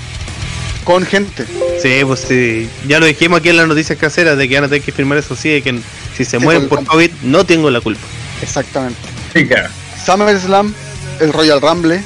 con 0.84 1.04
gente. 1.04 1.44
Sí, 1.82 2.00
pues 2.06 2.20
sí. 2.20 2.68
Ya 2.86 3.00
lo 3.00 3.06
dijimos 3.06 3.40
aquí 3.40 3.48
en 3.48 3.56
las 3.56 3.66
noticias 3.68 3.98
caseras 3.98 4.36
de 4.38 4.48
que 4.48 4.54
van 4.54 4.64
a 4.64 4.68
tener 4.68 4.82
que 4.82 4.92
firmar 4.92 5.18
eso 5.18 5.34
sí, 5.36 5.50
de 5.50 5.62
que 5.62 5.80
si 6.16 6.24
se 6.24 6.38
Sí, 6.38 6.44
mueren 6.44 6.68
por 6.68 6.84
COVID, 6.84 7.10
no 7.22 7.44
tengo 7.44 7.70
la 7.70 7.80
culpa. 7.80 8.02
Exactamente. 8.40 8.98
Sí, 9.32 9.46
claro. 9.46 9.68
SummerSlam, 10.04 10.72
el 11.20 11.32
Royal 11.32 11.60
Rumble, 11.60 12.02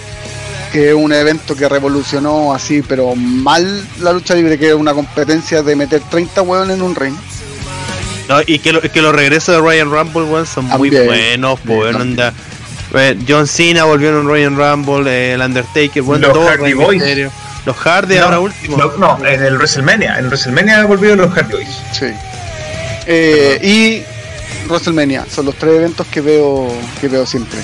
que 0.72 0.88
es 0.90 0.94
un 0.94 1.12
evento 1.12 1.54
que 1.56 1.68
revolucionó 1.68 2.54
así, 2.54 2.82
pero 2.82 3.14
mal 3.14 3.86
la 4.00 4.12
lucha 4.12 4.34
libre, 4.34 4.58
que 4.58 4.68
es 4.68 4.74
una 4.74 4.94
competencia 4.94 5.62
de 5.62 5.76
meter 5.76 6.00
30 6.10 6.42
hueones 6.42 6.76
en 6.76 6.82
un 6.82 6.94
ring. 6.94 7.14
No, 8.28 8.40
y 8.46 8.58
que, 8.58 8.72
lo- 8.72 8.80
que 8.80 9.02
los 9.02 9.14
regresos 9.14 9.54
de 9.54 9.60
Ryan 9.60 9.90
Rumble, 9.90 10.22
weón, 10.24 10.46
son 10.46 10.64
muy 10.66 10.90
También. 10.90 11.06
buenos, 11.06 11.60
onda. 11.94 12.32
Eh, 12.94 13.18
John 13.28 13.46
Cena 13.46 13.84
volvió 13.84 14.08
en 14.10 14.24
Royal 14.26 14.54
Rumble, 14.56 15.10
eh, 15.10 15.32
el 15.34 15.40
Undertaker, 15.42 16.02
bueno, 16.02 16.28
Los 16.28 16.36
todo 16.36 16.46
Hardy 16.48 16.72
Boys. 16.72 17.02
Los 17.64 17.76
Hardy 17.76 18.14
no, 18.16 18.22
ahora 18.24 18.38
último. 18.40 18.76
No, 18.76 18.96
no, 18.96 19.26
en 19.26 19.42
el 19.42 19.56
WrestleMania. 19.58 20.18
En 20.18 20.26
WrestleMania 20.26 20.84
volvieron 20.86 21.18
los 21.18 21.32
Hardy 21.34 21.52
Boys. 21.52 21.80
Sí. 21.92 22.06
Eh, 23.06 23.58
y 23.62 24.68
WrestleMania, 24.68 25.26
son 25.32 25.46
los 25.46 25.56
tres 25.56 25.74
eventos 25.74 26.06
que 26.08 26.20
veo 26.20 26.72
que 27.00 27.08
veo 27.08 27.26
siempre. 27.26 27.58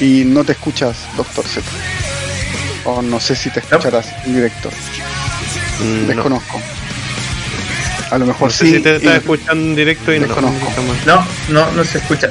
Y 0.00 0.24
no 0.24 0.44
te 0.44 0.52
escuchas, 0.52 0.96
Doctor 1.16 1.44
Z. 1.46 1.66
O 2.84 3.02
no 3.02 3.20
sé 3.20 3.36
si 3.36 3.50
te 3.50 3.60
escucharás 3.60 4.06
en 4.26 4.34
directo. 4.34 4.70
Mm, 5.80 6.16
no. 6.16 6.22
A 8.12 8.18
lo 8.18 8.26
mejor 8.26 8.48
No 8.48 8.50
sé 8.54 8.66
sí. 8.66 8.72
si 8.76 8.80
te 8.80 8.96
estás 8.96 9.14
escuchando 9.16 9.52
en 9.52 9.74
directo 9.74 10.12
y 10.12 10.20
no. 10.20 10.26
No, 11.06 11.26
no, 11.48 11.70
no 11.72 11.84
se 11.84 11.96
escucha. 11.98 12.30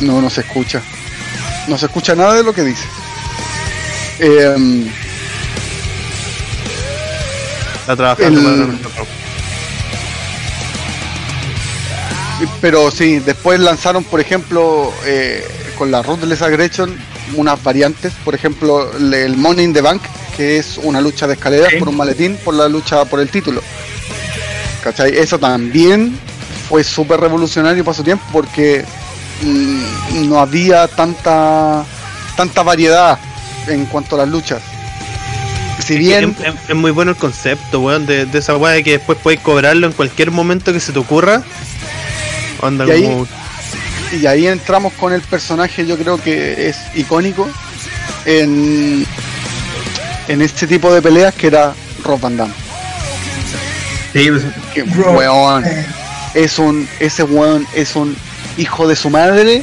No, 0.00 0.20
no 0.20 0.28
se 0.28 0.40
escucha. 0.40 0.82
No 1.68 1.78
se 1.78 1.86
escucha 1.86 2.14
nada 2.16 2.34
de 2.34 2.42
lo 2.42 2.52
que 2.52 2.64
dice. 2.64 2.84
Em, 4.18 4.88
Está 7.80 7.96
trabajando 7.96 8.40
El- 8.40 8.78
pero 12.60 12.90
sí, 12.90 13.18
después 13.18 13.60
lanzaron, 13.60 14.02
por 14.04 14.18
ejemplo, 14.20 14.92
eh, 15.04 15.46
con 15.76 15.90
la 15.90 16.02
Ruthless 16.02 16.42
Aggression, 16.42 16.96
unas 17.36 17.62
variantes. 17.62 18.12
Por 18.24 18.34
ejemplo, 18.34 18.90
el 18.98 19.36
Money 19.36 19.64
in 19.66 19.72
the 19.74 19.80
Bank, 19.82 20.02
que 20.36 20.58
es 20.58 20.78
una 20.82 21.00
lucha 21.00 21.26
de 21.26 21.34
escaleras 21.34 21.70
Sí. 21.70 21.76
por 21.78 21.88
un 21.88 21.96
maletín, 21.96 22.36
por 22.44 22.54
la 22.54 22.68
lucha 22.68 23.04
por 23.04 23.20
el 23.20 23.28
título. 23.28 23.62
¿Cachai? 24.82 25.16
Eso 25.16 25.38
también 25.38 26.18
fue 26.68 26.82
súper 26.84 27.20
revolucionario 27.20 27.84
para 27.84 27.96
su 27.96 28.02
tiempo 28.02 28.24
porque 28.32 28.84
mm, 29.42 30.28
no 30.28 30.38
había 30.40 30.86
tanta 30.88 31.84
tanta 32.36 32.62
variedad 32.62 33.18
en 33.66 33.84
cuanto 33.86 34.14
a 34.16 34.20
las 34.20 34.28
luchas. 34.28 34.62
Si 35.84 35.98
bien 35.98 36.36
Es, 36.40 36.48
es- 36.54 36.60
es 36.70 36.76
muy 36.76 36.90
bueno 36.90 37.10
el 37.10 37.16
concepto, 37.16 37.80
weón, 37.80 38.06
de, 38.06 38.24
de 38.26 38.38
esa 38.38 38.56
weá 38.56 38.72
de 38.74 38.82
que 38.84 38.92
después 38.92 39.18
podéis 39.18 39.40
cobrarlo 39.40 39.86
en 39.86 39.92
cualquier 39.92 40.30
momento 40.30 40.72
que 40.72 40.80
se 40.80 40.92
te 40.92 40.98
ocurra. 40.98 41.42
Onda 42.60 42.86
Y 42.86 42.90
ahí-. 42.90 43.26
Y 44.22 44.26
ahí 44.26 44.46
entramos 44.46 44.92
con 44.94 45.12
el 45.12 45.20
personaje, 45.22 45.86
yo 45.86 45.96
creo 45.98 46.20
que 46.20 46.68
es 46.68 46.76
icónico 46.94 47.48
en, 48.24 49.06
en 50.30 50.42
este 50.42 50.66
tipo 50.66 50.92
de 50.94 51.02
peleas 51.02 51.34
que 51.34 51.48
era 51.48 51.74
Rob 52.04 52.20
Van 52.20 52.36
Damme. 52.36 52.54
Sí, 54.12 54.28
pues, 54.30 54.42
Que 54.74 54.82
weón, 54.82 55.64
eh, 55.64 55.86
es 56.34 56.58
un, 56.58 56.88
ese 56.98 57.22
weón 57.22 57.66
es 57.74 57.94
un 57.96 58.16
hijo 58.56 58.86
de 58.88 58.96
su 58.96 59.10
madre 59.10 59.62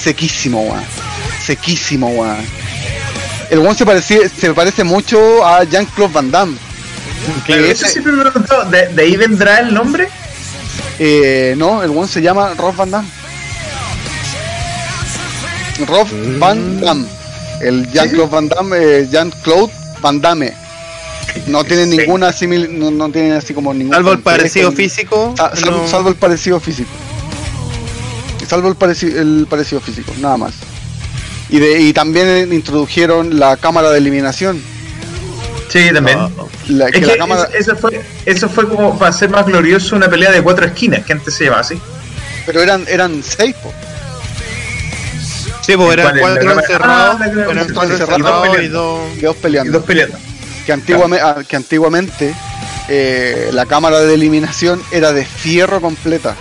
sequísimo, 0.00 0.62
weón. 0.62 0.82
Sequísimo, 1.44 2.08
weón. 2.08 2.44
El 3.50 3.58
weón 3.60 3.74
se 3.76 3.84
parece, 3.84 4.28
se 4.28 4.52
parece 4.54 4.84
mucho 4.84 5.44
a 5.44 5.64
Jean-Claude 5.64 6.12
Van 6.12 6.30
Damme. 6.30 6.56
Claro, 7.44 7.62
que 7.64 7.70
Eso 7.72 7.84
ese- 7.84 7.92
siempre 7.94 8.12
me 8.12 8.20
he 8.22 8.24
preguntado, 8.30 8.64
¿de, 8.70 8.88
de 8.88 9.02
ahí 9.02 9.16
vendrá 9.16 9.58
el 9.60 9.74
nombre? 9.74 10.08
Eh, 10.98 11.54
no, 11.56 11.82
el 11.82 11.90
one 11.90 12.06
se 12.08 12.20
llama 12.22 12.54
Rob 12.56 12.74
Van 12.76 12.90
Damme. 12.90 13.08
Rob 15.86 16.08
Van 16.38 16.80
Damme. 16.80 17.06
El 17.60 17.90
Jean-Claude 17.90 18.30
Van 18.30 18.48
Damme, 18.48 18.76
eh, 18.78 19.08
Jean-Claude 19.10 19.72
Van 20.00 20.20
Damme. 20.20 20.52
No 21.46 21.62
tiene 21.64 21.84
Sí. 21.84 21.98
ninguna 21.98 22.32
simil, 22.32 22.78
no, 22.78 22.90
no 22.90 23.08
tiene 23.10 23.32
así 23.34 23.54
como 23.54 23.72
ningún. 23.72 23.94
Salvo 23.94 24.12
el 24.12 24.18
parecido 24.20 24.72
físico. 24.72 25.34
Sa- 25.36 25.54
salvo, 25.54 25.82
no- 25.82 25.88
salvo 25.88 26.08
el 26.08 26.16
parecido 26.16 26.58
físico. 26.60 26.90
Salvo 28.48 28.68
el 28.68 28.74
parecido, 28.74 29.20
el 29.20 29.46
parecido 29.48 29.80
físico, 29.80 30.12
nada 30.20 30.36
más. 30.36 30.54
Y, 31.50 31.58
de, 31.60 31.80
y 31.80 31.92
también 31.92 32.52
introdujeron 32.52 33.38
la 33.38 33.56
cámara 33.56 33.90
de 33.90 33.98
eliminación. 33.98 34.60
Sí, 35.68 35.88
también. 35.92 36.18
La, 36.68 36.86
Es 36.86 36.92
que 36.92 37.00
la 37.06 37.16
cámara, 37.16 37.48
eso, 37.56 37.76
fue, 37.76 38.00
eso 38.26 38.48
fue 38.48 38.68
como 38.68 38.98
para 38.98 39.10
hacer 39.10 39.30
más 39.30 39.46
glorioso 39.46 39.94
una 39.94 40.08
pelea 40.08 40.32
de 40.32 40.42
cuatro 40.42 40.66
esquinas, 40.66 41.04
que 41.04 41.12
antes 41.12 41.34
se 41.34 41.44
llamaba 41.44 41.60
así. 41.60 41.80
pero 42.46 42.60
eran, 42.60 42.84
eran 42.88 43.22
seis, 43.22 43.54
po. 43.62 43.72
Sí, 45.70 45.76
pues 45.76 45.92
eran 45.92 46.18
cuatro 46.18 46.52
encerrados, 46.52 47.20
Ah, 47.20 47.26
eran 47.26 47.68
cuatro 47.72 47.92
encerrados 47.94 48.58
y 48.60 48.68
dos. 48.68 48.98
Y 49.16 49.20
dos 49.20 49.36
Y 49.36 49.40
peleando. 49.40 49.72
dos 49.78 49.86
peleando. 49.86 50.18
que, 50.66 50.72
antiguamente, 50.72 51.24
ah, 51.24 51.36
que 51.48 51.54
antiguamente 51.56 52.34
eh, 52.88 53.50
la 53.52 53.66
cámara 53.66 54.00
de 54.00 54.14
eliminación 54.14 54.82
era 54.90 55.12
de 55.12 55.24
fierro 55.24 55.80
completa. 55.80 56.34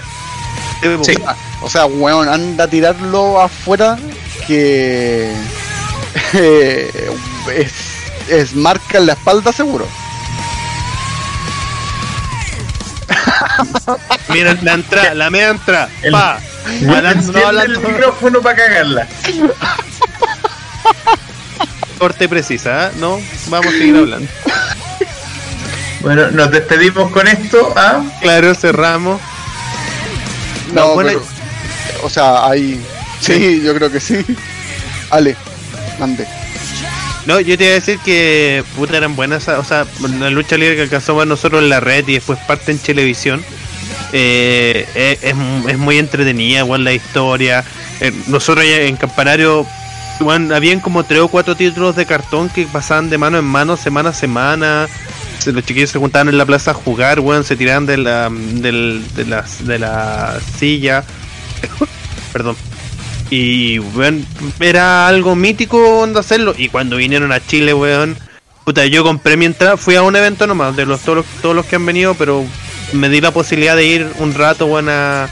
Sí, 0.81 0.87
pues. 0.97 1.17
O 1.61 1.69
sea, 1.69 1.85
weón, 1.85 2.27
anda 2.27 2.63
a 2.63 2.67
tirarlo 2.67 3.39
afuera 3.39 3.99
que 4.47 5.31
eh, 6.33 7.11
es, 7.55 7.71
es 8.29 8.55
marca 8.55 8.97
en 8.97 9.05
la 9.05 9.13
espalda 9.13 9.51
seguro. 9.51 9.87
Mira 14.29 14.55
la 14.63 14.73
entrada, 14.73 15.13
la 15.13 15.29
media 15.29 15.49
entrada. 15.49 15.89
El- 16.01 16.13
Pa. 16.13 16.39
No 16.81 16.97
enciende 16.97 17.63
el 17.65 17.79
micrófono 17.79 18.41
para 18.41 18.55
cagarla. 18.55 19.07
Corte 21.97 22.29
precisa, 22.29 22.87
¿eh? 22.87 22.91
No, 22.97 23.19
vamos 23.47 23.67
a 23.67 23.71
seguir 23.71 23.95
hablando. 23.97 24.29
Bueno, 26.01 26.31
nos 26.31 26.49
despedimos 26.51 27.11
con 27.11 27.27
esto. 27.27 27.73
¿ah? 27.75 28.01
Claro, 28.21 28.55
cerramos. 28.55 29.19
No, 30.73 30.87
No, 30.87 30.93
bueno, 30.93 31.09
pero- 31.09 32.05
o 32.05 32.09
sea, 32.09 32.45
ahí 32.47 32.79
sí, 33.19 33.61
yo 33.61 33.75
creo 33.75 33.91
que 33.91 33.99
sí. 33.99 34.25
Ale, 35.09 35.35
mande. 35.99 36.25
No, 37.25 37.39
yo 37.41 37.57
te 37.57 37.65
iba 37.65 37.71
a 37.73 37.75
decir 37.75 37.99
que 37.99 38.63
puta 38.77 38.95
eran 38.95 39.15
buenas, 39.17 39.47
o 39.49 39.63
sea, 39.65 39.85
la 40.19 40.29
lucha 40.29 40.55
libre 40.57 40.77
que 40.77 40.83
alcanzamos 40.83 41.27
nosotros 41.27 41.61
en 41.61 41.69
la 41.69 41.81
red 41.81 42.07
y 42.07 42.13
después 42.13 42.39
parte 42.47 42.71
en 42.71 42.79
televisión. 42.79 43.43
Eh, 44.13 44.85
es, 44.95 45.23
es 45.23 45.35
es 45.67 45.77
muy 45.77 45.97
entretenida, 45.97 46.59
igual 46.59 46.83
la 46.83 46.93
historia. 46.93 47.63
Eh, 48.01 48.11
nosotros 48.27 48.65
en 48.65 48.95
Campanario, 48.97 49.65
igual, 50.19 50.53
habían 50.53 50.79
como 50.79 51.03
tres 51.03 51.21
o 51.21 51.27
cuatro 51.27 51.55
títulos 51.55 51.95
de 51.95 52.05
cartón 52.05 52.49
que 52.49 52.65
pasaban 52.65 53.09
de 53.09 53.17
mano 53.17 53.37
en 53.37 53.45
mano, 53.45 53.77
semana 53.77 54.09
a 54.09 54.13
semana. 54.13 54.87
Se- 55.39 55.51
Los 55.51 55.63
chiquillos 55.65 55.89
se 55.91 55.99
juntaban 55.99 56.29
en 56.29 56.37
la 56.37 56.45
plaza 56.45 56.71
a 56.71 56.73
jugar, 56.73 57.19
weón, 57.19 57.43
se 57.43 57.55
tiraban 57.55 57.85
de 57.85 57.97
la, 57.97 58.29
del- 58.29 59.03
de 59.15 59.25
la, 59.25 59.45
de 59.61 59.79
la 59.79 60.39
silla. 60.57 61.03
Perdón. 62.33 62.55
Y, 63.29 63.79
weón, 63.79 64.25
era 64.59 65.07
algo 65.07 65.35
mítico 65.35 65.99
onda 65.99 66.21
hacerlo. 66.21 66.53
Y 66.57 66.69
cuando 66.69 66.95
vinieron 66.97 67.31
a 67.31 67.45
Chile, 67.45 67.73
weón, 67.73 68.17
puta, 68.65 68.85
yo 68.87 69.03
compré 69.03 69.37
mi 69.37 69.45
entrada, 69.45 69.77
fui 69.77 69.95
a 69.95 70.01
un 70.01 70.15
evento 70.15 70.47
nomás, 70.47 70.75
de 70.75 70.85
los 70.85 71.01
todos 71.01 71.17
los, 71.17 71.25
todos 71.41 71.55
los 71.55 71.65
que 71.65 71.75
han 71.75 71.85
venido, 71.85 72.15
pero 72.15 72.43
me 72.93 73.09
di 73.09 73.21
la 73.21 73.31
posibilidad 73.31 73.75
de 73.75 73.85
ir 73.85 74.07
un 74.17 74.33
rato, 74.33 74.65
weón, 74.67 74.89
a, 74.89 75.27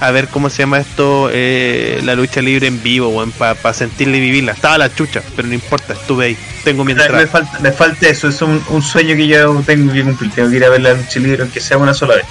a 0.00 0.10
ver 0.12 0.28
cómo 0.28 0.48
se 0.50 0.58
llama 0.58 0.78
esto, 0.78 1.28
eh, 1.32 2.00
la 2.04 2.14
lucha 2.14 2.40
libre 2.40 2.66
en 2.66 2.82
vivo, 2.82 3.08
weón, 3.08 3.32
para 3.32 3.74
sentirla 3.74 4.16
y 4.16 4.20
vivirla. 4.20 4.52
Estaba 4.52 4.78
la 4.78 4.94
chucha, 4.94 5.22
pero 5.36 5.48
no 5.48 5.54
importa, 5.54 5.92
estuve 5.92 6.26
ahí, 6.26 6.36
tengo 6.64 6.84
mi 6.84 6.92
entrada. 6.92 7.18
me 7.18 7.26
falta, 7.26 7.58
me 7.60 7.72
falta 7.72 8.08
eso, 8.08 8.28
es 8.28 8.40
un, 8.42 8.62
un 8.68 8.82
sueño 8.82 9.16
que 9.16 9.26
yo 9.26 9.62
tengo 9.66 9.92
que 9.92 10.02
cumplir. 10.02 10.30
Tengo 10.32 10.50
que 10.50 10.56
ir 10.56 10.64
a 10.64 10.70
ver 10.70 10.80
la 10.82 10.94
lucha 10.94 11.18
libre, 11.20 11.42
aunque 11.42 11.60
sea 11.60 11.76
una 11.78 11.94
sola 11.94 12.16
vez. 12.16 12.24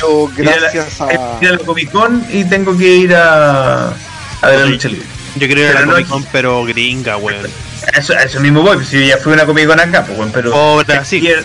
Yo 0.00 0.30
Ir 0.36 0.48
a 0.48 0.52
la- 0.52 0.60
gracias 0.72 1.00
a 1.00 1.38
Ir 1.40 1.48
a 1.48 1.52
la 1.52 1.58
Comic 1.58 1.90
Con 1.90 2.24
y 2.30 2.44
tengo 2.44 2.76
que 2.76 2.96
ir 2.96 3.14
a, 3.14 3.88
a 3.88 4.46
ver 4.48 4.60
la 4.60 4.66
lucha 4.66 4.88
libre. 4.88 5.06
Yo 5.36 5.46
quiero 5.46 5.60
ir 5.62 5.68
a 5.68 5.72
la 5.74 5.80
no 5.86 5.92
Comic 5.92 6.08
Con, 6.08 6.24
pero 6.32 6.64
gringa, 6.64 7.16
weón. 7.16 7.46
A 7.94 7.98
Eso, 7.98 8.12
eso 8.16 8.38
mismo 8.40 8.62
voy, 8.62 8.76
pues 8.76 8.88
si 8.88 9.00
yo 9.00 9.06
ya 9.06 9.18
fui 9.18 9.32
a 9.32 9.34
una 9.36 9.46
Comic 9.46 9.66
Con 9.66 9.80
acá, 9.80 10.04
pues, 10.04 10.18
weón, 10.18 10.30
pero. 10.32 10.50
Oh, 10.54 10.82
Brasil. 10.84 11.36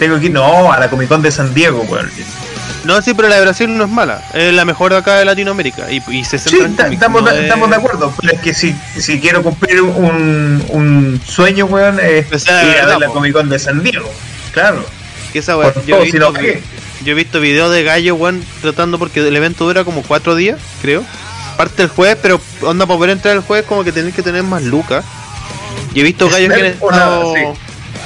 Tengo 0.00 0.18
que 0.18 0.26
ir, 0.26 0.32
no, 0.32 0.72
a 0.72 0.80
la 0.80 0.90
Comic 0.90 1.08
Con 1.08 1.22
de 1.22 1.30
San 1.30 1.54
Diego, 1.54 1.82
weón. 1.82 2.10
No, 2.84 3.00
sí, 3.02 3.12
pero 3.14 3.28
la 3.28 3.36
de 3.36 3.42
Brasil 3.42 3.76
no 3.76 3.84
es 3.84 3.90
mala, 3.90 4.22
es 4.32 4.52
la 4.54 4.64
mejor 4.64 4.90
de 4.92 4.98
acá 4.98 5.18
de 5.18 5.26
Latinoamérica 5.26 5.92
y, 5.92 6.02
y 6.10 6.24
se 6.24 6.38
Sí, 6.38 6.56
en 6.58 6.74
estamos, 6.92 7.22
no 7.22 7.28
de, 7.30 7.36
es- 7.36 7.42
estamos 7.44 7.68
de 7.70 7.76
acuerdo, 7.76 8.12
pero 8.18 8.32
es 8.32 8.40
que 8.40 8.54
si, 8.54 8.74
si 8.98 9.20
quiero 9.20 9.42
cumplir 9.42 9.82
un, 9.82 10.64
un 10.70 11.20
sueño, 11.24 11.66
weón, 11.66 12.00
es 12.00 12.26
Pues 12.26 12.42
sea, 12.44 12.64
ir 12.64 12.78
a 12.80 12.86
ver 12.86 12.98
la. 12.98 13.06
Comic 13.08 13.34
Con 13.34 13.48
de 13.50 13.58
San 13.58 13.82
Diego. 13.82 14.10
Claro. 14.52 14.84
que 15.32 15.40
esa 15.40 15.54
Por 15.54 15.74
yo, 15.84 15.96
todo, 15.96 16.02
he 16.02 16.06
si 16.06 16.12
visto, 16.12 16.32
no, 16.32 16.38
¿qué? 16.38 16.62
yo 17.04 17.12
he 17.12 17.14
visto 17.14 17.38
videos 17.40 17.70
de 17.70 17.82
gallo, 17.82 18.14
weón, 18.14 18.42
tratando 18.62 18.98
porque 18.98 19.20
el 19.20 19.36
evento 19.36 19.66
dura 19.66 19.84
como 19.84 20.02
cuatro 20.02 20.34
días, 20.34 20.58
creo. 20.80 21.04
Parte 21.58 21.82
el 21.82 21.88
jueves, 21.90 22.16
pero 22.22 22.40
onda 22.62 22.86
para 22.86 22.96
poder 22.96 23.10
entrar 23.10 23.36
el 23.36 23.42
jueves 23.42 23.66
como 23.66 23.84
que 23.84 23.92
tenés 23.92 24.14
que 24.14 24.22
tener 24.22 24.42
más 24.42 24.62
lucas. 24.62 25.04
Y 25.92 26.00
he 26.00 26.02
visto 26.02 26.26
Es 26.28 26.32
gallos 26.32 26.54
que 26.54 26.66
han 26.66 26.76
o 26.80 26.90
nada, 26.90 27.22
sí. 27.34 27.60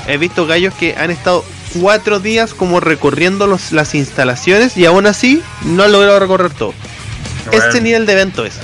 He 0.08 0.18
visto 0.18 0.46
gallos 0.46 0.74
que 0.74 0.96
han 0.98 1.12
estado 1.12 1.44
cuatro 1.80 2.20
días 2.20 2.54
como 2.54 2.80
recorriendo 2.80 3.46
los, 3.46 3.72
las 3.72 3.94
instalaciones 3.94 4.76
y 4.76 4.86
aún 4.86 5.06
así 5.06 5.42
no 5.64 5.82
han 5.84 5.92
logrado 5.92 6.18
recorrer 6.20 6.50
todo. 6.52 6.74
Bueno. 7.46 7.64
Este 7.64 7.80
nivel 7.80 8.06
de 8.06 8.12
evento 8.12 8.44
es. 8.44 8.54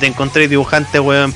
Te 0.00 0.06
encontré 0.06 0.48
dibujante, 0.48 1.00
weón. 1.00 1.34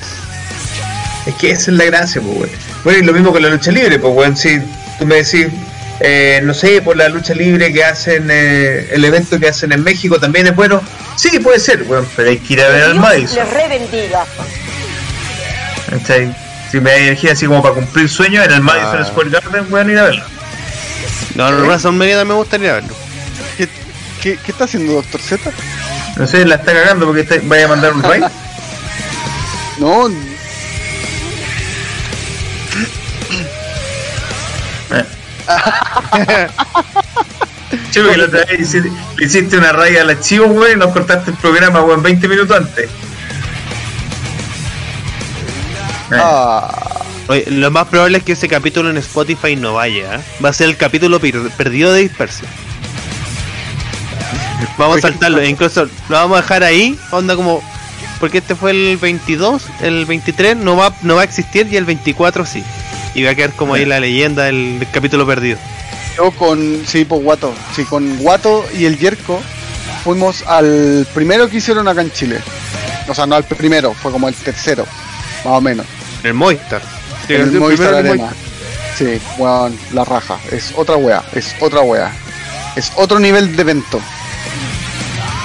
Es 1.25 1.33
que 1.35 1.51
esa 1.51 1.71
es 1.71 1.77
la 1.77 1.85
gracia, 1.85 2.21
pues, 2.21 2.37
weón. 2.37 2.49
Bueno, 2.83 2.99
y 2.99 3.03
lo 3.03 3.13
mismo 3.13 3.31
con 3.31 3.41
la 3.41 3.49
lucha 3.49 3.71
libre, 3.71 3.97
pues, 3.99 4.13
weón. 4.15 4.35
Si 4.37 4.59
tú 4.99 5.05
me 5.05 5.15
decís, 5.15 5.47
eh, 5.99 6.41
no 6.43 6.53
sé, 6.53 6.81
por 6.81 6.97
la 6.97 7.07
lucha 7.09 7.33
libre 7.33 7.71
que 7.73 7.83
hacen, 7.83 8.27
eh, 8.31 8.89
el 8.91 9.03
evento 9.05 9.39
que 9.39 9.47
hacen 9.47 9.71
en 9.71 9.83
México 9.83 10.19
también 10.19 10.47
es 10.47 10.55
bueno. 10.55 10.81
Sí, 11.15 11.39
puede 11.39 11.59
ser, 11.59 11.83
weón, 11.83 12.07
pero 12.15 12.29
hay 12.29 12.37
que 12.37 12.53
ir 12.53 12.61
a 12.61 12.67
ver 12.69 12.83
al 12.83 12.95
Madison. 12.95 13.37
les 13.39 13.53
rebendiga. 13.53 14.25
¿cachai? 15.89 16.35
Si 16.71 16.79
me 16.79 16.89
da 16.91 16.97
energía 16.97 17.33
así 17.33 17.45
como 17.45 17.61
para 17.61 17.75
cumplir 17.75 18.09
sueños, 18.09 18.45
en 18.45 18.51
el 18.51 18.61
Madison 18.61 18.97
Ah. 19.01 19.05
Square 19.05 19.29
Garden, 19.29 19.65
weón, 19.71 19.89
ir 19.91 19.97
a 19.99 20.03
verlo. 20.03 20.23
No, 21.35 21.51
no, 21.51 21.65
razón 21.65 21.97
media 21.97 22.23
me 22.25 22.33
gustaría 22.33 22.73
verlo. 22.73 22.93
¿Qué, 23.57 23.67
qué, 24.21 24.37
qué 24.43 24.51
está 24.51 24.65
haciendo 24.65 24.93
Doctor 24.93 25.21
Z? 25.21 25.51
No 26.17 26.27
sé, 26.27 26.45
la 26.45 26.55
está 26.55 26.73
cagando 26.73 27.05
porque 27.07 27.21
está- 27.21 27.35
vaya 27.43 27.65
a 27.65 27.69
mandar 27.69 27.93
un 27.93 28.03
raid. 28.03 28.23
No, 29.79 30.07
Sí, 37.91 37.99
porque 38.01 38.17
la 38.17 38.25
otra 38.25 38.45
vez 38.45 38.59
hiciste, 38.59 38.91
le 39.17 39.25
hiciste 39.25 39.57
una 39.57 39.71
raya 39.71 40.01
al 40.01 40.09
archivo, 40.11 40.45
weón, 40.47 40.71
y 40.73 40.75
nos 40.79 40.91
cortaste 40.93 41.31
el 41.31 41.37
programa, 41.37 41.81
weón, 41.81 42.01
20 42.03 42.27
minutos 42.27 42.55
antes. 42.57 42.85
Eh, 46.11 46.17
ah, 46.19 47.02
Oye, 47.27 47.45
lo 47.49 47.71
más 47.71 47.87
probable 47.87 48.17
es 48.17 48.23
que 48.23 48.33
ese 48.33 48.47
capítulo 48.49 48.89
en 48.89 48.97
Spotify 48.97 49.55
no 49.55 49.73
vaya. 49.75 50.15
¿eh? 50.15 50.19
Va 50.43 50.49
a 50.49 50.53
ser 50.53 50.67
el 50.69 50.77
capítulo 50.77 51.19
per- 51.19 51.49
perdido 51.51 51.93
de 51.93 52.01
dispersión. 52.01 52.49
Vamos 54.77 54.97
a 54.97 55.01
saltarlo, 55.01 55.43
incluso 55.43 55.85
lo 55.85 56.15
vamos 56.15 56.37
a 56.37 56.41
dejar 56.41 56.63
ahí, 56.63 56.97
onda 57.11 57.35
como 57.35 57.61
porque 58.19 58.37
este 58.37 58.55
fue 58.55 58.71
el 58.71 58.97
22, 58.97 59.63
el 59.81 60.05
23 60.05 60.55
no 60.55 60.77
va 60.77 60.93
no 61.01 61.15
va 61.15 61.21
a 61.21 61.25
existir 61.25 61.67
y 61.69 61.75
el 61.77 61.83
24 61.85 62.45
sí. 62.45 62.63
Y 63.13 63.23
va 63.23 63.31
a 63.31 63.35
quedar 63.35 63.51
como 63.53 63.73
ahí 63.73 63.85
la 63.85 63.99
leyenda 63.99 64.43
del, 64.45 64.85
capítulo 64.91 65.27
perdido. 65.27 65.57
yo 66.17 66.31
con, 66.31 66.81
sí, 66.87 67.03
pues 67.05 67.21
Guato, 67.21 67.53
sí, 67.75 67.83
con 67.83 68.17
Guato 68.17 68.65
y 68.77 68.85
el 68.85 68.97
Yerko 68.97 69.41
fuimos 70.03 70.43
al 70.47 71.05
primero 71.13 71.49
que 71.49 71.57
hicieron 71.57 71.87
acá 71.87 72.01
en 72.01 72.11
Chile. 72.11 72.39
O 73.07 73.13
sea, 73.13 73.25
no 73.27 73.35
al 73.35 73.43
primero, 73.43 73.93
fue 73.93 74.11
como 74.11 74.29
el 74.29 74.33
tercero, 74.35 74.85
más 75.43 75.53
o 75.53 75.61
menos. 75.61 75.85
El 76.23 76.33
Movistar. 76.33 76.81
Sí, 77.27 77.33
en 77.35 77.41
el 77.41 77.49
el 77.49 77.59
Movistar 77.59 77.93
Arena. 77.93 78.33
Sí, 78.97 79.19
weón, 79.37 79.77
la 79.91 80.05
raja. 80.05 80.37
Es 80.51 80.73
otra 80.75 80.95
wea, 80.97 81.23
es 81.33 81.55
otra 81.59 81.81
wea. 81.81 82.11
Es 82.75 82.91
otro 82.95 83.19
nivel 83.19 83.55
de 83.55 83.61
evento. 83.61 83.99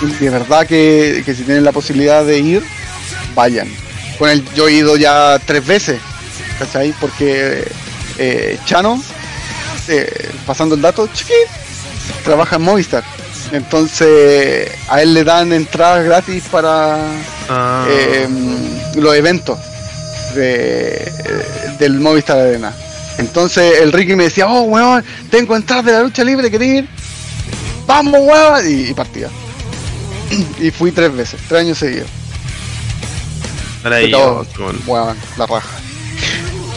Y 0.02 0.06
de 0.24 0.30
verdad 0.30 0.66
que, 0.66 1.22
que 1.24 1.34
si 1.34 1.42
tienen 1.42 1.64
la 1.64 1.72
posibilidad 1.72 2.24
de 2.24 2.38
ir, 2.38 2.62
vayan. 3.34 3.68
Con 4.18 4.28
el 4.28 4.44
yo 4.54 4.68
he 4.68 4.72
ido 4.72 4.96
ya 4.96 5.38
tres 5.44 5.64
veces, 5.66 6.00
¿cachai? 6.58 6.94
Porque 7.00 7.66
eh, 8.18 8.58
Chano, 8.64 9.02
eh, 9.88 10.30
pasando 10.46 10.74
el 10.74 10.82
dato, 10.82 11.06
chiquit, 11.08 11.34
trabaja 12.24 12.56
en 12.56 12.62
Movistar. 12.62 13.04
Entonces 13.52 14.70
a 14.88 15.00
él 15.00 15.14
le 15.14 15.24
dan 15.24 15.52
entradas 15.52 16.04
gratis 16.04 16.44
para 16.50 16.98
Ah, 17.48 17.86
eh, 17.88 18.28
los 18.96 19.14
eventos 19.14 19.58
de, 20.34 21.76
del 21.78 22.00
Movistar 22.00 22.38
Arena. 22.38 22.72
Entonces 23.18 23.80
el 23.80 23.92
Ricky 23.92 24.14
me 24.14 24.24
decía, 24.24 24.46
oh 24.48 24.62
weón, 24.62 25.04
tengo 25.30 25.56
entradas 25.56 25.84
de 25.84 25.92
la 25.92 26.02
lucha 26.02 26.24
libre, 26.24 26.50
¿querés 26.50 26.68
ir? 26.68 26.88
Vamos 27.86 28.20
weón, 28.20 28.70
y, 28.70 28.90
y 28.90 28.94
partía. 28.94 29.28
Y 30.60 30.70
fui 30.70 30.92
tres 30.92 31.14
veces, 31.14 31.40
tres 31.48 31.62
años 31.62 31.78
seguidos. 31.78 32.08
Todo, 34.10 34.46
weón, 34.86 35.16
la 35.36 35.46
raja. 35.46 35.78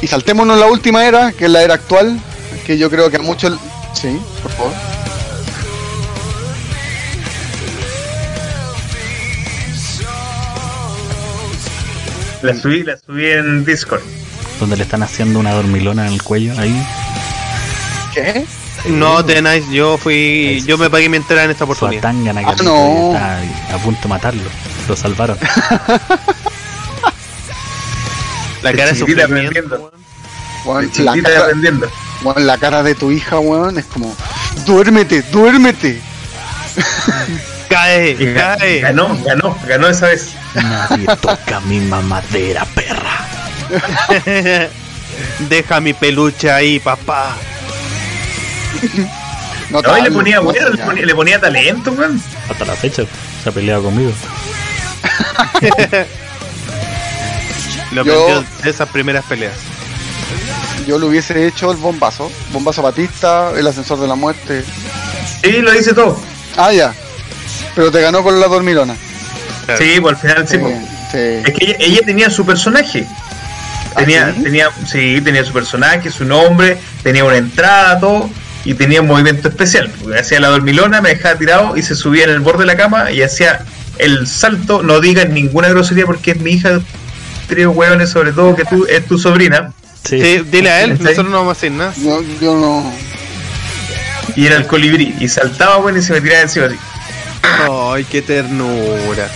Y 0.02 0.08
saltémonos 0.08 0.58
la 0.58 0.68
última 0.68 1.06
era, 1.06 1.32
que 1.32 1.46
es 1.46 1.52
la 1.52 1.62
era 1.62 1.76
actual, 1.76 2.20
que 2.66 2.78
yo 2.78 2.90
creo 2.90 3.10
que 3.10 3.18
a 3.18 3.22
muchos... 3.22 3.58
Sí, 3.94 4.20
por 4.42 4.52
favor. 4.52 4.91
La 12.42 12.56
subí, 12.56 12.84
la 12.84 12.98
subí 12.98 13.26
en 13.30 13.64
Discord. 13.66 14.02
Donde 14.60 14.78
le 14.78 14.84
están 14.84 15.04
haciendo 15.04 15.40
una 15.40 15.52
dormilona 15.54 16.08
en 16.08 16.14
el 16.14 16.24
cuello, 16.24 16.54
ahí. 16.58 16.86
¿Qué? 18.14 18.46
No, 18.88 19.24
The 19.24 19.42
Nice, 19.42 19.72
yo 19.72 19.98
fui. 19.98 20.64
Yo 20.66 20.78
me 20.78 20.90
pagué 20.90 21.08
mi 21.10 21.18
entrada 21.18 21.44
en 21.46 21.52
esta 21.52 21.66
oportunidad. 21.66 22.04
Ah, 22.06 22.56
no. 22.64 23.16
a 23.16 23.78
punto 23.84 24.02
de 24.04 24.08
matarlo. 24.10 24.50
Lo 24.88 24.96
salvaron. 24.96 25.38
La 28.64 28.74
cara 28.74 28.92
de 28.92 28.96
sufrimiento. 28.96 29.92
De 30.66 31.04
la, 31.04 31.16
cara, 31.22 31.48
la 32.36 32.58
cara 32.58 32.84
de 32.84 32.94
tu 32.94 33.12
hija, 33.12 33.40
weón, 33.40 33.80
es 33.80 33.86
como, 33.86 34.16
duérmete, 34.66 35.24
duérmete. 35.24 36.00
Cae, 37.68 38.12
Y 38.20 38.34
cae. 38.34 38.82
ganó, 38.82 39.18
ganó, 39.24 39.58
ganó 39.68 39.88
esa 39.88 40.08
vez. 40.08 40.36
Nadie 40.56 41.08
toca 41.22 41.60
mi 41.62 41.80
mamadera, 41.80 42.66
perra. 42.66 43.26
Deja 45.50 45.80
mi 45.80 45.94
peluche 45.94 46.52
ahí, 46.52 46.80
papá. 46.80 47.36
No, 49.70 49.80
No, 49.80 49.80
y 49.80 49.84
tal, 49.84 50.04
le 50.04 50.12
ponía, 50.12 50.36
no, 50.38 50.44
bueno, 50.44 50.70
le 50.70 50.78
ponía, 50.84 51.06
le 51.06 51.16
ponía 51.16 51.40
talento, 51.40 51.92
weón. 51.92 52.22
Hasta 52.50 52.66
la 52.66 52.74
fecha 52.76 53.04
se 53.44 53.50
ha 53.50 53.52
peleado 53.52 53.84
conmigo. 53.84 54.12
Lo 57.92 58.04
Yo- 58.06 58.14
aprendió 58.24 58.46
de 58.64 58.70
esas 58.70 58.90
primeras 58.90 59.24
peleas. 59.26 59.54
Yo 60.88 60.98
le 60.98 61.06
hubiese 61.06 61.46
hecho 61.48 61.72
el 61.72 61.78
bombazo. 61.78 62.32
Bombazo 62.52 62.82
Batista, 62.82 63.52
el 63.56 63.68
ascensor 63.68 64.00
de 64.00 64.08
la 64.08 64.16
muerte. 64.16 64.64
Sí, 65.44 65.52
lo 65.62 65.72
dice 65.72 65.94
todo. 65.94 66.20
Ah, 66.58 66.72
ya. 66.74 66.94
Pero 67.76 67.92
te 67.92 68.02
ganó 68.02 68.24
con 68.24 68.40
la 68.40 68.48
dormilona. 68.48 68.96
Claro. 69.66 69.84
Sí, 69.84 70.00
por 70.00 70.14
al 70.14 70.20
final 70.20 70.48
sí. 70.48 70.58
Sí. 71.12 71.18
Es 71.18 71.54
que 71.54 71.66
ella, 71.66 71.76
ella 71.80 72.00
tenía 72.06 72.30
su 72.30 72.46
personaje. 72.46 73.06
Tenía, 73.96 74.28
¿Ah, 74.28 74.34
sí? 74.36 74.44
tenía, 74.44 74.70
sí, 74.86 75.22
tenía 75.22 75.44
su 75.44 75.52
personaje, 75.52 76.10
su 76.10 76.24
nombre, 76.24 76.78
tenía 77.04 77.26
una 77.26 77.38
entrada, 77.38 78.00
todo, 78.00 78.30
y 78.64 78.74
tenía 78.74 79.02
un 79.02 79.08
movimiento 79.08 79.50
especial. 79.50 79.92
Porque 80.02 80.20
hacía 80.20 80.40
la 80.40 80.48
dormilona, 80.48 81.02
me 81.02 81.10
dejaba 81.10 81.38
tirado 81.38 81.78
y 81.78 81.82
se 81.82 81.96
subía 81.96 82.24
en 82.24 82.30
el 82.30 82.40
borde 82.40 82.60
de 82.60 82.68
la 82.68 82.78
cama 82.78 83.12
y 83.12 83.22
hacía 83.22 83.66
el 83.98 84.28
salto. 84.28 84.82
No 84.82 85.02
digas 85.02 85.28
ninguna 85.30 85.70
grosería 85.70 86.06
porque 86.06 86.32
es 86.32 86.40
mi 86.40 86.52
hija, 86.52 86.80
trío 87.48 87.72
hueones, 87.72 88.10
sobre 88.10 88.32
todo 88.32 88.56
que 88.56 88.64
tú 88.66 88.86
es 88.90 89.06
tu 89.06 89.18
sobrina. 89.18 89.74
Sí. 90.04 90.22
Sí, 90.22 90.44
dile 90.50 90.72
a 90.72 90.82
él, 90.82 90.98
nosotros 91.00 91.30
no 91.30 91.38
vamos 91.38 91.50
a 91.50 91.58
hacer 91.58 91.72
nada. 91.72 91.94
No, 91.98 92.22
yo 92.40 92.56
no. 92.56 92.92
Y 94.36 94.46
era 94.48 94.56
el 94.56 94.66
colibrí. 94.66 95.16
Y 95.20 95.28
saltaba, 95.28 95.78
bueno, 95.78 96.00
y 96.00 96.02
se 96.02 96.14
me 96.14 96.22
tiraba 96.22 96.42
encima 96.42 96.68
así. 96.68 96.78
Ay, 97.70 98.06
qué 98.06 98.22
ternura. 98.22 99.30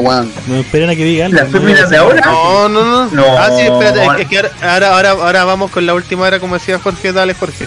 Weón, 0.00 0.32
Me 0.46 0.60
esperan 0.60 0.90
a 0.90 0.96
que 0.96 1.04
diga 1.04 1.26
algo. 1.26 1.36
Las 1.38 1.48
no 1.50 1.58
féminas 1.60 1.90
de 1.90 1.96
ahora. 1.96 2.20
No, 2.24 2.68
no, 2.68 2.84
no. 2.84 3.06
No. 3.10 3.38
Ah, 3.38 3.50
sí, 3.56 3.62
espérate, 3.62 4.02
es 4.04 4.10
que- 4.12 4.22
es 4.22 4.28
que 4.28 4.38
ahora, 4.66 4.94
ahora, 4.94 5.10
ahora, 5.10 5.44
vamos 5.44 5.70
con 5.70 5.84
la 5.86 5.94
última 5.94 6.22
hora, 6.24 6.40
como 6.40 6.54
decía 6.54 6.78
Jorge, 6.78 7.12
dale 7.12 7.34
Jorge. 7.34 7.66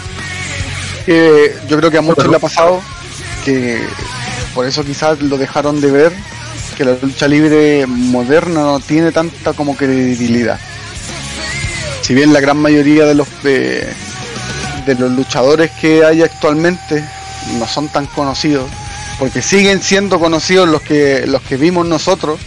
que 1.05 1.55
yo 1.67 1.77
creo 1.77 1.89
que 1.91 1.97
a 1.97 2.01
muchos 2.01 2.27
le 2.27 2.35
ha 2.35 2.39
pasado 2.39 2.81
que 3.43 3.81
por 4.53 4.65
eso 4.67 4.83
quizás 4.83 5.19
lo 5.21 5.37
dejaron 5.37 5.81
de 5.81 5.89
ver 5.91 6.13
que 6.77 6.85
la 6.85 6.95
lucha 7.01 7.27
libre 7.27 7.85
moderna 7.87 8.61
no 8.61 8.79
tiene 8.79 9.11
tanta 9.11 9.53
como 9.53 9.75
credibilidad 9.75 10.59
si 12.01 12.13
bien 12.13 12.33
la 12.33 12.39
gran 12.39 12.57
mayoría 12.57 13.05
de 13.05 13.15
los 13.15 13.27
de 13.43 13.93
los 14.99 15.11
luchadores 15.11 15.71
que 15.71 16.05
hay 16.05 16.21
actualmente 16.21 17.03
no 17.57 17.67
son 17.67 17.87
tan 17.89 18.05
conocidos 18.07 18.69
porque 19.21 19.43
siguen 19.43 19.83
siendo 19.83 20.19
conocidos 20.19 20.67
los 20.67 20.81
que 20.81 21.27
los 21.27 21.43
que 21.43 21.55
vimos 21.55 21.85
nosotros 21.85 22.39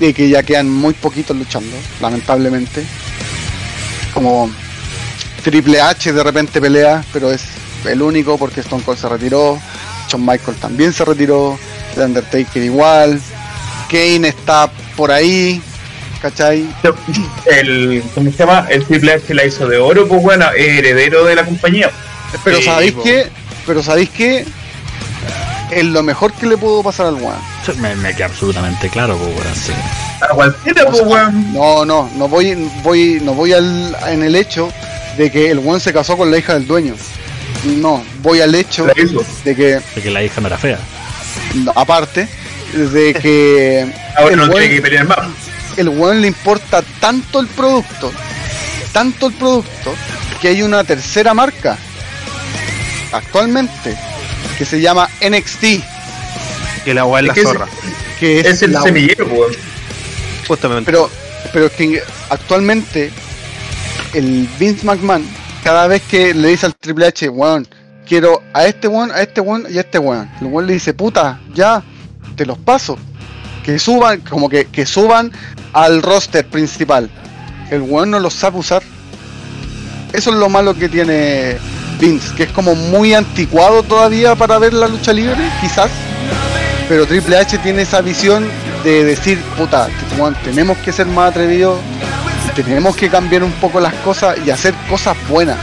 y 0.00 0.12
que 0.12 0.28
ya 0.28 0.42
quedan 0.42 0.68
muy 0.68 0.94
poquitos 0.94 1.36
luchando 1.36 1.76
lamentablemente 2.00 2.82
como 4.12 4.50
Triple 5.44 5.80
H 5.80 6.12
de 6.12 6.24
repente 6.24 6.60
pelea, 6.60 7.04
pero 7.12 7.30
es 7.30 7.44
el 7.84 8.02
único 8.02 8.36
porque 8.36 8.62
Stone 8.62 8.82
Cold 8.82 8.98
se 8.98 9.08
retiró, 9.08 9.60
Shawn 10.08 10.26
Michael 10.26 10.56
también 10.56 10.92
se 10.92 11.04
retiró, 11.04 11.56
The 11.94 12.04
Undertaker 12.04 12.64
igual, 12.64 13.20
Kane 13.88 14.26
está 14.26 14.68
por 14.96 15.12
ahí, 15.12 15.62
¿cachai? 16.20 16.68
El, 17.46 18.02
¿Cómo 18.12 18.32
se 18.32 18.38
llama? 18.38 18.66
El 18.68 18.84
Triple 18.86 19.12
H 19.12 19.32
la 19.34 19.44
hizo 19.44 19.68
de 19.68 19.78
oro, 19.78 20.08
pues 20.08 20.20
bueno, 20.20 20.46
es 20.56 20.78
heredero 20.78 21.24
de 21.26 21.36
la 21.36 21.44
compañía. 21.44 21.92
Pero 22.42 22.58
Sí, 22.58 22.64
¿sabéis 22.64 22.92
po. 22.92 23.04
qué? 23.04 23.28
Pero 23.64 23.82
¿sabéis 23.84 24.10
qué? 24.10 24.44
Es 25.72 25.84
lo 25.84 26.02
mejor 26.02 26.32
que 26.34 26.46
le 26.46 26.56
pudo 26.58 26.82
pasar 26.82 27.06
al 27.06 27.14
One. 27.14 27.34
Me, 27.78 27.94
me 27.96 28.14
queda 28.14 28.26
absolutamente 28.26 28.88
claro, 28.90 29.16
pues, 29.16 29.30
weón, 29.36 29.54
sí. 29.56 29.72
A 30.20 30.28
cualquiera, 30.28 30.84
pues 30.86 31.02
weón. 31.02 31.52
No, 31.54 31.84
no, 31.84 32.10
no 32.14 32.28
voy, 32.28 32.54
voy, 32.82 33.20
no 33.22 33.32
voy 33.34 33.52
al, 33.54 33.96
en 34.08 34.22
el 34.22 34.34
hecho 34.36 34.70
de 35.16 35.30
que 35.30 35.50
el 35.50 35.58
One 35.58 35.80
se 35.80 35.92
casó 35.92 36.16
con 36.16 36.30
la 36.30 36.36
hija 36.38 36.54
del 36.54 36.66
dueño. 36.66 36.94
No, 37.64 38.02
voy 38.22 38.40
al 38.40 38.54
hecho 38.54 38.84
de 38.86 39.54
que, 39.54 39.80
De 39.94 40.02
que 40.02 40.10
la 40.10 40.22
hija 40.22 40.40
no 40.40 40.48
era 40.48 40.58
fea. 40.58 40.78
no, 41.54 41.72
aparte, 41.74 42.28
de 42.74 43.14
que 43.14 43.92
Ahora 44.16 44.30
el 44.32 44.36
no 44.36 44.46
weón- 44.46 44.58
tiene 44.58 44.74
que 44.76 44.82
pelear 44.82 45.06
más. 45.06 45.18
el 45.76 45.88
weón 45.88 46.20
le 46.20 46.26
importa 46.28 46.82
tanto 47.00 47.40
el 47.40 47.46
producto, 47.46 48.12
tanto 48.92 49.26
el 49.28 49.32
producto, 49.34 49.94
que 50.40 50.48
hay 50.48 50.62
una 50.62 50.84
tercera 50.84 51.32
marca 51.34 51.78
actualmente 53.12 53.96
que 54.62 54.66
se 54.66 54.80
llama 54.80 55.08
NXT, 55.20 55.82
Que 56.84 56.94
la 56.94 57.04
weá 57.04 57.20
es 57.20 57.24
Es 57.24 57.28
la 57.28 57.34
que 57.34 57.42
zorra, 57.42 57.66
que 58.20 58.38
es, 58.40 58.46
Es 58.46 58.62
el 58.62 58.72
la- 58.72 58.82
semillero, 58.82 59.26
weón. 59.26 59.52
justamente. 60.46 60.84
pero 60.90 61.10
pero 61.52 61.66
es 61.66 61.72
que 61.72 62.00
actualmente 62.30 63.10
el 64.14 64.48
Vince 64.60 64.86
McMahon 64.86 65.24
cada 65.64 65.88
vez 65.88 66.00
que 66.02 66.32
le 66.32 66.46
dice 66.48 66.66
al 66.66 66.76
Triple 66.76 67.06
H, 67.06 67.28
weón, 67.28 67.66
quiero 68.06 68.40
a 68.54 68.64
este 68.66 68.86
weón, 68.86 69.10
a 69.10 69.20
este 69.20 69.40
weón 69.40 69.66
y 69.68 69.78
a 69.78 69.80
este 69.80 69.98
weón, 69.98 70.30
el 70.40 70.46
weón 70.46 70.68
le 70.68 70.74
dice, 70.74 70.94
puta, 70.94 71.40
ya, 71.52 71.82
te 72.36 72.46
los 72.46 72.58
paso. 72.58 72.96
Que 73.64 73.78
suban, 73.80 74.20
como 74.20 74.48
que, 74.48 74.66
que 74.66 74.86
suban 74.86 75.32
al 75.72 76.02
roster 76.02 76.46
principal. 76.46 77.10
El 77.70 77.80
weón 77.82 78.10
no 78.12 78.20
los 78.20 78.34
sabe 78.34 78.58
usar. 78.58 78.82
Eso 80.12 80.30
es 80.30 80.36
lo 80.36 80.48
malo 80.48 80.74
que 80.74 80.88
tiene 80.88 81.58
Vince, 81.98 82.34
que 82.34 82.44
es 82.44 82.50
como 82.50 82.74
muy 82.74 83.14
anticuado 83.14 83.82
todavía 83.82 84.34
para 84.34 84.58
ver 84.58 84.72
la 84.74 84.88
lucha 84.88 85.12
libre, 85.12 85.42
quizás. 85.60 85.90
Pero 86.88 87.06
Triple 87.06 87.36
H 87.36 87.58
tiene 87.58 87.82
esa 87.82 88.00
visión 88.00 88.48
de 88.84 89.04
decir, 89.04 89.40
puta, 89.56 89.88
tenemos 90.44 90.76
que 90.78 90.92
ser 90.92 91.06
más 91.06 91.30
atrevidos, 91.30 91.78
tenemos 92.54 92.96
que 92.96 93.08
cambiar 93.08 93.44
un 93.44 93.52
poco 93.52 93.80
las 93.80 93.94
cosas 93.94 94.36
y 94.44 94.50
hacer 94.50 94.74
cosas 94.90 95.16
buenas. 95.28 95.56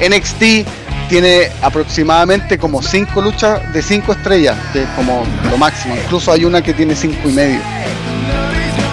NXT 0.00 0.66
tiene 1.08 1.50
aproximadamente 1.62 2.58
como 2.58 2.82
5 2.82 3.20
luchas 3.20 3.72
de 3.72 3.82
5 3.82 4.12
estrellas, 4.12 4.56
que 4.72 4.82
es 4.82 4.88
como 4.96 5.24
lo 5.50 5.56
máximo. 5.56 5.94
Incluso 5.96 6.32
hay 6.32 6.44
una 6.44 6.62
que 6.62 6.74
tiene 6.74 6.94
5 6.94 7.28
y 7.28 7.32
medio. 7.32 7.60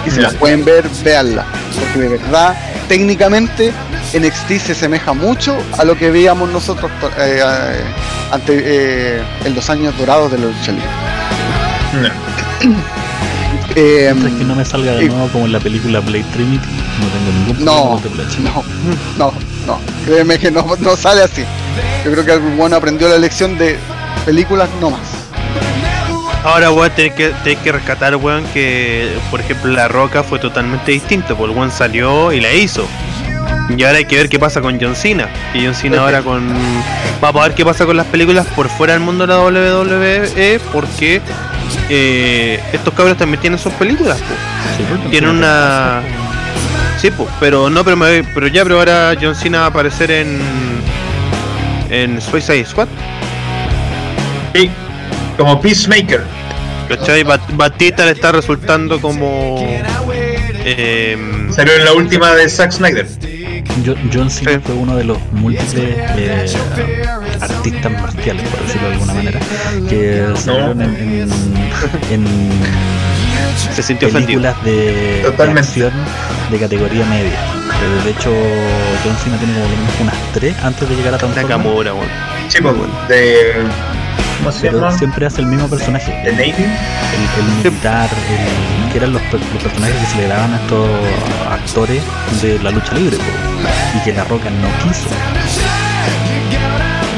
Y 0.06 0.10
si 0.10 0.20
las 0.20 0.34
pueden 0.34 0.64
ver, 0.64 0.88
véanla. 1.04 1.44
Porque 1.78 2.00
de 2.00 2.08
verdad, 2.08 2.56
técnicamente, 2.88 3.72
NXT 4.14 4.58
se 4.60 4.72
asemeja 4.72 5.12
mucho 5.12 5.56
a 5.78 5.84
lo 5.84 5.96
que 5.96 6.10
veíamos 6.10 6.50
nosotros 6.50 6.90
eh, 7.18 7.40
eh, 7.42 7.80
ante, 8.30 8.62
eh, 8.64 9.22
en 9.44 9.54
los 9.54 9.68
años 9.70 9.96
dorados 9.98 10.30
de 10.32 10.38
la 10.38 10.46
lucha 10.46 10.72
libre. 10.72 10.88
No. 12.62 12.72
Eh, 13.74 14.10
Mientras 14.14 14.34
que 14.38 14.44
no 14.44 14.54
me 14.54 14.64
salga 14.64 14.92
de 14.92 15.04
y- 15.04 15.08
nuevo 15.08 15.28
como 15.28 15.46
en 15.46 15.52
la 15.52 15.60
película 15.60 16.00
Blade 16.00 16.24
Trinity, 16.32 16.66
no 17.00 17.06
tengo 17.06 17.32
ningún 17.38 17.56
problema 17.56 18.24
No, 18.42 18.64
no, 19.18 19.32
no, 19.32 19.32
no. 19.66 19.80
Créeme 20.04 20.38
que 20.38 20.50
no, 20.50 20.66
no 20.80 20.96
sale 20.96 21.22
así. 21.22 21.42
Yo 22.04 22.12
creo 22.12 22.24
que 22.24 22.32
el 22.32 22.40
bueno 22.56 22.76
aprendió 22.76 23.08
la 23.08 23.16
lección 23.18 23.56
de 23.56 23.78
películas 24.26 24.68
no 24.80 24.90
más. 24.90 25.00
Ahora, 26.44 26.70
weón, 26.72 26.90
tenés 26.94 27.12
que, 27.14 27.28
tenés 27.44 27.58
que 27.60 27.70
rescatar, 27.72 28.16
weón, 28.16 28.44
que, 28.52 29.16
por 29.30 29.40
ejemplo, 29.40 29.70
La 29.72 29.86
Roca 29.88 30.22
fue 30.24 30.38
totalmente 30.40 30.90
distinto, 30.92 31.36
porque 31.36 31.52
el 31.52 31.58
weón 31.58 31.70
salió 31.70 32.32
y 32.32 32.40
la 32.40 32.52
hizo. 32.52 32.84
Y 33.76 33.82
ahora 33.84 33.98
hay 33.98 34.04
que 34.04 34.16
ver 34.16 34.28
qué 34.28 34.38
pasa 34.38 34.60
con 34.60 34.78
John 34.80 34.94
Cena. 34.96 35.28
Y 35.54 35.64
John 35.64 35.74
Cena 35.74 36.00
ahora 36.02 36.22
con... 36.22 36.42
Vamos 37.20 37.42
a 37.42 37.48
ver 37.48 37.54
qué 37.56 37.64
pasa 37.64 37.86
con 37.86 37.96
las 37.96 38.06
películas 38.06 38.46
por 38.48 38.68
fuera 38.68 38.92
del 38.94 39.02
mundo 39.02 39.26
de 39.26 39.32
la 39.32 39.40
WWE, 39.40 40.60
porque 40.72 41.20
eh, 41.88 42.60
estos 42.72 42.92
cabros 42.94 43.16
también 43.16 43.40
tienen 43.40 43.58
sus 43.58 43.72
películas, 43.74 44.18
porque 44.88 45.08
Tienen 45.10 45.30
una... 45.30 46.00
Sí, 47.00 47.10
pues, 47.10 47.28
pero 47.40 47.70
no, 47.70 47.82
pero, 47.84 47.96
me- 47.96 48.22
pero 48.34 48.46
ya, 48.48 48.62
pero 48.64 48.78
ahora 48.78 49.14
John 49.20 49.34
Cena 49.34 49.60
va 49.60 49.64
a 49.66 49.68
aparecer 49.68 50.10
en... 50.10 50.38
En 51.90 52.20
Suicide 52.20 52.64
Squad. 52.64 52.88
Sí, 54.54 54.70
como 55.36 55.60
Peacemaker. 55.60 56.22
¿Cachai? 56.88 57.22
Bat- 57.22 57.54
Batista 57.54 58.04
le 58.06 58.12
está 58.12 58.32
resultando 58.32 59.00
como. 59.00 59.56
Eh, 60.64 61.16
Salió 61.54 61.74
en 61.74 61.84
la 61.84 61.92
última 61.92 62.30
de 62.34 62.48
Zack 62.48 62.72
Snyder. 62.72 63.06
Jo- 63.84 63.94
John 64.12 64.30
Cena 64.30 64.52
Sí. 64.52 64.58
fue 64.64 64.74
uno 64.74 64.96
de 64.96 65.04
los 65.04 65.18
múltiples 65.32 65.96
eh, 66.16 66.46
artistas 67.40 67.92
marciales, 67.92 68.48
por 68.48 68.60
decirlo 68.62 68.88
de 68.88 68.94
alguna 68.94 69.14
manera, 69.14 69.40
que 69.88 70.26
salieron 70.36 70.82
en, 70.82 70.94
en, 70.96 71.30
en 72.10 72.26
Se 73.74 73.82
sintió 73.82 74.08
películas 74.10 74.54
de, 74.64 74.72
de 74.72 75.22
Totalmente. 75.24 75.60
acción 75.68 75.92
de 76.50 76.58
categoría 76.58 77.04
media. 77.06 77.32
Eh, 77.32 78.04
De 78.04 78.10
hecho, 78.10 78.30
John 79.04 79.16
Cena 79.22 79.36
tiene 79.38 79.54
como 79.54 79.66
unas 80.02 80.14
tres 80.34 80.54
antes 80.62 80.88
de 80.88 80.94
llegar 80.96 81.14
a 81.14 81.18
Transformers. 81.18 81.48
Nakamura, 81.58 81.94
weón. 81.94 82.08
Sí, 82.48 82.58
pues, 82.60 82.74
de. 83.08 83.52
¿Cómo 84.38 84.50
se 84.52 84.60
Pero 84.62 84.80
llama? 84.80 84.98
siempre 84.98 85.26
hace 85.26 85.40
el 85.40 85.46
mismo 85.46 85.68
personaje. 85.68 86.10
The 86.24 86.30
El, 86.30 86.36
Navy. 86.36 86.64
el 87.38 87.44
militar, 87.64 88.08
el- 88.30 88.90
que 88.92 88.98
eran 88.98 89.12
los, 89.12 89.22
los 89.32 89.62
personajes 89.62 89.96
que 89.96 90.06
se 90.06 90.16
le 90.18 90.26
daban 90.28 90.52
a 90.52 90.56
estos 90.56 90.88
actores 91.50 92.02
de 92.42 92.58
la 92.58 92.70
lucha 92.70 92.92
libre. 92.94 93.16
po. 93.16 93.98
Y 93.98 94.02
que 94.04 94.12
La 94.12 94.24
Roca 94.24 94.50
no 94.50 94.68
quiso. 94.88 95.06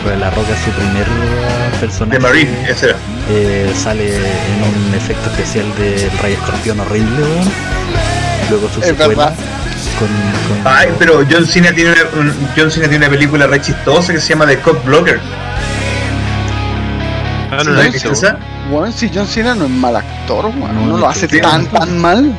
Pero 0.04 0.16
La 0.16 0.30
Roca 0.30 0.48
su 0.62 0.70
primer 0.72 1.06
personaje. 1.80 2.18
The 2.18 2.22
Marine, 2.22 2.70
ese 2.70 2.86
era. 2.90 2.96
eh, 3.30 3.72
sale 3.74 4.16
en 4.16 4.88
un 4.88 4.94
efecto 4.94 5.30
especial 5.30 5.64
del 5.78 6.10
Rey 6.22 6.34
Escorpión 6.34 6.80
horrible, 6.80 7.22
weón. 7.22 7.50
Luego 8.50 8.68
su 8.68 8.82
secuela 8.82 9.32
con, 9.98 10.08
con- 10.62 10.72
Ay, 10.72 10.88
pero 10.98 11.24
John 11.30 11.46
Cena 11.46 11.72
tiene 11.72 11.92
una, 11.92 12.20
un- 12.20 12.48
John 12.56 12.70
Cena 12.70 12.88
tiene 12.88 13.06
una 13.06 13.16
película 13.16 13.46
re 13.46 13.60
chistosa 13.62 14.12
que 14.12 14.20
se 14.20 14.28
llama 14.28 14.46
The 14.46 14.58
Cop 14.58 14.84
Blocker. 14.84 15.18
Ah, 17.58 17.64
no 17.64 18.92
Sí, 18.92 19.08
si 19.08 19.10
John 19.14 19.26
Cena 19.26 19.54
no 19.54 19.64
es 19.64 19.70
mal 19.70 19.96
actor, 19.96 20.46
weón. 20.46 20.88
No, 20.88 20.98
lo 20.98 21.08
hace 21.08 21.26
tan, 21.28 21.66
tan 21.66 21.98
mal. 21.98 22.32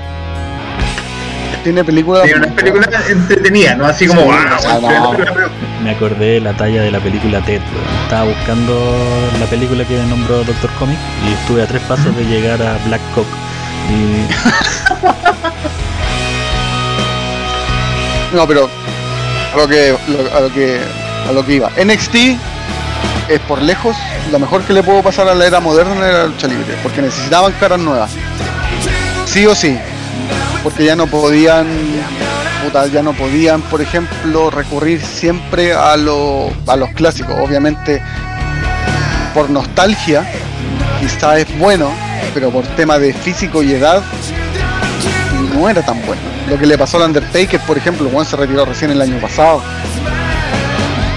Tiene 1.63 1.83
películas. 1.83 2.23
Tiene 2.23 2.37
una 2.39 2.47
muy 2.47 2.55
película 2.55 2.87
buenas. 2.87 3.09
entretenida, 3.09 3.75
no 3.75 3.85
así 3.87 4.05
como. 4.07 4.21
Sí, 4.21 4.27
"Wow, 4.27 4.35
o 4.55 4.59
sea, 4.61 4.79
no. 4.79 5.13
pero- 5.17 5.49
Me 5.83 5.91
acordé 5.91 6.25
de 6.33 6.39
la 6.41 6.53
talla 6.53 6.81
de 6.83 6.91
la 6.91 6.99
película 6.99 7.41
Ted. 7.41 7.59
weón. 7.61 8.03
Estaba 8.03 8.23
buscando 8.25 8.97
la 9.39 9.45
película 9.47 9.83
que 9.85 9.97
nombró 10.03 10.43
Doctor 10.43 10.69
Comic 10.77 10.97
y 11.27 11.33
estuve 11.33 11.63
a 11.63 11.67
tres 11.67 11.81
pasos 11.83 12.15
de 12.15 12.23
llegar 12.25 12.61
a 12.61 12.77
Black 12.87 13.01
Cock. 13.15 13.25
Y 13.89 14.25
No, 18.35 18.47
pero 18.47 18.69
a 19.53 19.57
lo 19.57 19.67
que, 19.67 19.95
a 20.35 20.39
lo 20.41 20.51
que 20.53 20.79
a 21.27 21.31
lo 21.31 21.45
que 21.45 21.53
iba. 21.55 21.69
NXT 21.83 22.37
es 23.29 23.39
por 23.41 23.61
lejos 23.61 23.95
lo 24.31 24.39
mejor 24.39 24.63
que 24.63 24.73
le 24.73 24.83
puedo 24.83 25.01
pasar 25.01 25.27
a 25.27 25.35
la 25.35 25.45
era 25.45 25.59
moderna 25.59 26.05
de 26.05 26.13
la 26.13 26.25
lucha 26.25 26.47
libre, 26.47 26.77
porque 26.83 27.01
necesitaban 27.01 27.53
caras 27.53 27.79
nuevas. 27.79 28.11
Sí 29.25 29.45
o 29.45 29.55
sí. 29.55 29.77
Porque 30.63 30.85
ya 30.85 30.95
no 30.95 31.07
podían 31.07 31.67
ya 32.91 33.03
no 33.03 33.13
podían, 33.13 33.61
por 33.61 33.81
ejemplo, 33.81 34.49
recurrir 34.49 35.01
siempre 35.01 35.73
a 35.73 35.93
a 35.93 35.97
los 35.97 36.89
clásicos. 36.95 37.35
Obviamente 37.39 38.01
por 39.33 39.49
nostalgia 39.49 40.25
quizá 40.99 41.37
es 41.37 41.59
bueno, 41.59 41.91
pero 42.33 42.49
por 42.51 42.65
tema 42.75 42.97
de 42.99 43.13
físico 43.13 43.61
y 43.63 43.73
edad 43.73 44.01
no 45.53 45.69
era 45.69 45.81
tan 45.81 46.05
bueno. 46.05 46.21
Lo 46.49 46.59
que 46.59 46.65
le 46.65 46.77
pasó 46.77 46.97
al 46.97 47.03
Undertaker, 47.03 47.59
por 47.61 47.77
ejemplo, 47.77 48.09
Juan 48.09 48.25
se 48.25 48.35
retiró 48.35 48.65
recién 48.65 48.91
el 48.91 49.01
año 49.01 49.19
pasado. 49.19 49.61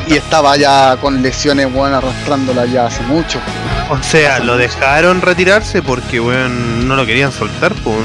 Y 0.08 0.14
estaba 0.14 0.56
ya 0.56 0.96
con 1.00 1.20
lesiones, 1.22 1.66
weón, 1.72 1.92
arrastrándola 1.92 2.64
ya 2.64 2.86
hace 2.86 3.02
mucho. 3.02 3.38
O 3.90 4.02
sea, 4.02 4.38
lo 4.38 4.56
dejaron 4.56 5.20
retirarse 5.20 5.82
porque, 5.82 6.18
weón, 6.18 6.88
no 6.88 6.96
lo 6.96 7.04
querían 7.04 7.30
soltar, 7.30 7.74
pues. 7.84 7.96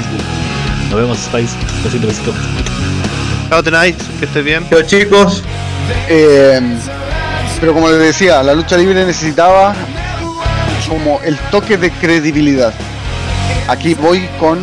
nos 0.90 1.00
vemos, 1.00 1.18
Spice. 1.18 1.56
Besito, 1.82 2.06
besito. 2.06 2.34
Chao, 3.48 3.62
Tonight, 3.62 3.96
que 4.18 4.26
estés 4.26 4.44
bien. 4.44 4.66
Pero 4.68 4.82
chicos, 4.82 5.42
Eh, 6.08 6.60
pero 7.60 7.72
como 7.72 7.88
les 7.88 7.98
decía, 8.00 8.42
la 8.42 8.54
lucha 8.54 8.76
libre 8.76 9.04
necesitaba 9.04 9.74
como 10.88 11.20
el 11.22 11.38
toque 11.50 11.78
de 11.78 11.90
credibilidad. 11.90 12.72
Aquí 13.68 13.94
voy 13.94 14.28
con 14.38 14.58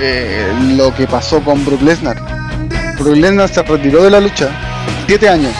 eh, 0.00 0.46
lo 0.76 0.94
que 0.94 1.06
pasó 1.06 1.40
con 1.42 1.64
Brook 1.64 1.82
Lesnar. 1.82 2.16
Brook 2.98 3.16
Lesnar 3.16 3.48
se 3.48 3.62
retiró 3.62 4.02
de 4.02 4.10
la 4.10 4.20
lucha 4.20 4.48
siete 5.06 5.28
años 5.28 5.52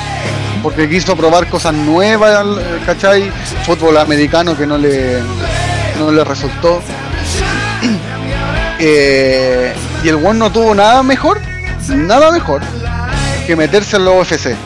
porque 0.62 0.88
quiso 0.88 1.16
probar 1.16 1.48
cosas 1.48 1.74
nuevas, 1.74 2.46
¿cachai? 2.86 3.30
Fútbol 3.64 3.96
americano 3.96 4.56
que 4.56 4.66
no 4.66 4.78
le, 4.78 5.20
no 5.98 6.10
le 6.10 6.24
resultó. 6.24 6.80
Eh, 8.84 9.72
y 10.02 10.08
el 10.08 10.16
one 10.16 10.40
no 10.40 10.50
tuvo 10.50 10.74
nada 10.74 11.04
mejor, 11.04 11.40
nada 11.88 12.32
mejor 12.32 12.60
que 13.46 13.54
meterse 13.54 13.94
en 13.96 14.04
la 14.04 14.10
UFC. 14.10 14.56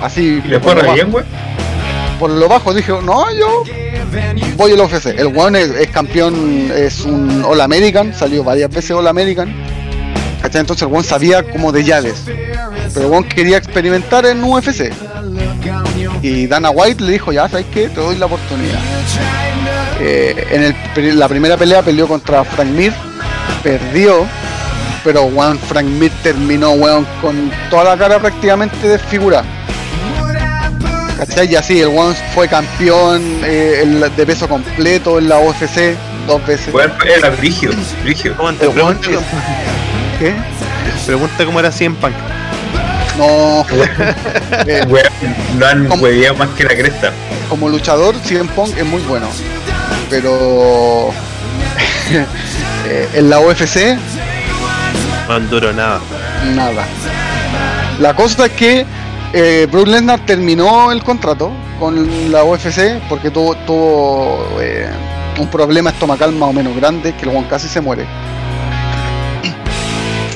Así, 0.00 0.40
¿y 0.42 0.48
le 0.48 0.58
fue 0.58 0.74
re 0.74 0.94
bien, 0.94 1.10
güey? 1.10 1.22
por 2.18 2.30
lo 2.30 2.48
bajo 2.48 2.72
dije, 2.72 2.92
no, 3.02 3.26
yo 3.34 3.64
voy 4.56 4.72
al 4.72 4.80
UFC. 4.80 5.06
El 5.08 5.36
one 5.36 5.60
es, 5.60 5.70
es 5.72 5.88
campeón, 5.88 6.72
es 6.74 7.00
un 7.00 7.44
All 7.44 7.60
American, 7.60 8.14
salió 8.14 8.42
varias 8.42 8.70
veces 8.70 8.92
All 8.92 9.08
American. 9.08 9.52
¿cachai? 10.40 10.60
Entonces 10.60 10.86
el 10.86 10.94
one 10.94 11.04
sabía 11.04 11.42
como 11.42 11.72
de 11.72 11.84
llaves. 11.84 12.24
Pero 12.94 13.08
one 13.08 13.26
quería 13.28 13.56
experimentar 13.56 14.26
en 14.26 14.42
UFC. 14.42 14.90
Y 16.22 16.46
Dana 16.46 16.70
White 16.70 17.02
le 17.02 17.12
dijo, 17.12 17.32
ya, 17.32 17.48
¿sabes 17.48 17.66
qué? 17.72 17.88
Te 17.88 18.00
doy 18.00 18.16
la 18.16 18.26
oportunidad. 18.26 18.78
Eh, 20.00 20.46
en 20.50 20.62
el- 21.04 21.18
la 21.18 21.28
primera 21.28 21.56
pelea 21.56 21.82
peleó 21.82 22.06
contra 22.08 22.44
Frank 22.44 22.68
Mir, 22.68 22.92
perdió, 23.62 24.26
pero 25.04 25.22
weón, 25.24 25.58
Frank 25.58 25.86
Mir 25.86 26.10
terminó 26.22 26.72
weón, 26.72 27.06
con 27.20 27.50
toda 27.70 27.84
la 27.84 27.96
cara 27.96 28.18
prácticamente 28.18 28.86
desfigurada. 28.88 29.44
¿Cachai? 31.18 31.50
Y 31.52 31.56
así, 31.56 31.80
el 31.80 31.88
one 31.88 32.16
fue 32.34 32.48
campeón 32.48 33.22
eh, 33.44 33.84
de 34.16 34.26
peso 34.26 34.48
completo 34.48 35.18
en 35.18 35.28
la 35.28 35.38
UFC 35.38 35.94
dos 36.26 36.44
veces. 36.46 36.72
Bueno, 36.72 36.92
era 37.16 37.30
brígido, 37.30 37.72
brígido. 38.02 38.36
¿Cómo 38.36 38.52
te 38.54 38.64
El 38.64 38.70
weón 38.70 38.96
pregunta, 38.98 39.28
¿Qué? 40.18 40.34
pregunta 41.06 41.44
cómo 41.44 41.60
era 41.60 41.70
100 41.70 41.94
Punk. 41.96 42.14
No. 43.18 43.64
Eh, 44.66 44.84
lo 45.58 45.66
han 45.66 46.00
hueveado 46.00 46.36
más 46.36 46.50
que 46.50 46.64
la 46.64 46.70
cresta. 46.76 47.12
como 47.48 47.68
luchador, 47.68 48.14
CM 48.22 48.48
Punk 48.50 48.76
es 48.76 48.84
muy 48.84 49.00
bueno. 49.02 49.26
Pero 50.10 51.10
eh, 52.86 53.08
en 53.14 53.30
la 53.30 53.40
UFC 53.40 53.96
No 55.26 55.40
duró 55.40 55.72
nada. 55.72 56.00
Nada. 56.54 56.84
La 57.98 58.14
cosa 58.14 58.46
es 58.46 58.52
que 58.52 58.86
eh, 59.32 59.66
Brock 59.70 59.88
Lesnar 59.88 60.20
terminó 60.26 60.92
el 60.92 61.02
contrato 61.02 61.50
con 61.80 62.30
la 62.30 62.44
UFC 62.44 63.00
porque 63.08 63.30
tuvo, 63.30 63.54
tuvo 63.66 64.46
eh, 64.60 64.88
un 65.38 65.48
problema 65.48 65.90
estomacal 65.90 66.32
más 66.32 66.50
o 66.50 66.52
menos 66.52 66.76
grande 66.76 67.14
que 67.14 67.24
el 67.24 67.30
Juan 67.32 67.44
casi 67.44 67.68
se 67.68 67.80
muere. 67.80 68.06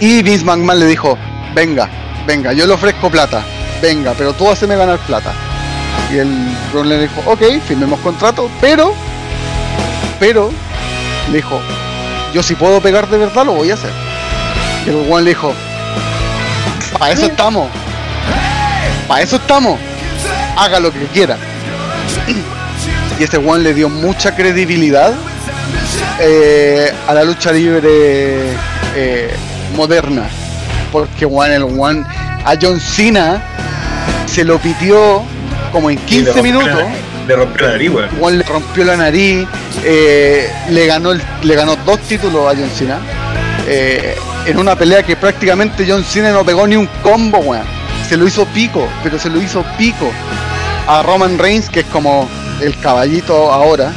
Y 0.01 0.23
Vince 0.23 0.45
McMahon 0.45 0.79
le 0.81 0.87
dijo, 0.87 1.19
venga, 1.55 1.89
venga, 2.27 2.53
yo 2.53 2.67
le 2.67 2.73
ofrezco 2.73 3.11
plata, 3.11 3.43
venga, 3.81 4.15
pero 4.17 4.33
tú 4.33 4.51
haceme 4.51 4.77
ganar 4.77 4.99
plata. 5.01 5.33
Y 6.13 6.19
el 6.19 6.57
Brock 6.73 6.87
Lesnar 6.87 7.09
dijo, 7.09 7.31
ok, 7.31 7.63
firmemos 7.67 8.01
contrato, 8.01 8.51
pero, 8.61 8.95
pero, 10.19 10.51
le 11.31 11.37
dijo, 11.37 11.61
yo 12.33 12.43
si 12.43 12.55
puedo 12.55 12.81
pegar 12.81 13.09
de 13.09 13.19
verdad 13.19 13.47
lo 13.47 13.53
voy 13.53 13.71
a 13.71 13.75
hacer. 13.75 13.91
Y 14.85 14.91
el 14.91 15.07
Juan 15.09 15.25
le 15.25 15.31
dijo, 15.31 15.53
para 16.99 17.13
eso 17.13 17.27
estamos. 17.27 17.69
Para 19.09 19.23
eso 19.23 19.37
estamos. 19.37 19.79
Haga 20.57 20.81
lo 20.81 20.93
que 20.93 21.07
quiera. 21.07 21.37
Y 23.19 23.23
ese 23.23 23.39
Juan 23.39 23.63
le 23.63 23.73
dio 23.73 23.89
mucha 23.89 24.35
credibilidad 24.35 25.15
eh, 26.21 26.93
a 27.07 27.15
la 27.15 27.25
lucha 27.25 27.53
libre 27.53 28.53
eh, 28.95 29.35
moderna. 29.75 30.29
Porque 30.93 31.25
Juan, 31.27 31.53
el 31.53 31.63
Juan, 31.65 32.07
a 32.45 32.55
John 32.61 32.81
Cena 32.81 33.43
se 34.27 34.45
lo 34.45 34.59
pitió 34.59 35.23
como 35.73 35.91
en 35.91 35.99
Y 35.99 36.01
le 36.01 36.07
15 36.07 36.33
rompió 36.33 36.43
minutos. 36.43 36.83
Le 37.27 37.35
rompió 37.37 37.67
la 37.67 37.73
nariz, 37.73 37.91
weón. 37.91 38.09
Juan 38.21 38.39
le 38.39 38.45
rompió 38.45 38.85
la 38.85 38.97
nariz, 38.97 39.47
eh, 39.85 40.51
le 40.71 40.87
ganó 40.87 41.13
el- 41.13 41.23
le 41.43 41.55
ganó 41.57 41.77
dos 41.85 41.99
títulos 42.01 42.43
a 42.53 42.57
John 42.57 42.71
Cena. 42.75 42.99
eh, 43.69 44.15
en 44.47 44.59
una 44.59 44.77
pelea 44.77 45.03
que 45.03 45.17
prácticamente 45.17 45.85
John 45.89 46.05
Cena 46.05 46.31
no 46.31 46.45
pegó 46.45 46.69
ni 46.69 46.77
un 46.77 46.87
combo, 47.03 47.39
weón. 47.39 47.65
Se 48.09 48.17
lo 48.17 48.25
hizo 48.29 48.45
pico, 48.47 48.87
pero 49.03 49.19
se 49.19 49.29
lo 49.29 49.43
hizo 49.43 49.65
pico. 49.77 50.09
A 50.87 51.03
Roman 51.03 51.37
Reigns, 51.37 51.69
que 51.69 51.81
es 51.81 51.87
como 51.87 52.29
el 52.63 52.79
caballito 52.79 53.53
ahora, 53.53 53.91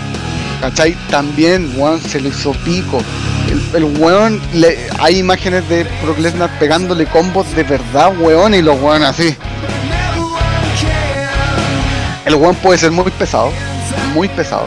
¿cachai? 0.60 0.98
También, 1.12 1.72
weón, 1.78 2.02
se 2.02 2.20
lo 2.20 2.30
hizo 2.30 2.52
pico. 2.66 3.00
El, 3.50 3.62
el 3.76 3.84
weón, 4.00 4.42
le- 4.54 4.78
hay 5.00 5.18
imágenes 5.20 5.68
de 5.70 5.86
Brock 6.04 6.20
Lesnar 6.20 6.50
pegándole 6.60 7.06
combos 7.08 7.54
de 7.56 7.64
verdad, 7.64 8.12
weón, 8.20 8.54
y 8.54 8.62
los 8.62 8.80
weón 8.80 9.04
así. 9.04 9.36
El 12.26 12.36
weón 12.36 12.56
puede 12.56 12.78
ser 12.78 12.92
muy 12.92 13.10
pesado, 13.12 13.52
muy 14.14 14.28
pesado. 14.30 14.66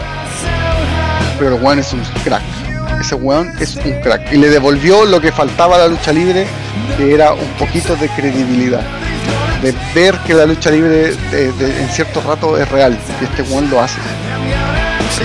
Pero 1.39 1.57
el 1.57 1.63
weón 1.63 1.79
es 1.79 1.93
un 1.93 2.03
crack. 2.25 2.43
Ese 3.01 3.15
weón 3.15 3.53
es 3.61 3.77
un 3.77 3.93
crack. 4.01 4.33
Y 4.33 4.37
le 4.37 4.49
devolvió 4.49 5.05
lo 5.05 5.21
que 5.21 5.31
faltaba 5.33 5.77
a 5.77 5.79
la 5.81 5.89
lucha 5.89 6.13
libre, 6.13 6.47
que 6.97 7.15
era 7.15 7.33
un 7.33 7.49
poquito 7.59 7.95
de 7.97 8.09
credibilidad. 8.09 8.83
De 9.63 9.73
ver 9.95 10.17
que 10.27 10.35
la 10.35 10.45
lucha 10.47 10.71
libre 10.71 11.15
en 11.33 11.89
cierto 11.91 12.21
rato 12.27 12.59
es 12.59 12.69
real. 12.69 12.97
Y 13.21 13.25
este 13.25 13.43
weón 13.43 13.71
lo 13.71 13.81
hace. 13.81 13.99
Sí, 15.17 15.25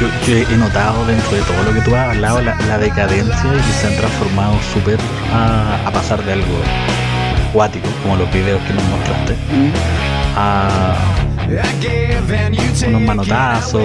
yo, 0.00 0.06
yo 0.26 0.36
he 0.36 0.56
notado 0.56 1.04
dentro 1.06 1.32
de 1.36 1.42
todo 1.42 1.62
lo 1.64 1.72
que 1.74 1.80
tú 1.80 1.94
has 1.94 2.08
hablado 2.10 2.40
la, 2.40 2.54
la 2.66 2.78
decadencia 2.78 3.50
y 3.54 3.60
que 3.60 3.72
se 3.72 3.86
han 3.88 3.96
transformado 3.96 4.54
súper 4.72 4.98
a, 5.32 5.86
a 5.86 5.90
pasar 5.90 6.24
de 6.24 6.32
algo 6.34 6.58
acuático, 7.48 7.88
como 8.02 8.16
los 8.16 8.32
videos 8.32 8.60
que 8.62 8.74
nos 8.74 8.84
mostraste, 8.84 9.34
a 10.36 10.94
unos 12.86 13.02
manotazos, 13.02 13.82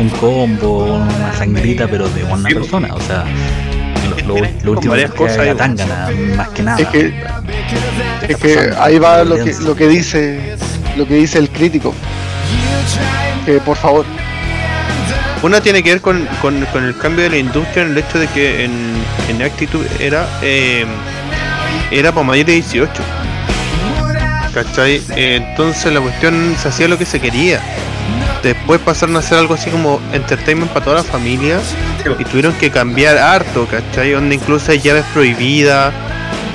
un 0.00 0.08
combo, 0.10 0.96
una 0.96 1.32
sangrita, 1.34 1.86
pero 1.86 2.08
de 2.08 2.24
una 2.24 2.48
Sí, 2.48 2.54
persona. 2.54 2.94
O 2.94 3.00
sea, 3.00 3.24
lo, 4.26 4.34
lo, 4.34 4.40
lo 4.40 4.48
Con 4.60 4.68
último 4.68 4.90
varias 4.92 5.10
que 5.10 5.16
cosas 5.16 5.56
Tangana, 5.56 6.08
más 6.36 6.48
que 6.48 6.62
nada. 6.62 6.80
Es 6.80 6.88
que, 6.88 7.14
es 8.28 8.36
que 8.36 8.74
ahí 8.78 8.98
va 8.98 9.24
lo 9.24 9.36
que, 9.36 9.54
lo 9.60 9.76
que 9.76 9.88
dice 9.88 10.56
lo 10.96 11.06
que 11.06 11.14
dice 11.14 11.38
el 11.38 11.50
crítico. 11.50 11.94
Que 13.46 13.58
por 13.60 13.76
favor, 13.76 14.04
Una 15.42 15.60
tiene 15.60 15.82
que 15.82 15.90
ver 15.90 16.00
con, 16.00 16.26
con- 16.40 16.64
el 16.84 16.96
cambio 16.98 17.24
de 17.24 17.30
la 17.30 17.36
industria 17.38 17.82
en 17.84 17.90
el 17.92 17.98
hecho 17.98 18.18
de 18.18 18.28
que 18.28 18.64
en, 18.64 18.72
en 19.28 19.42
Actitude 19.42 19.86
era 19.98 20.26
eh, 20.40 20.86
era 21.90 22.12
para 22.12 22.24
mayores 22.26 22.46
de 22.46 22.52
18. 22.54 22.90
¿Cachai? 24.54 25.02
Eh, 25.16 25.36
entonces 25.36 25.92
la 25.92 26.00
cuestión 26.00 26.54
se 26.60 26.68
hacía 26.68 26.86
lo 26.88 26.98
que 26.98 27.06
se 27.06 27.20
quería. 27.20 27.60
Después 28.42 28.80
pasaron 28.80 29.16
a 29.16 29.20
hacer 29.20 29.38
algo 29.38 29.54
así 29.54 29.70
como 29.70 30.00
entertainment 30.12 30.70
para 30.72 30.84
toda 30.84 30.96
la 30.98 31.04
familia 31.04 31.58
y 32.18 32.24
tuvieron 32.24 32.52
que 32.54 32.70
cambiar 32.70 33.16
harto, 33.16 33.66
¿cachai? 33.66 34.10
Donde 34.12 34.34
incluso 34.34 34.72
hay 34.72 34.80
llaves 34.80 35.04
prohibidas. 35.14 35.92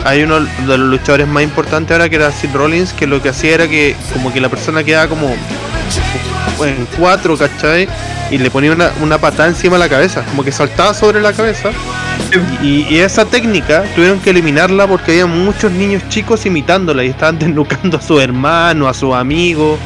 Hay 0.03 0.23
uno 0.23 0.39
de 0.41 0.77
los 0.77 0.79
luchadores 0.79 1.27
más 1.27 1.43
importantes 1.43 1.91
ahora 1.91 2.07
que 2.09 2.17
era 2.17 2.31
Sid 2.31 2.53
Rollins, 2.53 2.93
que 2.93 3.07
lo 3.07 3.21
que 3.21 3.29
hacía 3.29 3.55
era 3.55 3.67
que 3.67 3.95
como 4.13 4.31
que 4.31 4.39
la 4.41 4.49
persona 4.49 4.83
quedaba 4.83 5.07
como 5.07 5.35
en 6.65 6.87
cuatro, 6.97 7.37
¿cachai? 7.37 7.87
Y 8.31 8.37
le 8.37 8.51
ponía 8.51 8.71
una, 8.71 8.91
una 9.01 9.17
patada 9.17 9.47
encima 9.47 9.75
de 9.75 9.79
la 9.79 9.89
cabeza, 9.89 10.23
como 10.23 10.43
que 10.43 10.51
saltaba 10.51 10.93
sobre 10.93 11.21
la 11.21 11.33
cabeza. 11.33 11.71
Y, 12.61 12.97
esa 12.97 13.25
técnica 13.25 13.83
tuvieron 13.95 14.19
que 14.19 14.31
eliminarla 14.31 14.87
porque 14.87 15.11
había 15.11 15.27
muchos 15.27 15.71
niños 15.71 16.03
chicos 16.09 16.45
imitándola 16.45 17.03
y 17.03 17.09
estaban 17.09 17.39
desnucando 17.39 17.97
a 17.97 18.01
su 18.01 18.19
hermano, 18.19 18.87
a 18.87 18.93
sus 18.93 19.13
amigos. 19.13 19.79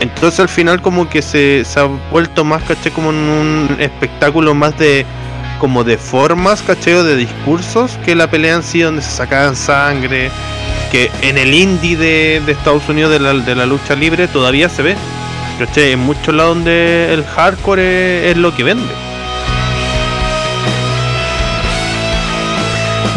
Entonces 0.00 0.40
al 0.40 0.48
final 0.48 0.82
como 0.82 1.08
que 1.08 1.22
se, 1.22 1.64
se 1.64 1.80
ha 1.80 1.84
vuelto 1.84 2.44
más, 2.44 2.62
caché, 2.64 2.90
como 2.90 3.10
en 3.10 3.16
un 3.16 3.76
espectáculo 3.78 4.54
más 4.54 4.76
de 4.78 5.06
como 5.58 5.84
de 5.84 5.96
formas, 5.96 6.62
caché, 6.62 6.94
o 6.96 7.04
de 7.04 7.16
discursos 7.16 7.98
que 8.04 8.14
la 8.14 8.28
pelea 8.28 8.56
en 8.56 8.62
sí 8.62 8.80
donde 8.80 9.02
se 9.02 9.10
sacaban 9.10 9.56
sangre, 9.56 10.30
que 10.90 11.10
en 11.22 11.38
el 11.38 11.54
indie 11.54 11.96
de, 11.96 12.42
de 12.44 12.52
Estados 12.52 12.88
Unidos 12.88 13.12
de 13.12 13.20
la, 13.20 13.32
de 13.32 13.54
la 13.54 13.64
lucha 13.64 13.94
libre 13.94 14.28
todavía 14.28 14.68
se 14.68 14.82
ve. 14.82 14.96
¿Cachai? 15.58 15.92
En 15.92 16.00
muchos 16.00 16.34
lados 16.34 16.56
donde 16.56 17.12
el 17.14 17.24
hardcore 17.24 18.26
es, 18.26 18.32
es 18.32 18.36
lo 18.36 18.54
que 18.54 18.64
vende. 18.64 18.92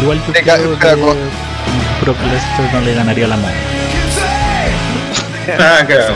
Igual 0.02 0.18
yo 0.26 0.32
creo 0.32 0.78
que. 0.78 1.18
Brock 2.02 2.16
Lesnar 2.30 2.74
no 2.74 2.80
le 2.80 2.94
ganaría 2.94 3.26
la 3.26 3.36
moda. 3.36 3.52
Ah, 5.58 5.84
claro. 5.86 6.14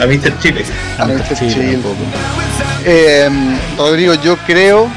A 0.00 0.06
Mr. 0.06 0.38
Chile. 0.40 0.64
A 0.98 1.02
A 1.02 1.06
Mr. 1.06 1.34
Chile 1.34 1.52
Chile. 1.52 1.78
eh, 2.84 3.28
Rodrigo, 3.76 4.14
yo 4.14 4.36
creo 4.46 4.88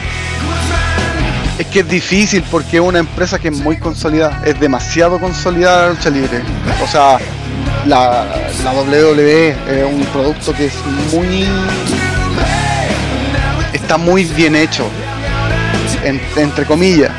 es 1.58 1.68
que 1.68 1.80
es 1.82 1.88
difícil 1.88 2.44
porque 2.50 2.78
es 2.78 2.82
una 2.82 3.00
empresa 3.00 3.38
que 3.38 3.50
es 3.50 3.58
muy 3.58 3.78
consolidada, 3.78 4.42
es 4.46 4.60
demasiado 4.60 5.20
consolidada 5.20 5.88
la 5.88 5.94
lucha 5.94 6.10
libre. 6.10 6.42
O 6.84 6.88
sea, 6.88 7.18
la, 7.86 8.26
la 8.64 8.72
WWE 8.74 9.49
es 9.49 9.86
un 9.86 10.03
producto 10.14 10.53
que 10.53 10.66
es 10.66 10.74
muy 11.14 11.45
está 13.74 13.98
muy 13.98 14.26
bien 14.26 14.56
hecho, 14.56 14.86
en- 16.03 16.22
entre 16.38 16.66
comillas. 16.66 17.12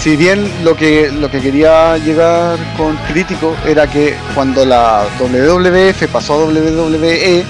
Si 0.00 0.16
bien 0.16 0.50
lo 0.62 0.76
que 0.76 1.10
lo 1.10 1.30
que 1.30 1.40
quería 1.40 1.96
llegar 1.96 2.58
con 2.76 2.94
crítico 3.10 3.56
era 3.66 3.86
que 3.86 4.14
cuando 4.34 4.64
la 4.66 5.04
WWF 5.18 6.06
pasó 6.12 6.34
a 6.34 6.44
WWE 6.44 7.44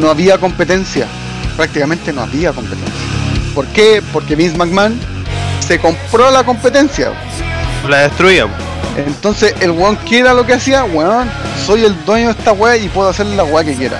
no 0.00 0.10
había 0.10 0.36
competencia, 0.38 1.06
prácticamente 1.56 2.12
no 2.12 2.22
había 2.22 2.52
competencia. 2.52 2.92
¿Por 3.54 3.66
qué? 3.68 4.02
Porque 4.12 4.36
Vince 4.36 4.58
McMahon 4.58 5.00
se 5.66 5.78
compró 5.78 6.30
la 6.30 6.44
competencia. 6.44 7.12
La 7.88 8.02
destruía. 8.02 8.46
Entonces 8.96 9.54
el 9.60 9.72
weón 9.72 9.96
que 9.98 10.20
era 10.20 10.32
lo 10.32 10.46
que 10.46 10.54
hacía, 10.54 10.84
weón, 10.84 11.30
soy 11.64 11.84
el 11.84 12.04
dueño 12.04 12.26
de 12.26 12.38
esta 12.38 12.52
weá 12.52 12.76
y 12.76 12.88
puedo 12.88 13.08
hacer 13.08 13.26
la 13.26 13.44
weá 13.44 13.64
que 13.64 13.74
quiera. 13.74 13.98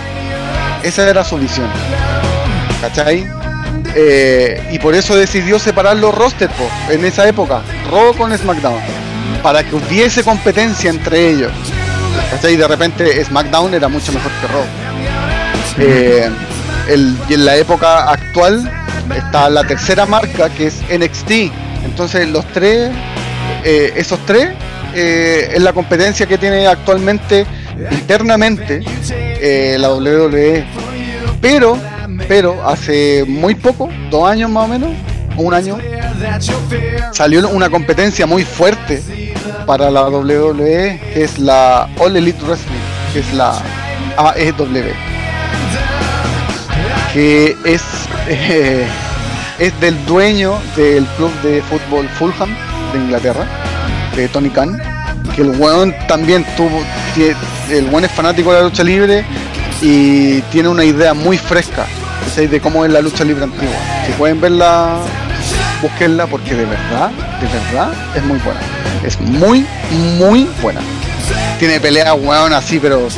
Esa 0.83 1.09
era 1.09 1.25
su 1.25 1.37
visión. 1.37 1.69
¿Cachai? 2.81 3.27
Eh, 3.95 4.69
y 4.73 4.79
por 4.79 4.95
eso 4.95 5.17
decidió 5.17 5.59
separar 5.59 5.97
los 5.97 6.15
rosters 6.15 6.53
en 6.91 7.05
esa 7.05 7.27
época, 7.27 7.63
Raw 7.91 8.15
con 8.15 8.37
SmackDown, 8.37 8.81
para 9.43 9.63
que 9.65 9.75
hubiese 9.75 10.23
competencia 10.23 10.91
entre 10.91 11.31
ellos. 11.31 11.53
¿Cachai? 12.31 12.55
Y 12.55 12.57
de 12.57 12.69
repente 12.69 13.25
SmackDown 13.25 13.75
era 13.75 13.89
mucho 13.89 14.13
mejor 14.13 14.31
que 14.41 14.47
Raw. 14.47 14.65
Eh, 15.79 16.31
y 17.29 17.35
en 17.35 17.45
la 17.45 17.57
época 17.57 18.11
actual 18.11 18.71
está 19.15 19.51
la 19.51 19.65
tercera 19.65 20.07
marca 20.07 20.49
que 20.51 20.69
es 20.69 20.83
NXT. 20.91 21.53
Entonces 21.85 22.29
los 22.29 22.47
tres, 22.53 22.91
eh, 23.65 23.93
esos 23.97 24.19
tres, 24.27 24.51
eh, 24.97 25.51
es 25.55 25.63
la 25.63 25.73
competencia 25.73 26.27
que 26.27 26.39
tiene 26.39 26.67
actualmente 26.67 27.47
internamente 27.91 28.83
eh, 29.11 29.77
la 29.79 29.93
WWE. 29.93 30.65
Pero, 31.41 31.79
pero 32.27 32.67
hace 32.67 33.25
muy 33.27 33.55
poco, 33.55 33.89
dos 34.11 34.29
años 34.29 34.51
más 34.51 34.65
o 34.65 34.69
menos, 34.69 34.91
un 35.37 35.53
año, 35.53 35.79
salió 37.13 37.49
una 37.51 37.69
competencia 37.69 38.27
muy 38.27 38.45
fuerte 38.45 39.03
para 39.67 39.91
la 39.91 40.09
WWE, 40.09 41.01
que 41.13 41.25
es 41.25 41.39
la 41.39 41.89
All 41.99 42.17
Elite 42.17 42.43
Wrestling, 42.45 42.75
que 43.13 43.21
es 43.21 43.35
la 43.35 43.63
AEW 44.17 45.17
que 47.17 47.57
es 47.65 47.83
eh, 48.29 48.87
es 49.59 49.81
del 49.81 49.97
dueño 50.05 50.59
del 50.77 51.07
club 51.17 51.33
de 51.43 51.63
fútbol 51.63 52.07
Fulham 52.11 52.55
de 52.93 52.99
Inglaterra, 52.99 53.47
de 54.17 54.29
Tony 54.29 54.51
Khan, 54.51 54.81
que 55.35 55.43
el 55.43 55.51
weón 55.51 55.95
también 56.09 56.45
tuvo, 56.57 56.83
el 57.71 57.85
weón 57.87 58.05
es 58.05 58.13
fanático 58.13 58.53
de 58.53 58.59
la 58.59 58.65
lucha 58.65 58.83
libre 58.83 59.25
y 59.83 60.41
tiene 60.43 60.69
una 60.69 60.85
idea 60.85 61.15
muy 61.15 61.39
fresca 61.39 61.87
de 62.35 62.61
cómo 62.61 62.85
es 62.85 62.93
la 62.93 63.01
lucha 63.01 63.25
libre 63.25 63.45
antigua. 63.45 63.75
Si 64.07 64.13
pueden 64.13 64.41
verla, 64.41 64.99
búsquenla 65.81 66.27
porque 66.27 66.55
de 66.55 66.67
verdad, 66.67 67.11
de 67.41 67.47
verdad 67.47 67.93
es 68.15 68.23
muy 68.25 68.39
buena. 68.41 68.61
Es 69.03 69.19
muy, 69.21 69.67
muy 70.19 70.47
buena. 70.61 70.81
Tiene 71.59 71.81
peleas, 71.81 72.15
weón, 72.19 72.53
así, 72.53 72.79
pero 72.79 73.09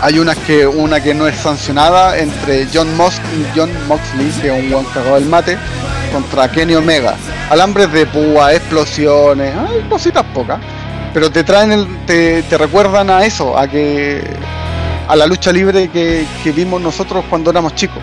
hay 0.00 0.18
unas 0.18 0.36
que 0.38 0.64
una 0.66 1.02
que 1.02 1.12
no 1.12 1.26
es 1.26 1.36
sancionada 1.36 2.16
entre 2.18 2.68
John, 2.72 2.96
Mos 2.96 3.20
John 3.56 3.70
Moxley, 3.88 4.30
que 4.40 4.56
es 4.56 4.62
un 4.64 4.70
buen 4.70 4.84
cagado 4.86 5.16
del 5.16 5.24
mate, 5.24 5.58
contra 6.14 6.48
Kenny 6.50 6.74
Omega. 6.76 7.16
Alambres 7.50 7.90
de 7.92 8.06
púa, 8.06 8.52
explosiones, 8.54 9.52
hay 9.56 9.80
cositas 9.88 10.24
pocas. 10.32 10.58
Pero 11.12 11.30
te 11.30 11.42
traen 11.44 11.72
el, 11.72 11.86
te, 12.06 12.42
te 12.44 12.56
recuerdan 12.56 13.10
a 13.10 13.24
eso, 13.26 13.58
a 13.58 13.66
que 13.68 14.22
a 15.08 15.16
la 15.16 15.26
lucha 15.26 15.52
libre 15.52 15.88
que, 15.88 16.24
que 16.42 16.52
vimos 16.52 16.80
nosotros 16.80 17.24
cuando 17.28 17.50
éramos 17.50 17.74
chicos. 17.74 17.98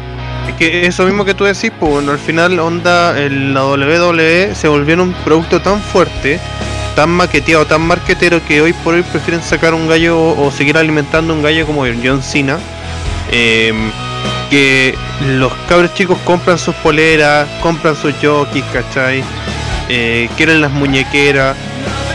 Es 0.47 0.55
que 0.55 0.85
eso 0.85 1.05
mismo 1.05 1.23
que 1.23 1.33
tú 1.33 1.45
decís, 1.45 1.71
pues 1.79 1.91
bueno, 1.91 2.11
al 2.11 2.19
final 2.19 2.59
onda 2.59 3.17
el- 3.17 3.53
la 3.53 3.63
WWE 3.65 4.53
se 4.55 4.67
volvió 4.67 4.93
en 4.95 4.99
un 5.01 5.13
producto 5.13 5.61
tan 5.61 5.79
fuerte, 5.81 6.39
tan 6.95 7.09
maqueteado, 7.09 7.65
tan 7.65 7.81
marquetero 7.81 8.41
que 8.45 8.61
hoy 8.61 8.73
por 8.73 8.93
hoy 8.95 9.03
prefieren 9.03 9.41
sacar 9.41 9.73
un 9.73 9.87
gallo 9.87 10.19
o, 10.19 10.51
seguir 10.51 10.77
alimentando 10.77 11.33
un 11.33 11.41
gallo 11.41 11.65
como 11.65 11.83
John 12.03 12.21
Cena. 12.21 12.57
em, 13.31 13.91
que 14.49 14.95
los 15.37 15.53
cabros 15.69 15.93
chicos 15.93 16.17
compran 16.25 16.57
sus 16.57 16.75
poleras, 16.75 17.47
compran 17.61 17.95
sus 17.95 18.13
jockeys, 18.21 18.65
¿cachai? 18.73 19.23
Eh, 19.87 20.29
quieren 20.37 20.61
las 20.61 20.71
muñequeras. 20.71 21.55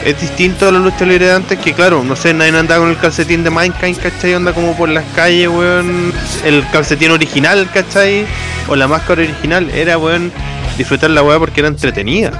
Es 0.04 0.20
distinto 0.20 0.68
a 0.68 0.72
la 0.72 0.78
lucha 0.78 1.04
libre 1.04 1.26
de 1.26 1.32
antes 1.32 1.58
que 1.58 1.72
claro, 1.72 2.04
no 2.04 2.14
sé, 2.14 2.32
nadie 2.32 2.56
andaba 2.56 2.82
con 2.82 2.90
el 2.90 2.98
calcetín 2.98 3.42
de 3.42 3.50
Mankind, 3.50 3.98
¿cachai? 3.98 4.34
Anda 4.34 4.52
como 4.52 4.76
por 4.76 4.88
las 4.88 5.04
calles, 5.16 5.48
weón. 5.48 6.12
El 6.44 6.64
calcetín 6.70 7.10
original, 7.10 7.68
¿cachai? 7.72 8.24
O 8.68 8.76
la 8.76 8.86
máscara 8.86 9.22
original. 9.22 9.68
Era, 9.70 9.98
weón, 9.98 10.30
disfrutar 10.76 11.10
la 11.10 11.22
weá 11.22 11.38
porque 11.38 11.60
era 11.60 11.68
entretenida. 11.68 12.30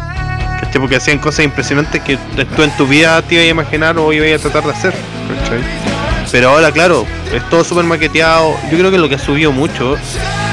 ¿Cachai? 0.60 0.80
Porque 0.80 0.96
hacían 0.96 1.18
cosas 1.18 1.44
impresionantes 1.44 2.02
que 2.02 2.18
tú 2.54 2.62
en 2.62 2.70
tu 2.76 2.86
vida 2.86 3.20
te 3.22 3.34
ibas 3.34 3.46
a 3.46 3.48
imaginar 3.48 3.98
o 3.98 4.12
ibas 4.12 4.40
a 4.40 4.42
tratar 4.42 4.64
de 4.64 4.72
hacer, 4.72 4.94
¿cachai? 5.42 5.95
Pero 6.32 6.50
ahora, 6.50 6.70
claro, 6.72 7.06
es 7.32 7.48
todo 7.48 7.64
súper 7.64 7.84
maqueteado. 7.84 8.54
Yo 8.70 8.78
creo 8.78 8.90
que 8.90 8.98
lo 8.98 9.08
que 9.08 9.18
subió 9.18 9.52
mucho, 9.52 9.96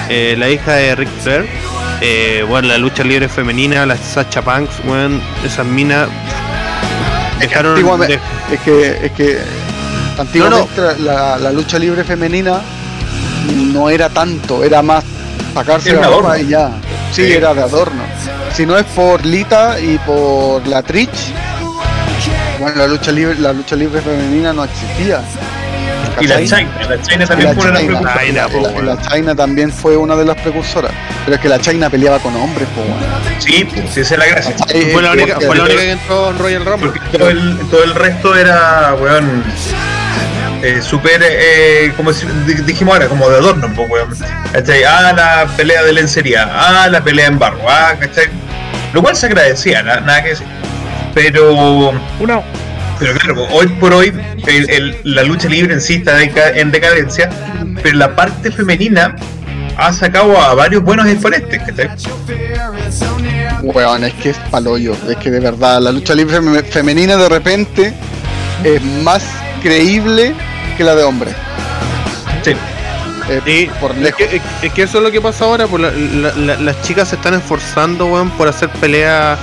eh, 0.10 0.36
la 0.38 0.50
hija 0.50 0.74
de 0.74 0.96
Rick 0.96 1.10
Flair, 1.22 1.48
eh, 2.02 2.46
bueno, 2.48 2.68
la 2.68 2.78
lucha 2.78 3.04
libre 3.04 3.28
femenina, 3.28 3.86
la 3.86 3.98
Sacha 3.98 4.42
Banks, 4.42 4.76
weón, 4.86 5.22
esas 5.46 5.66
minas 5.66 6.08
dejaron 7.40 7.72
Antiguamente- 7.74 8.20
de- 8.50 8.56
Es 8.56 8.62
que, 8.62 9.06
es 9.08 9.12
que 9.14 9.38
antiguamente 10.18 10.82
La, 11.00 11.38
la 11.38 11.52
lucha 11.52 11.80
libre 11.80 12.04
femenina 12.04 12.62
no 13.74 13.90
era 13.90 14.10
tanto, 14.10 14.64
era 14.64 14.82
más 14.82 15.04
sacarse 15.54 15.90
Era 15.92 16.02
la 16.02 16.08
ropa 16.08 16.40
y 16.40 16.48
ya. 16.48 16.70
Sí, 17.12 17.26
Sí. 17.28 17.34
era 17.34 17.54
de 17.54 17.62
adorno. 17.64 18.04
Si 18.54 18.66
no 18.66 18.78
es 18.78 18.86
por 18.86 19.26
Lita 19.26 19.80
y 19.80 19.98
por 20.00 20.66
la 20.68 20.82
Trich, 20.84 21.34
bueno, 22.60 22.76
la 22.78 22.88
lucha 22.88 23.12
libre, 23.12 23.36
la 23.40 23.52
lucha 23.54 23.76
libre 23.76 24.02
femenina 24.02 24.54
no 24.54 24.64
existía. 24.64 25.22
Y 26.22 26.28
la 26.28 26.36
¿cachai? 26.40 26.48
China, 26.48 26.72
la 26.90 27.02
China 27.02 27.26
también 27.26 27.50
la 27.50 27.56
fue 27.56 27.70
una 27.72 27.80
de 27.80 27.90
las. 27.90 28.02
China, 28.26 28.48
la- 28.62 28.82
la- 28.96 29.02
China 29.10 29.36
también 29.36 29.72
fue 29.72 29.98
una 29.98 30.16
de 30.16 30.26
las 30.26 30.36
precursoras. 30.38 30.92
Pero 31.26 31.36
es 31.36 31.42
que 31.42 31.50
la 31.50 31.60
China 31.60 31.90
peleaba 31.90 32.20
con 32.20 32.36
hombres, 32.36 32.68
po, 32.76 32.82
weón. 32.82 33.42
Sí, 33.42 33.64
pues, 33.66 33.90
sí, 33.94 34.02
esa 34.02 34.14
es 34.16 34.20
la 34.20 34.26
gracia. 34.28 34.56
¿Cachai? 34.56 34.92
Fue 34.92 35.02
la 35.02 35.12
única, 35.12 35.40
fue 35.40 35.56
la 35.56 35.64
única 35.64 35.80
que 35.82 35.92
entró 35.92 36.30
en 36.30 36.38
Royal 36.40 36.66
Rumble. 36.66 36.90
Porque 36.92 37.18
todo 37.18 37.30
el, 37.30 37.58
todo 37.72 37.84
el 37.84 37.96
resto 37.96 38.36
era, 38.36 38.94
weón, 39.00 39.44
eh, 40.62 40.82
súper, 40.82 41.22
eh, 41.24 41.92
como 41.98 42.14
si- 42.14 42.26
dijimos 42.66 42.94
ahora, 42.94 43.08
como 43.08 43.30
de 43.30 43.38
adorno, 43.38 43.72
pues, 43.76 43.90
weón. 43.90 44.10
¿Cachai? 44.52 44.84
Ah, 44.84 45.14
la 45.14 45.48
pelea 45.58 45.84
de 45.84 45.94
lencería, 45.94 46.50
ah, 46.52 46.88
la 46.90 47.04
pelea 47.04 47.28
en 47.28 47.40
barro, 47.40 47.60
ah, 47.70 47.94
¿cachai? 48.00 48.28
Lo 48.94 49.02
cual 49.02 49.16
se 49.16 49.26
agradecía, 49.26 49.82
na- 49.84 50.00
nada 50.02 50.22
que 50.24 50.30
decir. 50.30 50.48
Pero, 51.16 51.54
Uno. 52.20 52.44
Pero 53.00 53.14
claro, 53.16 53.48
hoy 53.52 53.68
por 53.80 53.94
hoy 53.94 54.14
el- 54.48 54.70
el- 54.70 54.98
la 55.04 55.24
lucha 55.24 55.48
libre 55.50 55.74
en 55.74 55.82
sí 55.82 55.96
está 55.96 56.22
en 56.22 56.72
decadencia, 56.72 57.30
pero 57.82 57.98
la 57.98 58.16
parte 58.16 58.52
femenina 58.52 59.16
ha 59.78 59.92
sacado 59.92 60.38
a 60.40 60.54
varios 60.54 60.84
buenos 60.84 61.08
exponentes. 61.08 61.62
Weón, 63.62 64.04
es 64.04 64.14
que 64.16 64.30
es 64.32 64.38
paloyo. 64.52 64.96
Es 65.10 65.18
que 65.18 65.32
de 65.32 65.40
verdad, 65.40 65.82
la 65.82 65.92
lucha 65.92 66.14
libre 66.14 66.40
fem- 66.40 66.64
femenina 66.66 67.16
de 67.16 67.30
repente 67.30 67.94
es 68.64 68.82
más 69.04 69.24
creíble 69.62 70.34
que 70.78 70.84
la 70.84 70.96
de 70.96 71.04
hombres. 71.04 71.34
Sí. 72.44 72.52
Eh, 73.30 73.40
Sí, 73.46 73.70
por 73.80 73.92
es 73.98 74.14
que, 74.16 74.24
es- 74.36 74.42
es 74.64 74.74
que 74.74 74.84
eso 74.84 74.98
es 74.98 75.04
lo 75.04 75.10
que 75.12 75.22
pasa 75.22 75.46
ahora, 75.46 75.66
pues 75.66 75.82
la- 75.82 75.92
la- 75.92 76.36
la- 76.36 76.56
las 76.58 76.82
chicas 76.82 77.08
se 77.08 77.16
están 77.16 77.34
esforzando, 77.36 78.06
weón, 78.08 78.30
por 78.32 78.48
hacer 78.50 78.68
pelea. 78.70 79.38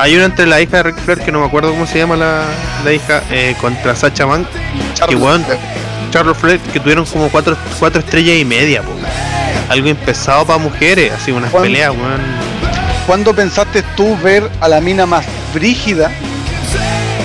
Hay 0.00 0.16
una 0.16 0.24
entre 0.24 0.46
la 0.46 0.62
hija 0.62 0.78
de 0.78 0.84
Ric 0.84 0.96
Flair, 0.96 1.20
que 1.20 1.30
no 1.30 1.40
me 1.40 1.46
acuerdo 1.46 1.72
cómo 1.72 1.86
se 1.86 1.98
llama 1.98 2.16
la, 2.16 2.44
la 2.86 2.92
hija, 2.92 3.22
eh, 3.30 3.54
contra 3.60 3.94
Sacha 3.94 4.24
Bank, 4.24 4.46
que 5.06 5.14
weón, 5.14 5.44
Charlotte 6.10 6.38
Flair, 6.38 6.58
que 6.58 6.80
tuvieron 6.80 7.04
como 7.04 7.28
cuatro, 7.28 7.54
cuatro 7.78 8.00
estrellas 8.00 8.38
y 8.38 8.46
media, 8.46 8.80
pues. 8.82 8.96
Algo 9.68 9.88
empezado 9.88 10.46
para 10.46 10.58
mujeres, 10.58 11.12
así 11.12 11.32
unas 11.32 11.52
peleas, 11.52 11.90
weón. 11.90 12.22
¿Cuándo 13.06 13.34
pensaste 13.34 13.82
tú 13.94 14.16
ver 14.22 14.50
a 14.62 14.68
la 14.68 14.80
mina 14.80 15.04
más 15.04 15.26
brígida 15.52 16.10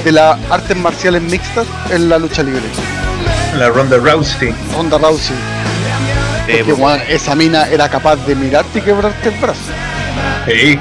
de 0.04 0.12
las 0.12 0.38
artes 0.52 0.76
marciales 0.76 1.22
mixtas 1.22 1.66
en 1.92 2.10
la 2.10 2.20
lucha 2.20 2.44
libre? 2.44 2.62
La 3.58 3.70
Ronda 3.70 3.98
Rousey. 4.00 4.54
Ronda 4.76 4.98
Rousey. 4.98 5.38
Eh, 6.50 6.58
Porque 6.58 6.74
weón, 6.74 7.00
esa 7.08 7.36
mina 7.36 7.70
era 7.70 7.88
capaz 7.88 8.18
de 8.18 8.36
mirarte 8.36 8.80
y 8.80 8.82
quebrarte 8.82 9.30
el 9.30 9.36
brazo. 9.36 9.62
Sí. 10.46 10.78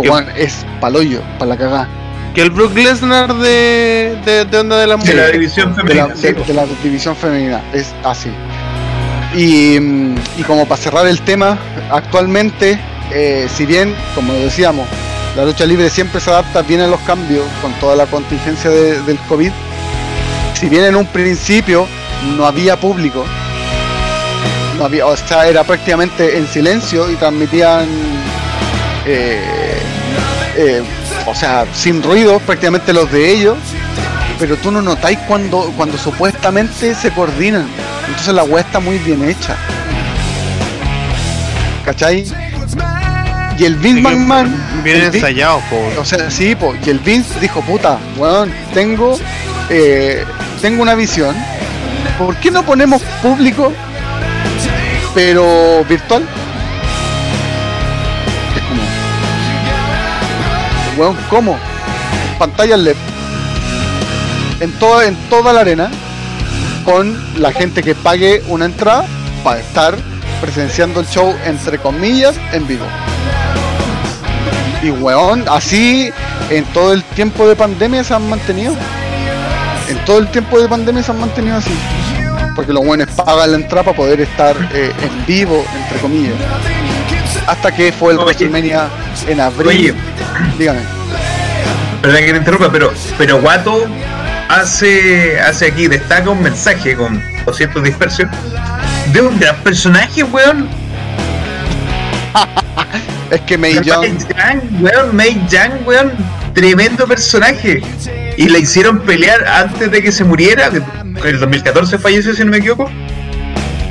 Que- 0.00 0.08
weón, 0.08 0.26
es 0.36 0.64
paloyo, 0.80 1.20
para 1.38 1.50
la 1.50 1.56
cagada. 1.56 1.88
que 2.34 2.40
el 2.40 2.50
Brook 2.50 2.74
Lesnar 2.74 3.34
de, 3.34 4.16
de, 4.24 4.44
de 4.46 4.58
onda 4.58 4.78
de 4.78 4.86
la 4.86 4.94
De 4.94 5.00
mujer. 5.00 5.16
la 5.16 5.28
división 5.28 5.74
de 5.74 5.82
la, 5.82 5.88
femenina. 5.88 6.14
de- 6.14 6.16
sí, 6.16 6.32
de 6.46 6.54
la 6.54 6.64
división 6.82 7.14
femenina, 7.16 7.60
es 7.74 7.92
así. 8.04 8.30
Y, 9.34 9.78
mm, 9.78 10.14
y 10.38 10.42
como 10.44 10.66
para 10.66 10.80
cerrar 10.80 11.06
el 11.06 11.20
tema, 11.20 11.58
actualmente, 11.90 12.78
eh, 13.12 13.48
si 13.54 13.66
bien, 13.66 13.94
como 14.14 14.32
decíamos, 14.32 14.86
la 15.36 15.44
lucha 15.44 15.66
libre 15.66 15.90
siempre 15.90 16.20
se 16.20 16.30
adapta 16.30 16.62
bien 16.62 16.80
a 16.80 16.86
los 16.86 17.00
cambios 17.00 17.44
con 17.60 17.72
toda 17.74 17.96
la 17.96 18.06
contingencia 18.06 18.70
de- 18.70 19.02
del 19.02 19.18
COVID, 19.28 19.50
si 20.54 20.68
bien 20.70 20.84
en 20.84 20.96
un 20.96 21.06
principio 21.06 21.86
no 22.36 22.46
había 22.46 22.78
público, 22.80 23.24
no 24.78 24.84
había, 24.86 25.06
o 25.06 25.16
sea, 25.16 25.46
era 25.48 25.64
prácticamente 25.64 26.38
en 26.38 26.46
silencio 26.46 27.10
y 27.10 27.16
transmitían, 27.16 27.86
eh, 29.06 29.61
eh, 30.56 30.82
o 31.26 31.34
sea, 31.34 31.66
sin 31.74 32.02
ruido, 32.02 32.38
prácticamente 32.40 32.92
los 32.92 33.10
de 33.10 33.30
ellos, 33.30 33.56
pero 34.38 34.56
tú 34.56 34.70
no 34.70 34.82
notáis 34.82 35.18
cuando, 35.28 35.72
cuando 35.76 35.96
supuestamente 35.98 36.94
se 36.94 37.10
coordinan. 37.10 37.66
Entonces 38.08 38.34
la 38.34 38.44
weá 38.44 38.62
está 38.62 38.80
muy 38.80 38.98
bien 38.98 39.28
hecha. 39.28 39.56
¿Cachai? 41.84 42.24
Y 43.58 43.64
el 43.64 43.76
Vince 43.76 44.00
McMahon. 44.00 44.82
Bien 44.82 45.02
ensayado, 45.02 45.60
po. 45.70 46.00
o 46.00 46.04
sea, 46.04 46.30
sí, 46.30 46.54
po, 46.54 46.74
y 46.84 46.90
el 46.90 46.98
Vince 46.98 47.38
dijo, 47.40 47.60
puta, 47.62 47.98
weón, 48.16 48.52
tengo, 48.74 49.18
eh, 49.70 50.24
tengo 50.60 50.82
una 50.82 50.94
visión. 50.94 51.36
¿Por 52.18 52.36
qué 52.36 52.50
no 52.50 52.64
ponemos 52.64 53.02
público, 53.22 53.72
pero 55.14 55.84
virtual? 55.88 56.26
Weón, 60.96 61.16
¿cómo? 61.30 61.58
Pantallas 62.38 62.78
LED. 62.78 62.96
En 64.60 64.72
toda, 64.78 65.06
en 65.06 65.16
toda 65.28 65.52
la 65.52 65.60
arena, 65.60 65.90
con 66.84 67.18
la 67.40 67.52
gente 67.52 67.82
que 67.82 67.94
pague 67.94 68.42
una 68.48 68.66
entrada 68.66 69.04
para 69.42 69.60
estar 69.60 69.96
presenciando 70.40 71.00
el 71.00 71.06
show, 71.06 71.34
entre 71.44 71.78
comillas, 71.78 72.36
en 72.52 72.66
vivo. 72.66 72.84
Y 74.82 74.90
weón, 74.90 75.44
así 75.48 76.10
en 76.50 76.64
todo 76.66 76.92
el 76.92 77.02
tiempo 77.04 77.48
de 77.48 77.56
pandemia 77.56 78.04
se 78.04 78.14
han 78.14 78.28
mantenido. 78.28 78.74
En 79.88 80.04
todo 80.04 80.18
el 80.18 80.28
tiempo 80.28 80.60
de 80.60 80.68
pandemia 80.68 81.02
se 81.02 81.12
han 81.12 81.20
mantenido 81.20 81.56
así. 81.56 81.74
Porque 82.54 82.72
los 82.72 82.84
buenos 82.84 83.08
pagan 83.10 83.52
la 83.52 83.56
entrada 83.56 83.84
para 83.84 83.96
poder 83.96 84.20
estar 84.20 84.56
eh, 84.74 84.92
en 85.02 85.26
vivo, 85.26 85.64
entre 85.82 85.98
comillas. 85.98 86.34
Hasta 87.46 87.72
que 87.74 87.92
fue 87.92 88.12
el 88.12 88.18
Oye. 88.18 88.24
WrestleMania 88.26 88.88
en 89.26 89.40
abril. 89.40 89.68
Oye, 89.68 89.94
Dígame. 90.58 90.80
perdón 92.00 92.20
que 92.20 92.30
te 92.32 92.38
interrumpa, 92.38 92.70
pero, 92.70 92.92
pero 93.18 93.40
Guato 93.40 93.86
hace, 94.48 95.40
hace 95.40 95.66
aquí, 95.66 95.88
destaca 95.88 96.30
un 96.30 96.42
mensaje 96.42 96.94
con 96.96 97.22
200 97.44 97.82
dispersión 97.82 98.30
de 99.12 99.20
un 99.22 99.38
gran 99.38 99.56
personaje, 99.56 100.22
weón. 100.24 100.68
Es 103.30 103.40
que 103.42 103.56
May 103.56 103.80
Young, 103.82 104.18
weón, 104.80 105.16
May 105.16 105.40
Young, 105.48 105.86
weón, 105.86 106.12
tremendo 106.54 107.06
personaje. 107.06 107.82
Y 108.36 108.48
la 108.50 108.58
hicieron 108.58 109.00
pelear 109.00 109.46
antes 109.48 109.90
de 109.90 110.02
que 110.02 110.12
se 110.12 110.22
muriera. 110.22 110.66
En 110.66 111.16
el 111.24 111.40
2014 111.40 111.98
falleció, 111.98 112.34
si 112.34 112.44
no 112.44 112.50
me 112.50 112.58
equivoco. 112.58 112.90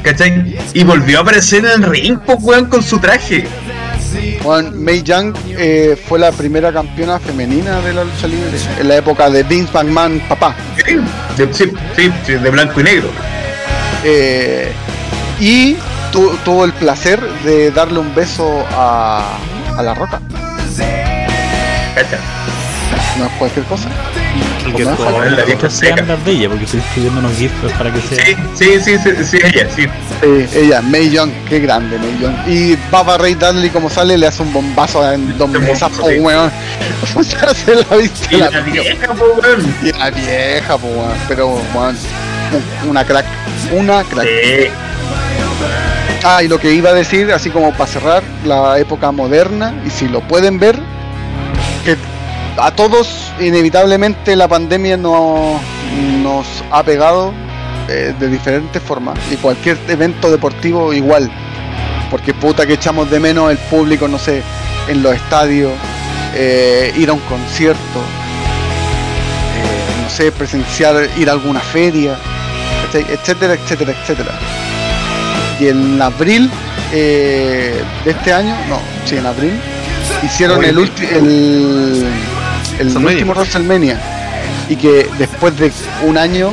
¿Cachai? 0.03 0.57
Y 0.73 0.84
volvió 0.84 1.19
a 1.19 1.22
aparecer 1.22 1.64
en 1.65 1.84
el 1.84 1.90
ring, 1.90 2.18
pues, 2.26 2.38
weón, 2.41 2.65
con 2.65 2.82
su 2.82 2.98
traje. 2.99 3.45
weón, 4.44 4.84
May 4.84 5.03
Young 5.03 5.34
eh, 5.49 5.95
fue 6.07 6.18
la 6.19 6.32
primera 6.32 6.72
campeona 6.73 7.19
femenina 7.19 7.80
de 7.82 7.94
la 7.94 8.03
lucha 8.03 8.28
libre. 8.28 8.49
En 8.80 8.88
la 8.88 8.95
época 8.98 9.30
de 9.30 9.44
Vince 9.44 9.72
McMahon, 9.73 10.19
papá. 10.28 10.56
Sí, 10.86 10.98
sí, 11.53 11.72
sí, 11.95 12.11
sí, 12.26 12.34
de 12.34 12.49
blanco 12.49 12.80
y 12.82 12.84
negro. 12.84 13.10
Eh, 14.03 14.72
y 15.40 15.76
tu- 16.11 16.36
tuvo 16.44 16.65
el 16.65 16.73
placer 16.73 17.19
de 17.44 17.69
darle 17.72 17.99
un 17.99 18.14
beso 18.15 18.65
a, 18.72 19.38
a 19.78 19.84
la 19.84 19.94
roca. 19.94 20.19
¿Cachai? 21.95 22.19
No 23.19 23.26
es 23.26 23.32
cualquier 23.34 23.65
cosa. 23.65 23.90
Es 24.68 25.32
la 25.32 25.44
vieja 25.44 25.70
seca. 25.70 26.04
las 26.04 26.24
de 26.26 26.32
ella, 26.32 26.50
porque 26.50 26.66
estoy 26.66 26.80
escribiendo 26.82 27.20
unos 27.20 27.34
gifs 27.38 27.54
para 27.78 27.92
que 27.92 28.00
sea. 28.02 28.26
Sí, 28.26 28.36
sí, 28.56 28.80
sí, 28.80 28.98
sí, 29.04 29.24
sí, 29.26 29.38
ella, 29.44 29.68
sí. 29.76 29.88
Ella, 30.58 30.82
May 30.82 31.10
Young, 31.10 31.32
qué 31.50 31.60
grande 31.60 31.98
May 31.98 32.18
Young. 32.20 32.36
Y 32.48 32.78
Baba 32.92 33.18
Ray 33.18 33.34
Dudley 33.36 33.70
como 33.70 33.90
sale 33.90 34.18
le 34.18 34.28
hace 34.28 34.44
un 34.44 34.54
bombazo 34.54 35.12
en 35.12 35.38
dos 35.38 35.50
Un 35.50 35.62
mesas, 35.64 35.90
bombazo, 35.92 36.02
po, 36.04 36.10
sí. 36.10 36.20
weón. 36.20 36.52
Se 37.56 37.76
la 37.76 37.98
viste 37.98 38.36
Y 38.36 38.38
la, 38.38 38.50
la 38.52 38.62
vieja, 38.62 39.08
pues, 39.14 39.32
weón. 39.44 39.76
y 39.84 39.92
la 39.98 40.10
vieja, 40.12 40.78
po, 40.78 40.88
weón. 40.88 41.14
Pero, 41.28 41.48
weón, 41.74 41.98
un- 42.84 42.90
una 42.90 43.04
crack. 43.04 43.26
Una 43.72 44.04
crack. 44.04 44.28
Sí. 44.28 44.68
Ah, 46.24 46.44
y 46.44 46.48
lo 46.48 46.60
que 46.60 46.72
iba 46.72 46.92
a 46.92 46.94
decir, 46.94 47.32
así 47.32 47.50
como 47.50 47.72
para 47.74 47.90
cerrar 47.92 48.22
la 48.46 48.78
época 48.78 49.12
moderna, 49.12 49.74
y 49.86 49.90
si 49.90 50.08
lo 50.08 50.22
pueden 50.22 50.60
ver, 50.60 50.78
que 51.84 51.98
a 52.58 52.70
todos 52.72 53.31
inevitablemente 53.42 54.36
la 54.36 54.48
pandemia 54.48 54.98
no, 54.98 55.60
nos 56.22 56.48
ha 56.72 56.84
pegado 56.84 57.34
eh, 57.90 58.14
de 58.18 58.28
diferentes 58.28 58.82
formas, 58.82 59.18
y 59.32 59.36
cualquier 59.36 59.78
evento 59.88 60.32
deportivo 60.32 60.94
igual, 60.94 61.30
porque 62.10 62.34
puta 62.34 62.66
que 62.66 62.74
echamos 62.74 63.10
de 63.10 63.20
menos 63.20 63.52
el 63.52 63.58
público, 63.58 64.08
no 64.08 64.18
sé, 64.18 64.44
en 64.88 65.04
los 65.04 65.16
estadios, 65.16 65.72
eh, 66.36 66.94
ir 66.96 67.10
a 67.10 67.14
un 67.14 67.20
concierto, 67.22 68.00
eh, 69.58 70.04
no 70.04 70.10
sé, 70.10 70.32
presenciar, 70.32 71.10
ir 71.18 71.30
a 71.30 71.34
alguna 71.34 71.60
feria, 71.60 72.16
etcétera, 72.94 73.54
etcétera, 73.54 73.94
etcétera. 74.00 74.32
Y 75.60 75.68
en 75.68 76.02
abril 76.02 76.50
de 76.92 77.84
este 78.06 78.34
año, 78.34 78.56
no, 78.68 78.80
sí, 79.06 79.18
en 79.18 79.26
abril, 79.26 79.54
hicieron 80.24 80.64
el, 80.64 80.78
el, 80.78 82.06
el 82.82 82.88
WrestleMania. 82.88 83.12
último 83.18 83.34
WrestleMania. 83.34 83.98
Y 84.70 84.76
que 84.76 85.10
después 85.18 85.58
de 85.58 85.72
un 86.03 86.18
año, 86.18 86.52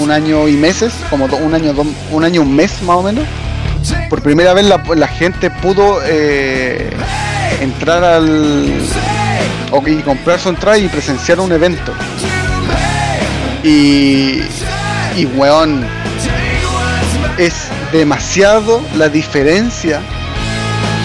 un 0.00 0.10
año 0.10 0.48
y 0.48 0.52
meses, 0.52 0.92
como 1.10 1.24
un 1.26 1.54
año, 1.54 1.72
do- 1.72 1.86
un 2.10 2.24
año, 2.24 2.42
un 2.42 2.54
mes 2.54 2.82
más 2.82 2.96
o 2.96 3.02
menos, 3.02 3.24
por 4.08 4.22
primera 4.22 4.52
vez 4.54 4.66
la, 4.66 4.82
la 4.94 5.08
gente 5.08 5.50
pudo 5.50 6.00
eh, 6.04 6.90
entrar 7.60 8.04
al 8.04 8.70
y 9.86 9.94
comprar 10.02 10.38
su 10.38 10.50
entrada 10.50 10.76
y 10.78 10.86
presenciar 10.88 11.40
un 11.40 11.50
evento. 11.52 11.92
Y, 13.64 14.42
y 15.16 15.24
weón, 15.34 15.84
es 17.38 17.68
demasiado 17.92 18.82
la 18.96 19.08
diferencia 19.08 20.00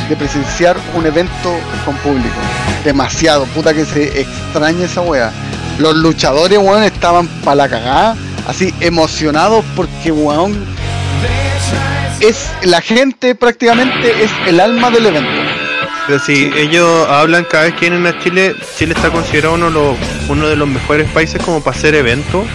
de 0.10 0.16
presenciar 0.16 0.78
un 0.94 1.06
evento 1.06 1.56
con 1.86 1.96
público. 1.98 2.36
Demasiado, 2.84 3.46
puta 3.48 3.74
que 3.74 3.86
se 3.86 4.22
extraña 4.22 4.86
esa 4.86 5.02
wea. 5.02 5.32
Los 5.80 5.96
luchadores, 5.96 6.58
weón, 6.58 6.84
estaban 6.84 7.28
para 7.44 7.56
la 7.56 7.70
cagada, 7.70 8.16
así 8.48 8.74
emocionados 8.80 9.64
porque, 9.76 10.12
weón, 10.12 10.66
es 12.20 12.50
la 12.64 12.82
gente 12.82 13.36
prácticamente 13.36 14.24
es 14.24 14.32
el 14.48 14.60
alma 14.60 14.90
del 14.90 15.08
evento. 15.08 15.48
Pero 16.08 16.20
si 16.20 16.52
ellos 16.56 17.08
hablan 17.10 17.44
cada 17.44 17.66
vez 17.66 17.74
que 17.74 17.90
vienen 17.90 18.08
a 18.08 18.18
Chile, 18.24 18.56
Chile 18.78 18.94
está 18.96 19.12
considerado 19.12 19.56
uno 19.56 19.66
de 19.66 19.72
los, 19.74 19.98
uno 20.30 20.48
de 20.48 20.56
los 20.56 20.68
mejores 20.68 21.10
países 21.12 21.42
como 21.42 21.62
para 21.62 21.78
hacer 21.78 21.96
eventos, 21.96 22.46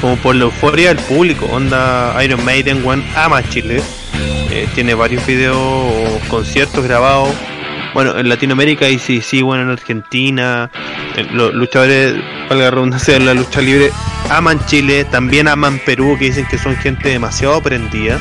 como 0.00 0.16
por 0.16 0.36
la 0.36 0.44
euforia 0.44 0.94
del 0.94 1.04
público. 1.04 1.46
Onda 1.46 2.16
Iron 2.22 2.44
Maiden, 2.44 2.86
One 2.86 3.04
ama 3.16 3.42
Chile, 3.48 3.82
eh, 4.50 4.68
tiene 4.74 4.94
varios 4.94 5.26
videos 5.26 6.22
conciertos 6.28 6.84
grabados. 6.84 7.34
Bueno, 7.94 8.18
en 8.18 8.28
Latinoamérica 8.28 8.88
y 8.88 8.98
sí, 8.98 9.22
sí, 9.22 9.40
bueno, 9.40 9.62
en 9.62 9.70
Argentina, 9.70 10.70
los 11.32 11.54
luchadores, 11.54 12.14
valga 12.48 12.64
la 12.64 12.70
redundancia, 12.70 13.14
de 13.14 13.20
la 13.20 13.32
lucha 13.32 13.62
libre 13.62 13.90
aman 14.30 14.64
Chile, 14.66 15.04
también 15.04 15.48
aman 15.48 15.80
Perú, 15.84 16.16
que 16.18 16.26
dicen 16.26 16.46
que 16.46 16.58
son 16.58 16.76
gente 16.76 17.08
demasiado 17.08 17.60
prendida. 17.62 18.18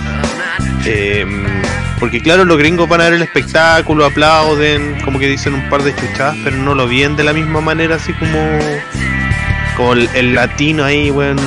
Eh, 0.85 1.25
porque 1.99 2.21
claro, 2.21 2.45
los 2.45 2.57
gringos 2.57 2.87
van 2.87 3.01
a 3.01 3.05
ver 3.05 3.13
el 3.13 3.21
espectáculo, 3.21 4.05
aplauden, 4.05 5.01
como 5.03 5.19
que 5.19 5.27
dicen 5.27 5.53
un 5.53 5.69
par 5.69 5.83
de 5.83 5.95
chuchadas, 5.95 6.35
pero 6.43 6.57
no 6.57 6.75
lo 6.75 6.87
vienen 6.87 7.17
de 7.17 7.23
la 7.23 7.33
misma 7.33 7.61
manera, 7.61 7.95
así 7.95 8.13
como, 8.13 8.59
como 9.75 9.93
el, 9.93 10.09
el 10.13 10.35
latino 10.35 10.83
ahí, 10.83 11.09
weón, 11.09 11.37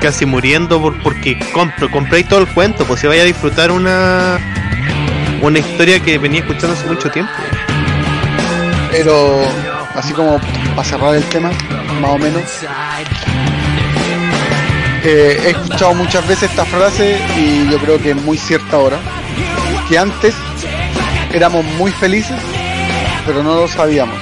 casi 0.00 0.26
muriendo 0.26 0.80
por, 0.80 1.02
porque 1.02 1.38
compro, 1.52 1.90
compré 1.90 2.24
todo 2.24 2.40
el 2.40 2.48
cuento, 2.48 2.84
pues 2.84 3.00
se 3.00 3.08
vaya 3.08 3.22
a 3.22 3.26
disfrutar 3.26 3.70
una 3.70 4.38
una 5.42 5.58
historia 5.58 6.00
que 6.00 6.18
venía 6.18 6.40
escuchando 6.40 6.74
hace 6.74 6.86
mucho 6.86 7.10
tiempo. 7.10 7.32
Pero 8.90 9.42
así 9.94 10.12
como 10.12 10.40
para 10.74 10.84
cerrar 10.84 11.14
el 11.14 11.24
tema, 11.24 11.50
más 12.00 12.10
o 12.10 12.18
menos. 12.18 12.42
eh, 15.04 15.40
he 15.44 15.50
escuchado 15.50 15.94
muchas 15.94 16.26
veces 16.26 16.50
esta 16.50 16.64
frase 16.64 17.18
y 17.36 17.70
yo 17.70 17.78
creo 17.78 18.00
que 18.00 18.10
es 18.10 18.16
muy 18.16 18.38
cierta 18.38 18.76
ahora. 18.76 18.98
Que 19.88 19.98
antes 19.98 20.34
éramos 21.32 21.64
muy 21.78 21.90
felices, 21.92 22.36
pero 23.26 23.42
no 23.42 23.54
lo 23.54 23.68
sabíamos. 23.68 24.16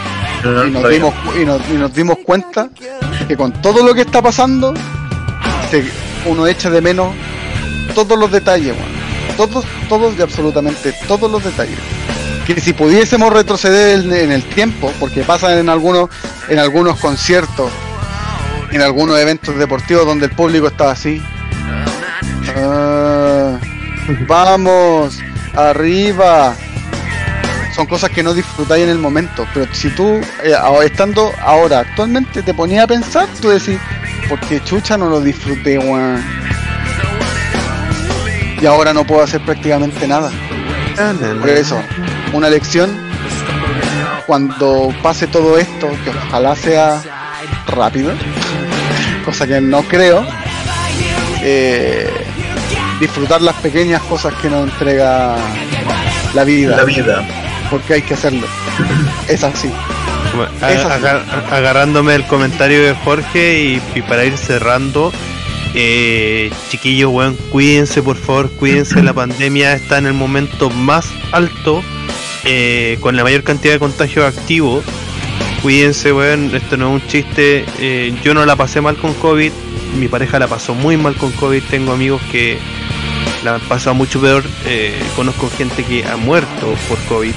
y, 0.44 0.70
nos 0.70 0.88
dimos, 0.88 1.14
y, 1.40 1.44
nos, 1.44 1.60
y 1.70 1.72
nos 1.74 1.94
dimos 1.94 2.18
cuenta 2.24 2.68
que 3.26 3.36
con 3.36 3.52
todo 3.62 3.84
lo 3.84 3.94
que 3.94 4.02
está 4.02 4.22
pasando, 4.22 4.74
uno 6.26 6.46
echa 6.46 6.70
de 6.70 6.80
menos 6.80 7.14
todos 7.94 8.18
los 8.18 8.30
detalles, 8.30 8.74
todos, 9.36 9.64
todos 9.88 10.14
y 10.18 10.22
absolutamente 10.22 10.94
todos 11.06 11.30
los 11.30 11.42
detalles. 11.42 11.78
Que 12.46 12.60
si 12.60 12.72
pudiésemos 12.72 13.32
retroceder 13.32 13.98
en, 13.98 14.30
el 14.30 14.44
tiempo, 14.44 14.92
porque 15.00 15.22
pasa 15.22 15.58
en 15.58 15.68
algunos, 15.68 16.10
en 16.48 16.58
algunos 16.58 16.98
conciertos, 17.00 17.70
en 18.70 18.82
algunos 18.82 19.18
eventos 19.18 19.56
deportivos 19.56 20.06
donde 20.06 20.26
el 20.26 20.32
público 20.32 20.68
está 20.68 20.92
así. 20.92 21.20
Ah, 22.56 23.58
vamos, 24.28 25.18
arriba. 25.54 26.54
Son 27.74 27.86
cosas 27.86 28.10
que 28.10 28.22
no 28.22 28.32
disfrutáis 28.32 28.84
en 28.84 28.90
el 28.90 28.98
momento, 28.98 29.46
pero 29.52 29.66
si 29.74 29.90
tú, 29.90 30.20
eh, 30.42 30.54
estando 30.84 31.30
ahora, 31.42 31.80
actualmente, 31.80 32.42
te 32.42 32.54
ponías 32.54 32.84
a 32.84 32.86
pensar, 32.86 33.28
tú 33.42 33.50
decís, 33.50 33.78
porque 34.28 34.62
chucha 34.64 34.96
no 34.96 35.08
lo 35.08 35.20
disfruté, 35.20 35.78
weón. 35.78 36.22
Y 38.60 38.66
ahora 38.66 38.92
no 38.94 39.04
puedo 39.04 39.22
hacer 39.22 39.40
prácticamente 39.42 40.06
nada. 40.08 40.30
Por 41.40 41.50
eso, 41.50 41.78
una 42.32 42.48
lección, 42.48 42.90
cuando 44.26 44.88
pase 45.02 45.26
todo 45.26 45.58
esto, 45.58 45.88
que 46.04 46.10
ojalá 46.10 46.56
sea 46.56 47.02
rápido, 47.66 48.12
cosa 49.24 49.46
que 49.46 49.60
no 49.60 49.82
creo, 49.82 50.26
eh, 51.42 52.10
disfrutar 52.98 53.42
las 53.42 53.56
pequeñas 53.56 54.02
cosas 54.02 54.34
que 54.40 54.48
nos 54.48 54.68
entrega 54.70 55.36
la 56.34 56.44
vida, 56.44 56.76
La 56.76 56.84
vida. 56.84 57.22
porque 57.70 57.94
hay 57.94 58.02
que 58.02 58.14
hacerlo. 58.14 58.46
Es 59.28 59.44
así. 59.44 59.70
Agar- 60.96 61.24
agarrándome 61.50 62.14
el 62.14 62.26
comentario 62.26 62.82
de 62.82 62.94
Jorge 62.94 63.60
y, 63.62 63.82
y 63.98 64.02
para 64.02 64.24
ir 64.24 64.36
cerrando, 64.36 65.12
eh, 65.74 66.50
chiquillos, 66.70 67.10
weón, 67.12 67.36
cuídense 67.50 68.02
por 68.02 68.16
favor, 68.16 68.50
cuídense, 68.50 69.02
la 69.02 69.12
pandemia 69.12 69.72
está 69.74 69.98
en 69.98 70.06
el 70.06 70.12
momento 70.14 70.70
más 70.70 71.06
alto, 71.32 71.82
eh, 72.44 72.98
con 73.00 73.16
la 73.16 73.22
mayor 73.24 73.42
cantidad 73.42 73.74
de 73.74 73.78
contagios 73.78 74.24
activos. 74.26 74.84
Cuídense, 75.62 76.12
weón, 76.12 76.54
esto 76.54 76.76
no 76.76 76.96
es 76.96 77.02
un 77.02 77.08
chiste, 77.08 77.64
eh, 77.80 78.14
yo 78.22 78.34
no 78.34 78.44
la 78.46 78.56
pasé 78.56 78.80
mal 78.80 78.96
con 78.96 79.14
COVID, 79.14 79.50
mi 79.98 80.08
pareja 80.08 80.38
la 80.38 80.46
pasó 80.46 80.74
muy 80.74 80.96
mal 80.96 81.14
con 81.16 81.32
COVID, 81.32 81.62
tengo 81.70 81.92
amigos 81.92 82.20
que 82.30 82.58
la 83.42 83.54
han 83.54 83.60
pasado 83.62 83.94
mucho 83.94 84.20
peor, 84.20 84.44
conozco 85.16 85.50
gente 85.56 85.82
que 85.84 86.04
ha 86.06 86.16
muerto 86.16 86.74
por 86.88 86.98
COVID. 87.06 87.32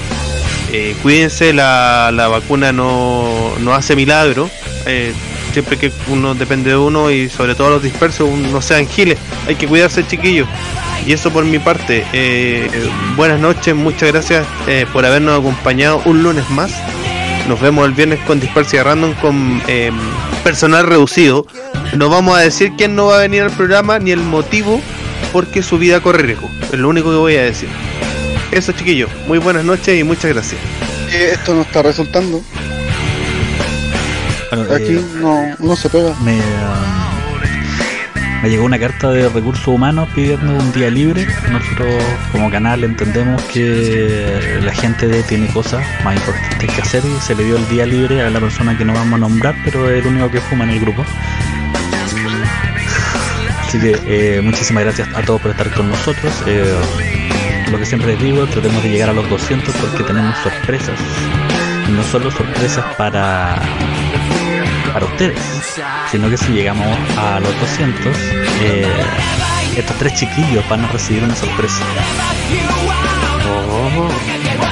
Eh, 0.72 0.94
cuídense, 1.02 1.52
la, 1.52 2.10
la 2.12 2.28
vacuna 2.28 2.72
no, 2.72 3.52
no 3.60 3.74
hace 3.74 3.96
milagro. 3.96 4.48
eh, 4.86 5.12
siempre 5.52 5.76
que 5.76 5.90
uno 6.06 6.34
depende 6.36 6.70
de 6.70 6.76
uno 6.76 7.10
y 7.10 7.28
sobre 7.28 7.56
todo 7.56 7.70
los 7.70 7.82
dispersos, 7.82 8.30
no 8.30 8.62
sean 8.62 8.86
giles. 8.86 9.18
Hay 9.48 9.56
que 9.56 9.66
cuidarse, 9.66 10.06
chiquillos. 10.06 10.48
Y 11.06 11.12
eso 11.12 11.30
por 11.32 11.44
mi 11.44 11.58
parte. 11.58 12.04
eh, 12.12 12.68
buenas 13.16 13.40
noches, 13.40 13.74
muchas 13.74 14.12
gracias 14.12 14.46
eh, 14.68 14.86
por 14.92 15.04
habernos 15.04 15.40
acompañado 15.40 16.02
un 16.04 16.22
lunes 16.22 16.48
más. 16.50 16.72
Nos 17.48 17.60
vemos 17.60 17.84
el 17.86 17.94
viernes 17.94 18.20
con 18.26 18.38
Dispersia 18.38 18.84
Random 18.84 19.12
con 19.14 19.60
personal 20.44 20.86
reducido. 20.86 21.46
No 21.96 22.08
vamos 22.10 22.36
a 22.38 22.40
decir 22.42 22.72
quién 22.78 22.94
no 22.94 23.06
va 23.06 23.16
a 23.16 23.20
venir 23.20 23.42
al 23.42 23.50
programa 23.50 23.98
ni 23.98 24.12
el 24.12 24.20
motivo 24.20 24.80
porque 25.32 25.62
su 25.62 25.78
vida 25.78 26.00
corre 26.00 26.22
riesgo. 26.22 26.48
Es 26.70 26.78
lo 26.78 26.88
único 26.88 27.10
que 27.10 27.16
voy 27.16 27.36
a 27.36 27.42
decir. 27.42 27.68
Eso, 28.52 28.72
chiquillos. 28.72 29.10
Muy 29.26 29.38
buenas 29.38 29.64
noches 29.64 29.98
y 29.98 30.04
muchas 30.04 30.32
gracias. 30.32 30.60
Eh, 31.12 31.30
esto 31.32 31.54
no 31.54 31.62
está 31.62 31.82
resultando. 31.82 32.42
Bueno, 34.50 34.74
Aquí 34.74 34.96
eh, 34.96 35.04
no, 35.20 35.56
no 35.58 35.76
se 35.76 35.88
pega. 35.88 36.12
me, 36.24 36.34
um, 36.34 36.40
me 38.42 38.50
llegó 38.50 38.64
una 38.64 38.78
carta 38.78 39.10
de 39.10 39.28
recursos 39.28 39.68
humanos 39.68 40.08
pidiendo 40.14 40.52
un 40.52 40.72
día 40.72 40.90
libre. 40.90 41.26
Nosotros 41.52 42.02
como 42.32 42.50
canal 42.50 42.82
entendemos 42.82 43.40
que 43.44 44.58
la 44.62 44.72
gente 44.72 45.22
tiene 45.24 45.46
cosas 45.48 45.84
más 46.04 46.16
importantes 46.16 46.72
que 46.74 46.80
hacer 46.82 47.04
y 47.04 47.20
se 47.20 47.36
le 47.36 47.44
dio 47.44 47.56
el 47.56 47.68
día 47.68 47.86
libre 47.86 48.22
a 48.22 48.30
la 48.30 48.40
persona 48.40 48.76
que 48.76 48.84
no 48.84 48.92
vamos 48.92 49.14
a 49.14 49.18
nombrar, 49.18 49.54
pero 49.64 49.88
es 49.88 50.04
el 50.04 50.10
único 50.12 50.30
que 50.30 50.40
fuma 50.40 50.64
en 50.64 50.70
el 50.70 50.80
grupo. 50.80 51.04
Así 53.66 53.78
que 53.78 53.96
eh, 54.04 54.40
muchísimas 54.42 54.82
gracias 54.82 55.08
a 55.14 55.22
todos 55.22 55.40
por 55.40 55.52
estar 55.52 55.70
con 55.72 55.88
nosotros. 55.88 56.32
Eh, 56.46 56.74
lo 57.70 57.78
que 57.78 57.86
siempre 57.86 58.12
les 58.12 58.22
digo, 58.22 58.46
tratemos 58.46 58.82
de 58.82 58.88
llegar 58.90 59.10
a 59.10 59.12
los 59.12 59.28
200 59.28 59.74
porque 59.76 60.02
tenemos 60.04 60.36
sorpresas. 60.38 60.98
Y 61.88 61.92
no 61.92 62.02
solo 62.04 62.30
sorpresas 62.30 62.84
para 62.96 63.56
para 64.92 65.06
ustedes, 65.06 65.38
sino 66.10 66.28
que 66.28 66.36
si 66.36 66.52
llegamos 66.52 66.86
a 67.16 67.38
los 67.38 67.60
200, 67.60 68.06
eh, 68.62 68.86
estos 69.76 69.96
tres 69.98 70.14
chiquillos 70.14 70.68
van 70.68 70.84
a 70.84 70.88
recibir 70.88 71.22
una 71.22 71.36
sorpresa. 71.36 71.84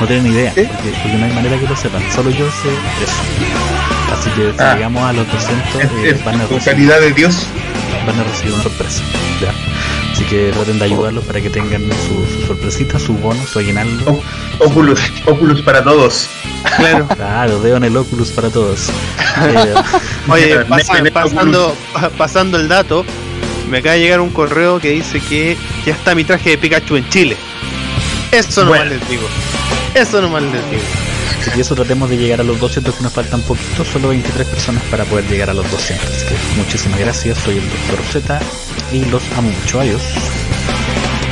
No 0.01 0.07
tienen 0.07 0.27
idea, 0.33 0.53
¿Qué? 0.55 0.65
porque, 0.65 0.91
porque 1.03 1.19
no 1.19 1.27
hay 1.27 1.33
manera 1.33 1.57
que 1.59 1.67
lo 1.67 1.77
sepan, 1.77 2.03
solo 2.15 2.31
yo 2.31 2.47
sé 2.51 2.69
eso. 3.03 4.13
Así 4.13 4.31
que 4.31 4.53
si 4.53 4.59
Ah. 4.63 4.75
llegamos 4.75 5.03
a 5.03 5.13
los 5.13 5.27
200, 5.31 5.83
En, 5.83 6.07
eh, 6.07 6.21
van, 6.25 6.37
a 6.41 6.43
recibir, 6.47 6.63
calidad 6.65 7.01
de 7.01 7.13
Dios. 7.13 7.47
van 8.07 8.19
a 8.21 8.25
recibir 8.25 8.55
una 8.55 8.63
sorpresa. 8.63 9.03
¿ya? 9.41 9.53
Así 10.19 10.27
que 10.27 10.51
traten 10.53 10.81
de 10.81 10.85
ayudarlos 10.85 11.23
para 11.27 11.41
que 11.41 11.49
tengan 11.49 11.81
su, 11.93 12.27
su 12.41 12.45
sorpresita, 12.49 12.99
su 12.99 13.15
bono, 13.15 13.41
su 13.47 13.61
aguinaldo. 13.61 14.21
O- 14.59 14.65
Oculus, 14.65 14.99
Oculus 15.27 15.63
para 15.63 15.85
todos. 15.85 16.29
Claro. 16.77 17.07
Claro, 17.15 17.61
veo 17.61 17.77
en 17.77 17.85
el 17.85 17.97
Oculus 17.97 18.31
para 18.33 18.51
todos. 18.51 18.89
Eh, 19.41 19.75
Oye, 20.29 20.59
pasando, 21.13 21.77
pa- 21.93 22.11
pasando 22.11 22.57
el 22.59 22.67
dato, 22.67 23.05
me 23.71 23.79
acaba 23.79 23.95
de 23.95 24.01
llegar 24.01 24.21
un 24.21 24.31
correo 24.31 24.81
que 24.81 24.91
dice 24.91 25.21
que 25.21 25.57
ya 25.87 25.93
está 25.93 26.17
mi 26.17 26.25
traje 26.25 26.51
de 26.51 26.59
Pikachu 26.59 26.97
en 26.97 27.09
Chile. 27.11 27.37
Eso 28.33 28.65
nomás 28.65 28.81
Bueno. 28.81 28.95
les 28.97 29.09
digo. 29.09 29.23
Eso 29.95 30.21
nomás 30.21 30.43
les 30.43 30.69
digo. 30.73 30.83
Y 31.57 31.61
eso 31.61 31.75
tratemos 31.75 32.11
de 32.11 32.17
llegar 32.17 32.41
a 32.41 32.45
los 32.45 32.61
200 32.61 32.95
que 32.95 33.03
nos 33.03 33.13
faltan 33.13 33.41
poquito, 33.43 33.85
solo 33.85 34.09
23 34.09 34.47
personas 34.47 34.83
para 34.91 35.05
poder 35.05 35.27
llegar 35.29 35.51
a 35.51 35.55
los 35.55 35.69
200. 35.71 36.09
Así 36.09 36.27
que 36.27 36.35
muchísimas 36.57 37.01
gracias, 37.01 37.39
soy 37.39 37.59
el 37.59 37.69
Dr. 37.69 38.05
Z 38.13 38.41
y 38.93 39.05
los 39.07 39.23
amo 39.37 39.51
mucho, 39.51 39.81
adiós. 39.81 40.03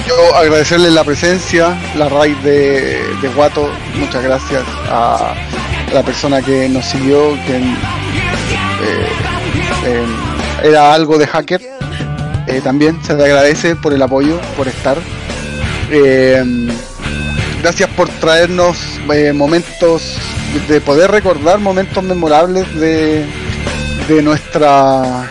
yo 0.06 0.36
agradecerle 0.36 0.90
la 0.90 1.04
presencia, 1.04 1.78
la 1.96 2.08
raid 2.08 2.36
de, 2.38 3.02
de 3.20 3.28
Guato, 3.28 3.70
muchas 3.98 4.22
gracias 4.22 4.64
a 4.88 5.34
la 5.92 6.02
persona 6.02 6.42
que 6.42 6.68
nos 6.68 6.84
siguió, 6.84 7.34
que 7.46 7.56
eh, 7.56 9.06
eh, 9.86 10.06
era 10.64 10.92
algo 10.92 11.18
de 11.18 11.26
hacker. 11.26 11.60
Eh, 12.46 12.60
también 12.62 13.02
se 13.02 13.14
le 13.14 13.24
agradece 13.24 13.76
por 13.76 13.92
el 13.92 14.02
apoyo, 14.02 14.40
por 14.56 14.68
estar. 14.68 14.98
Gracias 17.66 17.90
por 17.96 18.08
traernos 18.08 18.78
eh, 19.12 19.32
momentos, 19.32 20.16
de 20.68 20.80
poder 20.80 21.10
recordar 21.10 21.58
momentos 21.58 22.00
memorables 22.04 22.72
de, 22.76 23.26
de 24.06 24.22
nuestra 24.22 25.28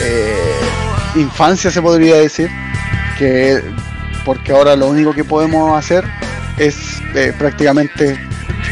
eh, 0.00 0.60
infancia, 1.16 1.72
se 1.72 1.82
podría 1.82 2.14
decir. 2.18 2.48
Que 3.18 3.60
porque 4.24 4.52
ahora 4.52 4.76
lo 4.76 4.86
único 4.86 5.12
que 5.12 5.24
podemos 5.24 5.76
hacer 5.76 6.04
es 6.56 7.02
eh, 7.16 7.34
prácticamente 7.36 8.16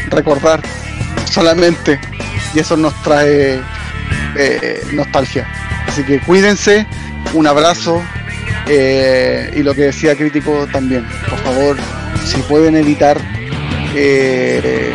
recordar 0.07 0.61
solamente 1.25 1.99
y 2.53 2.59
eso 2.59 2.77
nos 2.77 2.93
trae 3.03 3.61
nostalgia. 4.93 5.45
Así 5.85 6.05
que 6.05 6.21
cuídense, 6.21 6.87
un 7.33 7.45
abrazo 7.45 8.01
y 8.67 9.63
lo 9.63 9.75
que 9.75 9.81
decía 9.81 10.15
crítico 10.15 10.65
también, 10.71 11.05
por 11.29 11.39
favor, 11.39 11.75
si 12.25 12.41
pueden 12.43 12.75
evitar, 12.77 13.17
eh, 13.95 14.93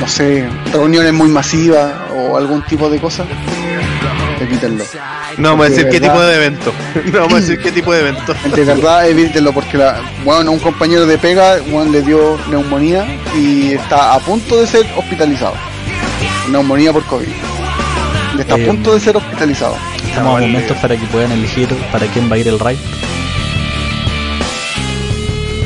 no 0.00 0.08
sé, 0.08 0.48
reuniones 0.72 1.12
muy 1.12 1.28
masivas 1.28 1.92
o 2.14 2.36
algún 2.36 2.62
tipo 2.62 2.88
de 2.90 2.98
cosa, 2.98 3.24
evítenlo. 4.40 4.84
No 5.38 5.50
vamos 5.50 5.66
a 5.66 5.68
decir 5.70 5.84
De 5.86 5.90
qué 5.90 6.00
verdad. 6.00 6.14
tipo 6.14 6.24
de 6.26 6.36
evento. 6.36 6.72
No 7.12 7.18
vamos 7.20 7.34
a 7.34 7.40
decir 7.40 7.58
qué 7.60 7.72
tipo 7.72 7.92
de 7.92 8.00
evento. 8.00 8.34
De 8.54 8.64
verdad, 8.64 9.08
evítenlo 9.08 9.52
porque 9.52 9.76
la, 9.78 10.00
bueno, 10.24 10.50
un 10.52 10.58
compañero 10.60 11.06
de 11.06 11.18
pega 11.18 11.58
bueno, 11.70 11.90
le 11.92 12.02
dio 12.02 12.38
neumonía 12.50 13.06
y 13.34 13.72
está 13.72 14.14
a 14.14 14.18
punto 14.20 14.58
de 14.60 14.66
ser 14.66 14.86
hospitalizado. 14.96 15.54
Neumonía 16.50 16.92
por 16.92 17.04
COVID. 17.04 17.28
Está 18.38 18.54
a 18.54 18.58
Eh, 18.58 18.66
punto 18.66 18.94
de 18.94 19.00
ser 19.00 19.16
hospitalizado. 19.16 19.76
Estamos 20.06 20.38
a 20.38 20.40
momentos 20.40 20.76
para 20.78 20.96
que 20.96 21.06
puedan 21.06 21.32
elegir 21.32 21.68
para 21.92 22.06
quién 22.06 22.30
va 22.30 22.36
a 22.36 22.38
ir 22.38 22.48
el 22.48 22.58
raid. 22.58 22.78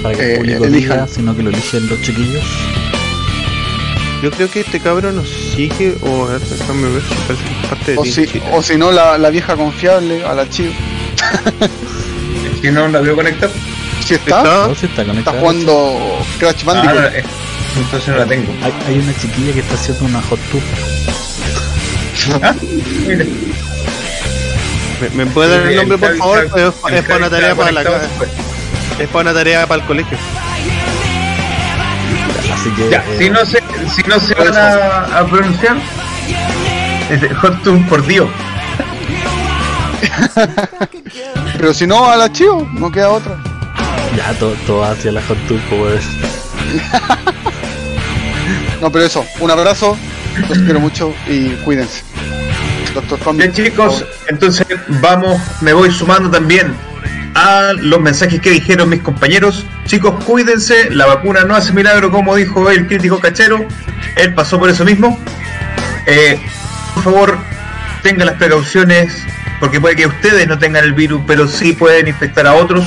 Para 0.02 0.14
que 0.16 0.22
Eh, 0.22 0.30
el 0.32 0.36
público 0.38 0.64
elijan. 0.64 0.96
diga, 0.98 1.08
sino 1.08 1.36
que 1.36 1.42
lo 1.42 1.50
eligen 1.50 1.88
los 1.88 2.00
chiquillos. 2.02 2.44
Yo 4.22 4.30
creo 4.30 4.50
que 4.50 4.60
este 4.60 4.80
cabrón 4.80 5.16
nos 5.16 5.28
sigue 5.28 5.96
o 6.02 6.26
a 6.26 6.32
ver, 6.32 6.40
déjame 6.40 6.88
ver 6.90 7.02
si 7.02 7.14
parece 7.14 7.42
que 7.44 7.50
es 7.62 7.66
parte 7.68 7.92
de 7.92 7.98
O 7.98 8.04
si, 8.04 8.42
o 8.52 8.62
si 8.62 8.76
no, 8.76 8.92
la, 8.92 9.16
la 9.16 9.30
vieja 9.30 9.56
confiable, 9.56 10.24
a 10.24 10.34
la 10.34 10.48
chiva. 10.48 10.74
Si 12.60 12.70
no 12.70 12.86
la 12.88 13.00
veo 13.00 13.16
conectar. 13.16 13.48
Si 14.06 14.14
está, 14.14 14.38
¿Está? 14.38 14.66
No, 14.68 14.74
si 14.74 14.86
está 14.86 15.04
jugando 15.32 16.18
Crash 16.38 16.62
Ah, 16.62 16.72
Bandicoot. 16.72 17.14
eh, 17.14 17.24
entonces 17.78 18.08
no 18.08 18.16
la 18.16 18.26
tengo. 18.26 18.52
Hay, 18.62 18.72
hay 18.88 18.98
una 18.98 19.14
chiquilla 19.18 19.52
que 19.54 19.60
está 19.60 19.74
haciendo 19.74 20.04
una 20.04 20.20
hot 20.22 20.40
tub. 20.50 20.62
Ah. 22.42 22.54
¿Me, 25.00 25.08
me 25.24 25.26
puede 25.30 25.48
dar 25.58 25.66
el 25.66 25.76
nombre 25.76 25.96
por 25.98 26.16
favor? 26.16 26.50
Es, 26.56 27.02
para 27.04 27.16
una 27.16 27.30
tarea 27.30 27.54
para 27.54 27.72
la 27.72 27.82
casa. 27.84 28.08
Es 29.00 29.08
para 29.08 29.30
una 29.30 29.34
tarea 29.34 29.66
para 29.66 29.80
el 29.80 29.86
colegio. 29.88 30.16
Así 32.54 32.70
que. 32.70 32.90
Ya, 32.90 32.98
eh, 32.98 33.16
si 33.18 33.30
no 33.30 33.44
se, 33.44 33.62
si 33.88 34.02
no 34.02 34.20
se 34.20 34.34
van 34.34 34.56
a, 34.56 35.18
a 35.18 35.26
pronunciar, 35.26 35.76
es 37.10 37.20
de 37.20 37.34
Hot 37.34 37.62
Tub 37.62 37.88
por 37.88 38.06
Dios. 38.06 38.28
Pero 41.58 41.74
si 41.74 41.86
no, 41.86 42.10
a 42.10 42.16
la 42.16 42.32
chivo, 42.32 42.68
no 42.74 42.90
queda 42.90 43.10
otra. 43.10 43.36
Ya, 44.16 44.32
todo, 44.38 44.54
todo 44.66 44.84
hacia 44.84 45.12
la 45.12 45.22
hot 45.22 45.38
tub, 45.46 45.60
pues. 45.68 46.04
No, 48.80 48.90
pero 48.90 49.04
eso, 49.04 49.24
un 49.40 49.50
abrazo, 49.50 49.96
los 50.48 50.58
quiero 50.58 50.80
mucho 50.80 51.14
y 51.28 51.50
cuídense. 51.64 52.02
Doctor. 52.94 53.36
Bien 53.36 53.52
chicos, 53.52 54.04
entonces 54.26 54.66
vamos, 55.02 55.38
me 55.60 55.72
voy 55.72 55.90
sumando 55.92 56.30
también 56.30 56.74
a 57.34 57.72
los 57.74 58.00
mensajes 58.00 58.40
que 58.40 58.50
dijeron 58.50 58.88
mis 58.88 59.00
compañeros. 59.00 59.66
Chicos, 59.86 60.24
cuídense, 60.24 60.90
la 60.90 61.06
vacuna 61.06 61.44
no 61.44 61.54
hace 61.54 61.72
milagro 61.72 62.10
como 62.10 62.36
dijo 62.36 62.70
el 62.70 62.86
crítico 62.86 63.18
cachero, 63.20 63.66
él 64.16 64.34
pasó 64.34 64.58
por 64.58 64.70
eso 64.70 64.84
mismo. 64.84 65.18
Eh, 66.06 66.40
por 66.94 67.04
favor, 67.04 67.38
tengan 68.02 68.26
las 68.26 68.36
precauciones, 68.36 69.12
porque 69.58 69.80
puede 69.80 69.96
que 69.96 70.06
ustedes 70.06 70.46
no 70.48 70.58
tengan 70.58 70.84
el 70.84 70.92
virus, 70.92 71.22
pero 71.26 71.46
sí 71.46 71.72
pueden 71.72 72.08
infectar 72.08 72.46
a 72.46 72.54
otros 72.54 72.84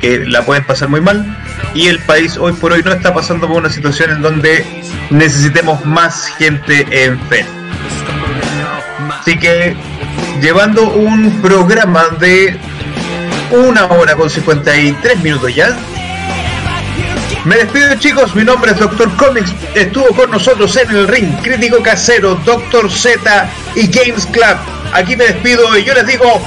que 0.00 0.24
la 0.26 0.44
pueden 0.44 0.64
pasar 0.64 0.88
muy 0.88 1.00
mal. 1.00 1.36
Y 1.74 1.88
el 1.88 1.98
país 2.00 2.36
hoy 2.36 2.52
por 2.52 2.72
hoy 2.72 2.82
no 2.82 2.92
está 2.92 3.12
pasando 3.12 3.46
por 3.46 3.58
una 3.58 3.70
situación 3.70 4.10
en 4.10 4.22
donde 4.22 4.82
necesitemos 5.10 5.84
más 5.84 6.26
gente 6.38 6.86
enferma. 7.04 7.50
Así 9.20 9.38
que 9.38 9.76
llevando 10.40 10.88
un 10.90 11.30
programa 11.42 12.04
de 12.20 12.58
una 13.50 13.86
hora 13.86 14.16
con 14.16 14.28
53 14.28 15.22
minutos 15.22 15.54
ya. 15.54 15.76
Me 17.44 17.56
despido 17.56 17.94
chicos, 17.96 18.34
mi 18.34 18.42
nombre 18.42 18.72
es 18.72 18.78
Doctor 18.78 19.14
Comics, 19.16 19.52
estuvo 19.74 20.08
con 20.08 20.30
nosotros 20.30 20.76
en 20.76 20.90
el 20.90 21.06
ring, 21.06 21.32
crítico 21.42 21.80
casero, 21.82 22.34
Doctor 22.44 22.90
Z 22.90 23.50
y 23.76 23.86
Games 23.86 24.26
Club. 24.26 24.56
Aquí 24.92 25.14
me 25.14 25.24
despido 25.24 25.76
y 25.78 25.84
yo 25.84 25.94
les 25.94 26.06
digo, 26.06 26.40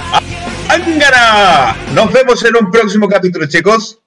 ¡Angara! 0.68 1.76
Nos 1.94 2.12
vemos 2.12 2.44
en 2.44 2.56
un 2.58 2.70
próximo 2.70 3.08
capítulo 3.08 3.48
chicos. 3.48 4.00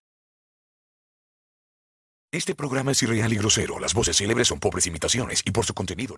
Este 2.30 2.54
programa 2.54 2.92
es 2.92 3.02
irreal 3.02 3.32
y 3.32 3.36
grosero. 3.36 3.78
Las 3.78 3.94
voces 3.94 4.16
célebres 4.16 4.48
son 4.48 4.58
pobres 4.58 4.86
imitaciones 4.86 5.42
y 5.44 5.50
por 5.50 5.66
su 5.66 5.74
contenido. 5.74 6.16